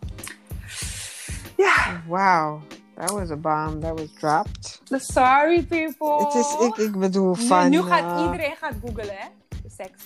Ja. 1.57 2.01
Wow. 2.07 2.61
That 2.95 3.11
was 3.11 3.29
a 3.29 3.35
bomb 3.35 3.81
that 3.81 3.99
was 3.99 4.13
dropped. 4.19 4.81
Sorry 4.89 5.63
people. 5.63 6.25
Het 6.25 6.33
is, 6.33 6.55
ik, 6.59 6.77
ik 6.77 6.99
bedoel 6.99 7.33
van... 7.33 7.69
Nu, 7.69 7.77
nu 7.77 7.83
gaat 7.83 8.19
uh, 8.19 8.25
iedereen 8.25 8.55
gaat 8.55 8.73
googlen, 8.85 9.15
hè? 9.15 9.27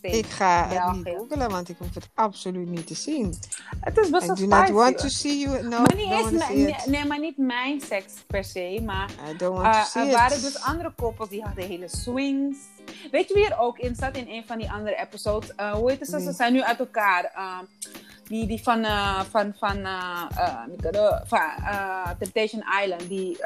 Ik 0.02 0.26
ga 0.26 0.68
het 0.68 0.96
niet 0.96 1.16
googlen, 1.18 1.50
want 1.50 1.70
ik 1.70 1.76
hoef 1.78 1.94
het 1.94 2.10
absoluut 2.14 2.70
niet 2.70 2.88
te 2.88 2.96
zien. 2.96 3.36
Het 3.80 3.98
is 3.98 4.10
best 4.10 4.26
wel 4.26 4.36
I 4.36 4.40
do 4.40 4.46
not 4.48 4.70
want 4.70 4.98
to 4.98 5.08
see 5.08 5.40
you. 5.40 5.64
No, 5.64 5.70
maar 5.70 5.96
niet 5.96 6.12
eens 6.12 6.48
nee, 6.50 6.76
nee, 6.86 7.06
maar 7.06 7.20
niet 7.20 7.38
mijn 7.38 7.82
seks 7.82 8.14
per 8.28 8.44
se. 8.44 8.82
Maar 8.86 9.10
I 9.30 9.38
don't 9.38 9.58
want 9.58 9.76
uh, 9.76 9.84
to 9.84 9.90
see 9.90 10.06
er 10.06 10.12
waren 10.12 10.42
dus 10.42 10.62
andere 10.62 10.94
koppels 10.96 11.30
die 11.30 11.42
hadden 11.42 11.68
hele 11.68 11.88
swings. 11.88 12.58
Weet 13.12 13.28
je 13.28 13.34
wie 13.34 13.50
er 13.50 13.60
ook 13.60 13.78
in 13.78 13.96
zat 13.96 14.18
in 14.18 14.28
een 14.28 14.44
van 14.46 14.58
die 14.58 14.72
andere 14.72 14.96
episodes? 14.96 15.52
Uh, 15.58 15.72
hoe 15.72 15.90
heet 15.90 16.00
het? 16.00 16.10
Ze 16.10 16.32
zijn 16.32 16.54
nu 16.54 16.64
uit 16.64 16.80
elkaar. 16.80 17.32
Uh, 17.36 17.58
die, 18.24 18.48
die 18.48 18.64
van, 18.64 18.80
uh, 18.80 19.20
van, 19.20 19.54
van, 19.60 19.88
van 21.26 21.48
Temptation 22.20 22.64
Island, 22.84 23.08
die 23.08 23.38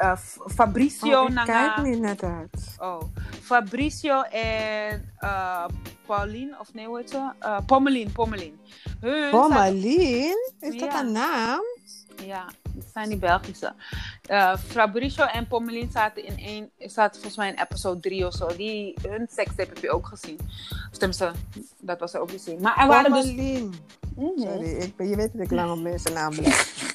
Fabricio 0.54 1.22
oh, 1.22 1.30
ik 1.30 1.44
kijk 1.44 1.82
niet 1.82 2.00
net 2.00 2.22
uit. 2.22 2.76
Oh, 2.78 3.00
Fabricio 3.42 4.22
en 4.22 5.14
Pauline, 6.06 6.56
of 6.60 6.74
nee, 6.74 6.86
hoe 6.86 6.98
heet 6.98 7.10
ze? 7.10 7.30
Pommelien, 7.66 8.12
Pommelien. 8.12 8.60
Hun 9.00 9.30
Pommelien? 9.30 10.52
Is 10.60 10.78
dat 10.78 10.94
een 10.94 11.12
naam? 11.12 11.62
Ja, 12.24 12.46
dat 12.74 12.84
zijn 12.92 13.08
die 13.08 13.18
Belgische. 13.18 13.72
Uh, 14.30 14.56
Fabricio 14.56 15.24
en 15.24 15.46
Pommelien 15.46 15.90
zaten 15.90 16.24
in 16.24 16.38
één, 16.38 16.70
zaten 16.78 17.14
volgens 17.14 17.36
mij 17.36 17.48
in 17.48 17.60
episode 17.60 18.00
3 18.00 18.26
of 18.26 18.34
zo. 18.34 18.46
Die, 18.56 18.94
hun 19.08 19.26
sekstape 19.30 19.68
heb 19.68 19.78
je 19.78 19.90
ook 19.90 20.06
gezien. 20.06 20.38
Of 20.90 20.98
tenminste, 20.98 21.32
dat 21.80 22.00
was 22.00 22.14
er 22.14 22.20
ook 22.20 22.30
gezien. 22.30 22.60
Maar 22.60 22.76
er 22.78 22.86
waren 22.86 23.12
dus... 23.12 23.24
Sorry, 24.36 24.68
ik, 24.68 24.94
je 24.98 25.16
weet 25.16 25.32
dat 25.32 25.42
ik 25.42 25.50
lang 25.50 25.70
op 25.70 25.80
mensen 25.80 26.12
naam 26.12 26.30
blijf. 26.30 26.85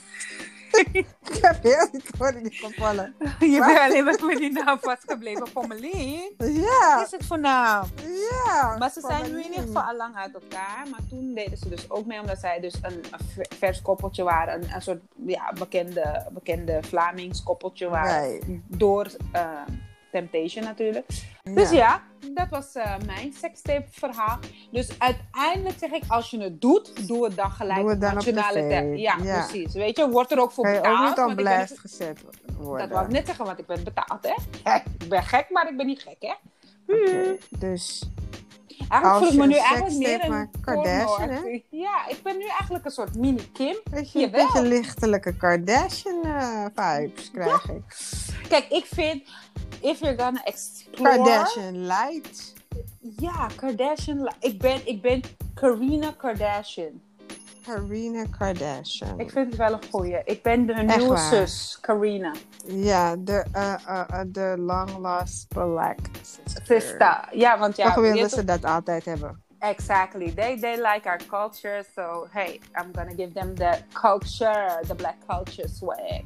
ik 0.93 1.05
heb 1.41 1.63
heel 1.63 1.87
niet 1.91 2.09
voor 2.17 2.33
je 2.33 2.51
gevallen. 2.51 3.15
Je 3.39 3.63
bent 3.65 3.79
alleen 3.79 4.03
maar 4.03 4.25
met 4.25 4.37
die 4.37 4.51
naam 4.51 4.77
vastgebleven. 4.81 5.51
Pommelien? 5.53 6.33
Ja. 6.37 6.95
Wat 6.95 7.05
is 7.05 7.11
het 7.11 7.25
voor 7.25 7.39
naam? 7.39 7.87
Ja. 8.31 8.75
Maar 8.77 8.91
ze 8.91 9.01
zijn 9.01 9.31
nu 9.31 9.39
in 9.39 9.49
ieder 9.49 9.61
geval 9.61 9.81
al 9.81 9.95
lang 9.95 10.15
uit 10.15 10.33
elkaar. 10.33 10.87
Maar 10.91 10.99
toen 11.09 11.33
deden 11.33 11.57
ze 11.57 11.69
dus 11.69 11.89
ook 11.89 12.05
mee, 12.05 12.19
omdat 12.19 12.39
zij 12.39 12.59
dus 12.59 12.75
een, 12.81 13.03
een 13.11 13.45
vers 13.57 13.81
koppeltje 13.81 14.23
waren. 14.23 14.53
Een, 14.53 14.73
een 14.73 14.81
soort 14.81 15.01
ja, 15.25 15.53
bekende, 15.53 16.27
bekende 16.31 16.79
Vlamings 16.81 17.43
koppeltje 17.43 17.89
waren. 17.89 18.21
Nee. 18.21 18.63
Door... 18.67 19.07
Uh, 19.35 19.61
Temptation 20.11 20.63
natuurlijk. 20.63 21.05
Dus 21.43 21.71
ja, 21.71 22.01
dat 22.33 22.49
was 22.49 22.75
uh, 22.75 22.95
mijn 23.05 23.33
sekstape 23.33 23.85
verhaal. 23.91 24.39
Dus 24.71 24.89
uiteindelijk 24.99 25.79
zeg 25.79 25.91
ik, 25.91 26.03
als 26.07 26.29
je 26.29 26.41
het 26.41 26.61
doet, 26.61 27.07
doe 27.07 27.25
het 27.25 27.35
dan 27.35 27.51
gelijk 27.51 27.79
doe 27.79 27.89
het 27.89 28.01
dan 28.01 28.13
nationale 28.13 28.59
op 28.61 28.97
ja, 28.97 29.17
ja, 29.23 29.45
precies. 29.47 29.73
Weet 29.73 29.97
je, 29.97 30.09
wordt 30.09 30.31
er 30.31 30.39
ook 30.39 30.51
voor 30.51 30.63
Kan 30.63 30.73
je 30.73 30.79
betaald. 30.79 31.19
ook 31.19 31.27
niet 31.27 31.37
op 31.37 31.43
blast 31.43 31.79
gezet 31.79 32.23
worden. 32.57 32.79
Dat 32.79 32.89
wou 32.89 33.05
ik 33.05 33.11
net 33.11 33.25
zeggen, 33.25 33.45
want 33.45 33.59
ik 33.59 33.65
ben 33.65 33.83
betaald, 33.83 34.27
hè. 34.27 34.33
Ik 35.01 35.09
ben 35.09 35.23
gek, 35.23 35.49
maar 35.49 35.69
ik 35.69 35.77
ben 35.77 35.85
niet 35.85 36.01
gek, 36.01 36.17
hè. 36.19 36.33
Okay, 36.87 37.37
dus... 37.49 38.09
Eigenlijk 38.89 39.23
voel 39.23 39.27
ik 39.27 39.39
me 39.39 39.47
nu 39.47 39.55
eigenlijk 39.55 39.97
meer 39.97 40.31
een 40.31 40.49
Kardashian, 40.61 41.29
hè? 41.29 41.61
Ja, 41.69 42.07
ik 42.07 42.19
ben 42.23 42.37
nu 42.37 42.45
eigenlijk 42.45 42.85
een 42.85 42.91
soort 42.91 43.15
mini-Kim. 43.15 43.75
Weet 43.91 44.11
je, 44.11 44.23
een 44.23 44.31
beetje 44.31 44.61
lichtelijke 44.61 45.33
Kardashian-vibes 45.33 47.25
uh, 47.25 47.33
krijg 47.33 47.67
ja. 47.67 47.73
ik. 47.73 47.83
Kijk, 48.49 48.65
ik 48.69 48.85
vind, 48.85 49.23
if 49.79 49.99
you're 49.99 50.17
gonna 50.23 50.43
explore... 50.43 51.15
Kardashian 51.15 51.85
light. 51.85 52.53
Ja, 52.99 53.47
Kardashian. 53.55 54.33
Ik 54.39 54.59
ben, 54.59 54.87
ik 54.87 55.01
ben 55.01 55.21
Karina 55.53 56.13
Kardashian. 56.17 57.01
Karina 57.65 58.25
Kardashian. 58.37 59.19
Ik 59.19 59.31
vind 59.31 59.47
het 59.47 59.55
wel 59.55 59.73
een 59.73 59.89
goeie. 59.91 60.21
Ik 60.23 60.43
ben 60.43 60.65
de 60.65 60.73
nieuwe 60.73 61.17
zus, 61.17 61.77
Karina. 61.81 62.33
Ja, 62.65 63.15
de, 63.15 63.45
uh, 63.55 63.73
uh, 63.87 64.19
de 64.27 64.55
long 64.57 64.97
lost 64.97 65.47
black 65.47 65.97
sister. 66.63 67.27
Ja, 67.31 67.59
want 67.59 67.75
ja... 67.75 68.01
Wilden 68.01 68.29
ze 68.29 68.43
dat 68.43 68.65
altijd 68.65 69.05
hebben. 69.05 69.43
Exactly. 69.59 70.31
They, 70.31 70.59
they 70.59 70.75
like 70.75 71.09
our 71.09 71.19
culture. 71.27 71.85
So, 71.95 72.27
hey, 72.31 72.59
I'm 72.75 72.91
gonna 72.93 73.15
give 73.15 73.33
them 73.33 73.55
the 73.55 73.77
culture, 73.93 74.79
the 74.87 74.95
black 74.95 75.17
culture 75.27 75.67
swag. 75.67 76.21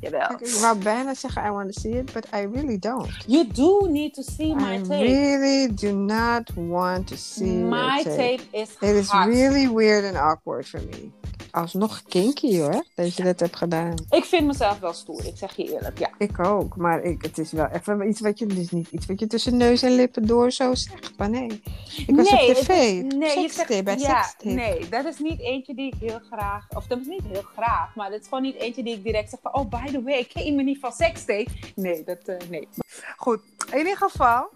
Jawel. 0.00 0.30
Ik 0.38 0.60
wou 0.60 0.78
bijna 0.78 1.14
zeggen, 1.14 1.44
I 1.46 1.50
want 1.50 1.72
to 1.72 1.80
see 1.80 1.92
it, 1.98 2.12
but 2.12 2.26
I 2.34 2.46
really 2.46 2.78
don't. 2.78 3.10
You 3.26 3.46
do 3.46 3.88
need 3.90 4.14
to 4.14 4.22
see 4.22 4.54
my 4.54 4.74
I 4.74 4.82
tape. 4.82 5.08
I 5.08 5.36
really 5.36 5.74
do 5.74 5.92
not 5.92 6.50
want 6.54 7.06
to 7.08 7.16
see 7.16 7.62
My 7.64 8.02
your 8.04 8.16
tape 8.16 8.42
is 8.52 8.70
It 8.80 8.96
is 8.96 9.08
hot. 9.10 9.26
really 9.28 9.68
weird 9.68 10.04
and 10.04 10.16
awkward 10.16 10.66
for 10.66 10.80
me. 10.80 11.12
Alsnog 11.50 12.02
kinky 12.08 12.58
hoor, 12.58 12.84
dat 12.94 13.14
je 13.16 13.22
dat 13.22 13.40
hebt 13.40 13.56
gedaan. 13.56 13.94
Ik 14.10 14.24
vind 14.24 14.46
mezelf 14.46 14.78
wel 14.78 14.92
stoer, 14.92 15.26
ik 15.26 15.36
zeg 15.36 15.56
je 15.56 15.72
eerlijk, 15.72 15.98
ja. 15.98 16.10
Ik 16.18 16.38
ook, 16.38 16.76
maar 16.76 17.02
ik, 17.02 17.22
het 17.22 17.38
is 17.38 17.52
wel 17.52 17.66
even 17.66 18.08
iets 18.08 18.20
wat 18.20 18.38
je, 18.38 18.46
het 18.46 18.58
is 18.58 18.70
niet 18.70 18.88
iets 18.90 19.06
wat 19.06 19.20
je 19.20 19.26
tussen 19.26 19.56
neus 19.56 19.82
en 19.82 19.92
lippen 19.94 20.26
door 20.26 20.50
zo 20.50 20.74
zegt. 20.74 21.18
Maar 21.18 21.30
nee, 21.30 21.62
ik 22.06 22.16
was 22.16 22.30
nee, 22.30 22.48
op 22.48 22.54
tv, 22.54 22.68
is- 22.68 23.14
nee, 23.14 23.38
je 23.40 23.48
zegt, 23.52 23.84
bij 23.84 23.96
ja, 23.98 24.34
nee, 24.42 24.88
dat 24.88 25.04
is 25.04 25.18
niet 25.18 25.40
eentje 25.40 25.74
die 25.74 25.86
ik 25.86 25.94
heel 26.00 26.20
graag, 26.30 26.66
of 26.76 26.86
dat 26.86 26.98
is 27.00 27.06
niet 27.06 27.22
heel 27.28 27.44
graag, 27.56 27.94
maar 27.94 28.10
dat 28.10 28.20
is 28.20 28.24
gewoon 28.28 28.42
niet 28.42 28.56
eentje 28.56 28.82
die 28.82 28.94
ik 28.94 29.02
direct 29.04 29.30
zeg 29.30 29.38
van, 29.42 29.54
oh, 29.54 29.68
by 29.68 29.90
the 29.92 30.02
way, 30.02 30.18
ik 30.18 30.28
ken 30.28 30.54
me 30.54 30.62
niet 30.62 30.78
van 30.78 30.92
sekstape. 30.92 31.50
Nee, 31.74 32.04
dat, 32.04 32.18
eh, 32.24 32.36
nee. 32.48 32.68
Goed, 33.16 33.40
in 33.72 33.78
ieder 33.78 33.96
geval, 33.96 34.48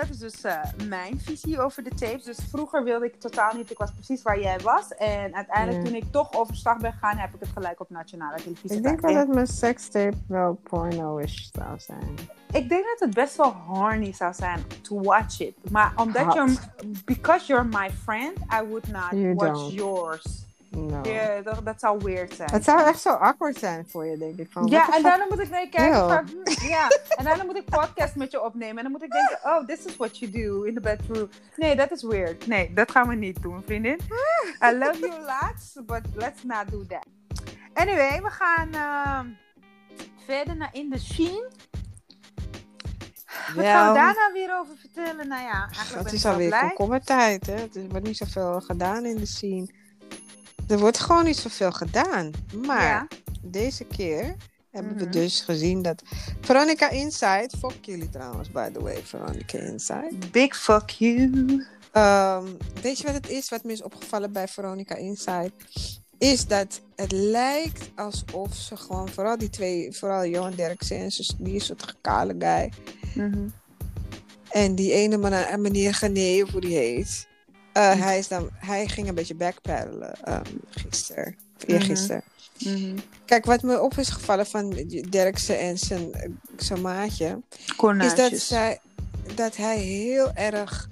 dat 0.00 0.10
is 0.10 0.18
dus 0.18 0.42
eh, 0.42 0.62
mijn 0.88 1.20
visie 1.20 1.60
over 1.60 1.82
de 1.82 1.90
tapes. 1.90 2.24
Dus 2.24 2.38
vroeger 2.50 2.84
wilde 2.84 3.04
ik 3.04 3.20
totaal 3.20 3.56
niet, 3.56 3.70
ik 3.70 3.78
was 3.78 3.92
precies 3.92 4.22
waar 4.22 4.40
jij 4.40 4.58
was. 4.60 4.94
En 4.94 5.34
uiteindelijk, 5.34 5.84
toen 5.84 5.94
ik 5.94 6.04
toch 6.10 6.32
overstag 6.32 6.76
ben 6.76 6.92
gegaan, 6.92 7.16
heb 7.16 7.34
ik 7.34 7.40
het 7.40 7.48
gelijk 7.48 7.80
op 7.80 7.90
nationale 7.90 8.36
televisie 8.42 8.76
Ik 8.76 8.82
denk 8.82 9.00
dat 9.00 9.28
mijn 9.28 9.46
sekstape 9.46 10.16
wel 10.28 10.60
porno-ish 10.62 11.48
zou 11.52 11.78
zijn. 11.78 12.14
Ik 12.52 12.68
denk 12.68 12.84
dat 12.84 12.98
het 12.98 13.14
best 13.14 13.36
wel 13.36 13.52
horny 13.52 14.12
zou 14.12 14.34
zijn 14.34 14.62
to 14.82 15.00
watch 15.00 15.40
it. 15.40 15.70
Maar 15.70 15.92
omdat 15.96 16.34
you're, 16.34 16.54
because 17.04 17.46
you're 17.46 17.64
my 17.64 17.90
friend, 17.90 18.36
I 18.38 18.66
would 18.68 18.88
not 18.88 19.10
You 19.10 19.34
watch 19.34 19.52
don't. 19.52 19.72
yours. 19.72 20.48
No. 20.70 21.00
Ja, 21.02 21.40
dat, 21.40 21.64
dat 21.64 21.80
zou 21.80 22.00
weird 22.04 22.34
zijn. 22.34 22.50
Het 22.50 22.64
zou 22.64 22.80
echt 22.86 23.00
zo 23.00 23.10
awkward 23.10 23.56
zijn 23.56 23.88
voor 23.88 24.06
je, 24.06 24.18
denk 24.18 24.38
ik. 24.38 24.52
Van, 24.52 24.66
Ja, 24.66 24.96
en 24.96 25.02
daarna 25.02 25.26
moet 25.28 25.38
ik 25.38 25.50
naar 25.50 25.60
je 25.60 25.68
kijken. 25.68 25.96
Van, 25.96 26.44
ja, 26.68 26.88
en 27.16 27.24
daarna 27.24 27.44
moet 27.44 27.56
ik 27.56 27.64
podcast 27.64 28.14
met 28.14 28.30
je 28.30 28.42
opnemen. 28.42 28.76
En 28.76 28.82
dan 28.82 28.92
moet 28.92 29.02
ik 29.02 29.10
denken, 29.10 29.38
oh, 29.42 29.66
this 29.66 29.84
is 29.84 29.96
what 29.96 30.18
you 30.18 30.30
do 30.30 30.62
in 30.62 30.74
the 30.74 30.80
bedroom. 30.80 31.28
Nee, 31.56 31.76
dat 31.76 31.90
is 31.90 32.02
weird. 32.02 32.46
Nee, 32.46 32.72
dat 32.72 32.90
gaan 32.90 33.08
we 33.08 33.14
niet 33.14 33.42
doen, 33.42 33.62
vriendin. 33.64 33.98
I 34.66 34.78
love 34.78 34.98
you 34.98 35.20
lots, 35.20 35.78
but 35.86 36.00
let's 36.14 36.42
not 36.42 36.70
do 36.70 36.86
that. 36.86 37.06
Anyway, 37.72 38.22
we 38.22 38.30
gaan 38.30 38.72
ehm, 38.72 39.26
verder 40.26 40.56
naar 40.56 40.70
In 40.72 40.90
the 40.90 40.98
Sheen. 41.00 41.44
Wat 43.54 43.64
gaan 43.64 43.92
we 43.92 43.98
daar 43.98 44.14
nou 44.14 44.32
weer 44.32 44.58
over 44.58 44.76
vertellen? 44.76 45.28
Nou 45.28 45.42
ja, 45.42 45.68
eigenlijk 45.72 45.94
Het 45.94 46.04
ben 46.04 46.14
is 46.14 46.26
alweer 46.26 46.58
komkommertijd? 46.58 47.48
Er 47.48 47.88
wordt 47.88 48.06
niet 48.06 48.16
zoveel 48.16 48.60
gedaan 48.60 49.04
in 49.04 49.16
de 49.16 49.26
scene. 49.26 49.79
Er 50.70 50.78
wordt 50.78 50.98
gewoon 50.98 51.24
niet 51.24 51.36
zoveel 51.36 51.72
gedaan. 51.72 52.30
Maar 52.66 52.82
Ja. 52.82 53.06
deze 53.42 53.84
keer 53.84 54.36
hebben 54.70 54.96
we 54.96 55.02
Mhm. 55.02 55.10
dus 55.12 55.40
gezien 55.40 55.82
dat 55.82 56.02
Veronica 56.40 56.90
Inside, 56.90 57.50
fuck 57.58 57.84
jullie 57.84 58.08
trouwens, 58.08 58.50
by 58.50 58.70
the 58.70 58.82
way, 58.82 59.02
Veronica 59.04 59.58
Inside. 59.58 60.10
Big 60.30 60.56
fuck 60.56 60.90
you. 60.90 61.66
Ehm, 61.92 62.44
weet 62.82 62.98
je 62.98 63.04
wat 63.04 63.14
het 63.14 63.28
is, 63.28 63.48
wat 63.48 63.64
me 63.64 63.72
is 63.72 63.82
opgevallen 63.82 64.32
bij 64.32 64.48
Veronica 64.48 64.94
Inside? 64.94 65.50
Is 66.18 66.46
dat 66.46 66.80
het 66.96 67.12
lijkt 67.12 67.90
alsof 67.96 68.54
ze 68.54 68.76
gewoon, 68.76 69.08
vooral 69.08 69.38
die 69.38 69.50
twee, 69.50 69.92
vooral 69.96 70.26
Johan 70.26 70.54
Derksen 70.54 70.96
en 70.98 71.10
die 71.38 71.54
is 71.54 71.66
zo'n 71.66 71.76
kale 72.00 72.34
guy. 72.38 72.72
Mhm. 73.14 73.48
En 74.50 74.74
die 74.74 74.92
ene 74.92 75.56
meneer 75.58 75.94
Gené, 75.94 76.42
of 76.42 76.50
hoe 76.50 76.60
die 76.60 76.76
heet. 76.76 77.28
Uh, 77.76 78.00
hij, 78.00 78.18
is 78.18 78.28
dan, 78.28 78.48
hij 78.54 78.88
ging 78.88 79.08
een 79.08 79.14
beetje 79.14 79.34
backpedalen 79.34 80.14
um, 80.28 80.42
gisteren. 80.70 81.36
Eergisteren. 81.66 82.22
Mm 82.58 82.74
-hmm. 82.74 82.94
Kijk, 83.24 83.44
wat 83.44 83.62
me 83.62 83.80
op 83.80 83.94
is 83.94 84.08
gevallen 84.08 84.46
van 84.46 84.70
Derksen 85.08 85.58
en 85.58 85.78
zijn, 85.78 86.10
zijn 86.56 86.80
maatje... 86.80 87.42
Is 87.98 88.14
dat, 88.14 88.38
zij, 88.38 88.78
dat 89.34 89.56
hij 89.56 89.78
heel 89.78 90.32
erg 90.32 90.89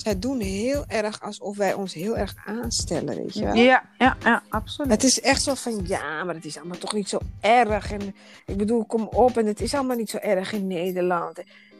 zij 0.00 0.18
doen 0.18 0.40
heel 0.40 0.84
erg 0.86 1.22
alsof 1.22 1.56
wij 1.56 1.74
ons 1.74 1.94
heel 1.94 2.16
erg 2.16 2.34
aanstellen, 2.46 3.16
weet 3.16 3.34
je 3.34 3.44
wel? 3.44 3.54
Ja, 3.54 3.88
ja, 3.98 4.16
ja, 4.24 4.42
absoluut. 4.48 4.90
Het 4.90 5.04
is 5.04 5.20
echt 5.20 5.42
zo 5.42 5.54
van, 5.54 5.80
ja, 5.84 6.24
maar 6.24 6.34
het 6.34 6.44
is 6.44 6.56
allemaal 6.56 6.78
toch 6.78 6.92
niet 6.92 7.08
zo 7.08 7.18
erg. 7.40 7.92
En 7.92 8.14
ik 8.46 8.56
bedoel, 8.56 8.84
kom 8.84 9.02
op, 9.02 9.36
en 9.36 9.46
het 9.46 9.60
is 9.60 9.74
allemaal 9.74 9.96
niet 9.96 10.10
zo 10.10 10.16
erg 10.16 10.52
in 10.52 10.66
Nederland. 10.66 11.38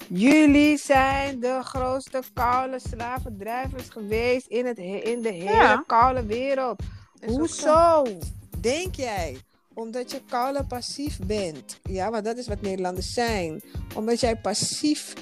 Jullie 0.09 0.79
zijn 0.79 1.41
de 1.41 1.61
grootste 1.62 2.23
koude 2.33 2.79
slavendrijvers 2.91 3.89
geweest 3.89 4.47
in, 4.47 4.66
het, 4.66 4.79
in 4.79 5.23
de 5.23 5.33
hele 5.33 5.51
ja. 5.51 5.85
koude 5.87 6.27
wereld. 6.27 6.83
Hoezo? 7.27 8.07
Denk 8.61 8.95
jij? 8.95 9.39
Omdat 9.75 10.11
je 10.11 10.21
koude 10.29 10.64
passief 10.64 11.18
bent. 11.27 11.81
Ja, 11.83 12.11
want 12.11 12.25
dat 12.25 12.37
is 12.37 12.49
wat 12.49 12.61
Nederlanders 12.61 13.12
zijn. 13.12 13.62
Omdat 13.95 14.21
jij 14.21 14.37
passief 14.37 15.14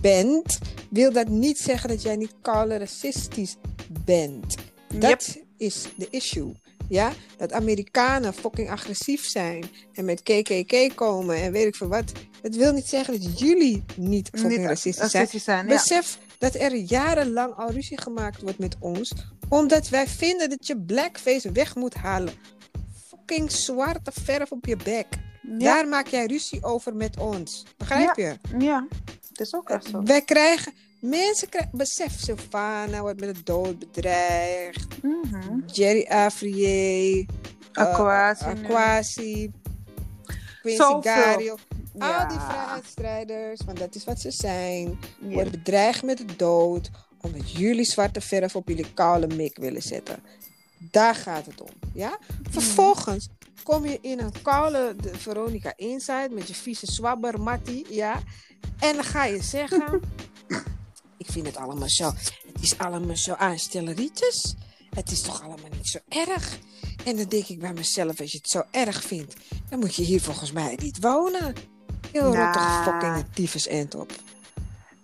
bent, 0.00 0.58
wil 0.90 1.12
dat 1.12 1.28
niet 1.28 1.58
zeggen 1.58 1.88
dat 1.88 2.02
jij 2.02 2.16
niet 2.16 2.34
racistisch 2.42 3.56
bent. 4.04 4.54
Dat 4.94 5.36
is 5.56 5.86
de 5.96 6.06
issue. 6.10 6.52
Ja, 6.88 7.12
dat 7.36 7.52
Amerikanen 7.52 8.34
fucking 8.34 8.70
agressief 8.70 9.24
zijn 9.24 9.64
en 9.92 10.04
met 10.04 10.22
KKK 10.22 10.92
komen 10.94 11.36
en 11.36 11.52
weet 11.52 11.66
ik 11.66 11.76
veel 11.76 11.88
wat. 11.88 12.12
Dat 12.42 12.54
wil 12.54 12.72
niet 12.72 12.86
zeggen 12.86 13.20
dat 13.20 13.38
jullie 13.38 13.84
niet 13.96 14.28
fucking 14.32 14.56
niet 14.56 14.66
racistisch 14.66 15.10
zijn. 15.10 15.28
zijn 15.30 15.66
Besef 15.66 16.18
dat 16.38 16.54
er 16.54 16.74
jarenlang 16.74 17.54
al 17.54 17.70
ruzie 17.70 18.00
gemaakt 18.00 18.42
wordt 18.42 18.58
met 18.58 18.76
ons, 18.80 19.12
omdat 19.48 19.88
wij 19.88 20.06
vinden 20.06 20.50
dat 20.50 20.66
je 20.66 20.80
blackface 20.80 21.52
weg 21.52 21.74
moet 21.74 21.94
halen. 21.94 22.34
Fucking 23.08 23.50
zwarte 23.50 24.12
verf 24.22 24.50
op 24.50 24.66
je 24.66 24.76
bek. 24.76 25.06
Daar 25.46 25.88
maak 25.88 26.06
jij 26.06 26.26
ruzie 26.26 26.62
over 26.62 26.94
met 26.94 27.18
ons. 27.18 27.64
Begrijp 27.76 28.16
je? 28.16 28.36
Ja, 28.58 28.86
het 29.28 29.40
is 29.40 29.54
ook 29.54 29.70
echt 29.70 29.86
zo. 29.86 30.02
Wij 30.02 30.22
krijgen, 30.22 30.72
mensen 31.00 31.48
krijgen, 31.48 31.78
besef, 31.78 32.20
Sylvana 32.20 33.00
wordt 33.00 33.20
met 33.20 33.34
de 33.34 33.42
dood 33.42 33.78
bedreigd. 33.78 35.02
Mhm. 35.02 35.58
Jerry 35.66 36.06
Afrier. 36.08 37.26
Aquasi. 37.72 38.44
Uh, 38.44 38.50
Aquasi. 38.50 39.52
Quincy 40.60 41.00
Gario. 41.00 41.56
Al 41.98 42.28
die 42.28 42.38
vrijheidsstrijders, 42.38 43.60
want 43.66 43.78
dat 43.78 43.94
is 43.94 44.04
wat 44.04 44.20
ze 44.20 44.30
zijn, 44.30 44.98
worden 45.20 45.50
bedreigd 45.50 46.02
met 46.02 46.18
de 46.18 46.36
dood 46.36 46.90
omdat 47.24 47.50
jullie 47.50 47.84
zwarte 47.84 48.20
verf 48.20 48.56
op 48.56 48.68
jullie 48.68 48.94
koude 48.94 49.34
mik 49.34 49.56
willen 49.56 49.82
zetten. 49.82 50.22
Daar 50.78 51.14
gaat 51.14 51.46
het 51.46 51.60
om. 51.60 51.70
Ja? 51.92 52.18
Vervolgens 52.50 53.28
kom 53.64 53.86
je 53.86 53.98
in 54.00 54.20
een 54.20 54.32
koude 54.42 54.94
Veronica 55.12 55.72
Inside 55.76 56.28
met 56.30 56.48
je 56.48 56.54
vieze 56.54 56.86
swabber, 56.86 57.40
Mattie, 57.40 57.94
ja. 57.94 58.22
En 58.78 58.94
dan 58.94 59.04
ga 59.04 59.24
je 59.24 59.42
zeggen, 59.42 60.00
ik 61.22 61.26
vind 61.26 61.46
het 61.46 61.56
allemaal 61.56 61.88
zo, 61.88 62.12
het 62.52 62.60
is 62.60 62.78
allemaal 62.78 63.16
zo 63.16 63.32
aanstelleritis. 63.32 64.54
Het 64.94 65.10
is 65.10 65.20
toch 65.20 65.42
allemaal 65.42 65.70
niet 65.76 65.88
zo 65.88 65.98
erg. 66.08 66.58
En 67.04 67.16
dan 67.16 67.28
denk 67.28 67.46
ik 67.46 67.58
bij 67.58 67.72
mezelf, 67.72 68.20
als 68.20 68.32
je 68.32 68.38
het 68.38 68.48
zo 68.48 68.62
erg 68.70 69.02
vindt, 69.02 69.34
dan 69.68 69.78
moet 69.78 69.94
je 69.94 70.02
hier 70.02 70.20
volgens 70.20 70.52
mij 70.52 70.78
niet 70.82 71.00
wonen. 71.00 71.54
Heel 72.12 72.32
nah. 72.32 72.52
toch 72.52 72.84
fucking 72.84 73.24
tyfus 73.34 73.66
end 73.66 73.94
op. 73.94 74.12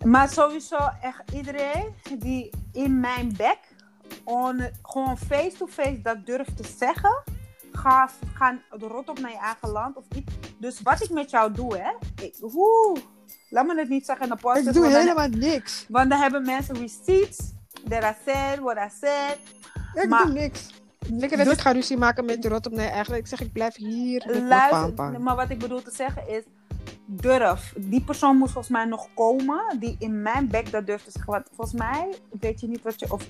Maar 0.05 0.29
sowieso 0.29 0.77
echt 1.03 1.23
iedereen 1.35 1.95
die 2.19 2.51
in 2.73 3.01
mijn 3.01 3.35
bek 3.37 3.59
on, 4.25 4.71
gewoon 4.83 5.19
face-to-face 5.19 6.01
dat 6.03 6.27
durft 6.27 6.57
te 6.57 6.69
zeggen 6.79 7.23
ga, 7.81 8.09
gaan 8.35 8.63
rot 8.71 9.09
op 9.09 9.19
naar 9.19 9.31
je 9.31 9.39
eigen 9.39 9.69
land 9.69 9.97
of 9.97 10.05
iets. 10.15 10.33
Dus 10.59 10.83
wat 10.83 11.03
ik 11.03 11.11
met 11.11 11.31
jou 11.31 11.53
doe, 11.53 11.77
hè. 11.77 11.91
Ik, 12.25 12.37
woe, 12.41 12.97
laat 13.49 13.67
me 13.67 13.79
het 13.79 13.89
niet 13.89 14.07
zeggen 14.07 14.25
in 14.25 14.33
de 14.33 14.41
podcast. 14.41 14.67
Ik 14.67 14.73
doe 14.73 14.87
helemaal 14.87 15.29
niks. 15.29 15.87
Want 15.89 16.11
dan 16.11 16.21
hebben 16.21 16.45
mensen 16.45 16.77
receipts. 16.77 17.39
That 17.89 18.03
I 18.03 18.15
said, 18.25 18.59
what 18.59 18.77
I 18.77 18.89
said. 19.01 19.39
Ik 19.95 20.09
maar, 20.09 20.25
doe 20.25 20.33
niks. 20.33 20.67
Lekker 20.99 21.37
dat 21.37 21.47
dus, 21.47 21.55
ik 21.55 21.61
ga 21.61 21.73
ruzie 21.73 21.97
maken 21.97 22.25
met 22.25 22.43
de 22.43 22.49
rot 22.49 22.67
op 22.67 22.73
naar 22.73 22.85
je 22.85 22.91
eigen 22.91 23.17
Ik 23.17 23.27
zeg, 23.27 23.41
ik 23.41 23.53
blijf 23.53 23.77
hier. 23.77 24.43
Luister, 24.49 25.21
maar 25.21 25.37
wat 25.37 25.51
ik 25.51 25.59
bedoel 25.59 25.83
te 25.83 25.91
zeggen 25.95 26.29
is 26.29 26.43
durf. 27.11 27.75
Die 27.77 28.01
persoon 28.01 28.37
moet 28.37 28.51
volgens 28.51 28.73
mij 28.73 28.85
nog 28.85 29.09
komen 29.15 29.79
die 29.79 29.97
in 29.99 30.23
mijn 30.23 30.49
bek 30.49 30.71
dat 30.71 30.87
durft 30.87 31.05
te 31.05 31.11
zeggen. 31.11 31.33
Want 31.33 31.47
volgens 31.55 31.79
mij 31.79 32.15
weet 32.41 32.61
je 32.61 32.69
niet 32.69 32.83
wat 32.83 33.01
je. 33.01 33.13
Of, 33.13 33.29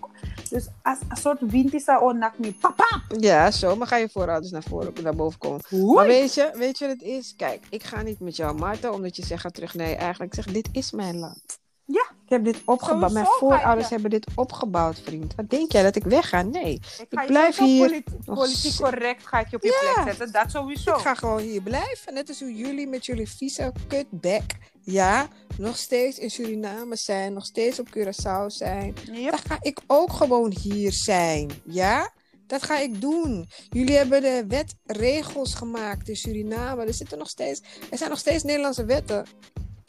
dus 0.51 0.69
als 0.83 0.99
een 1.09 1.17
soort 1.17 1.41
wind 1.41 1.75
is 1.75 1.85
daar, 1.85 2.01
oh, 2.01 2.15
nak 2.15 2.39
me. 2.39 2.53
Papa! 2.53 3.03
Ja, 3.19 3.51
zo. 3.51 3.77
Maar 3.77 3.87
ga 3.87 3.97
je 3.97 4.09
voorouders 4.09 4.53
naar 4.53 4.63
voren, 4.63 4.93
naar 5.03 5.17
boven 5.17 5.39
komen. 5.39 5.61
Maar 5.95 6.07
weet 6.07 6.35
je, 6.35 6.51
weet 6.55 6.79
je 6.79 6.87
wat 6.87 6.97
het 6.99 7.07
is? 7.09 7.35
Kijk, 7.37 7.67
ik 7.71 7.83
ga 7.83 8.03
niet 8.03 8.21
met 8.21 8.37
jou, 8.37 8.59
Marta, 8.59 8.91
omdat 8.91 9.17
je 9.17 9.25
zegt, 9.25 9.41
ga 9.41 9.49
terug. 9.49 9.75
Nee, 9.75 9.95
eigenlijk, 9.95 10.35
zeg, 10.35 10.45
dit 10.45 10.69
is 10.73 10.91
mijn 10.91 11.19
land. 11.19 11.59
Ja. 11.85 12.11
Ik 12.31 12.37
heb 12.37 12.45
dit 12.45 12.63
opgebouwd. 12.65 13.13
Mijn 13.13 13.27
voorouders 13.27 13.89
hebben 13.89 14.11
dit 14.11 14.27
opgebouwd, 14.35 15.01
vriend. 15.01 15.35
Wat 15.35 15.51
denk 15.51 15.73
jij 15.73 15.83
dat 15.83 15.97
ik 15.97 16.05
wegga? 16.05 16.43
Nee. 16.43 16.73
Ik, 16.73 17.07
ik 17.09 17.27
blijf 17.27 17.59
hier. 17.59 17.89
Politi 17.89 18.05
politiek 18.25 18.77
correct 18.77 19.27
ga 19.27 19.41
ik 19.41 19.51
je 19.51 19.57
op 19.57 19.63
je 19.63 19.93
plek 19.95 20.07
zetten. 20.07 20.33
Dat 20.33 20.51
sowieso. 20.51 20.95
Ik 20.95 21.01
ga 21.01 21.15
gewoon 21.15 21.39
hier 21.39 21.63
blijven. 21.63 22.15
Net 22.15 22.29
als 22.29 22.41
hoe 22.41 22.55
jullie 22.55 22.87
met 22.87 23.07
jullie 23.07 23.29
vieze 23.29 23.73
kutbek. 23.89 24.57
Ja, 24.81 25.29
nog 25.57 25.77
steeds 25.77 26.19
in 26.19 26.31
Suriname 26.31 26.97
zijn. 26.97 27.33
Nog 27.33 27.45
steeds 27.45 27.81
op 27.81 27.89
Curaçao 27.97 28.47
zijn. 28.47 28.95
Yep. 29.13 29.31
Dan 29.31 29.41
ga 29.47 29.57
ik 29.61 29.81
ook 29.87 30.13
gewoon 30.13 30.57
hier 30.63 30.93
zijn. 30.93 31.51
Ja? 31.65 32.11
Dat 32.47 32.63
ga 32.63 32.79
ik 32.79 33.01
doen. 33.01 33.49
Jullie 33.69 33.97
hebben 33.97 34.23
de 34.23 34.45
wetregels 34.49 35.55
gemaakt 35.55 36.09
in 36.09 36.17
Suriname. 36.17 36.85
Er, 36.85 36.95
zitten 36.95 37.19
nog 37.19 37.29
steeds, 37.29 37.63
er 37.91 37.99
zijn 37.99 38.11
nog 38.11 38.19
steeds 38.19 38.43
Nederlandse 38.43 38.85
wetten 38.85 39.27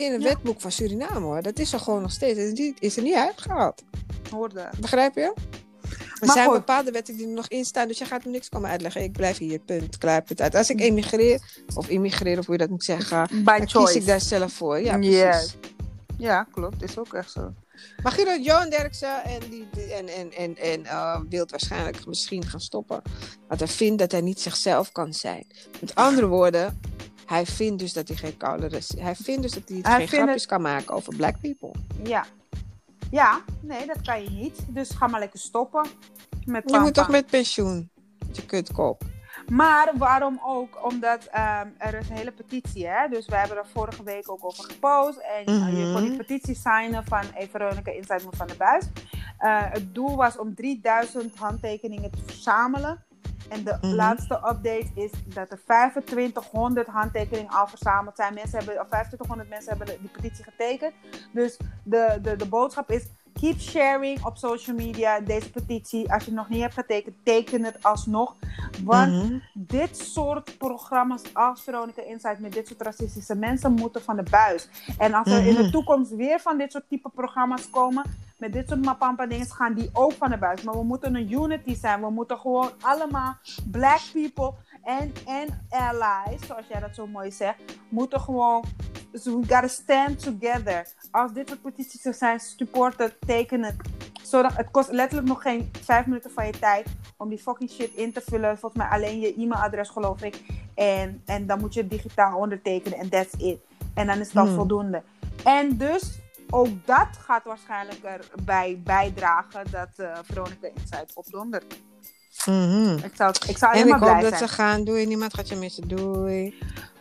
in 0.01 0.11
het 0.11 0.23
wetboek 0.23 0.61
van 0.61 0.71
Suriname 0.71 1.19
hoor. 1.19 1.41
Dat 1.41 1.59
is 1.59 1.73
er 1.73 1.79
gewoon 1.79 2.01
nog 2.01 2.11
steeds. 2.11 2.39
Is, 2.39 2.73
is 2.79 2.97
er 2.97 3.03
niet 3.03 3.15
uitgehaald. 3.15 3.83
Hoorde. 4.31 4.69
Begrijp 4.79 5.15
je? 5.15 5.33
Er 6.19 6.31
zijn 6.31 6.49
bepaalde 6.49 6.91
wetten 6.91 7.17
die 7.17 7.27
er 7.27 7.33
nog 7.33 7.47
in 7.47 7.65
staan, 7.65 7.87
dus 7.87 7.97
je 7.97 8.05
gaat 8.05 8.23
er 8.23 8.29
niks 8.29 8.49
komen 8.49 8.69
uitleggen. 8.69 9.03
Ik 9.03 9.11
blijf 9.11 9.37
hier, 9.37 9.59
punt, 9.59 9.97
klaar, 9.97 10.21
punt 10.21 10.41
uit. 10.41 10.55
Als 10.55 10.69
ik 10.69 10.79
emigreer, 10.79 11.63
of 11.75 11.89
immigreer, 11.89 12.37
of 12.37 12.45
hoe 12.45 12.55
je 12.55 12.61
dat 12.61 12.69
moet 12.69 12.83
zeggen, 12.83 13.27
By 13.43 13.57
dan 13.57 13.65
kies 13.65 13.95
ik 13.95 14.05
daar 14.05 14.21
zelf 14.21 14.53
voor. 14.53 14.79
Ja, 14.79 14.97
precies. 14.97 15.55
Ja, 16.17 16.47
klopt. 16.51 16.83
Is 16.83 16.97
ook 16.97 17.13
echt 17.13 17.31
zo. 17.31 17.53
Maar 18.03 18.11
Guido 18.11 18.43
Johan 18.43 18.69
Derksen 18.69 19.23
en, 19.23 19.39
die, 19.49 19.67
en, 19.93 20.07
en, 20.07 20.33
en, 20.33 20.57
en 20.57 20.81
uh, 20.81 21.19
wil 21.29 21.45
waarschijnlijk 21.49 22.05
misschien 22.05 22.45
gaan 22.45 22.59
stoppen. 22.59 23.01
Want 23.47 23.59
hij 23.59 23.69
vindt 23.69 23.99
dat 23.99 24.11
hij 24.11 24.21
niet 24.21 24.39
zichzelf 24.39 24.91
kan 24.91 25.13
zijn. 25.13 25.47
Met 25.79 25.95
andere 25.95 26.27
woorden, 26.27 26.79
hij 27.31 27.45
vindt 27.45 27.79
dus 27.79 27.93
dat 27.93 28.07
hij 28.07 28.17
geen 28.17 28.37
koude. 28.37 28.81
Hij 28.97 29.15
vindt 29.15 29.41
dus 29.41 29.51
dat 29.51 29.63
hij, 29.65 29.79
hij 29.81 30.07
geen 30.07 30.07
grapjes 30.07 30.45
kan 30.45 30.61
maken 30.61 30.95
over 30.95 31.15
black 31.15 31.39
people. 31.41 31.71
Ja. 32.03 32.25
Ja, 33.11 33.41
nee, 33.61 33.85
dat 33.85 34.01
kan 34.01 34.23
je 34.23 34.29
niet. 34.29 34.59
Dus 34.67 34.89
ga 34.89 35.07
maar 35.07 35.19
lekker 35.19 35.39
stoppen. 35.39 35.87
Met 36.45 36.63
je 36.71 36.79
moet 36.79 36.93
toch 36.93 37.09
met 37.09 37.25
pensioen? 37.25 37.89
Je 38.31 38.45
kutkop. 38.45 39.03
Maar 39.47 39.91
waarom 39.97 40.39
ook? 40.45 40.85
Omdat 40.85 41.23
um, 41.23 41.73
er 41.77 41.93
is 41.99 42.09
een 42.09 42.15
hele 42.15 42.31
petitie, 42.31 42.87
hè? 42.87 43.07
Dus 43.07 43.25
we 43.27 43.35
hebben 43.35 43.57
er 43.57 43.67
vorige 43.73 44.03
week 44.03 44.31
ook 44.31 44.45
over 44.45 44.63
gepost. 44.63 45.17
En 45.17 45.53
mm 45.53 45.75
je 45.75 45.93
kon 45.93 46.01
die 46.01 46.17
petitie 46.17 46.55
signen 46.55 47.05
van 47.05 47.23
Veronica 47.51 47.91
Inside 47.91 48.23
van 48.31 48.47
de 48.47 48.55
Buis. 48.55 48.85
Uh, 49.39 49.71
het 49.71 49.95
doel 49.95 50.15
was 50.15 50.37
om 50.37 50.55
3000 50.55 51.35
handtekeningen 51.35 52.11
te 52.11 52.19
verzamelen. 52.25 53.05
En 53.49 53.63
de 53.63 53.77
mhm. 53.81 53.93
laatste 53.93 54.35
update 54.35 54.91
is 54.95 55.11
dat 55.25 55.51
er 55.51 55.63
2500 55.65 56.87
handtekeningen 56.87 57.51
al 57.51 57.67
verzameld 57.67 58.15
zijn. 58.15 58.33
Mensen 58.33 58.57
hebben, 58.57 58.79
of 58.79 58.87
2500 58.87 59.49
mensen 59.49 59.77
hebben 59.77 59.99
die 60.01 60.09
petitie 60.09 60.43
getekend. 60.43 60.93
Dus 61.31 61.57
de, 61.83 62.19
de, 62.21 62.35
de 62.35 62.47
boodschap 62.47 62.91
is: 62.91 63.05
keep 63.33 63.59
sharing 63.59 64.25
op 64.25 64.37
social 64.37 64.75
media 64.75 65.19
deze 65.19 65.51
petitie. 65.51 66.13
Als 66.13 66.23
je 66.23 66.29
het 66.29 66.39
nog 66.39 66.49
niet 66.49 66.61
hebt 66.61 66.73
getekend, 66.73 67.15
teken 67.23 67.63
het 67.63 67.83
alsnog. 67.83 68.35
Want 68.83 69.11
mhm. 69.11 69.37
dit 69.53 69.97
soort 69.97 70.57
programma's 70.57 71.21
als 71.33 71.63
Veronica 71.63 72.01
Insight 72.01 72.39
met 72.39 72.53
dit 72.53 72.67
soort 72.67 72.81
racistische 72.81 73.35
mensen 73.35 73.71
moeten 73.71 74.01
van 74.01 74.15
de 74.15 74.23
buis. 74.29 74.69
En 74.97 75.13
als 75.13 75.27
er 75.27 75.45
in 75.45 75.55
de 75.55 75.61
mhm. 75.61 75.71
toekomst 75.71 76.15
weer 76.15 76.39
van 76.39 76.57
dit 76.57 76.71
soort 76.71 76.89
type 76.89 77.09
programma's 77.09 77.69
komen, 77.69 78.03
met 78.41 78.53
dit 78.53 78.67
soort 78.67 78.85
mapampa 78.85 79.25
dingen, 79.25 79.45
gaan 79.45 79.73
die 79.73 79.89
ook 79.93 80.11
van 80.11 80.29
de 80.29 80.37
buis. 80.37 80.61
Maar 80.61 80.77
we 80.77 80.83
moeten 80.83 81.15
een 81.15 81.31
unity 81.31 81.75
zijn. 81.75 82.01
We 82.01 82.09
moeten 82.09 82.37
gewoon 82.37 82.71
allemaal 82.81 83.37
black 83.71 84.01
people 84.13 84.53
en, 84.83 85.13
en 85.25 85.67
allies, 85.69 86.45
zoals 86.47 86.67
jij 86.67 86.79
dat 86.79 86.95
zo 86.95 87.07
mooi 87.07 87.31
zegt, 87.31 87.57
moeten 87.89 88.19
gewoon. 88.19 88.63
So 89.13 89.39
we 89.39 89.47
gotta 89.47 89.67
stand 89.67 90.19
together. 90.19 90.87
Als 91.11 91.33
dit 91.33 91.47
soort 91.47 91.61
petities 91.61 92.05
er 92.05 92.13
zijn, 92.13 92.39
supporten, 92.39 93.11
tekenen. 93.19 93.75
Zodat, 94.23 94.55
het 94.55 94.71
kost 94.71 94.91
letterlijk 94.91 95.27
nog 95.27 95.41
geen 95.41 95.71
vijf 95.81 96.05
minuten 96.05 96.31
van 96.31 96.45
je 96.45 96.59
tijd 96.59 96.87
om 97.17 97.29
die 97.29 97.39
fucking 97.39 97.69
shit 97.69 97.93
in 97.93 98.13
te 98.13 98.21
vullen. 98.21 98.57
Volgens 98.57 98.81
mij 98.83 98.91
alleen 98.91 99.19
je 99.19 99.33
e-mailadres, 99.33 99.89
geloof 99.89 100.21
ik. 100.21 100.41
En, 100.75 101.21
en 101.25 101.47
dan 101.47 101.59
moet 101.59 101.73
je 101.73 101.81
het 101.81 101.89
digitaal 101.89 102.37
ondertekenen 102.37 102.97
en 102.97 103.09
that's 103.09 103.33
it. 103.37 103.59
En 103.93 104.07
dan 104.07 104.19
is 104.19 104.31
dat 104.31 104.47
hmm. 104.47 104.55
voldoende. 104.55 105.03
En 105.43 105.77
dus 105.77 106.20
ook 106.51 106.85
dat 106.85 107.07
gaat 107.19 107.43
waarschijnlijk 107.43 108.03
erbij 108.03 108.81
bijdragen 108.83 109.71
dat 109.71 109.89
uh, 109.97 110.17
Veronica 110.23 110.67
Inside 110.75 111.07
opdondert. 111.13 111.77
Mhm. 112.45 112.97
Ik 113.03 113.11
zou, 113.15 113.35
ik 113.47 113.57
zou 113.57 113.73
En 113.73 113.87
ik 113.87 113.93
hoop 113.93 114.21
dat 114.21 114.37
zijn. 114.37 114.37
ze 114.37 114.47
gaan. 114.47 114.83
Doei, 114.83 115.05
niemand 115.05 115.33
gaat 115.33 115.49
je 115.49 115.55
missen. 115.55 115.87
Doei. 115.87 116.57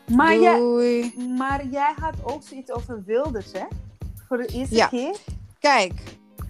Maar 0.06 0.38
jij, 0.38 0.58
Doei. 0.58 1.14
maar 1.38 1.66
jij 1.66 1.94
had 2.00 2.14
ook 2.22 2.42
zoiets 2.42 2.70
over 2.72 3.02
Wilders, 3.04 3.52
hè? 3.52 3.64
Voor 4.28 4.36
de 4.36 4.46
eerste 4.46 4.74
Ja. 4.74 4.86
keer. 4.86 5.16
Kijk, 5.58 5.92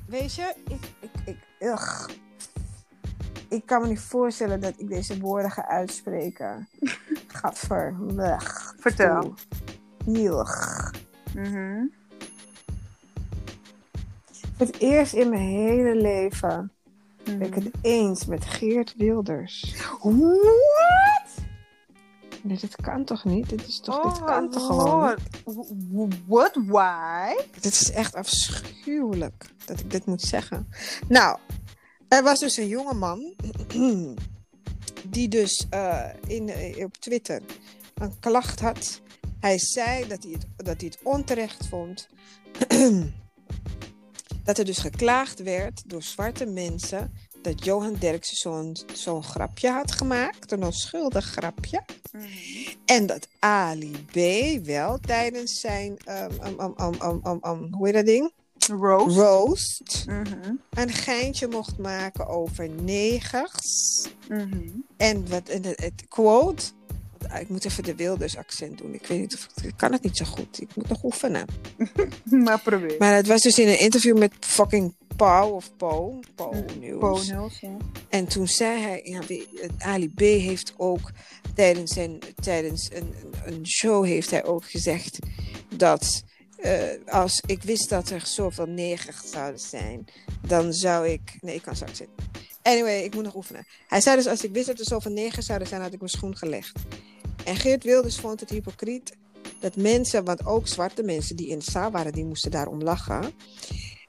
weet 0.07 0.35
je, 0.35 0.55
ik, 0.69 0.91
ik, 1.01 1.11
ik, 1.25 1.37
ugh. 1.59 2.09
ik 3.49 3.67
kan 3.67 3.83
me 3.83 3.89
niet 3.89 4.01
voorstellen 4.01 4.61
dat 4.61 4.75
ik 4.77 4.89
deze 4.89 5.19
woorden 5.21 5.51
ga 5.51 5.69
uitspreken. 5.69 6.69
Gadver. 7.41 7.97
Weg. 8.15 8.75
Vertel. 8.79 9.35
Ugh. 10.07 10.91
Mhm. 11.35 11.85
Het 14.61 14.81
eerst 14.81 15.13
in 15.13 15.29
mijn 15.29 15.49
hele 15.49 15.95
leven 15.95 16.73
ben 17.25 17.43
ik 17.43 17.55
het 17.55 17.71
eens 17.83 18.27
met 18.27 18.45
Geert 18.45 18.95
Wilders. 18.97 19.75
What? 20.03 21.45
Nee, 22.43 22.59
dit 22.61 22.77
kan 22.77 23.05
toch 23.05 23.25
niet? 23.25 23.49
Dit 23.49 23.67
is 23.67 23.81
toch, 23.81 24.03
dit 24.03 24.21
Oh, 24.21 24.27
kan 24.27 24.51
toch 24.51 24.67
gewoon 24.67 25.17
niet? 25.77 26.15
What? 26.27 26.59
Why? 26.67 27.37
Dit 27.61 27.73
is 27.73 27.91
echt 27.91 28.15
afschuwelijk 28.15 29.51
dat 29.65 29.81
ik 29.81 29.91
dit 29.91 30.07
moet 30.07 30.23
zeggen. 30.23 30.69
Nou, 31.09 31.39
er 32.09 32.23
was 32.23 32.39
dus 32.39 32.57
een 32.57 32.69
jongeman 32.69 33.35
die 35.11 35.29
dus 35.29 35.67
eh, 35.71 36.09
in, 36.27 36.49
eh, 36.49 36.85
op 36.85 36.97
Twitter 36.97 37.43
een 37.95 38.19
klacht 38.19 38.61
had. 38.61 39.01
Hij 39.39 39.59
zei 39.59 40.09
dat 40.09 40.23
hij 40.23 40.33
het, 40.33 40.47
dat 40.57 40.81
hij 40.81 40.91
het 40.91 40.99
onterecht 41.03 41.67
vond 41.67 42.09
dat 44.45 44.59
er 44.59 44.65
dus 44.65 44.79
geklaagd 44.79 45.43
werd 45.43 45.83
door 45.87 46.03
zwarte 46.03 46.47
mensen 46.47 47.13
dat 47.43 47.65
Johan 47.65 47.97
Derksen 47.99 48.37
zo'n 48.37 48.77
zo'n 48.93 49.23
grapje 49.23 49.71
had 49.71 49.93
gemaakt, 49.93 50.53
een 50.53 50.65
onschuldig 50.65 51.25
grapje. 51.25 51.83
Mhm. 52.13 52.25
En 52.85 53.07
dat 53.07 53.29
Ali 53.39 54.05
B. 54.13 54.17
wel 54.67 54.99
tijdens 54.99 55.61
zijn, 55.61 55.97
um, 56.09 56.59
um, 56.61 56.75
um, 57.25 57.41
um, 57.43 57.69
hoe 57.71 57.87
heet 57.87 57.95
dat 57.95 58.07
ding? 58.07 58.33
Rose. 58.69 59.21
Roast. 59.21 60.05
Mhm. 60.07 60.55
Een 60.71 60.91
geintje 60.91 61.49
mocht 61.49 61.79
maken 61.79 62.27
over 62.27 62.69
negers. 62.69 64.07
Mhm. 64.29 64.69
En 64.97 65.29
wat 65.29 65.49
en 65.49 65.65
het, 65.65 65.81
het 65.81 66.05
quote. 66.09 66.65
Ik 67.41 67.49
moet 67.49 67.65
even 67.65 67.83
de 67.85 67.95
Wilders 67.95 68.37
accent 68.37 68.79
doen. 68.79 68.95
Ik 68.95 69.07
weet 69.07 69.21
niet 69.21 69.35
of 69.35 69.65
ik, 69.65 69.73
kan 69.77 69.93
het 69.93 70.03
niet 70.03 70.17
zo 70.17 70.25
goed. 70.25 70.61
Ik 70.61 70.69
moet 70.75 70.89
nog 70.89 71.05
oefenen. 71.05 71.47
Maar 72.45 72.61
probeer. 72.61 72.95
Maar 72.99 73.15
het 73.15 73.27
was 73.27 73.43
dus 73.43 73.59
in 73.59 73.69
een 73.69 73.79
interview 73.81 74.19
met 74.19 74.33
fucking 74.41 74.95
Pauw 75.17 75.51
of 75.51 75.77
Po. 75.77 76.21
News. 76.81 76.99
Bonus, 77.01 77.61
ja. 77.61 77.77
En 78.09 78.27
toen 78.27 78.49
zei 78.49 78.81
hij, 78.81 79.01
ja, 79.05 79.21
Ali 79.79 80.09
B 80.15 80.19
heeft 80.21 80.75
ook 80.77 81.11
tijdens, 81.55 81.93
zijn, 81.93 82.19
tijdens 82.41 82.89
een, 82.93 83.15
een- 83.45 83.67
show 83.67 84.05
heeft 84.05 84.31
hij 84.31 84.45
ook 84.45 84.65
gezegd 84.65 85.19
dat 85.77 86.23
eh, 86.57 86.83
als 87.07 87.43
ik 87.47 87.63
wist 87.63 87.89
dat 87.89 88.11
er 88.11 88.27
zoveel 88.27 88.67
negers 88.67 89.31
zouden 89.31 89.61
zijn, 89.61 90.05
dan 90.47 90.73
zou 90.73 91.09
ik. 91.09 91.39
Nee, 91.41 91.55
ik 91.55 91.63
kan 91.63 91.75
straks 91.77 91.97
zitten. 91.97 92.17
Anyway, 92.63 93.03
ik 93.03 93.15
moet 93.15 93.25
nog 93.25 93.35
oefenen. 93.35 93.67
Hij 93.89 94.01
zei 94.01 94.17
dus, 94.17 94.27
als 94.27 94.45
ik 94.45 94.53
wist 94.53 94.67
dat 94.67 94.79
er 94.79 94.85
zoveel 94.85 95.13
negers 95.13 95.47
zouden 95.47 95.69
zijn, 95.69 95.81
had 95.83 95.93
ik 95.93 95.99
mijn 95.99 96.11
schoen 96.11 96.37
gelegd. 96.37 96.79
En 97.45 97.57
Geert 97.57 97.85
Wilders 97.85 98.17
vond 98.19 98.41
het 98.41 98.51
hypocriet 98.51 99.17
dat 99.61 99.77
mensen, 99.77 100.25
want 100.25 100.47
ook 100.47 100.69
zwarte 100.69 101.03
mensen 101.03 101.37
die 101.37 101.49
in 101.49 101.59
de 101.59 101.71
zaal 101.71 101.91
waren, 101.91 102.13
die 102.13 102.25
moesten 102.25 102.51
daarom 102.51 102.83
lachen. 102.83 103.33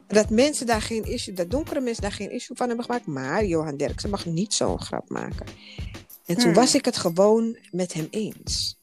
Dat 0.07 0.29
mensen 0.29 0.65
daar 0.65 0.82
geen 0.82 1.03
issue, 1.03 1.34
dat 1.34 1.51
donkere 1.51 1.79
mensen 1.79 2.01
daar 2.01 2.11
geen 2.11 2.32
issue 2.32 2.55
van 2.57 2.67
hebben 2.67 2.86
gemaakt. 2.86 3.05
Maar 3.05 3.45
Johan 3.45 3.77
Derksen 3.77 4.09
mag 4.09 4.25
niet 4.25 4.53
zo'n 4.53 4.82
grap 4.82 5.09
maken. 5.09 5.45
En 6.25 6.36
toen 6.36 6.43
Hmm. 6.43 6.53
was 6.53 6.75
ik 6.75 6.86
het 6.86 6.97
gewoon 6.97 7.57
met 7.71 7.93
hem 7.93 8.07
eens. 8.09 8.79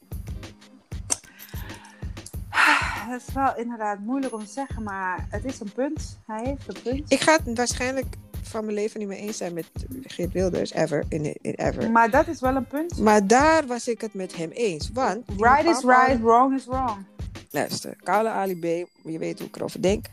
Het 3.09 3.21
is 3.27 3.33
wel 3.33 3.57
inderdaad 3.57 3.99
moeilijk 3.99 4.33
om 4.33 4.45
te 4.45 4.51
zeggen, 4.51 4.83
maar 4.83 5.27
het 5.29 5.45
is 5.45 5.59
een 5.59 5.71
punt. 5.71 6.17
Hij 6.25 6.41
heeft 6.45 6.67
een 6.67 6.81
punt. 6.83 7.11
Ik 7.11 7.19
ga 7.19 7.39
het 7.43 7.57
waarschijnlijk 7.57 8.15
van 8.49 8.63
mijn 8.63 8.75
leven 8.75 8.99
niet 8.99 9.07
meer 9.07 9.17
eens 9.17 9.37
zijn 9.37 9.53
met 9.53 9.65
Geert 10.01 10.31
Wilders, 10.31 10.73
ever, 10.73 11.05
in, 11.09 11.37
in 11.41 11.53
ever. 11.53 11.91
Maar 11.91 12.09
dat 12.09 12.27
is 12.27 12.39
wel 12.39 12.55
een 12.55 12.67
punt. 12.67 12.97
Maar 12.97 13.27
daar 13.27 13.67
was 13.67 13.87
ik 13.87 14.01
het 14.01 14.13
met 14.13 14.35
hem 14.35 14.49
eens. 14.51 14.89
Want, 14.93 15.25
Right 15.37 15.65
is 15.65 15.83
right, 15.83 16.21
wrong 16.21 16.55
is 16.55 16.65
wrong. 16.65 17.05
Luister, 17.51 17.95
Kale 18.03 18.29
Ali 18.29 18.59
B, 18.59 18.63
je 19.03 19.17
weet 19.17 19.39
hoe 19.39 19.47
ik 19.47 19.55
erover 19.55 19.81
denk, 19.81 20.05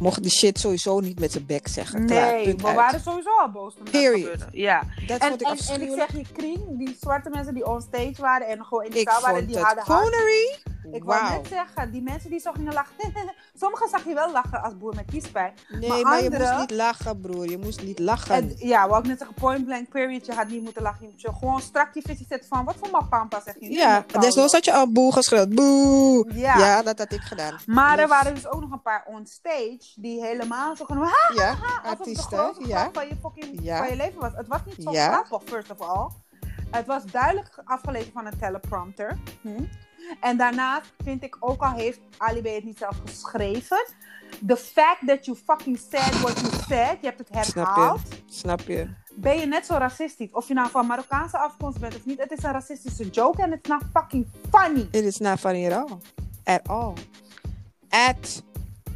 mocht 0.00 0.22
die 0.22 0.30
shit 0.30 0.58
sowieso 0.58 1.00
niet 1.00 1.20
met 1.20 1.32
zijn 1.32 1.46
bek 1.46 1.68
zeggen. 1.68 2.06
Klaar, 2.06 2.32
Nee, 2.32 2.56
we 2.56 2.66
uit. 2.66 2.76
waren 2.76 3.00
sowieso 3.00 3.30
al 3.40 3.50
boos 3.50 3.74
toen 3.74 3.84
Period. 3.90 4.46
Ja. 4.52 4.82
Dat 5.06 5.20
En, 5.20 5.28
vond 5.28 5.40
ik 5.40 5.46
en, 5.46 5.74
en 5.74 5.82
ik 5.82 5.92
zeg 5.94 6.12
je 6.16 6.24
kring, 6.32 6.78
die 6.78 6.96
zwarte 7.00 7.30
mensen 7.30 7.54
die 7.54 7.66
on 7.66 7.80
stage 7.80 8.14
waren 8.18 8.46
en 8.46 8.64
gewoon 8.64 8.84
in 8.84 8.90
de 8.90 9.00
zaal 9.10 9.20
waren, 9.20 9.46
die 9.46 9.58
hadden 9.58 9.84
hard. 9.84 10.00
coonery. 10.00 10.58
Ik 10.92 11.04
wou 11.04 11.30
net 11.30 11.46
zeggen, 11.48 11.92
die 11.92 12.02
mensen 12.02 12.30
die 12.30 12.40
zo 12.40 12.52
gingen 12.52 12.72
lachen. 12.72 12.94
Sommigen 13.60 13.88
zag 13.88 14.04
je 14.04 14.14
wel 14.14 14.32
lachen 14.32 14.62
als 14.62 14.76
boer 14.78 14.94
met 14.94 15.04
kiespijn. 15.10 15.52
Nee, 15.68 15.88
Maar 15.88 16.00
maar, 16.00 16.22
je 16.22 16.30
moest 16.30 16.58
niet 16.58 16.70
lachen, 16.70 17.20
broer. 17.20 17.50
Je 17.50 17.58
moest 17.58 17.82
niet 17.82 17.98
lachen. 17.98 18.34
En, 18.34 18.52
ja, 18.56 18.88
wou 18.88 19.00
ik 19.02 19.06
net 19.08 19.18
zeggen, 19.18 19.36
point 19.36 19.64
blank 19.64 19.88
period. 19.88 20.26
Je 20.26 20.32
had 20.32 20.48
niet 20.48 20.62
moeten 20.62 20.82
lachen. 20.82 21.06
Je 21.06 21.12
moet 21.12 21.36
gewoon 21.38 21.60
strak 21.60 21.94
je 21.94 22.02
visie 22.04 22.26
zetten 22.28 22.48
van, 22.48 22.64
wat 22.64 22.74
voor 22.80 22.90
mapampa 22.90 23.40
zeg 23.44 23.54
je? 23.60 23.70
Ja, 23.70 24.04
desnoods 24.20 24.52
had 24.52 24.64
je 24.64 24.72
al 24.72 24.92
boe 24.92 25.12
geschreeuwd. 25.12 25.54
Boe. 25.54 26.30
Ja. 26.34 26.58
Ja. 26.58 26.82
dat 26.82 26.98
had 26.98 27.12
ik 27.12 27.20
gedaan. 27.20 27.58
Maar 27.66 27.90
er 27.90 27.96
Dus- 28.06 28.08
waren 28.08 28.34
dus 28.34 28.48
ook 28.48 28.60
nog 28.60 28.70
een 28.72 28.82
paar 28.82 29.04
on 29.06 29.26
stage 29.26 29.89
die 29.96 30.20
helemaal 30.24 30.76
zo 30.76 30.84
gewoon, 30.84 31.02
ha, 31.02 31.32
Ja, 31.34 31.50
het 31.50 31.82
de 31.82 31.88
artiesten. 31.88 32.54
Ja. 32.66 32.90
van 32.92 33.06
je, 33.08 33.16
fucking, 33.20 33.58
Ja. 33.62 33.76
van 33.78 33.88
je 33.88 33.96
leven 33.96 34.20
was. 34.20 34.32
Het 34.34 34.48
was 34.48 34.60
niet 34.64 34.76
zo 34.82 34.90
Ja. 34.92 35.22
grappig, 35.22 35.48
first 35.48 35.70
of 35.70 35.80
all. 35.80 36.08
Het 36.70 36.86
was 36.86 37.04
duidelijk 37.04 37.62
afgelezen 37.64 38.12
van 38.12 38.26
een 38.26 38.38
teleprompter. 38.38 39.18
Hm. 39.40 39.64
En 40.20 40.36
daarnaast 40.36 40.92
vind 41.04 41.22
ik 41.22 41.36
ook 41.40 41.62
al 41.62 41.72
heeft 41.72 42.00
Ali 42.18 42.40
B 42.42 42.46
het 42.46 42.64
niet 42.64 42.78
zelf 42.78 43.00
geschreven. 43.06 43.86
The 44.46 44.56
fact 44.56 45.06
that 45.06 45.24
you 45.24 45.36
fucking 45.44 45.78
said 45.90 46.20
what 46.20 46.40
you 46.40 46.52
said, 46.68 46.96
je 47.00 47.06
hebt 47.06 47.18
het 47.18 47.28
Snap 47.30 47.44
je? 47.44 47.52
herhaald, 47.60 48.00
Snap 48.26 48.60
je? 48.60 48.88
ben 49.14 49.38
je 49.38 49.46
net 49.46 49.66
zo 49.66 49.74
racistisch. 49.74 50.32
Of 50.32 50.48
je 50.48 50.54
nou 50.54 50.70
van 50.70 50.86
Marokkaanse 50.86 51.38
afkomst 51.38 51.80
bent 51.80 51.96
of 51.96 52.04
niet, 52.04 52.18
het 52.20 52.30
is 52.30 52.42
een 52.42 52.52
racistische 52.52 53.08
joke 53.08 53.42
en 53.42 53.52
it's 53.52 53.68
not 53.68 53.82
fucking 53.92 54.26
funny. 54.50 54.88
It 54.90 55.04
is 55.04 55.18
not 55.18 55.38
funny 55.40 55.70
at 55.70 55.72
all. 55.88 55.98
At 56.44 56.68
all. 56.68 56.92
At 57.88 58.42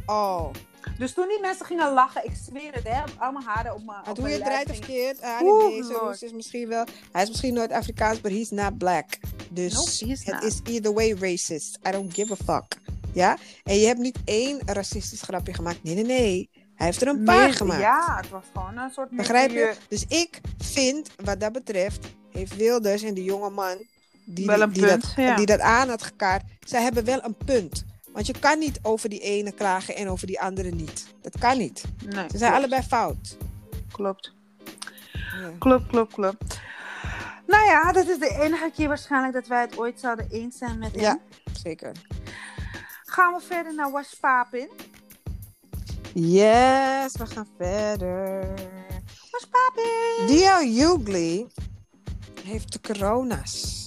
all. 0.05 0.51
Dus 0.97 1.13
toen 1.13 1.27
die 1.27 1.39
mensen 1.41 1.65
gingen 1.65 1.93
lachen, 1.93 2.25
ik 2.25 2.31
zweer 2.45 2.73
het, 2.73 2.83
hè, 2.83 3.01
haren 3.45 3.73
op 3.73 3.83
mijn 3.85 3.97
Maar 3.97 4.09
op 4.09 4.17
hoe 4.17 4.27
je 4.27 4.33
het 4.33 4.43
draait 4.43 4.69
of 4.69 4.79
keert, 4.79 5.19
roots 5.39 6.23
is 6.23 6.31
misschien 6.31 6.67
wel... 6.67 6.85
Hij 7.11 7.23
is 7.23 7.29
misschien 7.29 7.53
Noord-Afrikaans, 7.53 8.21
but 8.21 8.31
he's 8.31 8.49
not 8.49 8.77
black. 8.77 9.17
Dus 9.49 10.03
het 10.23 10.43
is 10.43 10.59
either 10.63 10.93
way 10.93 11.15
racist. 11.19 11.79
I 11.87 11.91
don't 11.91 12.13
give 12.13 12.33
a 12.33 12.35
fuck. 12.35 12.77
Ja? 13.13 13.37
En 13.63 13.79
je 13.79 13.85
hebt 13.85 13.99
niet 13.99 14.17
één 14.25 14.61
racistisch 14.65 15.21
grapje 15.21 15.53
gemaakt. 15.53 15.83
Nee, 15.83 15.95
nee, 15.95 16.03
nee. 16.03 16.49
Hij 16.75 16.85
heeft 16.85 17.01
er 17.01 17.07
een 17.07 17.23
paar 17.23 17.53
gemaakt. 17.53 17.81
Ja, 17.81 18.17
het 18.21 18.29
was 18.29 18.43
gewoon 18.53 18.77
een 18.77 18.89
soort 18.89 19.09
Begrijp 19.09 19.51
je? 19.51 19.75
Dus 19.87 20.05
ik 20.07 20.41
vind, 20.57 21.09
wat 21.23 21.39
dat 21.39 21.51
betreft, 21.51 22.05
heeft 22.31 22.55
Wilders 22.55 23.03
en 23.03 23.13
die 23.13 23.23
jonge 23.23 23.49
man 23.49 23.77
die, 24.25 24.47
die, 24.47 24.67
punt, 24.67 25.01
dat, 25.01 25.13
ja. 25.15 25.35
die 25.35 25.45
dat 25.45 25.59
aan 25.59 25.89
had 25.89 26.03
gekaart, 26.03 26.43
zij 26.59 26.81
hebben 26.81 27.05
wel 27.05 27.23
een 27.23 27.35
punt. 27.45 27.85
Want 28.15 28.27
je 28.27 28.39
kan 28.39 28.59
niet 28.59 28.79
over 28.81 29.09
die 29.09 29.19
ene 29.19 29.51
klagen 29.51 29.95
en 29.95 30.09
over 30.09 30.27
die 30.27 30.41
andere 30.41 30.69
niet. 30.69 31.07
Dat 31.21 31.37
kan 31.37 31.57
niet. 31.57 31.83
Nee, 32.05 32.27
Ze 32.31 32.37
zijn 32.37 32.53
allebei 32.53 32.81
fout. 32.81 33.37
Klopt. 33.91 34.33
Ja. 35.13 35.51
Klopt, 35.59 35.87
klopt, 35.87 36.13
klopt. 36.13 36.59
Nou 37.47 37.65
ja, 37.65 37.91
dit 37.91 38.07
is 38.07 38.19
de 38.19 38.37
enige 38.41 38.71
keer 38.75 38.87
waarschijnlijk 38.87 39.33
dat 39.33 39.47
wij 39.47 39.61
het 39.61 39.77
ooit 39.77 39.99
zouden 39.99 40.27
eens 40.29 40.57
zijn 40.57 40.79
met 40.79 40.91
hem. 40.91 41.01
Ja, 41.01 41.19
zeker. 41.63 41.91
Gaan 43.03 43.33
we 43.33 43.41
verder 43.41 43.75
naar 43.75 43.91
Wash 43.91 44.13
Papin. 44.13 44.69
Yes, 46.13 47.17
we 47.17 47.25
gaan 47.25 47.47
verder. 47.57 48.47
Wash 49.31 49.45
Papin! 49.49 50.25
D.L. 50.27 50.67
Hughley 50.79 51.47
heeft 52.43 52.73
de 52.73 52.81
corona's. 52.81 53.84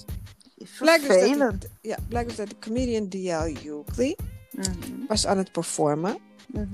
Blijkt 0.79 1.03
dus 1.07 1.11
dat- 1.13 1.19
Vervelend. 1.23 1.69
Ja, 1.81 1.97
blijkt 2.09 2.29
dus 2.29 2.37
dat 2.39 2.49
de 2.49 2.59
comedian 2.59 3.09
D.L. 3.09 3.61
Hughley 3.63 4.17
Mhm, 4.53 5.07
was 5.09 5.27
aan 5.27 5.39
het 5.39 5.53
performen. 5.53 6.19
mhm. 6.47 6.67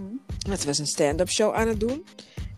Het 0.49 0.65
was 0.65 0.79
een 0.79 0.87
stand-up 0.87 1.29
show 1.31 1.55
aan 1.55 1.69
het 1.69 1.81
doen. 1.81 2.05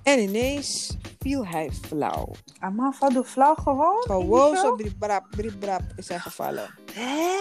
En 0.03 0.19
ineens 0.21 0.97
viel 1.19 1.47
hij 1.47 1.71
flauw. 1.87 2.31
Amman, 2.59 2.95
van 2.95 3.13
de 3.13 3.25
flauw 3.25 3.55
gewoon? 3.55 4.03
Gewoon 4.03 4.57
zo 4.57 4.75
briebrap, 4.75 5.27
briebrap 5.31 5.83
is 5.97 6.09
hij 6.09 6.19
gevallen. 6.19 6.75
Hé, 6.93 7.35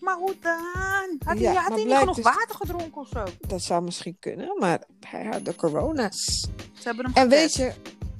maar 0.00 0.16
hoe 0.16 0.34
dan? 0.40 1.18
Had 1.24 1.38
Ja, 1.38 1.52
hij, 1.52 1.62
had 1.62 1.74
hij 1.74 1.84
niet 1.84 1.94
genoeg 1.94 2.14
dus- 2.14 2.24
water 2.24 2.54
gedronken 2.54 3.00
of 3.00 3.08
zo? 3.08 3.24
Dat 3.40 3.62
zou 3.62 3.82
misschien 3.82 4.16
kunnen, 4.20 4.56
maar 4.58 4.82
hij 5.00 5.24
had 5.24 5.44
de 5.44 5.54
corona's. 5.54 6.48
Ze 6.72 6.82
hebben 6.88 7.04
hem 7.04 7.14
En 7.14 7.28
weet 7.28 7.54
je, 7.54 7.72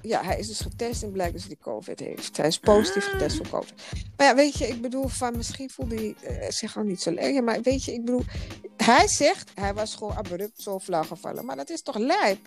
ja, 0.02 0.22
hij 0.22 0.38
is 0.38 0.46
dus 0.48 0.60
getest 0.60 1.02
en 1.02 1.12
blijkt 1.12 1.32
dus 1.32 1.42
dat 1.42 1.50
hij 1.50 1.72
COVID 1.72 1.98
heeft. 2.00 2.36
Hij 2.36 2.46
is 2.46 2.58
positief 2.58 3.04
getest 3.04 3.36
voor 3.36 3.48
COVID. 3.48 3.74
Maar 4.16 4.26
ja, 4.26 4.34
weet 4.34 4.58
je, 4.58 4.68
ik 4.68 4.80
bedoel, 4.80 5.08
van 5.08 5.36
misschien 5.36 5.70
voelde 5.70 5.94
hij 5.94 6.14
eh, 6.36 6.50
zich 6.50 6.76
al 6.76 6.82
niet 6.82 7.02
zo 7.02 7.12
lekker. 7.12 7.44
Maar 7.44 7.60
weet 7.62 7.84
je, 7.84 7.92
ik 7.92 8.04
bedoel, 8.04 8.22
Hij 8.76 9.08
zegt, 9.08 9.50
hij 9.54 9.74
was 9.74 9.94
gewoon 9.94 10.16
abrupt 10.16 10.62
zo 10.62 10.78
flauw 10.78 11.02
gevallen. 11.02 11.44
Maar 11.44 11.56
dat 11.56 11.70
is 11.70 11.82
toch 11.82 11.96
lijp? 11.96 12.38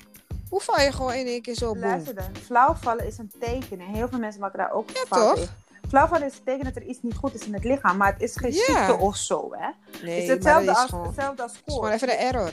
Hoe 0.49 0.61
val 0.61 0.79
je 0.81 0.91
gewoon 0.91 1.13
in 1.13 1.25
één 1.25 1.41
keer 1.41 1.55
zo 1.55 1.71
boem? 1.71 1.81
Luister 1.81 2.15
dan, 2.15 2.35
flauwvallen 2.43 3.07
is 3.07 3.17
een 3.17 3.31
teken. 3.39 3.79
En 3.79 3.93
heel 3.93 4.07
veel 4.07 4.19
mensen 4.19 4.41
maken 4.41 4.59
daar 4.59 4.71
ook 4.71 4.89
Ja, 4.89 5.03
fout 5.07 5.35
toch? 5.35 5.53
Flauwvallen 5.87 6.27
is 6.27 6.33
een 6.33 6.43
teken 6.43 6.63
dat 6.63 6.75
er 6.75 6.83
iets 6.83 6.99
niet 7.01 7.15
goed 7.15 7.33
is 7.33 7.45
in 7.45 7.53
het 7.53 7.63
lichaam. 7.63 7.97
Maar 7.97 8.13
het 8.13 8.21
is 8.21 8.35
geen 8.35 8.53
ziekte 8.53 8.97
of 8.99 9.15
zo, 9.15 9.49
hè? 9.51 9.69
Nee, 10.03 10.13
het 10.13 10.23
is 10.23 10.29
hetzelfde 10.29 10.71
is 10.71 10.77
als, 10.77 10.89
gewoon, 10.89 11.05
hetzelfde 11.05 11.43
als 11.43 11.51
het 11.51 11.61
is 11.65 11.73
gewoon 11.73 11.91
even 11.91 12.07
de 12.07 12.13
error. 12.13 12.51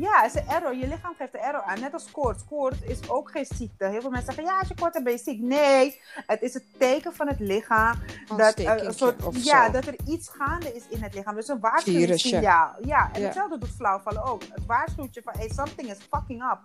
Ja, 0.00 0.22
het 0.22 0.34
is 0.34 0.40
een 0.40 0.48
error. 0.48 0.74
Je 0.76 0.86
lichaam 0.88 1.14
geeft 1.18 1.32
de 1.32 1.38
error 1.38 1.62
aan. 1.62 1.80
Net 1.80 1.92
als 1.92 2.10
koorts. 2.10 2.44
Koorts 2.48 2.76
is 2.82 3.08
ook 3.10 3.30
geen 3.30 3.46
ziekte. 3.56 3.84
Heel 3.84 4.00
veel 4.00 4.10
mensen 4.10 4.34
zeggen, 4.34 4.52
ja, 4.52 4.58
als 4.58 4.68
je 4.68 4.74
koorts 4.74 4.92
hebt, 4.94 5.04
ben 5.04 5.12
je 5.16 5.22
ziek. 5.22 5.40
Nee, 5.40 6.00
het 6.26 6.42
is 6.42 6.54
het 6.54 6.64
teken 6.78 7.14
van 7.14 7.28
het 7.28 7.40
lichaam. 7.40 7.98
Dat, 8.36 8.54
eh, 8.54 8.74
een 8.76 8.94
soort, 8.94 9.24
of 9.24 9.44
ja, 9.44 9.66
zo. 9.66 9.72
dat 9.72 9.86
er 9.86 9.94
iets 10.06 10.28
gaande 10.28 10.74
is 10.74 10.82
in 10.88 11.02
het 11.02 11.14
lichaam. 11.14 11.34
Dus 11.34 11.48
een 11.48 11.60
waarschuwingssignaal. 11.60 12.74
Ja, 12.82 13.10
en 13.12 13.20
Ja. 13.20 13.26
hetzelfde 13.26 13.58
doet 13.58 13.70
flauwvallen 13.76 14.24
ook. 14.24 14.42
Het 14.42 14.66
waarschuwt 14.66 15.14
je 15.14 15.22
van, 15.24 15.32
hey, 15.36 15.48
something 15.54 15.90
is 15.90 15.98
fucking 16.10 16.42
up. 16.42 16.58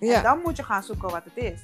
En 0.00 0.06
Ja, 0.06 0.22
dan 0.22 0.40
moet 0.44 0.56
je 0.56 0.62
gaan 0.62 0.82
zoeken 0.82 1.10
wat 1.10 1.24
het 1.24 1.44
is. 1.44 1.60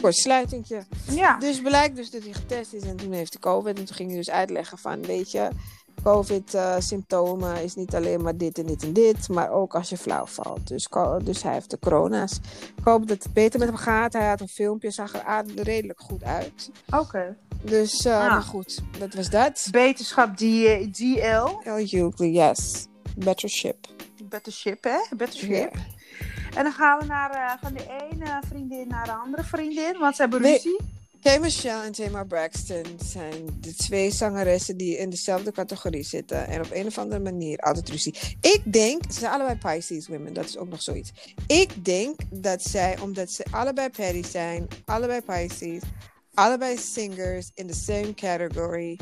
kort 0.00 0.14
sluitingje. 0.16 0.82
Ja. 1.10 1.38
Dus 1.38 1.60
blijkt 1.60 1.96
dus 1.96 2.10
dat 2.10 2.22
hij 2.22 2.32
getest 2.32 2.72
is 2.72 2.82
en 2.82 2.96
toen 2.96 3.12
heeft 3.12 3.32
hij 3.32 3.42
COVID. 3.52 3.78
En 3.78 3.84
toen 3.84 3.96
ging 3.96 4.08
hij 4.08 4.18
dus 4.18 4.30
uitleggen 4.30 4.78
van, 4.78 5.02
weet 5.02 5.30
je, 5.30 5.48
COVID-symptomen 6.02 7.62
is 7.62 7.74
niet 7.74 7.94
alleen 7.94 8.22
maar 8.22 8.36
dit 8.36 8.58
en 8.58 8.66
dit 8.66 8.82
en 8.82 8.92
dit, 8.92 9.28
maar 9.28 9.50
ook 9.50 9.74
als 9.74 9.88
je 9.88 9.96
flauw 9.96 10.26
valt. 10.26 10.66
Dus, 10.68 10.88
dus 11.22 11.42
hij 11.42 11.52
heeft 11.52 11.70
de 11.70 11.78
corona's. 11.78 12.38
Ik 12.76 12.84
hoop 12.84 13.08
dat 13.08 13.22
het 13.22 13.32
beter 13.32 13.58
met 13.58 13.68
hem 13.68 13.76
gaat. 13.76 14.12
Hij 14.12 14.28
had 14.28 14.40
een 14.40 14.48
filmpje, 14.48 14.90
zag 14.90 15.14
er 15.14 15.44
redelijk 15.62 16.00
goed 16.00 16.24
uit. 16.24 16.70
Oké. 16.90 17.36
Dus, 17.62 18.04
eh, 18.04 18.18
Ah. 18.20 18.30
maar 18.30 18.42
goed, 18.42 18.80
dat 18.98 19.14
was 19.14 19.30
dat. 19.30 19.68
Beterschap 19.70 20.36
D- 20.36 20.38
DL. 20.98 21.60
Hughley, 21.64 22.30
yes. 22.30 22.86
Better 23.16 23.48
ship. 23.48 23.76
Better 24.24 24.52
ship, 24.52 24.84
hè? 24.84 25.16
Better 25.16 25.48
Ja. 25.48 25.56
ship. 25.56 25.74
En 26.54 26.62
dan 26.64 26.72
gaan 26.72 26.98
we 26.98 27.04
naar, 27.04 27.30
eh, 27.30 27.52
van 27.62 27.72
de 27.74 27.84
ene 28.10 28.40
vriendin 28.48 28.88
naar 28.88 29.04
de 29.04 29.12
andere 29.12 29.44
vriendin, 29.44 29.98
want 29.98 30.16
ze 30.16 30.22
hebben 30.22 30.40
Nee. 30.42 30.60
Kay 31.22 31.38
Michelle 31.38 31.84
en 31.84 31.92
Tamar 31.92 32.26
Braxton 32.26 32.84
zijn 33.04 33.46
de 33.60 33.74
twee 33.74 34.10
zangeressen 34.10 34.76
die 34.76 34.96
in 34.96 35.10
dezelfde 35.10 35.52
categorie 35.52 36.02
zitten. 36.02 36.46
En 36.46 36.60
op 36.60 36.70
een 36.72 36.86
of 36.86 36.98
andere 36.98 37.20
manier 37.20 37.58
altijd 37.58 37.88
ruzie. 37.88 38.14
Ik 38.40 38.62
denk, 38.64 39.02
ze 39.12 39.18
zijn 39.18 39.32
allebei 39.32 39.58
Pisces 39.58 40.08
women, 40.08 40.32
dat 40.32 40.44
is 40.44 40.56
ook 40.56 40.68
nog 40.68 40.82
zoiets. 40.82 41.12
Ik 41.46 41.84
denk 41.84 42.20
dat 42.30 42.62
zij, 42.62 42.98
omdat 43.00 43.30
ze 43.30 43.44
allebei 43.50 43.88
Patty 43.88 44.22
zijn, 44.24 44.68
allebei 44.84 45.20
Pisces, 45.20 45.82
allebei 46.40 46.76
singers 46.76 47.50
in 47.54 47.66
the 47.66 47.74
same 47.74 48.14
category, 48.14 48.98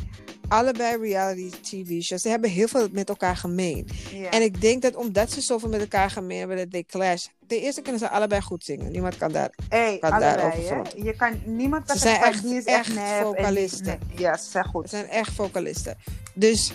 allebei 0.48 0.96
reality 0.96 1.50
TV 1.50 2.02
shows, 2.02 2.22
ze 2.22 2.28
hebben 2.28 2.50
heel 2.50 2.68
veel 2.68 2.88
met 2.92 3.08
elkaar 3.08 3.36
gemeen. 3.36 3.88
En 4.30 4.42
ik 4.42 4.60
denk 4.60 4.82
dat 4.82 4.96
omdat 4.96 5.30
ze 5.30 5.40
zoveel 5.40 5.68
met 5.68 5.80
elkaar 5.80 6.10
gemeen 6.10 6.38
hebben, 6.38 6.56
dat 6.56 6.70
they 6.70 6.84
clash. 6.84 7.26
Ten 7.46 7.58
eerste 7.58 7.80
kunnen 7.82 8.00
ze 8.00 8.08
allebei 8.08 8.40
goed 8.40 8.64
zingen. 8.64 8.90
Niemand 8.92 9.16
kan 9.16 9.32
daar 9.32 9.54
hey, 9.68 9.98
Gaat 10.00 10.10
allebei, 10.12 10.34
daarover 10.36 10.60
hè? 10.60 10.66
fronten. 10.66 11.04
Je 11.04 11.16
kan, 11.16 11.40
niemand 11.44 11.84
kan 11.84 11.96
Ze 11.96 12.02
zijn 12.02 12.22
echt- 12.22 12.42
die 12.42 12.56
is 12.56 12.64
echt, 12.64 12.86
die 12.86 12.98
vocalisten. 13.22 13.86
nee. 13.86 14.18
Ja, 14.18 14.36
ze 14.36 14.50
zijn 14.50 14.64
goed. 14.64 14.90
zijn 14.90 15.08
echt 15.08 15.32
vocalisten. 15.32 15.96
Dus, 16.34 16.72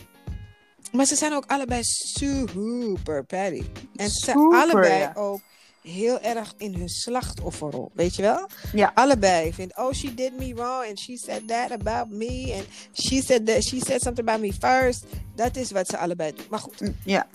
maar 0.92 1.06
ze 1.06 1.16
zijn 1.16 1.34
ook 1.34 1.46
allebei 1.48 1.84
super 1.84 3.24
petty. 3.26 3.64
En 3.96 4.10
ze 4.10 4.20
zijn 4.26 4.38
allebei 4.38 5.00
ja. 5.00 5.12
ook 5.16 5.42
heel 5.84 6.20
erg 6.20 6.54
in 6.58 6.74
hun 6.76 6.90
slachtofferrol. 6.90 7.92
Weet 7.94 8.16
je 8.16 8.22
wel? 8.22 8.50
Ja. 8.74 8.92
Allebei 8.94 9.54
vindt, 9.54 9.78
oh, 9.78 9.92
she 9.94 10.14
did 10.14 10.38
me 10.38 10.54
wrong 10.54 10.88
and 10.88 11.00
she 11.00 11.18
said 11.18 11.48
that 11.48 11.72
about 11.72 12.10
me 12.10 12.54
and 12.56 12.66
she 13.06 13.22
said 13.22 13.46
that 13.46 13.64
she 13.64 13.80
said 13.80 14.02
something 14.02 14.30
about 14.30 14.42
me 14.42 14.54
first. 14.54 15.04
Dat 15.36 15.56
is 15.56 15.72
wat 15.72 15.88
ze 15.88 15.98
allebei 15.98 16.34
doen. 16.36 16.46
Maar 16.50 16.60
goed, 16.60 16.82
Mm, 16.82 16.96
Ja. 17.06 17.28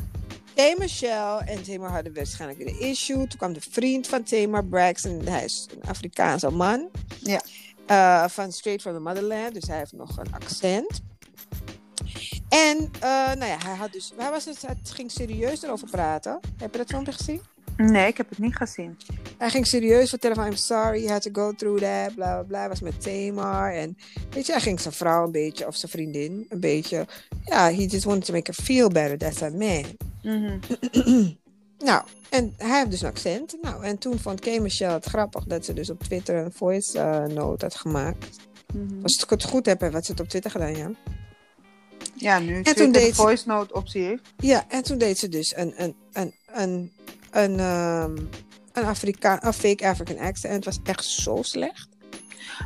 Tay 0.54 0.74
Michelle 0.78 1.42
en 1.44 1.62
Tamar 1.62 1.90
hadden 1.90 2.14
waarschijnlijk 2.14 2.60
een 2.60 2.80
issue. 2.80 3.16
Toen 3.16 3.38
kwam 3.38 3.52
de 3.52 3.60
vriend 3.70 4.06
van 4.06 4.22
Tamar 4.22 4.64
Braxton. 4.64 5.20
Hij 5.26 5.44
is 5.44 5.66
een 5.74 5.88
Afrikaanse 5.88 6.50
man. 6.50 6.88
Ja. 7.22 7.40
Eh, 7.86 8.28
van 8.28 8.52
Straight 8.52 8.82
from 8.82 8.94
the 8.94 9.00
Motherland. 9.00 9.54
Dus 9.54 9.66
hij 9.68 9.78
heeft 9.78 9.92
nog 9.92 10.18
een 10.18 10.32
accent. 10.34 11.00
En 12.48 12.90
eh, 13.00 13.08
nou 13.10 13.44
ja, 13.44 13.56
hij, 13.58 13.74
had 13.76 13.92
dus, 13.92 14.12
hij, 14.16 14.30
was 14.30 14.44
dus, 14.44 14.62
hij 14.62 14.76
ging 14.82 15.10
serieus 15.10 15.62
erover 15.62 15.88
praten. 15.90 16.40
Heb 16.56 16.72
je 16.72 16.78
dat 16.78 16.86
filmpje 16.88 17.12
gezien? 17.12 17.40
Nee, 17.86 18.06
ik 18.06 18.16
heb 18.16 18.28
het 18.28 18.38
niet 18.38 18.56
gezien. 18.56 18.96
Hij 19.38 19.50
ging 19.50 19.66
serieus 19.66 20.08
vertellen 20.08 20.36
van 20.36 20.46
I'm 20.46 20.56
sorry, 20.56 20.98
you 21.00 21.10
had 21.12 21.22
to 21.22 21.30
go 21.32 21.52
through 21.52 21.82
that, 21.82 22.14
bla 22.14 22.34
bla 22.34 22.42
bla. 22.42 22.68
Was 22.68 22.80
met 22.80 23.02
Tamar. 23.02 23.72
En 23.72 23.96
weet 24.30 24.46
je, 24.46 24.52
hij 24.52 24.60
ging 24.60 24.80
zijn 24.80 24.94
vrouw 24.94 25.24
een 25.24 25.32
beetje, 25.32 25.66
of 25.66 25.76
zijn 25.76 25.90
vriendin 25.90 26.46
een 26.48 26.60
beetje. 26.60 27.06
Ja, 27.44 27.64
he 27.72 27.84
just 27.84 28.04
wanted 28.04 28.24
to 28.24 28.32
make 28.32 28.52
her 28.54 28.64
feel 28.64 28.88
better. 28.88 29.18
That's 29.18 29.42
a 29.42 29.50
man. 29.50 29.84
Mhm. 30.22 30.58
Nou, 31.84 32.02
en 32.30 32.54
hij 32.56 32.78
heeft 32.78 32.90
dus 32.90 33.00
een 33.00 33.08
accent. 33.08 33.56
Nou, 33.62 33.84
en 33.84 33.98
toen 33.98 34.18
vond 34.18 34.40
Kay 34.40 34.58
Michelle 34.58 34.92
het 34.92 35.04
grappig 35.04 35.44
dat 35.44 35.64
ze 35.64 35.72
dus 35.72 35.90
op 35.90 36.02
Twitter 36.02 36.36
een 36.36 36.52
voice 36.52 36.98
eh, 36.98 37.24
note 37.24 37.64
had 37.64 37.74
gemaakt. 37.74 38.36
Mhm. 38.74 39.02
Als 39.02 39.22
ik 39.22 39.30
het 39.30 39.44
goed 39.44 39.66
heb, 39.66 39.80
wat 39.80 40.04
ze 40.04 40.10
het 40.10 40.20
op 40.20 40.28
Twitter 40.28 40.50
gedaan, 40.50 40.76
ja. 40.76 40.90
Ja, 42.14 42.38
nu 42.38 42.62
toen 42.62 42.92
deed 42.92 43.02
de 43.08 43.08
ze- 43.08 43.14
voice 43.14 43.48
note 43.48 43.74
optie 43.74 44.02
heeft. 44.02 44.22
Ja, 44.36 44.64
en 44.68 44.82
toen 44.82 44.98
deed 44.98 45.18
ze 45.18 45.28
dus 45.28 45.56
een, 45.56 45.72
een, 45.76 45.94
een, 46.12 46.34
een, 46.52 46.92
een, 47.38 47.58
ehm, 47.60 48.16
een, 48.72 48.84
Afrika 48.84 49.44
een 49.44 49.52
fake 49.52 49.88
African 49.88 50.18
accent. 50.18 50.44
En 50.44 50.52
het 50.52 50.64
was 50.64 50.78
echt 50.84 51.04
zo 51.04 51.38
slecht. 51.42 51.88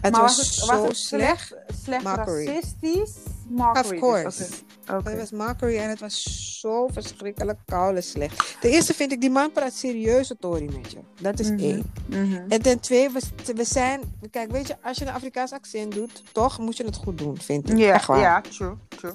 Het 0.01 0.13
maar 0.13 0.21
was, 0.21 0.37
was 0.37 0.47
het, 0.47 0.55
zo 0.55 0.67
was 0.67 0.89
het 0.89 0.97
slecht. 0.97 1.55
slecht, 1.85 2.05
Mockery. 2.05 2.47
racistisch? 2.47 3.13
Mockery, 3.49 3.85
Of 3.85 3.89
dus, 3.91 4.01
course. 4.01 4.45
Het 4.85 5.19
was 5.19 5.31
mockery 5.31 5.77
en 5.79 5.89
het 5.89 6.01
was 6.01 6.23
zo 6.61 6.89
verschrikkelijk 6.93 7.59
koude 7.67 8.01
slecht. 8.01 8.57
Ten 8.61 8.71
eerste 8.71 8.95
vind 8.95 9.13
ik, 9.13 9.21
die 9.21 9.31
man 9.31 9.53
praat 9.53 9.73
serieuze 9.75 10.37
Tory 10.39 10.65
met 10.65 10.91
je. 10.93 10.99
Dat 11.21 11.39
is 11.41 11.51
Mhm. 11.51 11.59
één. 11.59 11.93
Mhm. 12.07 12.41
En 12.49 12.63
ten 12.63 12.81
tweede, 12.81 13.13
we, 13.45 13.53
we 13.55 13.65
zijn... 13.65 14.01
Kijk, 14.31 14.51
weet 14.51 14.67
je, 14.67 14.77
als 14.83 14.99
je 14.99 15.05
een 15.07 15.13
Afrikaans 15.13 15.53
accent 15.53 15.95
doet, 15.95 16.23
toch 16.33 16.59
moet 16.59 16.77
je 16.77 16.85
het 16.85 16.97
goed 16.97 17.19
doen, 17.19 17.39
vind 17.41 17.71
ik. 17.71 17.79
Ja, 17.79 17.93
Echt 17.95 18.07
waar. 18.07 18.21
ja, 18.21 18.41
true, 18.41 18.75
true. 18.89 19.13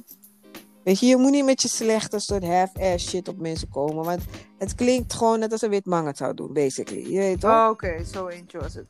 Weet 0.88 1.00
je, 1.00 1.06
je 1.06 1.18
moet 1.18 1.32
niet 1.32 1.46
met 1.46 1.62
je 1.62 1.68
slechte 1.68 2.20
soort 2.20 2.44
half-ass 2.44 3.10
shit 3.10 3.28
op 3.28 3.38
mensen 3.40 3.70
komen. 3.70 4.06
Want 4.06 4.22
het 4.58 4.76
klinkt 4.76 5.14
gewoon 5.14 5.40
net 5.40 5.52
als 5.52 5.62
een 5.62 5.70
wit 5.70 5.86
man 5.86 6.06
het 6.06 6.18
zou 6.18 6.34
doen, 6.34 6.54
basically. 6.54 7.12
Je 7.12 7.18
weet 7.18 7.40
toch? 7.40 7.52
Oh, 7.52 7.70
Oké, 7.70 8.04
zo 8.04 8.28
eentje 8.28 8.60
was 8.60 8.74
het. 8.74 8.88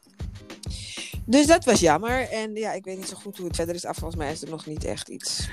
Dus 1.25 1.47
dat 1.47 1.65
was 1.65 1.79
jammer. 1.79 2.29
En 2.29 2.55
ja, 2.55 2.73
ik 2.73 2.85
weet 2.85 2.97
niet 2.97 3.07
zo 3.07 3.17
goed 3.17 3.37
hoe 3.37 3.47
het 3.47 3.55
verder 3.55 3.75
is 3.75 3.85
af. 3.85 3.97
Volgens 3.97 4.21
mij 4.21 4.31
is 4.31 4.41
er 4.41 4.49
nog 4.49 4.65
niet 4.65 4.83
echt 4.83 5.09
iets. 5.09 5.49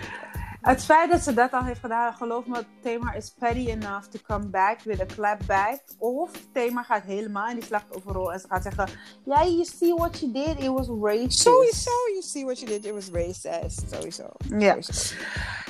Het 0.65 0.85
feit 0.85 1.11
dat 1.11 1.21
ze 1.21 1.35
dat 1.35 1.53
al 1.53 1.63
heeft 1.65 1.81
gedaan, 1.81 2.15
geloof 2.15 2.47
me, 2.47 2.65
Tamar 2.83 3.17
is 3.17 3.35
petty 3.39 3.67
enough 3.71 4.07
to 4.09 4.19
come 4.27 4.45
back 4.47 4.81
with 4.83 5.01
a 5.01 5.07
clap 5.07 5.47
back. 5.47 5.81
Of 5.99 6.31
Tamar 6.53 6.85
gaat 6.85 7.03
helemaal 7.03 7.49
in 7.49 7.55
die 7.55 7.65
slachtofferrol 7.65 8.33
en 8.33 8.41
ze 8.41 8.47
gaat 8.49 8.63
zeggen: 8.63 8.89
Ja, 9.25 9.43
you 9.45 9.65
see 9.65 9.95
what 9.95 10.19
you 10.21 10.33
did, 10.33 10.59
it 10.59 10.67
was 10.67 10.89
racist. 11.03 11.39
Sowieso, 11.41 11.91
you 12.09 12.23
see 12.23 12.45
what 12.45 12.59
you 12.61 12.71
did. 12.71 12.85
It 12.85 12.93
was 12.93 13.09
racist. 13.13 13.83
Sowieso. 13.93 14.29
Ja. 14.59 14.77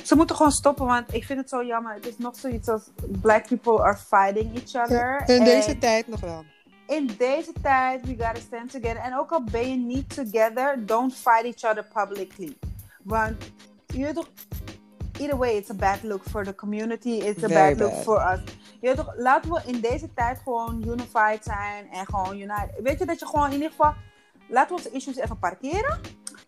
Ze 0.03 0.15
moeten 0.15 0.35
gewoon 0.35 0.51
stoppen, 0.51 0.85
want 0.85 1.13
ik 1.13 1.23
vind 1.23 1.39
het 1.39 1.49
zo 1.49 1.63
jammer. 1.63 1.93
Het 1.93 2.07
is 2.07 2.17
nog 2.17 2.35
zoiets 2.35 2.67
als 2.67 2.83
black 3.21 3.47
people 3.47 3.83
are 3.83 3.97
fighting 3.97 4.55
each 4.63 4.83
other. 4.85 5.23
In 5.25 5.37
En 5.39 5.43
deze 5.43 5.77
tijd 5.77 6.07
nog 6.07 6.19
wel. 6.19 6.43
in 6.87 7.11
deze 7.17 7.51
tijd, 7.61 8.05
we 8.05 8.15
gotta 8.23 8.39
stand 8.39 8.71
together. 8.71 8.97
En 9.01 9.17
ook 9.19 9.31
al 9.31 9.43
ben 9.43 9.69
je 9.69 9.75
niet 9.75 10.15
together, 10.15 10.85
don't 10.85 11.13
fight 11.13 11.43
each 11.43 11.71
other 11.71 11.85
publicly. 11.93 12.57
Want, 13.03 13.35
je 13.85 14.13
toch, 14.13 14.27
either 15.19 15.37
way, 15.37 15.55
it's 15.57 15.69
a 15.69 15.73
bad 15.73 16.03
look 16.03 16.23
for 16.29 16.43
the 16.43 16.55
community. 16.55 17.09
It's 17.17 17.43
a 17.43 17.47
Very 17.47 17.75
bad 17.75 17.79
look 17.79 17.91
bad. 17.91 18.03
for 18.03 18.31
us. 18.33 18.39
Je 18.81 18.87
weet 18.87 18.95
toch, 18.95 19.13
laten 19.17 19.51
we 19.51 19.61
in 19.65 19.79
deze 19.79 20.13
tijd 20.13 20.39
gewoon 20.43 20.83
unified 20.87 21.43
zijn 21.43 21.89
en 21.91 22.05
gewoon 22.05 22.37
united. 22.39 22.75
Weet 22.83 22.99
je 22.99 23.05
dat 23.05 23.19
je 23.19 23.25
gewoon 23.25 23.45
in 23.47 23.53
ieder 23.53 23.69
geval, 23.69 23.93
laten 24.49 24.69
we 24.75 24.81
onze 24.83 24.91
issues 24.95 25.15
even 25.15 25.39
parkeren, 25.39 25.99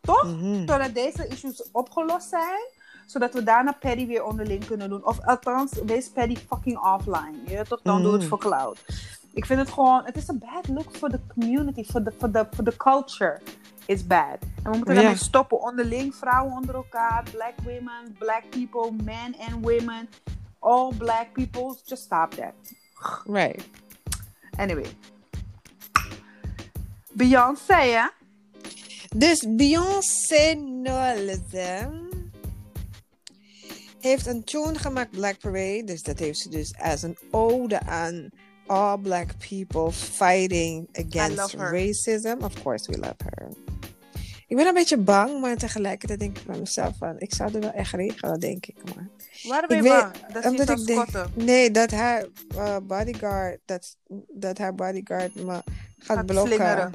toch? 0.02 0.24
Mhm. 0.24 0.68
Zodat 0.68 0.94
deze 0.94 1.28
issues 1.28 1.70
opgelost 1.72 2.30
zijn. 2.30 2.60
Zodat 3.06 3.34
we 3.34 3.44
daarna 3.44 3.72
Paddy 3.80 4.08
weer 4.08 4.24
onderling 4.26 4.66
kunnen 4.66 4.90
doen. 4.90 5.06
Of 5.06 5.20
althans, 5.26 5.72
wees 5.86 6.10
Paddy 6.10 6.36
fucking 6.36 6.80
offline. 6.80 7.38
Je 7.46 7.56
weet 7.56 7.68
toch? 7.68 7.80
Dan 7.84 8.02
doe 8.02 8.12
het 8.12 8.20
Mhm. 8.22 8.30
voor 8.30 8.40
cloud. 8.40 8.80
Ik 9.34 9.46
vind 9.46 9.60
het 9.60 9.70
gewoon, 9.72 10.02
het 10.06 10.16
is 10.18 10.28
een 10.28 10.40
bad 10.40 10.68
look 10.68 10.92
for 10.96 11.10
the 11.10 11.20
community, 11.28 11.84
for 11.84 12.04
the, 12.04 12.12
for 12.18 12.32
the, 12.32 12.46
for 12.56 12.64
the 12.64 12.78
culture. 12.78 13.42
It's 13.88 14.08
bad. 14.08 14.38
En 14.64 14.72
we 14.72 14.78
moeten 14.78 14.94
Ja. 14.94 15.00
daarmee 15.02 15.18
stoppen. 15.20 15.62
Onderling, 15.62 16.16
vrouwen 16.16 16.54
onder 16.54 16.76
elkaar, 16.76 17.24
black 17.32 17.54
women, 17.64 18.16
black 18.20 18.44
people, 18.50 18.92
men 19.04 19.36
and 19.38 19.66
women. 19.66 20.10
All 20.60 20.94
black 20.98 21.34
people, 21.34 21.76
just 21.86 22.04
stop 22.04 22.32
that. 22.34 22.54
Right. 23.26 23.64
Anyway. 24.58 24.86
Beyoncé, 27.14 27.74
hè? 27.74 28.08
Dus 29.16 29.46
Beyoncé 29.56 30.54
Knowles 30.54 31.40
heeft 34.00 34.26
een 34.26 34.44
tune 34.44 34.80
gemaakt, 34.80 35.12
Black 35.12 35.40
Parade. 35.40 35.84
Dus 35.84 36.04
dat 36.04 36.20
heeft 36.20 36.40
ze 36.40 36.50
dus 36.50 36.74
als 36.80 37.02
een 37.02 37.18
ode 37.32 37.80
aan 37.80 38.30
all 38.66 38.98
black 38.98 39.28
people 39.50 39.92
fighting 39.92 40.88
against 40.92 41.54
racism. 41.54 42.36
Of 42.42 42.62
course 42.64 42.92
we 42.92 42.98
love 42.98 43.16
her. 43.24 43.67
Ik 44.48 44.56
ben 44.56 44.68
een 44.68 44.74
beetje 44.74 44.98
bang, 44.98 45.42
maar 45.42 45.56
tegelijkertijd 45.58 46.20
denk 46.20 46.38
ik 46.38 46.46
bij 46.46 46.60
mezelf 46.60 46.98
van, 46.98 47.16
ik 47.20 47.34
zou 47.34 47.54
er 47.54 47.60
wel 47.60 47.72
echt 47.72 47.94
regelen, 47.94 48.40
denk 48.40 48.66
ik. 48.66 48.76
Maar. 48.96 49.08
Waarom 49.44 49.68
ben 49.68 49.78
je 49.78 49.84
Ik 49.84 49.90
weet- 49.92 50.02
bang? 50.02 50.34
Dat 50.34 50.46
Omdat 50.46 50.70
ik 50.70 50.86
denk, 50.86 51.08
squatten. 51.08 51.32
nee, 51.46 51.72
dat 51.72 51.92
haar 51.92 52.26
eh, 52.56 52.78
bodyguard, 52.84 53.60
dat, 53.66 53.96
dat 54.34 54.58
haar 54.58 54.76
bodyguard 54.76 55.36
me 55.36 55.52
gaat, 55.52 55.64
Gaat 56.18 56.26
blokken. 56.26 56.54
slingeren. 56.54 56.92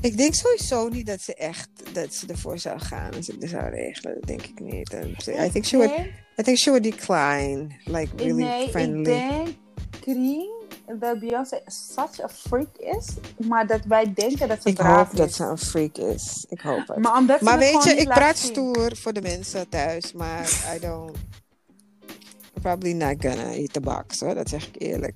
Ik 0.00 0.16
denk 0.16 0.34
sowieso 0.34 0.88
niet 0.88 1.06
dat 1.06 1.20
ze 1.20 1.34
echt, 1.34 1.68
dat 1.92 2.14
ze 2.14 2.26
ervoor 2.26 2.58
zou 2.58 2.78
gaan 2.80 3.14
als 3.14 3.28
ik 3.28 3.42
er 3.42 3.48
zou 3.48 3.70
regelen. 3.70 4.14
Dat 4.14 4.26
denk 4.26 4.42
ik 4.42 4.60
niet. 4.60 4.96
Ze- 5.18 5.44
I 5.46 5.50
think 5.50 5.64
she 5.64 5.76
would, 5.76 5.96
denk- 5.96 6.10
I 6.38 6.42
think 6.42 6.58
she 6.58 6.70
would 6.70 6.84
decline, 6.84 7.66
like 7.84 8.12
Ik- 8.12 8.20
really 8.20 8.42
nee, 8.42 8.68
friendly. 8.68 8.98
ik 8.98 9.04
denk, 9.04 9.48
Krien, 10.00 10.57
dat 10.98 11.18
Beyoncé 11.18 11.60
such 11.66 12.20
a 12.22 12.28
freak 12.28 12.76
is, 12.76 13.06
maar 13.48 13.66
dat 13.66 13.84
wij 13.84 14.12
denken 14.14 14.48
dat 14.48 14.62
ze 14.62 14.68
Ik 14.68 14.78
hoop 14.78 15.16
dat 15.16 15.32
ze 15.32 15.44
een 15.44 15.58
freak 15.58 15.96
is. 15.96 16.46
Ik 16.48 16.60
hoop 16.60 16.88
het. 16.88 16.98
Maar, 16.98 17.16
omdat 17.16 17.40
Maar 17.40 17.58
weet 17.58 17.84
je, 17.84 17.90
ik 17.94 18.08
praat 18.08 18.38
zien. 18.38 18.50
stoer 18.50 18.96
voor 18.96 19.12
de 19.12 19.22
mensen 19.22 19.68
thuis, 19.68 20.12
maar 20.12 20.48
I 20.74 20.78
don't. 20.80 21.16
Probably 22.62 22.92
not 22.92 23.14
gonna 23.18 23.52
eat 23.52 23.72
the 23.72 23.80
box 23.80 24.20
hoor, 24.20 24.34
dat 24.34 24.48
zeg 24.48 24.66
ik 24.66 24.74
eerlijk. 24.82 25.14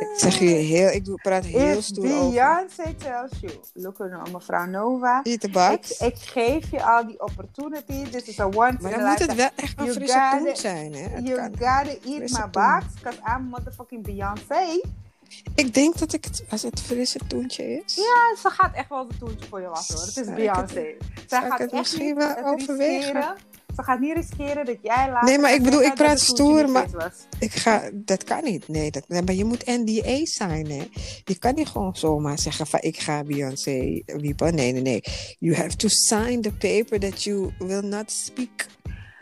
Ik, 0.00 0.08
zeg 0.16 0.38
je 0.38 0.44
heel, 0.46 0.88
ik 0.88 1.04
doe- 1.04 1.20
praat 1.22 1.44
heel 1.44 1.76
If 1.78 1.84
stoer 1.84 2.04
over. 2.14 2.30
Beyoncé 2.30 2.94
tells 2.98 3.30
you, 3.40 3.52
look 3.74 4.00
at 4.00 4.32
mevrouw 4.32 4.66
Nova, 4.66 5.20
Eat 5.22 5.40
the 5.40 5.46
ik, 5.46 5.52
box. 5.52 5.98
ik 5.98 6.16
geef 6.16 6.70
je 6.70 6.82
al 6.84 7.06
die 7.06 7.20
opportunity, 7.22 8.10
this 8.10 8.22
is 8.24 8.40
a 8.40 8.44
once 8.46 8.76
maar 8.80 8.90
dan 8.90 9.04
moet 9.08 9.18
het 9.18 9.34
wel 9.34 9.48
echt 9.56 9.78
een 9.78 9.84
You 9.84 9.96
frisse 9.96 10.18
got 10.30 10.38
poen 10.38 10.48
it. 10.48 10.58
zijn, 10.58 10.92
hè? 10.94 11.00
Het 11.08 11.26
You 11.26 11.36
kan- 11.38 11.48
gotta 11.50 11.84
eat 12.04 12.30
my 12.30 12.50
box, 12.50 12.84
because 12.94 13.18
I'm 13.36 13.42
motherfucking 13.48 14.02
Beyoncé. 14.04 14.80
Ik 15.54 15.74
denk 15.74 15.98
dat 15.98 16.12
ik 16.12 16.24
het, 16.24 16.44
als 16.50 16.62
het 16.62 16.80
frisse 16.80 17.18
toentje 17.26 17.82
is. 17.84 17.94
Ja, 17.94 18.36
ze 18.42 18.50
gaat 18.50 18.74
echt 18.74 18.88
wel 18.88 19.08
de 19.08 19.18
toentje 19.18 19.46
voor 19.48 19.60
je 19.60 19.68
wassen 19.68 19.94
hoor. 19.94 20.04
Het 20.06 20.16
is 20.16 20.26
Beyoncé. 20.34 20.72
Zij 20.74 20.88
ik 20.88 20.94
gaat 21.28 21.50
het 21.58 21.60
echt 21.60 21.72
misschien 21.72 22.06
niet 22.06 22.16
wel 22.16 22.44
overwegen? 22.44 23.34
Ze 23.76 23.82
gaat 23.82 24.00
niet 24.00 24.14
riskeren 24.16 24.64
dat 24.66 24.76
jij 24.82 25.10
laat. 25.10 25.22
Nee, 25.22 25.38
maar 25.38 25.54
ik 25.54 25.62
bedoel, 25.62 25.82
ik 25.82 25.94
praat 25.94 26.20
stoer, 26.20 26.68
maar- 26.68 26.90
Was. 26.90 27.12
Ik 27.38 27.52
ga, 27.52 27.90
dat 27.92 28.24
kan 28.24 28.44
niet. 28.44 28.68
Nee, 28.68 28.90
dat, 28.90 29.08
maar 29.08 29.32
je 29.34 29.44
moet 29.44 29.66
NDA 29.66 30.18
zijn, 30.26 30.70
hè? 30.70 30.88
Je 31.24 31.38
kan 31.38 31.54
niet 31.54 31.68
gewoon 31.68 31.96
zomaar 31.96 32.38
zeggen 32.38 32.66
van 32.66 32.80
ik 32.82 32.98
ga 33.00 33.24
Beyoncé 33.24 34.02
wiepen. 34.06 34.54
Nee, 34.54 34.72
nee, 34.72 34.82
nee. 34.82 35.02
You 35.38 35.56
have 35.56 35.76
to 35.76 35.88
sign 35.88 36.40
the 36.40 36.52
paper 36.52 37.00
that 37.00 37.22
you 37.22 37.52
will 37.58 37.82
not 37.82 38.10
speak 38.10 38.66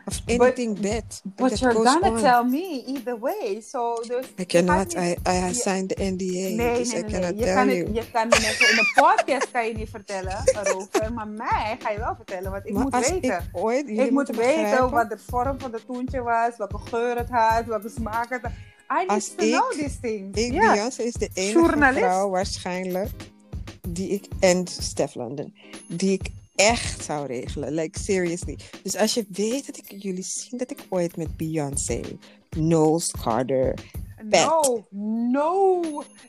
of 0.08 0.20
anything 0.26 0.80
bad. 0.80 1.04
But 1.36 1.48
that 1.50 1.58
you're 1.60 1.74
goes 1.74 1.84
gonna 1.84 2.10
on. 2.10 2.20
tell 2.20 2.44
me 2.44 2.84
either 2.86 3.16
way. 3.20 3.60
So 3.60 4.02
I 4.38 4.44
cannot. 4.44 4.94
I, 4.96 5.16
I 5.26 5.52
signed 5.52 5.88
the 5.88 5.94
NDA, 6.10 6.48
Nee, 6.56 6.78
dus 6.78 6.92
nee, 6.92 6.98
I 7.00 7.02
nee, 7.02 7.10
cannot 7.12 7.38
Je 7.38 7.44
tell 7.44 7.54
kan, 7.54 7.68
you. 7.68 7.84
het, 7.86 7.94
je 7.96 8.10
kan 8.12 8.28
mensen 8.28 8.70
in 8.70 8.76
de 8.76 8.92
podcast 8.94 9.50
kan 9.50 9.66
je 9.66 9.74
niet 9.74 9.90
vertellen 9.90 10.36
erover, 10.64 11.12
maar 11.12 11.28
mij 11.28 11.76
ga 11.78 11.90
je 11.90 11.98
wel 11.98 12.14
vertellen, 12.16 12.50
want 12.50 12.66
ik 12.66 12.72
maar 12.72 12.82
moet 12.82 12.92
weten. 13.08 13.22
ik 13.22 13.40
ooit, 13.52 13.88
Ik 13.88 14.10
moet 14.10 14.26
weten 14.28 14.34
begrijpen, 14.62 14.90
wat 14.90 15.10
de 15.10 15.18
vorm 15.30 15.60
van 15.60 15.70
de 15.70 15.80
toentje 15.86 16.22
was, 16.22 16.56
welke 16.56 16.78
geur 16.78 17.16
het 17.16 17.28
had, 17.30 17.64
welke 17.64 17.88
smaak 17.88 18.28
het 18.30 18.42
had. 18.42 18.50
I 18.90 18.94
need 19.00 19.08
Als 19.10 19.34
to 19.34 19.44
ik- 19.44 19.50
know 19.52 19.70
these 19.72 20.00
things. 20.00 20.38
Ik. 20.40 20.50
Beyoncé 20.58 21.02
is 21.02 21.12
de 21.12 21.28
enige 21.34 21.58
Journalist. 21.58 21.98
vrouw 22.04 22.28
waarschijnlijk 22.28 23.10
die 23.88 24.08
ik, 24.08 24.24
en 24.40 24.66
Stef 24.66 25.14
London, 25.14 25.54
die 25.88 26.12
ik 26.12 26.30
echt 26.58 27.04
zou 27.04 27.26
regelen. 27.26 27.72
Like, 27.72 27.98
seriously. 27.98 28.58
Dus 28.82 28.96
als 28.96 29.14
je 29.14 29.26
weet 29.28 29.66
dat 29.66 29.76
ik 29.76 30.02
jullie 30.02 30.24
zien 30.24 30.58
dat 30.58 30.70
ik 30.70 30.86
ooit 30.88 31.16
met 31.16 31.36
Beyoncé, 31.36 32.00
Knowles 32.48 33.10
Carter, 33.22 33.74
Pet. 34.30 34.46
No, 34.46 34.86
no, 35.30 35.82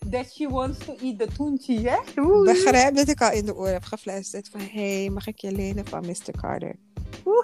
that 0.10 0.32
she 0.34 0.50
wants 0.50 0.86
to 0.86 0.96
eat 1.02 1.20
the 1.20 1.28
toentje, 1.38 1.90
hè? 1.90 1.98
Begrijp 2.44 2.96
dat 2.96 3.08
ik 3.08 3.22
al 3.22 3.32
in 3.32 3.46
de 3.46 3.56
oor 3.56 3.68
heb 3.68 3.84
gefluisterd 3.84 4.50
van, 4.50 4.60
hey, 4.60 5.10
mag 5.10 5.28
ik 5.28 5.40
je 5.40 5.52
lenen 5.52 5.88
van 5.88 6.06
Mr. 6.06 6.32
Carter? 6.42 6.76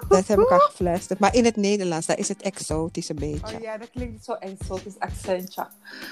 Dat 0.08 0.26
heb 0.26 0.38
ik 0.38 0.50
al 0.50 0.58
gefluisterd. 0.58 1.18
Maar 1.18 1.34
in 1.34 1.44
het 1.44 1.56
Nederlands, 1.56 2.06
daar 2.06 2.18
is 2.18 2.28
het 2.28 2.42
exotisch 2.42 3.08
een 3.08 3.16
beetje. 3.16 3.56
Oh 3.56 3.62
ja, 3.62 3.78
dat 3.78 3.90
klinkt 3.90 4.24
zo 4.24 4.32
exotisch 4.32 4.98
accentje. 4.98 5.66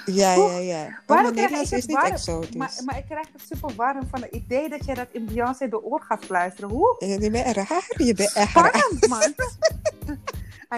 Ja, 0.07 0.35
ja, 0.35 0.59
ja. 0.59 0.85
Maar 1.07 1.19
krijg 1.19 1.35
Nederlands 1.35 1.73
is 1.73 1.79
het 1.79 1.87
niet 1.87 1.97
warm? 1.97 2.13
exotisch. 2.13 2.55
Maar, 2.55 2.73
maar 2.85 2.99
ik 2.99 3.05
krijg 3.05 3.27
het 3.33 3.43
super 3.47 3.75
warm 3.77 4.09
van 4.11 4.23
het 4.23 4.33
idee 4.33 4.69
dat 4.69 4.85
je 4.85 4.95
dat 4.95 5.09
in 5.11 5.25
Beyoncé 5.25 5.69
de 5.69 5.83
oor 5.83 6.01
gaat 6.01 6.25
fluisteren. 6.25 6.71
Hoe 6.71 6.97
Je 6.99 7.31
bent 7.31 7.57
raar. 7.57 7.93
Je 7.97 8.15
bent 8.15 8.33
echt 8.33 8.55
raar. 8.55 8.87
spannend, 9.01 9.09
man. 9.09 9.35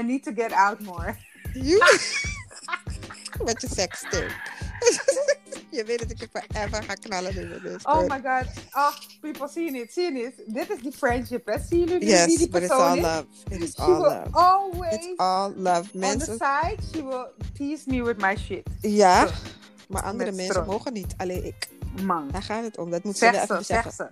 I 0.00 0.06
need 0.06 0.22
to 0.22 0.32
get 0.34 0.52
out 0.52 0.80
more. 0.80 1.16
You. 1.52 1.78
Met 3.44 3.60
je. 3.60 4.26
je 5.76 5.84
weet 5.84 5.98
dat 5.98 6.10
ik 6.10 6.20
er 6.22 6.28
forever 6.32 6.82
ga 6.82 6.94
knallen 6.94 7.34
dus. 7.62 7.82
Oh 7.82 8.00
my 8.00 8.20
god. 8.22 8.44
Oh, 8.72 8.92
people 9.20 9.48
zien 9.48 9.74
it, 9.74 9.92
zien 9.92 10.16
it. 10.16 10.32
Dit 10.46 10.70
is 10.70 10.82
die 10.82 10.92
friendship, 10.92 11.46
hè? 11.46 11.54
Zien 11.68 11.84
jullie 11.84 12.08
Yes, 12.08 12.26
die 12.36 12.48
but 12.48 12.62
it's 12.62 12.68
persoon 12.68 12.86
all 12.90 13.00
love. 13.00 13.24
It 13.50 13.62
is 13.62 13.72
She 13.74 13.82
all 13.82 13.98
love. 14.00 14.28
always, 14.30 14.94
It's 14.94 15.16
all 15.16 15.52
love. 15.56 15.88
on 15.94 16.18
the 16.18 16.24
side, 16.24 16.76
she 16.92 17.02
will 17.04 17.26
tease 17.54 17.82
me 17.86 18.02
with 18.02 18.20
my 18.20 18.36
shit. 18.36 18.62
ja, 18.80 19.28
maar 19.88 20.02
andere 20.02 20.32
mensen 20.32 20.64
mogen 20.66 20.92
niet. 20.92 21.14
Alleen 21.16 21.44
ik. 21.44 21.68
Man. 22.02 22.28
Daar 22.32 22.42
gaat 22.42 22.64
het 22.64 22.78
om. 22.78 22.90
Dat 22.90 23.04
moet 23.04 23.18
ze 23.18 23.26
even 23.26 23.46
ze, 23.46 23.54
zeg 23.54 23.64
zeggen. 23.66 23.92
ze. 23.92 24.08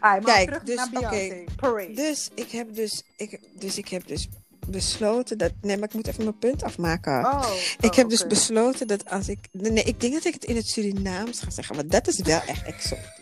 Alright, 0.00 0.26
maar 0.26 0.34
Kijk, 0.34 0.66
dus, 0.66 0.88
oké. 0.94 1.44
Parade. 1.56 1.92
Dus 1.94 2.30
ik 2.34 2.50
heb 2.50 2.74
dus, 2.74 3.02
ik, 3.16 3.40
dus 3.52 3.78
ik 3.78 3.88
heb 3.88 4.06
dus 4.06 4.28
besloten 4.68 5.38
dat. 5.38 5.52
Nee, 5.60 5.76
maar 5.76 5.88
ik 5.88 5.94
moet 5.94 6.06
even 6.06 6.24
mijn 6.24 6.38
punt 6.38 6.62
afmaken. 6.62 7.24
oh, 7.24 7.46
Ik 7.80 7.90
oh, 7.90 7.96
heb 7.96 8.08
dus 8.08 8.26
besloten 8.26 8.86
dat 8.86 9.10
als 9.10 9.28
ik. 9.28 9.38
Nee, 9.52 9.84
ik 9.84 10.00
denk 10.00 10.12
dat 10.12 10.24
ik 10.24 10.34
het 10.34 10.44
in 10.44 10.56
het 10.56 10.68
Surinaams 10.68 11.40
ga 11.40 11.50
zeggen, 11.50 11.76
want 11.76 11.90
dat 11.90 12.06
is 12.08 12.20
wel 12.20 12.40
echt 12.40 12.64
exotisch. 12.64 13.12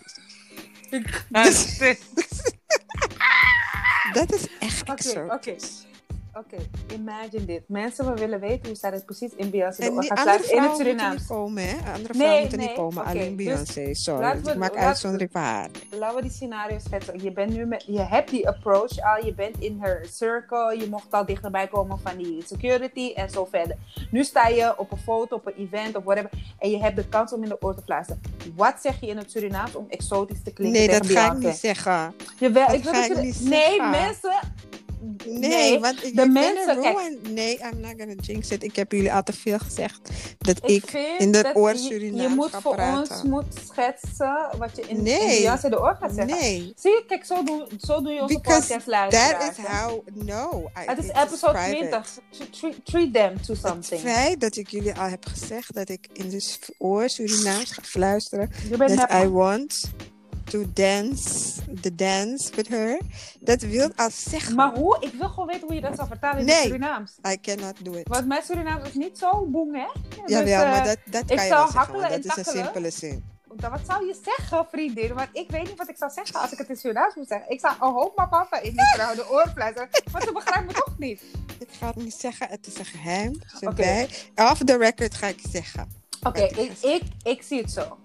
Dus- 1.30 1.78
Dat 4.12 4.32
is 4.32 4.46
echt 4.58 4.80
Oké, 4.80 4.92
exotisch. 4.92 5.86
Oké, 6.38 6.56
imagine 6.94 7.44
dit. 7.44 7.62
Mensen 7.68 8.14
we 8.14 8.20
willen 8.20 8.40
weten 8.40 8.66
hoe 8.66 8.76
staat 8.76 8.92
het 8.92 9.04
precies 9.04 9.30
in 9.36 9.50
Beyoncé. 9.50 9.82
En 9.82 10.00
die 10.00 10.12
andere 10.12 10.52
in 10.52 10.62
het 10.62 10.76
Surinaams. 10.76 11.26
komen, 11.26 11.62
hè? 11.68 11.76
Andere 11.92 11.92
Nee, 11.94 12.04
vrouwen 12.14 12.40
moeten 12.40 12.58
nee, 12.58 12.66
niet 12.68 12.76
komen, 12.76 13.04
alleen 13.04 13.36
dus 13.36 13.44
Beyoncé. 13.46 13.94
Sorry, 13.94 14.20
laten 14.22 14.44
we- 14.44 14.50
ik 14.50 14.56
maak 14.56 14.76
uitzondering 14.76 15.30
voor 15.32 15.40
haar. 15.40 15.68
Laten 15.90 16.16
we 16.16 16.22
die 16.22 16.30
scenario 16.30 16.78
schetsen. 16.78 17.22
Je, 17.22 17.32
bent 17.32 17.52
nu 17.52 17.64
met, 17.66 17.84
je 17.86 18.00
hebt 18.00 18.30
die 18.30 18.48
approach 18.48 18.98
al, 19.00 19.24
je 19.24 19.34
bent 19.34 19.56
in 19.58 19.78
her 19.80 20.06
circle, 20.12 20.76
je 20.78 20.86
mocht 20.88 21.06
al 21.10 21.26
dichterbij 21.26 21.66
komen 21.68 21.98
van 21.98 22.16
die 22.16 22.42
security 22.46 23.12
en 23.14 23.30
zo 23.30 23.44
verder. 23.50 23.76
Nu 24.10 24.24
sta 24.24 24.46
je 24.48 24.78
op 24.78 24.92
een 24.92 24.98
foto, 24.98 25.36
op 25.36 25.46
een 25.46 25.54
event 25.56 25.96
of 25.96 26.04
whatever 26.04 26.30
en 26.58 26.70
je 26.70 26.78
hebt 26.78 26.96
de 26.96 27.08
kans 27.08 27.32
om 27.32 27.42
in 27.42 27.48
de 27.48 27.56
oor 27.62 27.74
te 27.74 27.82
fluisteren. 27.82 28.20
Wat 28.56 28.74
zeg 28.80 29.00
je 29.00 29.06
in 29.06 29.16
het 29.16 29.30
Surinaams 29.30 29.74
om 29.74 29.86
exotisch 29.88 30.42
te 30.44 30.52
klinken 30.52 30.78
Nee, 30.78 30.88
dat 30.98 31.06
ga 31.06 31.32
ik 31.32 31.38
niet 31.38 31.54
zeggen. 31.56 32.14
Jawel, 32.38 32.66
dat 32.66 32.74
ik 32.76 32.82
wil 32.84 32.92
ga 32.92 33.04
ik 33.04 33.16
niet 33.22 33.40
Nee, 33.48 33.60
zeggen. 33.74 33.90
mensen... 33.90 34.34
Nee, 35.26 35.78
want 35.80 36.14
de 36.14 36.26
mensen- 36.28 36.80
kijk. 36.80 37.18
Nee, 37.28 37.58
I'm 37.58 37.80
not 37.80 37.94
gonna 37.98 38.14
jinx 38.20 38.50
it. 38.50 38.62
Ik 38.62 38.76
heb 38.76 38.92
jullie 38.92 39.12
al 39.12 39.22
te 39.22 39.32
veel 39.32 39.58
gezegd 39.58 40.00
dat 40.38 40.70
ik, 40.70 40.92
in 41.18 41.32
de 41.32 41.50
oor 41.54 41.76
Surinaams 41.76 42.22
Je 42.22 42.28
moet 42.28 42.50
voor 42.50 42.74
praten. 42.74 42.98
ons 43.16 43.22
moet 43.22 43.44
schetsen 43.70 44.48
wat 44.58 44.76
je 44.76 44.82
in, 44.82 44.96
in 44.96 45.02
Nee. 45.02 45.40
Beyoncé 45.40 45.68
de 45.68 45.80
oor 45.80 45.96
gaat 46.00 46.12
zeggen. 46.14 46.38
Nee, 46.40 46.72
Zie 46.76 46.90
je, 46.90 47.04
kijk, 47.06 47.24
zo 47.24 47.42
doen, 47.44 47.66
zo 47.80 48.02
doen 48.02 48.14
je 48.14 48.22
onze 48.22 48.34
because 48.34 48.60
podcast 48.60 48.70
that 48.70 48.86
luisteraars. 48.86 49.58
is 49.58 49.64
how, 49.64 50.06
no. 50.14 50.70
I, 50.78 50.90
Het 50.90 50.98
is 50.98 51.08
episode 51.08 51.52
private. 51.52 52.00
20. 52.30 52.50
Treat, 52.50 52.74
treat 52.84 53.12
them 53.12 53.42
to 53.42 53.52
Het 53.52 53.62
something. 53.66 54.00
feit 54.00 54.40
dat 54.40 54.56
ik 54.56 54.68
jullie 54.68 54.94
al 54.94 55.08
heb 55.08 55.26
gezegd 55.26 55.74
dat 55.74 55.88
ik 55.88 56.06
in 56.12 56.28
de 56.28 56.58
oor 56.78 57.08
Surinaams 57.08 57.70
ga 57.72 57.82
fluisteren. 57.82 58.50
Je 58.70 58.76
bent 58.76 58.96
that 58.96 59.12
I 59.24 59.28
want 59.28 59.80
to 60.44 60.64
dance, 60.72 61.60
the 61.80 61.94
dance 61.94 62.54
with 62.54 62.68
her. 62.68 63.00
Dat 63.40 63.60
wil 63.62 63.90
al 63.96 64.10
zeggen. 64.10 64.54
Maar 64.54 64.74
hoe? 64.74 64.96
Ik 65.00 65.12
wil 65.18 65.28
gewoon 65.28 65.46
weten 65.46 65.62
hoe 65.66 65.74
je 65.74 65.80
dat 65.80 65.96
zou 65.96 66.08
vertalen 66.08 66.38
in 66.38 66.44
Nee. 66.46 66.54
het 66.54 66.64
Surinaams. 66.64 67.12
I 67.28 67.40
cannot 67.40 67.84
do 67.84 67.92
it. 67.92 68.08
Want 68.08 68.26
mijn 68.26 68.42
Surinaams 68.42 68.88
is 68.88 68.94
niet 68.94 69.18
zo 69.18 69.46
boem, 69.46 69.74
hè? 69.74 69.86
Jawel, 70.26 70.44
Dus, 70.44 70.50
eh, 70.52 70.70
maar 70.70 70.84
dat, 70.84 70.96
dat 71.04 71.30
ik 71.30 71.36
kan 71.36 71.44
je 71.46 71.50
wel 71.52 71.68
zeggen, 71.70 72.00
dat 72.00 72.24
is 72.24 72.36
een 72.36 72.44
simpele 72.44 72.90
zin. 72.90 73.24
dan 73.56 73.70
Wat 73.70 73.80
zou 73.86 74.06
je 74.06 74.16
zeggen, 74.24 74.66
vriendin? 74.70 75.14
Want 75.14 75.28
ik 75.32 75.50
weet 75.50 75.62
niet 75.68 75.76
wat 75.78 75.88
ik 75.88 75.96
zou 75.96 76.10
zeggen 76.14 76.40
als 76.40 76.52
ik 76.52 76.58
het 76.58 76.68
in 76.68 76.76
Surinaams 76.76 77.14
moet 77.14 77.28
zeggen. 77.28 77.50
Ik 77.50 77.60
zou 77.60 77.74
een 77.80 77.92
hoop 77.92 78.16
maar 78.16 78.28
papa 78.28 78.60
in 78.60 78.70
die 78.70 78.86
vrouw 78.94 79.14
de 79.14 79.30
oor 79.30 79.50
fluisteren. 79.54 79.88
Want 80.12 80.24
ze 80.24 80.32
begrijpt 80.32 80.66
me 80.66 80.72
toch 80.72 80.94
niet. 80.98 81.22
Ik 81.58 81.68
ga 81.78 81.86
het 81.86 81.96
niet 81.96 82.14
zeggen, 82.14 82.48
het 82.48 82.66
is 82.66 82.78
een 82.78 82.84
geheim. 82.84 83.40
Oké. 83.54 83.66
Erbij. 83.66 84.08
Off 84.34 84.64
the 84.64 84.76
record 84.76 85.14
ga 85.14 85.26
ik 85.26 85.40
zeggen. 85.50 85.88
Oké, 86.22 86.40
ik, 86.42 86.72
ik, 86.80 87.02
ik 87.22 87.42
zie 87.42 87.60
het 87.60 87.70
zo. 87.70 87.96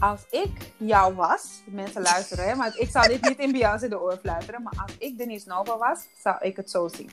Als 0.00 0.26
ik 0.30 0.72
jou 0.76 1.14
was, 1.14 1.62
mensen 1.66 2.02
luisteren, 2.02 2.48
hè, 2.48 2.56
want 2.56 2.80
ik 2.80 2.90
zou 2.90 3.08
dit 3.08 3.22
niet 3.22 3.38
in 3.38 3.52
Beyoncé 3.52 3.88
de 3.88 4.00
oor 4.00 4.16
fluisteren, 4.16 4.62
maar 4.62 4.72
als 4.82 4.96
ik 4.98 5.18
Denise 5.18 5.48
Nova 5.48 5.78
was, 5.78 6.06
zou 6.22 6.36
ik 6.40 6.56
het 6.56 6.70
zo 6.70 6.88
zien. 6.88 7.10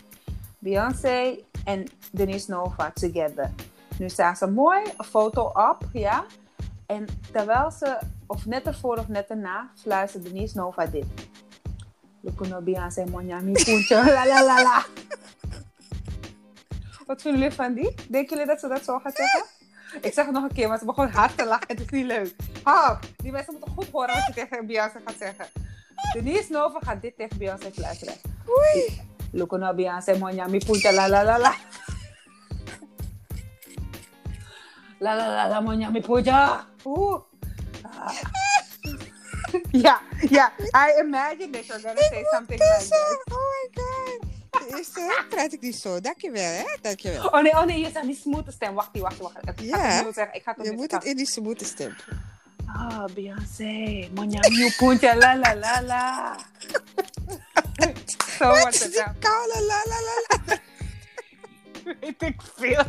Beyoncé 0.60 1.40
en 1.66 1.88
Denise 2.12 2.52
Nova 2.52 2.92
together. 2.92 3.52
Nu 4.00 4.10
staan 4.10 4.36
ze 4.36 4.48
mooi, 4.48 4.82
een 4.98 5.06
foto 5.06 5.46
op, 5.46 5.78
ja. 5.94 6.26
En 6.86 7.06
terwijl 7.32 7.72
ze, 7.72 8.00
of 8.28 8.46
net 8.46 8.66
ervoor 8.66 8.98
of 8.98 9.08
net 9.08 9.30
erna, 9.30 9.70
fluistert 9.76 10.24
Denise 10.24 10.58
Nova 10.58 10.86
dit. 10.86 11.06
Lukuno 12.22 12.62
Beyoncé, 12.62 13.06
monjami, 13.06 13.52
puntje, 13.52 13.96
la 14.14 14.26
la 14.26 14.44
la 14.44 14.62
la. 14.62 14.86
Wat 17.06 17.22
vinden 17.22 17.42
jullie 17.42 17.56
van 17.56 17.74
die? 17.74 17.96
Denken 18.10 18.30
jullie 18.30 18.46
dat 18.46 18.60
ze 18.60 18.68
dat 18.68 18.84
zo 18.84 19.00
gaat 19.00 19.16
zeggen? 19.16 19.63
Ik 20.02 20.14
zeg 20.14 20.26
het 20.26 20.34
nog 20.34 20.44
een 20.44 20.54
keer, 20.54 20.68
maar 20.68 20.80
ze 20.80 20.86
begon 20.86 21.10
hard 21.10 21.38
te 21.38 21.46
lachen. 21.46 21.68
Het 21.68 21.80
is 21.80 21.90
niet 21.90 22.06
leuk. 22.06 22.36
Hou, 22.64 22.98
die 23.18 23.32
mensen 23.32 23.54
moeten 23.54 23.74
goed 23.74 23.90
horen 23.92 24.14
wat 24.14 24.26
je 24.26 24.34
tegen 24.34 24.66
Beyoncé 24.66 25.00
gaat 25.06 25.16
zeggen. 25.20 25.46
Denise 26.14 26.52
Nova 26.52 26.80
gaat 26.80 27.02
dit 27.02 27.18
tegen 27.18 27.38
Beyoncé 27.38 27.72
fluisteren. 27.72 28.16
Oei. 28.50 29.02
Luko 29.32 29.58
na 29.58 29.74
Beyoncé, 29.74 30.18
monya 30.18 30.48
mi 30.48 30.58
punta 30.66 30.92
la 30.92 31.08
la 31.08 31.24
la 31.24 31.38
la. 31.38 31.54
La 35.00 35.16
la 35.16 35.28
la 35.28 35.48
la, 35.48 35.60
monya 35.60 35.90
mi 35.90 36.02
punta. 36.02 36.66
Oeh. 36.86 37.22
Ah. 37.82 38.12
Ja, 39.72 40.02
ja. 40.30 40.52
I 40.74 41.00
imagine 41.00 41.52
that 41.52 41.66
you're 41.66 41.82
gonna 41.82 42.02
say 42.02 42.24
something 42.32 42.60
like 42.60 42.90
that. 42.90 43.18
Oh 43.32 43.38
my 43.38 43.70
god. 43.76 43.93
De 44.54 44.76
eerste 44.78 45.24
praat 45.30 45.54
ik 45.54 45.62
niet 45.62 45.76
zo. 45.76 46.00
Dankjewel, 46.00 46.44
hè? 46.52 46.64
Dankjewel. 46.82 47.26
Oh 47.28 47.42
nee, 47.42 47.52
oh 47.52 47.64
nee, 47.64 47.80
je 47.80 47.90
zegt 47.94 48.06
die 48.06 48.16
smooth 48.16 48.52
stem. 48.54 48.74
Wacht, 48.74 49.00
wacht, 49.00 49.18
wacht. 49.18 49.36
Ik 49.38 49.54
ga 49.56 49.64
Ja. 49.64 49.78
het 49.80 49.98
opnieuw 49.98 50.14
zeggen. 50.14 50.36
Ik 50.36 50.44
ga 50.44 50.54
het 50.58 50.66
Je 50.66 50.72
moet 50.72 50.92
het 50.92 51.04
in 51.04 51.16
die 51.16 51.26
smoete 51.26 51.66
stem. 51.66 51.96
Ah, 52.68 53.06
Beyoncé, 53.14 54.10
monya 54.14 54.40
mi 54.50 54.74
punta 54.78 55.16
la 55.16 55.36
la 55.36 55.56
la 55.56 55.82
la. 55.82 56.36
Zo 58.40 58.48
wordt 58.50 58.84
het 58.84 58.94
dan. 58.94 59.16
koude 59.20 59.64
la 59.68 59.82
la 59.86 60.00
la 60.02 60.40
la. 60.46 60.58
Weet 62.00 62.22
ik 62.22 62.42
veel. 62.56 62.84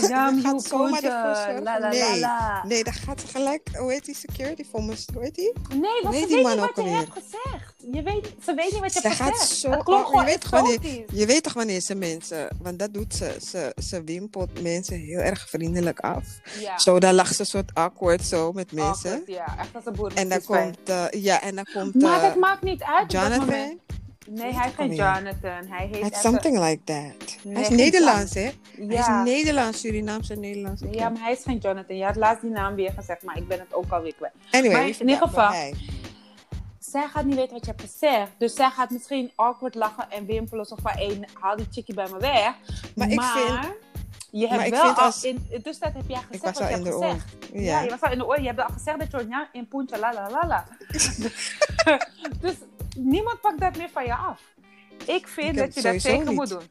Madame, 0.00 0.36
Je 0.36 0.42
gaat 0.42 0.62
zomaar 0.64 1.02
ervoor 1.02 1.30
uh, 1.30 1.44
zorgen. 1.44 1.62
la 1.62 1.80
la 1.80 1.88
Nee. 1.88 2.20
la. 2.20 2.64
Nee, 2.66 2.84
dan 2.84 2.92
gaat 2.92 3.22
gelijk, 3.32 3.68
hoe 3.78 3.92
heet 3.92 4.04
die 4.04 4.14
security 4.16 4.64
voor 4.70 4.82
me? 4.84 4.94
Hoe 5.14 5.22
heet 5.22 5.34
die? 5.34 5.52
Nee, 5.68 5.80
want 6.02 6.14
Weet 6.14 6.22
ze 6.28 6.34
die 6.34 6.44
weet 6.44 6.56
niet 6.56 6.60
wat 6.74 6.84
je 6.84 6.90
hebt 6.90 7.10
gezegd. 7.12 7.74
Je 7.92 8.02
weet, 8.02 8.26
ze 8.44 8.54
weet 8.54 8.70
niet 8.72 8.80
wat 8.80 8.92
je 8.94 9.00
Ze 9.00 9.06
hebt 9.08 9.20
gaat 9.20 9.32
gezegd. 9.38 9.50
zo... 9.60 9.70
Oh, 9.92 10.14
je, 10.20 10.24
weet 10.24 10.40
toch 10.40 10.50
wanneer, 10.50 10.78
je 11.12 11.26
weet 11.26 11.42
toch 11.42 11.52
wanneer 11.52 11.80
ze 11.80 11.94
mensen... 11.94 12.48
Want 12.62 12.78
dat 12.78 12.94
doet 12.94 13.14
ze. 13.14 13.36
Ze, 13.50 13.72
ze 13.82 14.04
wimpelt 14.04 14.62
mensen 14.62 14.98
heel 14.98 15.18
erg 15.18 15.48
vriendelijk 15.48 16.00
af. 16.00 16.24
Ja. 16.60 16.78
Zo, 16.78 16.98
dan 16.98 17.14
lag 17.14 17.34
ze 17.34 17.40
een 17.40 17.46
soort 17.46 17.74
awkward 17.74 18.24
zo 18.24 18.52
met 18.52 18.72
mensen. 18.72 19.10
Awkward, 19.10 19.26
Ja, 19.26 19.58
echt 19.58 19.74
als 19.74 19.86
een 19.86 19.92
boer. 19.94 20.12
En 20.14 20.28
dan 20.28 20.42
komt... 20.44 20.78
eh, 20.84 21.04
ja, 21.10 21.40
en 21.42 21.54
dan 21.54 21.66
komt... 21.74 21.94
Maar 21.94 22.16
eh, 22.22 22.22
dat 22.28 22.36
maakt 22.36 22.62
niet 22.62 22.82
uit. 22.82 23.02
op 23.02 23.10
dat 23.10 23.22
Jonathan. 23.22 23.80
Nee, 24.28 24.52
hij 24.52 24.62
heeft 24.62 24.74
geen? 24.74 24.94
Jonathan. 24.94 25.66
Hij 25.68 25.86
heet 25.86 25.94
even- 25.96 26.16
something 26.20 26.58
like 26.58 26.80
that. 26.84 27.36
Nee, 27.42 27.54
hij 27.54 27.62
is 27.62 27.68
Nederlands, 27.68 28.34
hè? 28.34 28.40
Hij 28.40 28.86
Ja. 28.88 29.22
is 29.24 29.30
Nederlands, 29.30 29.80
Surinaamse 29.80 30.34
Nederlands. 30.34 30.82
ja, 30.90 31.08
maar 31.08 31.22
hij 31.22 31.32
is 31.32 31.42
geen 31.42 31.58
Jonathan. 31.58 31.96
Je 31.96 32.04
had 32.04 32.16
laatst 32.16 32.42
die 32.42 32.50
naam 32.50 32.74
weer 32.74 32.92
gezegd, 32.92 33.22
maar 33.22 33.36
ik 33.36 33.48
ben 33.48 33.58
het 33.58 33.74
ook 33.74 33.90
alweer 33.92 34.14
kwijt. 34.14 34.32
Anyway, 34.50 34.72
Maar 34.76 34.88
in 34.88 34.98
ieder 35.08 35.16
geval- 35.28 35.48
hij? 35.50 35.74
Zij 36.78 37.06
gaat 37.08 37.24
niet 37.24 37.34
weten 37.34 37.52
wat 37.52 37.64
je 37.64 37.70
hebt 37.76 37.90
gezegd. 37.90 38.30
Dus 38.38 38.54
zij 38.54 38.70
gaat 38.70 38.90
misschien 38.90 39.30
awkward 39.34 39.74
lachen 39.74 40.10
en 40.10 40.26
wimpelen. 40.26 40.64
Zo 40.64 40.76
van, 40.82 40.92
hey, 40.94 41.28
haal 41.40 41.56
die 41.56 41.66
chickie 41.70 41.94
bij 41.94 42.08
me 42.10 42.18
weg. 42.18 42.54
Maar 42.94 43.10
ik 43.10 43.20
vind- 43.22 43.72
Je 44.30 44.46
hebt 44.48 44.60
maar 44.60 44.70
wel 44.70 44.82
al... 44.82 44.94
als- 44.94 45.24
In, 45.24 45.46
in 45.50 45.62
tussentijd 45.62 45.94
heb 45.94 46.08
jij 46.08 46.16
gezegd 46.16 46.34
Ik 46.34 46.40
was 46.42 46.52
wat 46.52 46.62
al 46.62 46.68
je 46.68 46.74
in 46.76 46.84
hebt 46.84 46.98
de 46.98 47.04
oor. 47.06 47.12
gezegd. 47.12 47.36
Ja. 47.52 47.60
Ja. 47.60 47.80
je 47.82 47.90
was 47.90 48.00
al 48.00 48.12
in 48.12 48.18
de 48.18 48.26
oor. 48.26 48.40
Je 48.40 48.46
hebt 48.46 48.60
al 48.60 48.68
gezegd 48.72 48.98
dat 49.10 49.10
je 49.10 49.46
in 49.52 49.68
puntje, 49.68 49.98
la 49.98 50.12
la 50.12 50.30
la 50.30 50.46
la. 50.46 50.64
dus 52.40 52.54
niemand 52.94 53.40
pakt 53.40 53.60
dat 53.60 53.76
meer 53.76 53.90
van 53.92 54.04
je 54.04 54.14
af. 54.14 54.40
Ik 55.06 55.28
vind 55.28 55.48
Ik 55.50 55.56
dat 55.56 55.74
je 55.74 55.82
dat 55.82 56.00
zeker 56.00 56.24
niet. 56.26 56.34
moet 56.34 56.48
doen. 56.48 56.62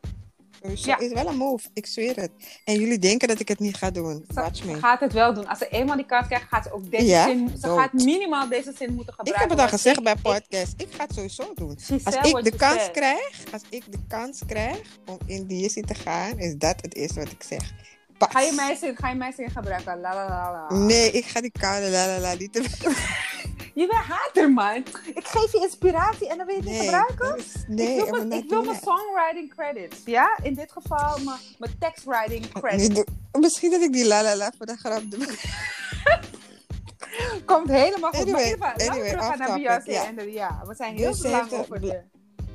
Sowieso 0.61 0.89
Ja. 0.89 0.97
is 0.99 1.11
wel 1.13 1.27
een 1.27 1.35
move, 1.37 1.67
ik 1.73 1.85
zweer 1.85 2.15
het. 2.15 2.31
En 2.65 2.79
jullie 2.79 2.99
denken 2.99 3.27
dat 3.27 3.39
ik 3.39 3.47
het 3.47 3.59
niet 3.59 3.75
ga 3.77 3.91
doen. 3.91 4.25
Watch 4.27 4.55
Ze 4.57 4.65
me. 4.65 4.75
gaat 4.79 4.99
het 4.99 5.13
wel 5.13 5.33
doen. 5.33 5.47
Als 5.47 5.57
ze 5.57 5.67
eenmaal 5.69 5.95
die 5.95 6.05
kans 6.05 6.27
krijgt, 6.27 6.47
gaat 6.49 6.63
ze 6.63 6.73
ook 6.73 6.91
deze 6.91 7.05
Ja? 7.05 7.23
zin... 7.23 7.49
Ze 7.61 7.67
gaat 7.67 7.93
minimaal 7.93 8.47
deze 8.49 8.73
zin 8.77 8.93
moeten 8.93 9.13
Ik 9.13 9.19
gebruiken. 9.19 9.41
heb 9.41 9.49
het 9.49 9.59
al 9.59 9.67
gezegd 9.77 9.97
ik- 9.97 10.03
bij 10.03 10.13
ik- 10.13 10.21
podcast. 10.21 10.73
Ik 10.77 10.87
ga 10.93 11.03
het 11.03 11.13
sowieso 11.13 11.51
doen. 11.55 11.77
Als 12.03 12.15
ik 12.15 12.43
de 12.43 12.55
kans 12.55 12.79
said. 12.79 12.91
krijg, 12.91 13.43
als 13.51 13.61
ik 13.69 13.83
de 13.91 13.99
kans 14.07 14.41
krijg 14.47 14.79
om 15.05 15.17
in 15.25 15.45
die 15.47 15.69
zin 15.69 15.85
te 15.85 15.93
gaan, 15.95 16.39
is 16.39 16.55
dat 16.57 16.75
het 16.81 16.95
eerste 16.95 17.19
wat 17.19 17.31
ik 17.31 17.43
zeg. 17.43 17.71
Pas. 18.17 18.29
Ga 18.31 18.39
je 18.41 18.75
zin, 18.79 18.95
ga 18.95 19.09
je 19.09 19.33
zin 19.35 19.49
gebruiken? 19.49 19.99
La 19.99 20.13
la 20.13 20.27
la 20.29 20.67
la. 20.69 20.77
Nee, 20.77 21.11
ik 21.11 21.25
ga 21.25 21.41
die 21.41 21.51
koude 21.59 21.89
la 21.89 22.05
la 22.07 22.19
la 22.19 22.33
niet 22.33 22.53
te... 22.53 22.61
Je 23.73 23.87
bent 23.87 23.91
hater, 24.05 24.51
man. 24.51 24.75
Ik 25.13 25.27
geef 25.27 25.51
je 25.51 25.59
inspiratie 25.61 26.29
en 26.29 26.37
dan 26.37 26.45
wil 26.45 26.55
je 26.55 26.61
het 26.61 26.69
niet 26.69 26.79
Nee, 26.79 26.89
gebruiken? 26.89 27.37
is- 27.37 27.63
nee, 27.67 27.97
ik 27.97 28.09
wil, 28.09 28.25
mijn, 28.25 28.43
ik 28.43 28.49
wil 28.49 28.63
songwriting 28.63 29.53
credits. 29.55 29.97
Ja, 30.05 30.37
in 30.43 30.53
dit 30.53 30.71
geval 30.71 31.17
mijn, 31.23 31.37
mijn 31.57 31.75
textwriting 31.79 32.51
credits. 32.51 32.87
Niet 32.87 32.95
doen. 33.31 33.41
Misschien 33.41 33.71
dat 33.71 33.81
ik 33.81 33.93
die 33.93 34.05
la 34.07 34.23
la 34.23 34.35
la 34.35 34.51
voor 34.57 34.65
de 34.65 34.75
grap 34.77 35.01
doe. 35.11 35.27
Komt 37.45 37.69
helemaal 37.69 38.11
goed. 38.11 38.21
Anyway, 38.21 38.55
maar 38.57 38.73
we 38.75 38.89
anyway, 38.89 39.15
off 39.15 39.37
naar 39.37 39.53
Beyoncé 39.53 39.91
ja. 39.91 40.05
en 40.07 40.15
de, 40.15 40.31
ja, 40.31 40.61
we 40.67 40.75
zijn 40.75 40.95
heel 40.97 41.11
Dus 41.11 41.23
lang 41.23 41.51
over 41.51 41.79
bla- 41.79 41.89
de... 41.89 42.01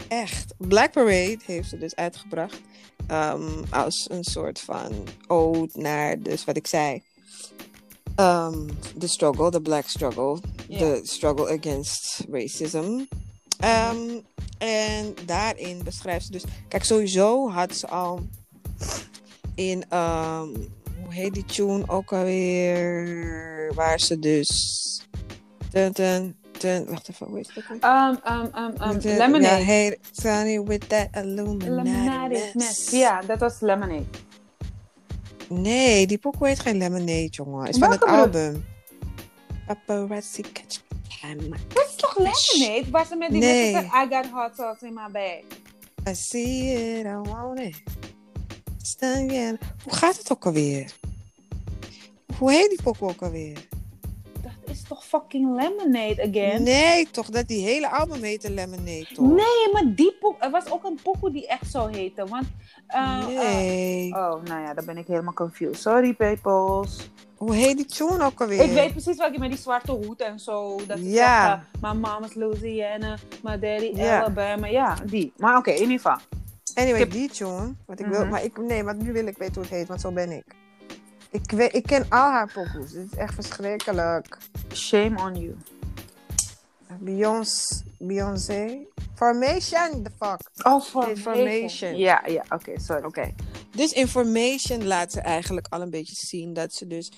Echt. 0.08 0.54
Black 0.58 0.92
Parade 0.92 1.38
heeft 1.44 1.68
ze 1.68 1.78
dus 1.78 1.96
uitgebracht. 1.96 2.60
ehm, 3.06 3.62
als 3.70 4.06
een 4.10 4.24
soort 4.24 4.60
van 4.60 5.06
ode 5.26 5.68
naar, 5.72 6.18
dus 6.22 6.44
wat 6.44 6.56
ik 6.56 6.66
zei. 6.66 7.02
Ehm, 8.18 8.66
De 8.96 9.06
struggle, 9.06 9.50
the 9.50 9.60
black 9.60 9.88
struggle. 9.88 10.38
Ja. 10.68 10.78
De 10.78 11.00
struggle 11.02 11.58
against 11.58 12.24
racism. 12.30 13.00
Ehm, 13.58 13.98
en 14.58 15.14
daarin 15.26 15.80
beschrijft 15.84 16.24
ze 16.26 16.32
dus... 16.32 16.44
Kijk, 16.68 16.84
sowieso 16.84 17.50
had 17.50 17.76
ze 17.76 17.88
al 17.88 18.20
in... 19.54 19.84
ehm, 19.88 20.48
hoe 21.04 21.14
heet 21.14 21.34
die 21.34 21.44
tune 21.44 21.82
ook 21.86 22.12
alweer? 22.12 23.72
Waar 23.74 24.00
ze 24.00 24.18
dus... 24.18 24.84
Dun, 25.70 25.92
dun, 25.92 26.36
dun, 26.58 26.86
wacht 26.86 27.08
even, 27.08 27.26
hoe 27.26 27.36
heet 27.36 27.50
het 27.54 27.64
ook? 27.70 27.84
Um, 27.84 28.18
um, 28.32 28.64
um, 28.64 28.90
um, 28.90 28.98
de- 29.00 29.08
lemonade. 29.16 29.58
Ja, 29.58 29.64
hey, 29.64 29.98
Sunny 30.12 30.62
with 30.62 30.88
that 30.88 31.08
Illuminati 31.12 31.70
Lemonade 31.70 32.50
mess. 32.54 32.90
Ja, 32.90 33.20
dat 33.20 33.38
was 33.38 33.60
Lemonade. 33.60 34.04
Nee, 35.48 36.06
die 36.06 36.18
pokoe 36.18 36.46
heet 36.48 36.58
geen 36.60 36.76
Lemonade, 36.76 37.26
jongen. 37.26 37.68
Is 37.68 37.78
van 37.78 37.90
het 37.90 38.04
album. 38.04 38.64
Paparazzi 39.66 40.42
catch. 40.52 40.80
Dat 41.68 41.86
is 41.88 41.94
toch 41.96 42.18
Lemonade? 42.18 42.90
Waar 42.90 43.06
ze 43.06 43.16
met 43.16 43.30
die 43.30 43.40
Nee. 43.40 43.74
I 43.74 44.06
got 44.10 44.26
hot 44.30 44.52
sauce 44.56 44.86
in 44.86 44.94
my 44.94 45.10
bag. 45.12 45.40
I 46.08 46.14
see 46.14 46.72
it, 46.98 47.06
I 47.06 47.30
want 47.30 47.60
it. 47.60 47.82
Stan-. 48.82 49.58
Hoe 49.84 49.92
gaat 49.92 50.16
het 50.16 50.32
ook 50.32 50.46
alweer? 50.46 50.92
Hoe 52.38 52.52
heet 52.52 52.68
die 52.68 52.82
pokoe 52.82 53.08
ook 53.08 53.22
alweer? 53.22 53.68
Is 54.82 54.88
toch 54.88 55.04
fucking 55.04 55.56
Lemonade 55.60 56.22
again? 56.28 56.62
Nee, 56.62 57.08
toch? 57.10 57.26
Dat 57.26 57.48
die 57.48 57.62
hele 57.64 57.90
album 57.90 58.22
heette 58.22 58.50
Lemonade, 58.50 59.06
toch? 59.14 59.26
Nee, 59.26 59.72
maar 59.72 59.82
die 59.94 60.12
pokoe... 60.20 60.40
Er 60.40 60.50
was 60.50 60.70
ook 60.70 60.84
een 60.84 60.98
pokoe 61.02 61.30
die 61.30 61.46
echt 61.46 61.70
zo 61.70 61.86
heette. 61.86 62.24
Want... 62.26 62.46
eh, 62.86 63.26
Nee. 63.26 64.12
eh, 64.14 64.16
oh, 64.18 64.42
nou 64.44 64.62
ja, 64.62 64.74
dan 64.74 64.84
ben 64.84 64.96
ik 64.96 65.06
helemaal 65.06 65.32
confused. 65.32 65.80
Sorry, 65.80 66.14
peoples. 66.14 67.10
Hoe 67.36 67.54
heet 67.54 67.76
die 67.76 67.86
tune 67.86 68.24
ook 68.24 68.40
alweer? 68.40 68.60
Ik 68.62 68.70
weet 68.70 68.92
precies 68.92 69.16
welke 69.16 69.38
met 69.38 69.50
die 69.50 69.58
zwarte 69.58 69.92
hoed 69.92 70.20
en 70.20 70.38
zo. 70.38 70.80
Dat 70.86 70.98
Ja. 71.00 71.46
zeggen, 71.46 71.66
my 71.80 72.08
mom 72.08 72.24
is 72.24 72.34
Louisiana, 72.34 73.16
my 73.42 73.58
daddy 73.58 73.92
Ja. 73.94 74.20
Alabama. 74.20 74.66
Ja, 74.66 74.96
die. 75.06 75.32
Maar 75.36 75.56
oké, 75.56 75.70
in 75.70 75.80
ieder 75.80 75.96
geval. 75.96 76.16
Anyway, 76.74 76.98
heb- 77.00 77.10
die 77.10 77.28
tune. 77.30 77.74
Want 77.86 78.00
ik 78.00 78.06
wil, 78.06 78.20
Mhm. 78.20 78.28
maar 78.30 78.44
ik, 78.44 78.58
nee, 78.58 78.82
maar 78.82 78.94
nu 78.96 79.12
wil 79.12 79.26
ik 79.26 79.36
weten 79.38 79.54
hoe 79.54 79.62
het 79.62 79.72
heet, 79.72 79.88
want 79.88 80.00
zo 80.00 80.12
ben 80.12 80.30
ik. 80.32 80.44
Ik, 81.30 81.50
weet, 81.50 81.74
ik 81.74 81.82
ken 81.82 82.06
al 82.08 82.30
haar 82.30 82.52
pokoes. 82.52 82.90
Dit 82.90 83.12
is 83.12 83.18
echt 83.18 83.34
verschrikkelijk. 83.34 84.38
Shame 84.72 85.20
on 85.22 85.34
you. 85.34 85.56
Beyoncé. 86.98 87.82
Beyoncé. 87.98 88.86
Formation, 89.14 90.02
the 90.02 90.10
fuck. 90.18 90.50
Oh, 90.62 91.08
Information. 91.08 91.96
Ja, 91.96 92.22
ja, 92.26 92.44
oké, 92.48 92.80
sorry. 92.80 93.04
Oké. 93.04 93.34
Dus 93.70 93.92
information 93.92 94.86
laat 94.86 95.12
ze 95.12 95.20
eigenlijk 95.20 95.66
al 95.70 95.80
een 95.80 95.90
beetje 95.90 96.14
zien 96.14 96.52
dat 96.52 96.72
ze 96.72 96.86
dus 96.86 97.12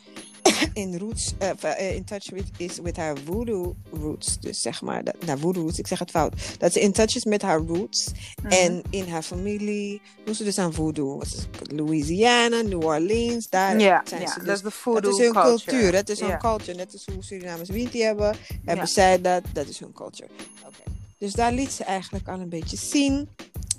in 0.73 0.99
roots, 0.99 1.35
eh, 1.39 1.51
eh, 1.63 1.95
in 1.95 2.05
touch 2.05 2.31
with, 2.31 2.45
is 2.57 2.79
with 2.79 2.97
haar 2.97 3.17
voodoo 3.25 3.75
roots. 3.93 4.39
Dus 4.41 4.61
zeg 4.61 4.83
maar, 4.83 5.05
dat, 5.05 5.15
nou 5.27 5.39
voodoo 5.39 5.63
roots, 5.63 5.79
ik 5.79 5.87
zeg 5.87 5.99
het 5.99 6.11
fout. 6.11 6.35
Dat 6.59 6.73
ze 6.73 6.81
in 6.81 6.93
touch 6.93 7.17
is 7.17 7.25
met 7.25 7.43
haar 7.43 7.59
roots. 7.59 8.11
Mhm. 8.43 8.53
En 8.53 8.83
in 8.91 9.09
haar 9.09 9.23
familie 9.23 10.01
doen 10.25 10.35
ze 10.35 10.45
dus 10.45 10.59
aan 10.59 10.73
voodoo. 10.73 11.21
Louisiana, 11.63 12.61
New 12.61 12.85
Orleans, 12.85 13.49
daar 13.49 13.81
Ja, 13.81 14.03
zijn 14.05 14.29
ze 14.29 14.35
dat 14.39 14.45
dus 14.47 14.55
is 14.55 14.63
de 14.63 14.71
voodoo 14.71 15.01
dat 15.11 15.19
is 15.21 15.25
hun 15.25 15.33
culture. 15.33 15.71
cultuur, 15.71 15.93
dat 15.93 16.09
is 16.09 16.21
hun 16.21 16.39
culture. 16.39 16.75
Net 16.77 16.93
als 16.93 17.05
hoe 17.15 17.25
Surinamers 17.25 17.69
Winti 17.69 18.03
hebben, 18.03 18.37
hebben 18.65 18.89
zij 18.89 19.21
dat, 19.21 19.43
dat 19.53 19.69
is 19.69 19.79
hun 19.79 19.93
culture. 19.93 20.29
Oké. 20.67 20.83
Dus 21.19 21.33
daar 21.33 21.53
liet 21.53 21.73
ze 21.73 21.85
eigenlijk 21.85 22.29
al 22.29 22.41
een 22.41 22.49
beetje 22.49 22.77
zien 22.77 23.29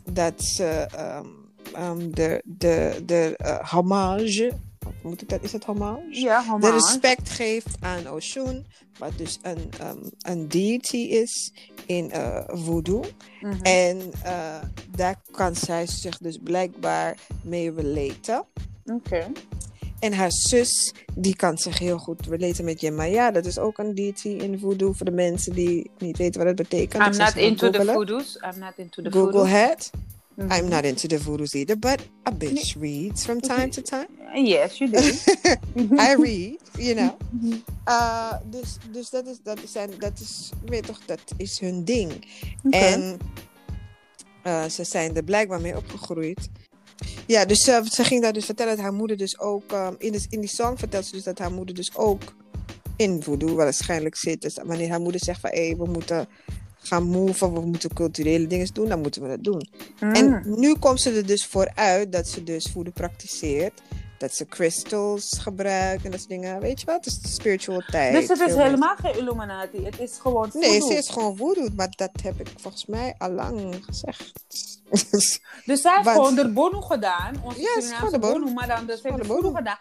dat 0.09 0.43
ze 0.43 0.65
ehm, 0.95 1.25
ehm, 1.73 2.11
de, 2.11 2.41
de, 2.45 3.03
de 3.05 3.33
eh, 3.37 3.69
homage, 3.69 4.51
moet 5.03 5.21
ik 5.21 5.29
dat, 5.29 5.43
is 5.43 5.51
het 5.51 5.63
homage? 5.63 6.01
Ja, 6.09 6.57
De 6.59 6.71
respect 6.71 7.29
geeft 7.29 7.75
aan 7.79 8.11
Oshun, 8.11 8.65
wat 8.97 9.17
dus 9.17 9.39
een, 9.41 9.69
ehm, 9.79 9.97
een 10.19 10.47
deity 10.47 10.97
is 10.97 11.53
in 11.85 12.11
eh, 12.11 12.43
voodoo. 12.47 13.03
Mhm. 13.41 13.61
En 13.61 14.11
eh, 14.23 14.55
daar 14.89 15.21
kan 15.31 15.55
zij 15.55 15.87
zich 15.87 16.17
dus 16.17 16.37
blijkbaar 16.43 17.17
mee 17.43 17.73
relaten. 17.73 18.45
Oké. 18.85 19.31
En 19.99 20.13
haar 20.13 20.31
zus, 20.31 20.93
die 21.13 21.35
kan 21.35 21.57
zich 21.57 21.79
heel 21.79 21.97
goed 21.97 22.27
relaten 22.27 22.65
met 22.65 22.81
Jemaya. 22.81 23.31
Dat 23.31 23.45
is 23.45 23.59
ook 23.59 23.77
een 23.77 23.95
deity 23.95 24.27
in 24.27 24.59
voodoo 24.59 24.91
voor 24.91 25.05
de 25.05 25.11
mensen 25.11 25.53
die 25.53 25.91
niet 25.97 26.17
weten 26.17 26.39
wat 26.39 26.47
het 26.47 26.69
betekent. 26.69 27.03
I'm 27.03 27.17
not 27.17 27.35
into 27.35 27.69
the 27.69 27.85
voodoos. 27.85 28.35
I'm 28.35 28.59
not 28.59 28.73
into 28.75 29.01
the 29.01 29.11
Google 29.11 29.47
het. 29.47 29.91
I'm 30.49 30.69
not 30.69 30.85
into 30.85 31.07
the 31.07 31.17
voodoos 31.17 31.55
either, 31.55 31.75
but 31.75 32.01
a 32.25 32.31
bitch 32.31 32.75
reads 32.79 33.25
from 33.25 33.41
time 33.41 33.69
to 33.71 33.81
time. 33.81 34.07
Yes, 34.33 34.79
you 34.79 34.89
do. 34.89 34.97
I 35.99 36.15
read, 36.15 36.57
you 36.77 36.95
know. 36.95 37.17
Uh, 37.87 38.33
dus 38.45 38.77
dus 38.91 39.09
dat, 39.09 39.27
is, 39.27 39.37
dat, 39.43 39.59
zijn, 39.65 39.89
dat 39.97 40.19
is, 40.19 40.51
weet 40.65 40.85
toch, 40.85 40.99
dat 41.05 41.21
is 41.37 41.59
hun 41.59 41.83
ding. 41.83 42.27
En 42.69 43.19
eh, 44.43 44.65
ze 44.65 44.83
zijn 44.83 45.15
er 45.15 45.23
blijkbaar 45.23 45.61
mee 45.61 45.77
opgegroeid. 45.77 46.49
Ja, 47.27 47.45
dus 47.45 47.67
eh, 47.67 47.83
ze 47.83 48.03
ging 48.03 48.21
daar 48.21 48.33
dus 48.33 48.45
vertellen 48.45 48.75
dat 48.75 48.83
haar 48.83 48.93
moeder 48.93 49.17
dus 49.17 49.39
ook... 49.39 49.71
ehm, 49.71 49.93
in, 49.97 50.11
de, 50.11 50.25
in 50.29 50.39
die 50.39 50.49
song 50.49 50.77
vertelt 50.77 51.05
ze 51.05 51.11
dus 51.11 51.23
dat 51.23 51.39
haar 51.39 51.51
moeder 51.51 51.75
dus 51.75 51.95
ook 51.95 52.35
in 52.95 53.23
voodoo 53.23 53.55
waarschijnlijk 53.55 54.15
zit. 54.15 54.41
Dus 54.41 54.59
wanneer 54.63 54.89
haar 54.89 55.01
moeder 55.01 55.23
zegt 55.23 55.39
van... 55.39 55.49
Hé, 55.49 55.75
we 55.75 55.85
moeten 55.85 56.27
gaan 56.83 57.03
move, 57.03 57.51
we 57.53 57.59
moeten 57.61 57.93
culturele 57.93 58.47
dingen 58.47 58.73
doen, 58.73 58.89
dan 58.89 59.01
moeten 59.01 59.21
we 59.21 59.27
dat 59.27 59.43
doen. 59.43 59.69
Mm. 59.99 60.13
En 60.13 60.43
nu 60.59 60.75
komt 60.75 61.01
ze 61.01 61.11
er 61.11 61.25
dus 61.25 61.45
voor 61.45 61.71
uit 61.75 62.11
dat 62.11 62.27
ze 62.27 62.43
dus 62.43 62.69
voodoo 62.73 62.91
praktiseert. 62.93 63.81
Dat 64.17 64.33
ze 64.33 64.45
crystals 64.45 65.37
gebruikt 65.39 66.03
en 66.05 66.11
dat 66.11 66.19
soort 66.19 66.29
dingen. 66.31 66.59
Weet 66.59 66.79
je 66.79 66.85
wat? 66.85 66.95
Het 66.95 67.05
is 67.05 67.19
de 67.19 67.27
spiritual 67.27 67.81
tijd. 67.91 68.13
Dus 68.13 68.27
het 68.39 68.49
is 68.49 68.55
helemaal 68.55 68.95
geen 68.95 69.17
Illuminati. 69.17 69.83
Het 69.85 69.99
is 69.99 70.17
gewoon 70.21 70.41
mensen- 70.41 70.59
Nee, 70.59 70.71
voodoo. 70.79 70.87
ze 70.87 70.97
is 70.97 71.09
gewoon 71.09 71.37
voodoo. 71.37 71.67
Maar 71.75 71.89
dat 71.95 72.09
heb 72.23 72.39
ik 72.39 72.47
volgens 72.57 72.85
mij 72.85 73.15
al 73.17 73.31
lang 73.31 73.75
gezegd. 73.85 74.33
Dus 75.65 75.81
zij 75.81 75.91
heeft 75.93 76.03
Want- 76.05 76.09
gewoon 76.17 76.35
de 76.35 76.51
bono 76.53 76.81
gedaan. 76.81 77.35
Onze 77.43 77.59
Ja, 77.61 77.67
Surinaamse 77.79 78.11
de 78.11 78.19
bono. 78.19 78.51
Maar 78.53 78.67
dan 78.67 78.85
dus 78.85 79.01
de 79.01 79.11
de 79.11 79.17
voodoo 79.25 79.41
bono. 79.41 79.53
gedaan. 79.55 79.77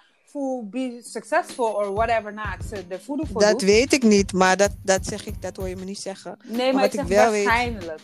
Be 0.70 1.00
successful 1.02 1.66
or 1.66 1.92
whatever 1.92 2.32
na 2.32 2.56
ze 2.68 2.84
voor 3.32 3.40
dat 3.40 3.50
doet. 3.50 3.62
weet 3.62 3.92
ik 3.92 4.02
niet, 4.02 4.32
maar 4.32 4.56
dat, 4.56 4.70
dat 4.82 5.06
zeg 5.06 5.26
ik, 5.26 5.42
dat 5.42 5.56
hoor 5.56 5.68
je 5.68 5.76
me 5.76 5.84
niet 5.84 5.98
zeggen. 6.00 6.36
Nee, 6.44 6.72
maar 6.72 6.84
ik 6.84 6.92
ik 6.92 6.98
zeg 6.98 7.08
wel 7.08 7.30
weet- 7.30 7.44
waarschijnlijk. 7.44 8.00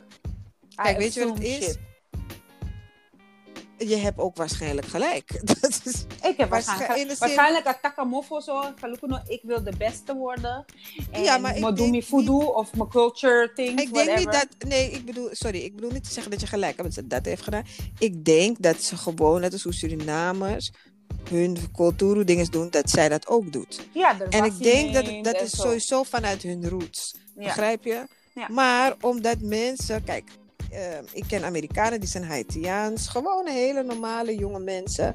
Kijk, 0.74 0.96
I 0.96 0.98
weet 0.98 1.14
je 1.14 1.24
wat 1.26 1.38
het 1.38 1.46
is? 1.46 1.76
Je 3.78 3.96
hebt 3.96 4.18
ook 4.18 4.36
waarschijnlijk 4.36 4.86
gelijk. 4.86 5.40
Dat 5.60 5.80
is, 5.84 6.04
Ik 6.22 6.36
heb 6.36 6.48
Waarsch- 6.50 6.66
waarschijnlijk, 6.66 7.08
de 7.08 7.14
zin- 7.14 7.16
waarschijnlijk 7.18 7.64
zo. 8.42 8.60
Ik 9.28 9.40
wil 9.42 9.62
de 9.64 9.72
beste 9.78 10.14
worden. 10.14 10.64
En 11.10 11.22
Ja, 11.22 11.38
maar 11.38 11.50
ik 11.56 11.60
denk 11.62 11.76
doen 11.76 11.90
mijn 11.90 12.02
of 12.54 12.74
mijn 12.74 12.88
culture 12.88 13.52
things, 13.54 13.82
ik 13.82 13.94
denk 13.94 14.16
niet 14.18 14.32
dat. 14.32 14.46
Nee, 14.68 14.90
ik 14.90 15.04
bedoel, 15.04 15.28
sorry, 15.32 15.58
ik 15.58 15.74
bedoel 15.74 15.90
niet 15.90 16.04
te 16.04 16.12
zeggen 16.12 16.30
dat 16.32 16.40
je 16.40 16.46
gelijk 16.46 16.76
hebt 16.76 17.10
dat 17.10 17.24
heeft 17.24 17.42
gedaan. 17.42 17.64
Ik 17.98 18.24
denk 18.24 18.62
dat 18.62 18.82
ze 18.82 18.96
gewoon, 18.96 19.40
net 19.40 19.52
als 19.52 19.62
hoe 19.62 19.74
Surinamers 19.74 20.70
hun 21.28 21.56
cultuur 21.72 22.24
dingen 22.24 22.46
doen, 22.50 22.70
dat 22.70 22.90
zij 22.90 23.08
dat 23.08 23.26
ook 23.26 23.52
doet. 23.52 23.86
Ja, 23.92 24.20
En 24.30 24.44
ik 24.44 24.58
denk 24.58 24.94
dat 24.94 25.04
dat 25.22 25.40
is 25.42 25.50
zo. 25.50 25.62
sowieso 25.62 26.02
vanuit 26.02 26.42
hun 26.42 26.68
roots. 26.68 27.14
Ja. 27.36 27.44
Begrijp 27.44 27.84
je? 27.84 28.04
Ja. 28.34 28.48
Maar 28.48 28.94
omdat 29.00 29.40
mensen, 29.40 30.04
kijk, 30.04 30.24
eh, 30.70 30.80
ik 31.12 31.24
ken 31.28 31.44
Amerikanen 31.44 32.00
die 32.00 32.08
zijn 32.08 32.24
Haitiaans, 32.24 33.08
gewoon 33.08 33.46
hele 33.48 33.82
normale 33.82 34.34
jonge 34.34 34.58
mensen. 34.60 35.14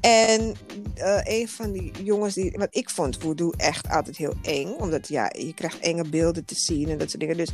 En 0.00 0.54
eh, 0.94 1.20
een 1.22 1.48
van 1.48 1.72
die 1.72 1.92
jongens 2.04 2.34
die, 2.34 2.50
wat 2.56 2.76
ik 2.76 2.90
vond 2.90 3.16
voodoo 3.18 3.50
echt 3.56 3.88
altijd 3.88 4.16
heel 4.16 4.34
eng, 4.42 4.66
omdat 4.78 5.08
ja, 5.08 5.32
je 5.38 5.54
krijgt 5.54 5.78
enge 5.78 6.08
beelden 6.08 6.44
te 6.44 6.54
zien 6.54 6.88
en 6.88 6.98
dat 6.98 7.08
soort 7.08 7.20
dingen. 7.20 7.36
Dus 7.36 7.50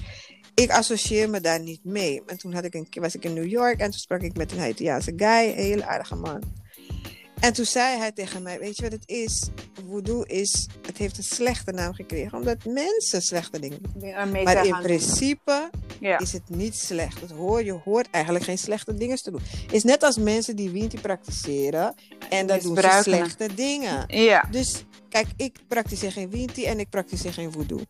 ik 0.55 0.71
associeer 0.71 1.31
me 1.31 1.41
daar 1.41 1.61
niet 1.61 1.85
mee. 1.85 2.23
En 2.27 2.39
toen 2.39 2.53
had 2.53 2.65
ik 2.65 2.75
een, 2.75 2.89
keer- 2.89 3.03
was 3.03 3.15
ik 3.15 3.25
in 3.25 3.33
New 3.35 3.47
York 3.51 3.79
en 3.81 3.91
toen 3.91 4.01
sprak 4.01 4.21
ik 4.23 4.37
met 4.37 4.53
een 4.53 4.59
Haitiaanse 4.59 5.13
guy, 5.17 5.49
een 5.49 5.55
hele 5.55 5.87
aardige 5.87 6.15
man. 6.15 6.43
En 7.41 7.53
toen 7.53 7.65
zei 7.65 7.99
hij 7.99 8.13
tegen 8.13 8.43
mij, 8.43 8.59
weet 8.59 8.77
je 8.77 8.83
wat 8.83 8.93
het 8.93 9.09
is? 9.09 9.49
Voodoo 9.89 10.23
is, 10.23 10.69
het 10.87 10.99
heeft 10.99 11.19
een 11.19 11.25
slechte 11.25 11.73
naam 11.73 11.95
gekregen, 11.95 12.39
omdat 12.39 12.65
mensen 12.65 13.23
slechte 13.23 13.61
dingen 13.61 13.79
doen. 13.83 14.11
Maar 14.45 14.67
in 14.67 14.79
principe. 14.83 15.71
Ja. 16.01 16.19
is 16.19 16.33
het 16.33 16.49
niet 16.49 16.77
slecht. 16.77 17.31
Hoor, 17.31 17.65
je 17.65 17.73
hoort 17.73 18.11
eigenlijk 18.11 18.45
geen 18.45 18.59
slechte 18.59 18.95
dingen 18.95 19.17
te 19.17 19.31
doen. 19.31 19.41
Het 19.63 19.73
is 19.73 19.85
net 19.85 20.03
als 20.03 20.17
mensen 20.19 20.57
die 20.57 20.71
Winti 20.71 21.01
praktiseren 21.01 21.95
en 22.31 22.47
dat 22.47 22.63
doen 22.63 22.77
ze 22.77 22.99
slechte 23.03 23.55
dingen. 23.55 24.05
ja. 24.07 24.49
Dus 24.51 24.85
kijk, 25.09 25.27
ik 25.37 25.59
praktiseer 25.69 26.13
geen 26.13 26.31
Winti 26.31 26.65
en 26.65 26.81
ik 26.81 26.91
praktiseer 26.91 27.33
geen 27.33 27.53
voodoo. 27.53 27.81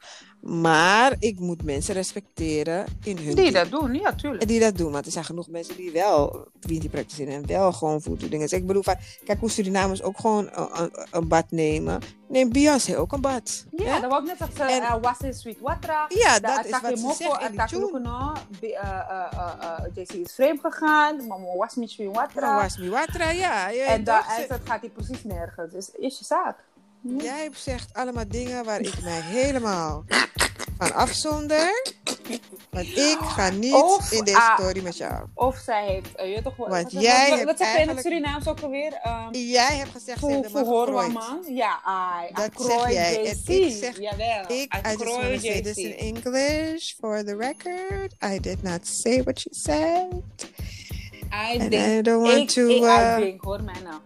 Maar 0.49 1.15
ik 1.19 1.39
moet 1.41 1.63
mensen 1.65 1.95
respecteren 1.95 2.85
in 3.05 3.17
hun 3.17 3.27
Die 3.27 3.35
ding. 3.35 3.53
dat 3.55 3.71
doen, 3.71 3.95
ja, 3.95 4.13
tuurlijk. 4.13 4.43
En 4.43 4.49
die 4.49 4.61
dat 4.61 4.77
doen, 4.77 4.93
want 4.93 5.07
er 5.07 5.13
zijn 5.13 5.25
genoeg 5.25 5.49
mensen 5.49 5.77
die 5.77 5.91
wel 5.91 6.47
Winti 6.61 6.91
praktiseren 6.91 7.35
en 7.35 7.47
wel 7.47 7.73
gewoon 7.73 8.03
voodoo 8.03 8.29
dingen. 8.29 8.49
Dus 8.49 8.59
ik 8.59 8.67
bedoel, 8.67 8.83
kijk 9.25 9.41
hoe 9.41 9.51
Surinamers 9.51 10.03
ook 10.03 10.19
gewoon 10.19 10.49
een, 10.53 10.91
een, 11.11 11.29
bad 11.29 11.45
nemen. 11.51 12.01
Neemt 12.29 12.53
Beyoncé 12.53 12.99
ook 12.99 13.13
een 13.13 13.21
bad. 13.21 13.65
Ja, 13.77 13.95
hè? 13.95 14.01
dat 14.01 14.11
wou 14.11 14.23
ik 14.23 14.29
net 14.39 14.49
zeggen. 14.55 14.69
En- 14.69 14.83
Uh, 14.83 15.03
was 15.03 15.19
in 15.21 15.35
Sweet 15.35 15.61
Watra. 15.61 16.07
Ja, 16.09 16.39
dat 16.39 16.65
is 16.65 16.71
wat 16.71 16.81
ze 16.81 17.15
zeggen 17.17 17.41
in 17.41 17.57
die 17.57 17.67
tune. 17.67 18.37
Eh, 18.61 18.83
eh, 18.83 19.27
eh, 19.33 19.53
eh, 19.61 19.85
JC 19.95 20.13
is 20.13 20.35
vreemd 20.35 20.61
gegaan. 20.61 21.27
Mama 21.27 21.57
was 21.57 21.77
niet 21.77 21.91
Sweet 21.91 22.15
Watra. 22.15 22.63
was 22.63 22.79
mi 22.79 22.89
watra, 22.89 23.31
ja. 23.31 23.67
daar 23.67 23.87
en 23.87 24.05
dat 24.05 24.25
gaat 24.65 24.81
hij 24.81 24.91
precies 24.91 25.25
nergens. 25.25 25.73
Dus 25.73 25.91
is 25.91 26.19
je 26.19 26.25
zaak. 26.25 26.57
Jij 27.03 27.51
zegt 27.55 27.95
allemaal 27.95 28.29
dingen 28.29 28.65
waar 28.65 28.81
ik 28.81 29.03
mij 29.03 29.21
helemaal 29.21 30.05
van 30.79 30.93
afzonder. 30.95 31.93
Want 32.71 32.87
ik 32.87 33.17
ga 33.21 33.51
niet 33.51 33.73
Of, 33.73 34.13
in 34.13 34.25
deze 34.25 34.37
ah, 34.39 34.59
story 34.59 34.83
met 34.83 34.97
jou. 34.97 35.27
Of 35.35 35.57
zij 35.57 35.87
heeft, 35.87 36.15
eh, 36.15 36.35
je 36.35 36.43
toch 36.43 36.57
wel. 36.57 36.69
Want 36.69 36.83
wat- 36.83 36.93
wat- 36.93 37.03
jij 37.03 37.29
wat, 37.29 37.39
hebt 37.39 37.59
wat 37.59 37.59
je 37.59 37.81
in 37.81 37.89
het 37.89 38.01
Surinaams 38.01 38.49
ook 38.49 38.61
alweer? 38.61 38.93
Um, 39.07 39.35
Jij 39.35 39.77
hebt 39.77 39.91
gezegd, 39.91 40.19
ze 40.21 40.49
voor 40.53 40.93
man. 41.13 41.45
Ja, 41.49 41.81
ai. 41.85 42.31
Dat 42.33 42.51
zeg 42.67 42.91
jij. 42.93 43.19
En 43.19 43.37
ik 43.47 43.77
zeg- 43.77 43.99
Jawel. 44.01 44.43
Ik, 44.49 44.75
I 44.75 44.81
just 44.91 45.05
want 45.05 45.23
to 45.23 45.39
say 45.39 45.61
this 45.63 45.77
in. 45.77 45.97
English 45.97 46.93
for 47.01 47.25
the 47.25 47.37
record. 47.37 48.15
I 48.35 48.41
did 48.41 48.63
not 48.63 48.87
say 48.87 49.23
what 49.23 49.43
you 49.43 49.55
said. 49.55 50.23
I 51.33 51.59
And 51.61 51.71
think, 51.71 51.99
I 51.99 52.03
don't 52.03 52.23
want 52.27 52.39
ik, 52.39 52.49
to... 52.49 52.67
ik, 52.69 52.83
uh, 52.83 53.17
I 53.19 53.23
think, 53.23 53.43
hoor 53.45 53.63
mij 53.63 53.81
nou. 53.85 54.01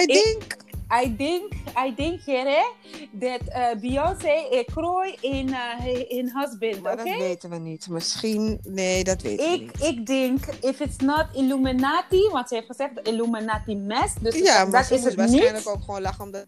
I 0.00 0.02
ik- 0.02 0.22
think... 0.24 0.56
I 0.90 1.16
think, 1.16 1.52
I 1.86 1.94
think, 1.94 2.20
Jere, 2.20 2.72
dat 3.10 3.40
eh, 3.48 3.66
Beyoncé 3.80 4.64
krooi 4.64 5.16
in, 5.20 5.48
uh, 5.48 5.86
in 6.08 6.32
husband, 6.34 6.82
Maar 6.82 6.96
dat 6.96 7.04
weten 7.04 7.50
we 7.50 7.56
niet. 7.56 7.88
Misschien... 7.88 8.60
Nee, 8.62 9.04
dat 9.04 9.22
weten 9.22 9.46
we 9.46 9.52
Ik, 9.52 9.60
niet. 9.60 9.82
ik 9.82 10.06
denk, 10.06 10.44
if 10.60 10.80
it's 10.80 10.96
not 10.96 11.26
Illuminati, 11.34 12.28
want 12.32 12.48
ze 12.48 12.54
heeft 12.54 12.66
gezegd 12.66 12.92
Illuminati 13.02 13.76
mes, 13.76 14.14
dus 14.20 14.34
ja, 14.38 14.64
maar 14.64 14.70
dat 14.72 14.84
ze 14.86 14.94
is 14.94 15.04
het 15.04 15.14
waarschijnlijk 15.14 15.54
niet. 15.54 15.66
ook 15.66 15.82
gewoon 15.84 16.00
lachen 16.00 16.24
omdat 16.24 16.46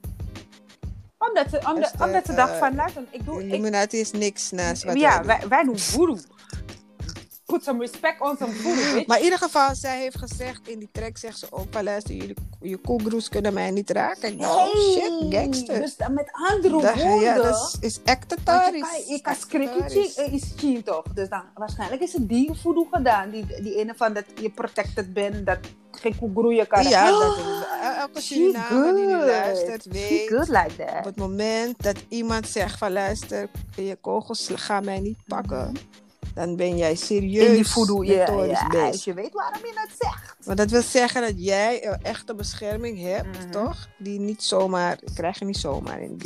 Omdat 1.19 1.47
ze, 1.51 1.69
omdat, 1.69 1.85
Esther, 1.85 2.07
omdat 2.07 2.27
ze 2.27 2.35
dacht 2.35 2.53
eh, 2.53 2.59
van, 2.59 2.75
luister, 2.75 3.03
ik 3.11 3.25
doe, 3.25 3.41
ik, 3.45 3.49
Illuminati 3.49 3.99
is 3.99 4.11
niks 4.11 4.51
naast 4.51 4.85
wat 4.85 4.99
ja, 4.99 5.09
wij 5.09 5.19
doen. 5.19 5.27
wij, 5.27 5.49
wij 5.49 5.65
doen 5.65 5.79
voodoo. 5.79 6.19
Put 7.51 7.65
some 7.65 7.81
respect 7.81 8.21
on 8.21 8.37
some 8.37 8.53
bitch. 8.63 9.07
Maar 9.07 9.19
in 9.19 9.25
ieder 9.25 9.39
geval, 9.39 9.75
zij 9.75 9.99
heeft 9.99 10.19
gezegd, 10.19 10.69
in 10.69 10.79
die 10.79 10.89
track 10.93 11.17
zegt 11.17 11.39
ze 11.39 11.47
ook, 11.51 11.67
van, 11.71 11.85
luister, 11.85 12.15
jullie, 12.15 12.35
je 12.61 12.77
koelgroes 12.77 13.29
kunnen 13.29 13.55
mij 13.55 13.71
niet 13.71 13.91
raken. 13.91 14.33
Ik 14.33 14.41
dacht, 14.41 14.75
oh 14.75 14.93
shit, 14.93 15.35
gangster. 15.35 15.81
Dus 15.81 15.97
met 15.97 16.31
andere 16.33 16.73
woorden... 16.73 17.21
ja, 17.21 17.35
dat 17.35 17.77
is, 17.81 18.01
ectatarisch. 18.05 19.07
je 19.09 19.21
kan 19.23 19.35
scriptje 19.35 20.29
is 20.31 20.53
cheat 20.57 20.85
toch? 20.85 21.03
Dus 21.15 21.29
dan 21.29 21.43
waarschijnlijk 21.55 22.03
is 22.03 22.13
het 22.13 22.29
die 22.29 22.51
voodoo 22.55 22.87
gedaan. 22.91 23.31
Die, 23.31 23.47
die 23.63 23.77
ene 23.77 23.95
van 23.97 24.13
dat 24.13 24.25
je 24.41 24.51
protected 24.51 25.13
bent, 25.13 25.47
dat 25.47 25.59
geen 25.91 26.19
koe 26.19 26.31
groeien 26.35 26.67
kan. 26.67 26.89
Ja, 26.89 27.13
Oh, 27.13 27.21
dat 27.21 27.37
is, 27.37 27.99
elke 27.99 28.21
she 28.21 28.35
Surinamer 28.35 28.95
die 28.95 29.07
nu 29.07 29.17
luistert 29.17 29.85
weet, 29.85 30.29
good 30.29 30.49
like 30.49 30.99
op 30.99 31.05
het 31.05 31.17
moment 31.17 31.83
dat 31.83 31.97
iemand 32.09 32.49
zegt 32.49 32.79
van, 32.79 32.93
luister, 32.93 33.49
je 33.77 33.97
kogels 34.01 34.51
gaan 34.55 34.85
mij 34.85 35.01
niet 35.01 35.19
pakken, 35.27 35.77
dan 36.47 36.57
ben 36.57 36.77
jij 36.77 36.95
serieus 36.95 37.47
In 37.47 37.55
die 37.55 37.67
voodoo, 37.67 38.05
ja. 38.05 38.45
ja. 38.45 38.67
bezig. 38.69 39.05
Je 39.05 39.15
weet 39.15 39.33
waarom 39.33 39.65
je 39.67 39.73
dat 39.75 39.89
zegt. 40.09 40.35
Want 40.45 40.59
dat 40.59 40.71
wil 40.71 40.83
zeggen 40.83 41.21
dat 41.23 41.33
jij 41.37 41.87
een 41.87 42.03
echte 42.03 42.35
bescherming 42.35 43.01
hebt, 43.01 43.39
Mhm. 43.39 43.51
toch? 43.51 43.89
Die 43.99 44.19
niet 44.21 44.43
zomaar, 44.43 44.99
krijg 45.15 45.39
je 45.39 45.45
niet 45.45 45.57
zomaar 45.57 46.01
in, 46.03 46.17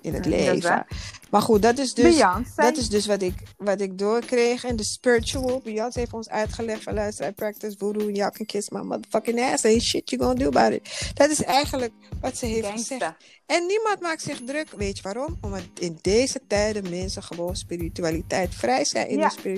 in 0.00 0.14
het 0.14 0.26
Mhm, 0.26 0.28
leven. 0.34 0.86
Maar 1.30 1.42
goed, 1.42 1.62
dat 1.62 1.78
is 1.78 1.94
dus, 1.94 2.18
dat 2.56 2.76
is 2.76 2.88
dus 2.88 3.06
wat, 3.06 3.22
ik, 3.22 3.34
wat 3.56 3.80
ik 3.80 3.98
doorkreeg. 3.98 4.64
En 4.64 4.76
de 4.76 4.84
spiritual, 4.84 5.60
Beyoncé 5.64 5.98
heeft 5.98 6.12
ons 6.12 6.28
uitgelegd 6.28 6.82
van 6.82 6.94
luister, 6.94 7.28
I 7.28 7.32
practice 7.32 7.74
voodoo 7.78 8.06
and 8.06 8.16
y'all 8.16 8.30
can 8.30 8.46
kiss 8.46 8.68
my 8.70 8.80
motherfucking 8.80 9.40
ass. 9.40 9.64
Ain't 9.64 9.82
shit 9.82 10.10
you 10.10 10.22
gonna 10.22 10.38
do 10.38 10.46
about 10.46 10.72
it. 10.72 11.10
Dat 11.14 11.30
is 11.30 11.42
eigenlijk 11.44 11.92
wat 12.20 12.36
ze 12.36 12.46
heeft 12.46 12.68
gezegd. 12.68 13.14
En 13.46 13.66
niemand 13.66 14.00
maakt 14.00 14.22
zich 14.22 14.40
druk. 14.46 14.68
Weet 14.76 14.96
je 14.96 15.02
waarom? 15.02 15.36
Omdat 15.40 15.62
in 15.78 15.98
deze 16.02 16.40
tijden 16.46 16.90
mensen 16.90 17.22
gewoon 17.22 17.56
spiritualiteit 17.56 18.54
vrij 18.54 18.84
zijn 18.84 19.08
in 19.08 19.18
Ja. 19.18 19.24
de 19.24 19.30
spiritualiteit. 19.30 19.57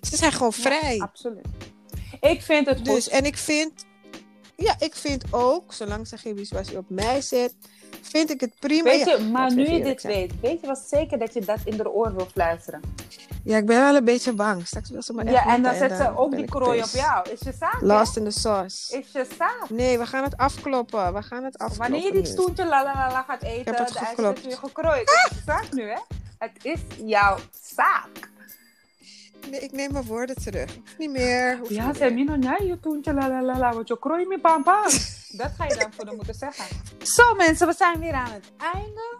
Ze 0.00 0.16
zijn 0.16 0.32
gewoon 0.32 0.52
vrij. 0.52 0.96
Ja, 0.96 1.02
absoluut. 1.04 1.46
Ik 2.20 2.42
vind 2.42 2.66
het 2.66 2.76
goed. 2.76 2.84
Dus, 2.86 3.08
en 3.08 3.24
ik 3.24 3.36
vind, 3.36 3.72
ja, 4.56 4.74
ik 4.78 4.94
vind 4.94 5.24
ook, 5.30 5.72
zolang 5.72 6.06
ze 6.08 6.16
geen 6.16 6.34
wiswasie 6.36 6.76
op 6.76 6.84
mij 6.90 7.20
zet, 7.20 7.54
vind 8.02 8.30
ik 8.30 8.40
het 8.40 8.52
prima. 8.58 8.82
Weet 8.82 9.04
Ja, 9.06 9.16
je, 9.16 9.24
maar 9.24 9.54
nu 9.54 9.68
je 9.70 9.82
dit 9.82 10.00
zijn. 10.00 10.14
weet, 10.14 10.32
weet 10.40 10.60
je 10.60 10.66
wat 10.66 10.78
zeker 10.88 11.18
dat 11.18 11.34
je 11.34 11.40
dat 11.40 11.58
in 11.64 11.76
de 11.76 11.90
oor 11.90 12.14
wil 12.14 12.26
fluisteren? 12.32 12.80
Ja, 13.44 13.56
ik 13.56 13.66
ben 13.66 13.80
wel 13.80 13.96
een 13.96 14.04
beetje 14.04 14.32
bang. 14.32 14.66
Straks 14.66 14.90
wil 14.90 15.02
ze 15.02 15.14
echt 15.18 15.30
Ja, 15.30 15.46
en 15.46 15.62
dan 15.62 15.74
zet 15.74 15.96
ze 15.96 16.16
ook 16.16 16.36
die 16.36 16.44
krooi 16.44 16.76
op 16.76 16.82
pissed. 16.82 17.00
jou. 17.00 17.30
Is 17.30 17.40
je 17.40 17.52
zaak, 17.58 17.80
hè? 17.80 17.86
Lost 17.86 18.16
in 18.16 18.24
the 18.24 18.30
sauce. 18.30 18.98
Is 18.98 19.12
je 19.12 19.26
zaak. 19.38 19.70
Nee, 19.70 19.98
we 19.98 20.06
gaan 20.06 20.24
het 20.24 20.36
afkloppen. 20.36 21.14
We 21.14 21.22
gaan 21.22 21.44
het 21.44 21.58
afkloppen. 21.58 21.90
Wanneer 21.90 22.06
je 22.06 22.12
dit 22.12 22.22
nu. 22.22 22.28
stoeltje 22.30 22.64
la 22.66 22.82
la 22.84 22.94
la 23.12 23.22
gaat 23.22 23.42
eten, 23.42 23.74
heb 23.74 23.78
het 23.78 23.88
de 23.92 23.98
ijs 23.98 24.08
geklopt. 24.08 24.38
is 24.38 24.44
weer 24.44 24.56
gekrooid. 24.56 25.10
Het 25.22 25.30
is 25.30 25.36
je 25.36 25.42
zaak 25.46 25.72
nu, 25.72 25.82
hè? 25.88 25.98
Het 26.38 26.52
is 26.64 26.80
jouw 27.04 27.36
zaak. 27.62 28.30
Nee, 29.50 29.60
ik 29.60 29.72
neem 29.72 29.92
mijn 29.92 30.04
woorden 30.04 30.36
terug. 30.36 30.76
Niet 30.98 31.10
meer. 31.10 31.58
hoeft 31.58 31.70
Ja. 31.70 32.10
Mino, 32.10 32.36
ja, 32.40 32.56
je 32.62 32.80
toentje, 32.80 33.12
la 33.12 33.28
la 33.28 33.42
la 33.42 33.58
la, 33.58 33.74
wat 33.74 33.88
je 33.88 33.98
krooi 33.98 34.26
me 34.26 34.38
pam. 34.40 34.62
Dat 35.28 35.50
ga 35.56 35.64
je 35.64 35.76
dan 35.78 35.92
voor 35.96 36.04
de 36.04 36.12
moeten 36.16 36.34
zeggen. 36.34 36.64
Zo 37.02 37.34
mensen, 37.34 37.66
we 37.66 37.74
zijn 37.76 38.00
weer 38.00 38.12
aan 38.12 38.30
het 38.32 38.44
einde. 38.74 39.16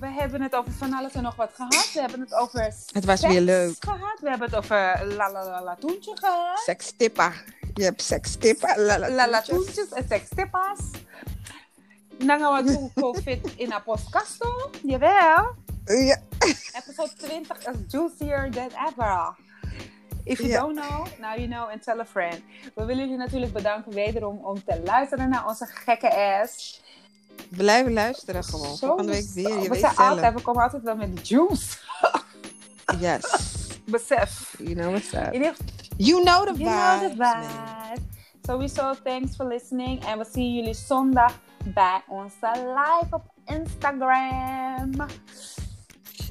We 0.00 0.06
hebben 0.08 0.42
het 0.42 0.54
over 0.54 0.72
van 0.72 0.92
alles 0.92 1.12
en 1.12 1.22
nog 1.22 1.36
wat 1.36 1.50
gehad. 1.54 1.90
We 1.92 2.00
hebben 2.00 2.20
het 2.20 2.34
over 2.34 2.60
Het 2.92 3.04
was 3.04 3.20
seks 3.20 3.32
weer 3.32 3.40
leuk. 3.42 3.74
gehad. 3.80 4.18
We 4.20 4.28
hebben 4.28 4.48
het 4.48 4.56
over 4.56 5.06
la 5.16 5.32
la 5.32 5.44
la 5.44 5.62
la 5.62 5.74
toentje 5.74 6.12
gehad. 6.14 6.58
Sekstippa. 6.58 7.32
Je 7.74 7.84
hebt 7.84 8.02
sekstippa. 8.02 8.76
La 8.76 8.98
la, 8.98 9.10
La 9.10 9.28
la 9.28 9.40
toentjes 9.42 9.88
en 9.88 10.06
sekstippas. 10.08 10.78
Dan 12.18 12.38
gaan 12.40 12.64
we 12.64 12.72
toe 12.72 12.90
COVID 12.94 13.52
in 13.56 13.72
een 13.72 13.82
podcasto. 13.82 14.70
Jawel. 14.82 15.54
Ja. 15.84 16.16
Episode 16.72 17.12
20 17.16 17.58
is 17.58 17.76
juicier 17.88 18.50
than 18.50 18.68
ever. 18.88 19.36
If 20.24 20.38
you 20.38 20.48
Ja. 20.48 20.60
don't 20.60 20.74
know, 20.80 21.06
now 21.20 21.36
you 21.36 21.46
know 21.48 21.68
and 21.68 21.82
tell 21.82 21.98
a 22.00 22.04
friend. 22.04 22.40
We 22.74 22.84
willen 22.84 22.96
jullie 23.04 23.16
natuurlijk 23.16 23.52
bedanken 23.52 23.92
wederom 23.92 24.38
om 24.44 24.64
te 24.64 24.80
luisteren 24.84 25.28
naar 25.28 25.46
onze 25.46 25.66
gekke 25.66 26.14
ass. 26.42 26.82
Blijven 27.48 27.92
luisteren 27.92 28.44
gewoon. 28.44 28.76
Zo- 28.76 28.86
Volgende 28.86 29.12
week 29.12 29.28
weer. 29.34 29.48
Je 29.48 29.54
we 29.62 29.68
weet 29.68 29.80
zijn 29.80 29.94
zelf. 29.94 30.08
altijd, 30.08 30.34
we 30.34 30.40
komen 30.40 30.62
altijd 30.62 30.82
wel 30.82 30.96
met 30.96 31.28
juice. 31.28 31.76
Yes. 33.00 33.24
Besef. 33.86 34.54
You 34.58 34.74
know 34.74 34.90
what's 34.90 35.12
up. 35.12 35.32
You 35.32 35.42
know 36.24 36.46
the 36.46 36.62
you 36.62 36.70
know 36.70 37.00
the 37.00 37.08
vibe. 37.16 38.00
Sowieso, 38.42 38.94
thanks 39.04 39.36
for 39.36 39.46
listening. 39.46 40.04
En 40.04 40.18
we 40.18 40.26
zien 40.32 40.54
jullie 40.54 40.74
zondag 40.74 41.40
bij 41.64 42.02
onze 42.08 42.50
live 42.52 43.06
op 43.10 43.22
Instagram. 43.44 45.06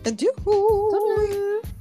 And 0.03 0.19
Salut. 0.19 1.80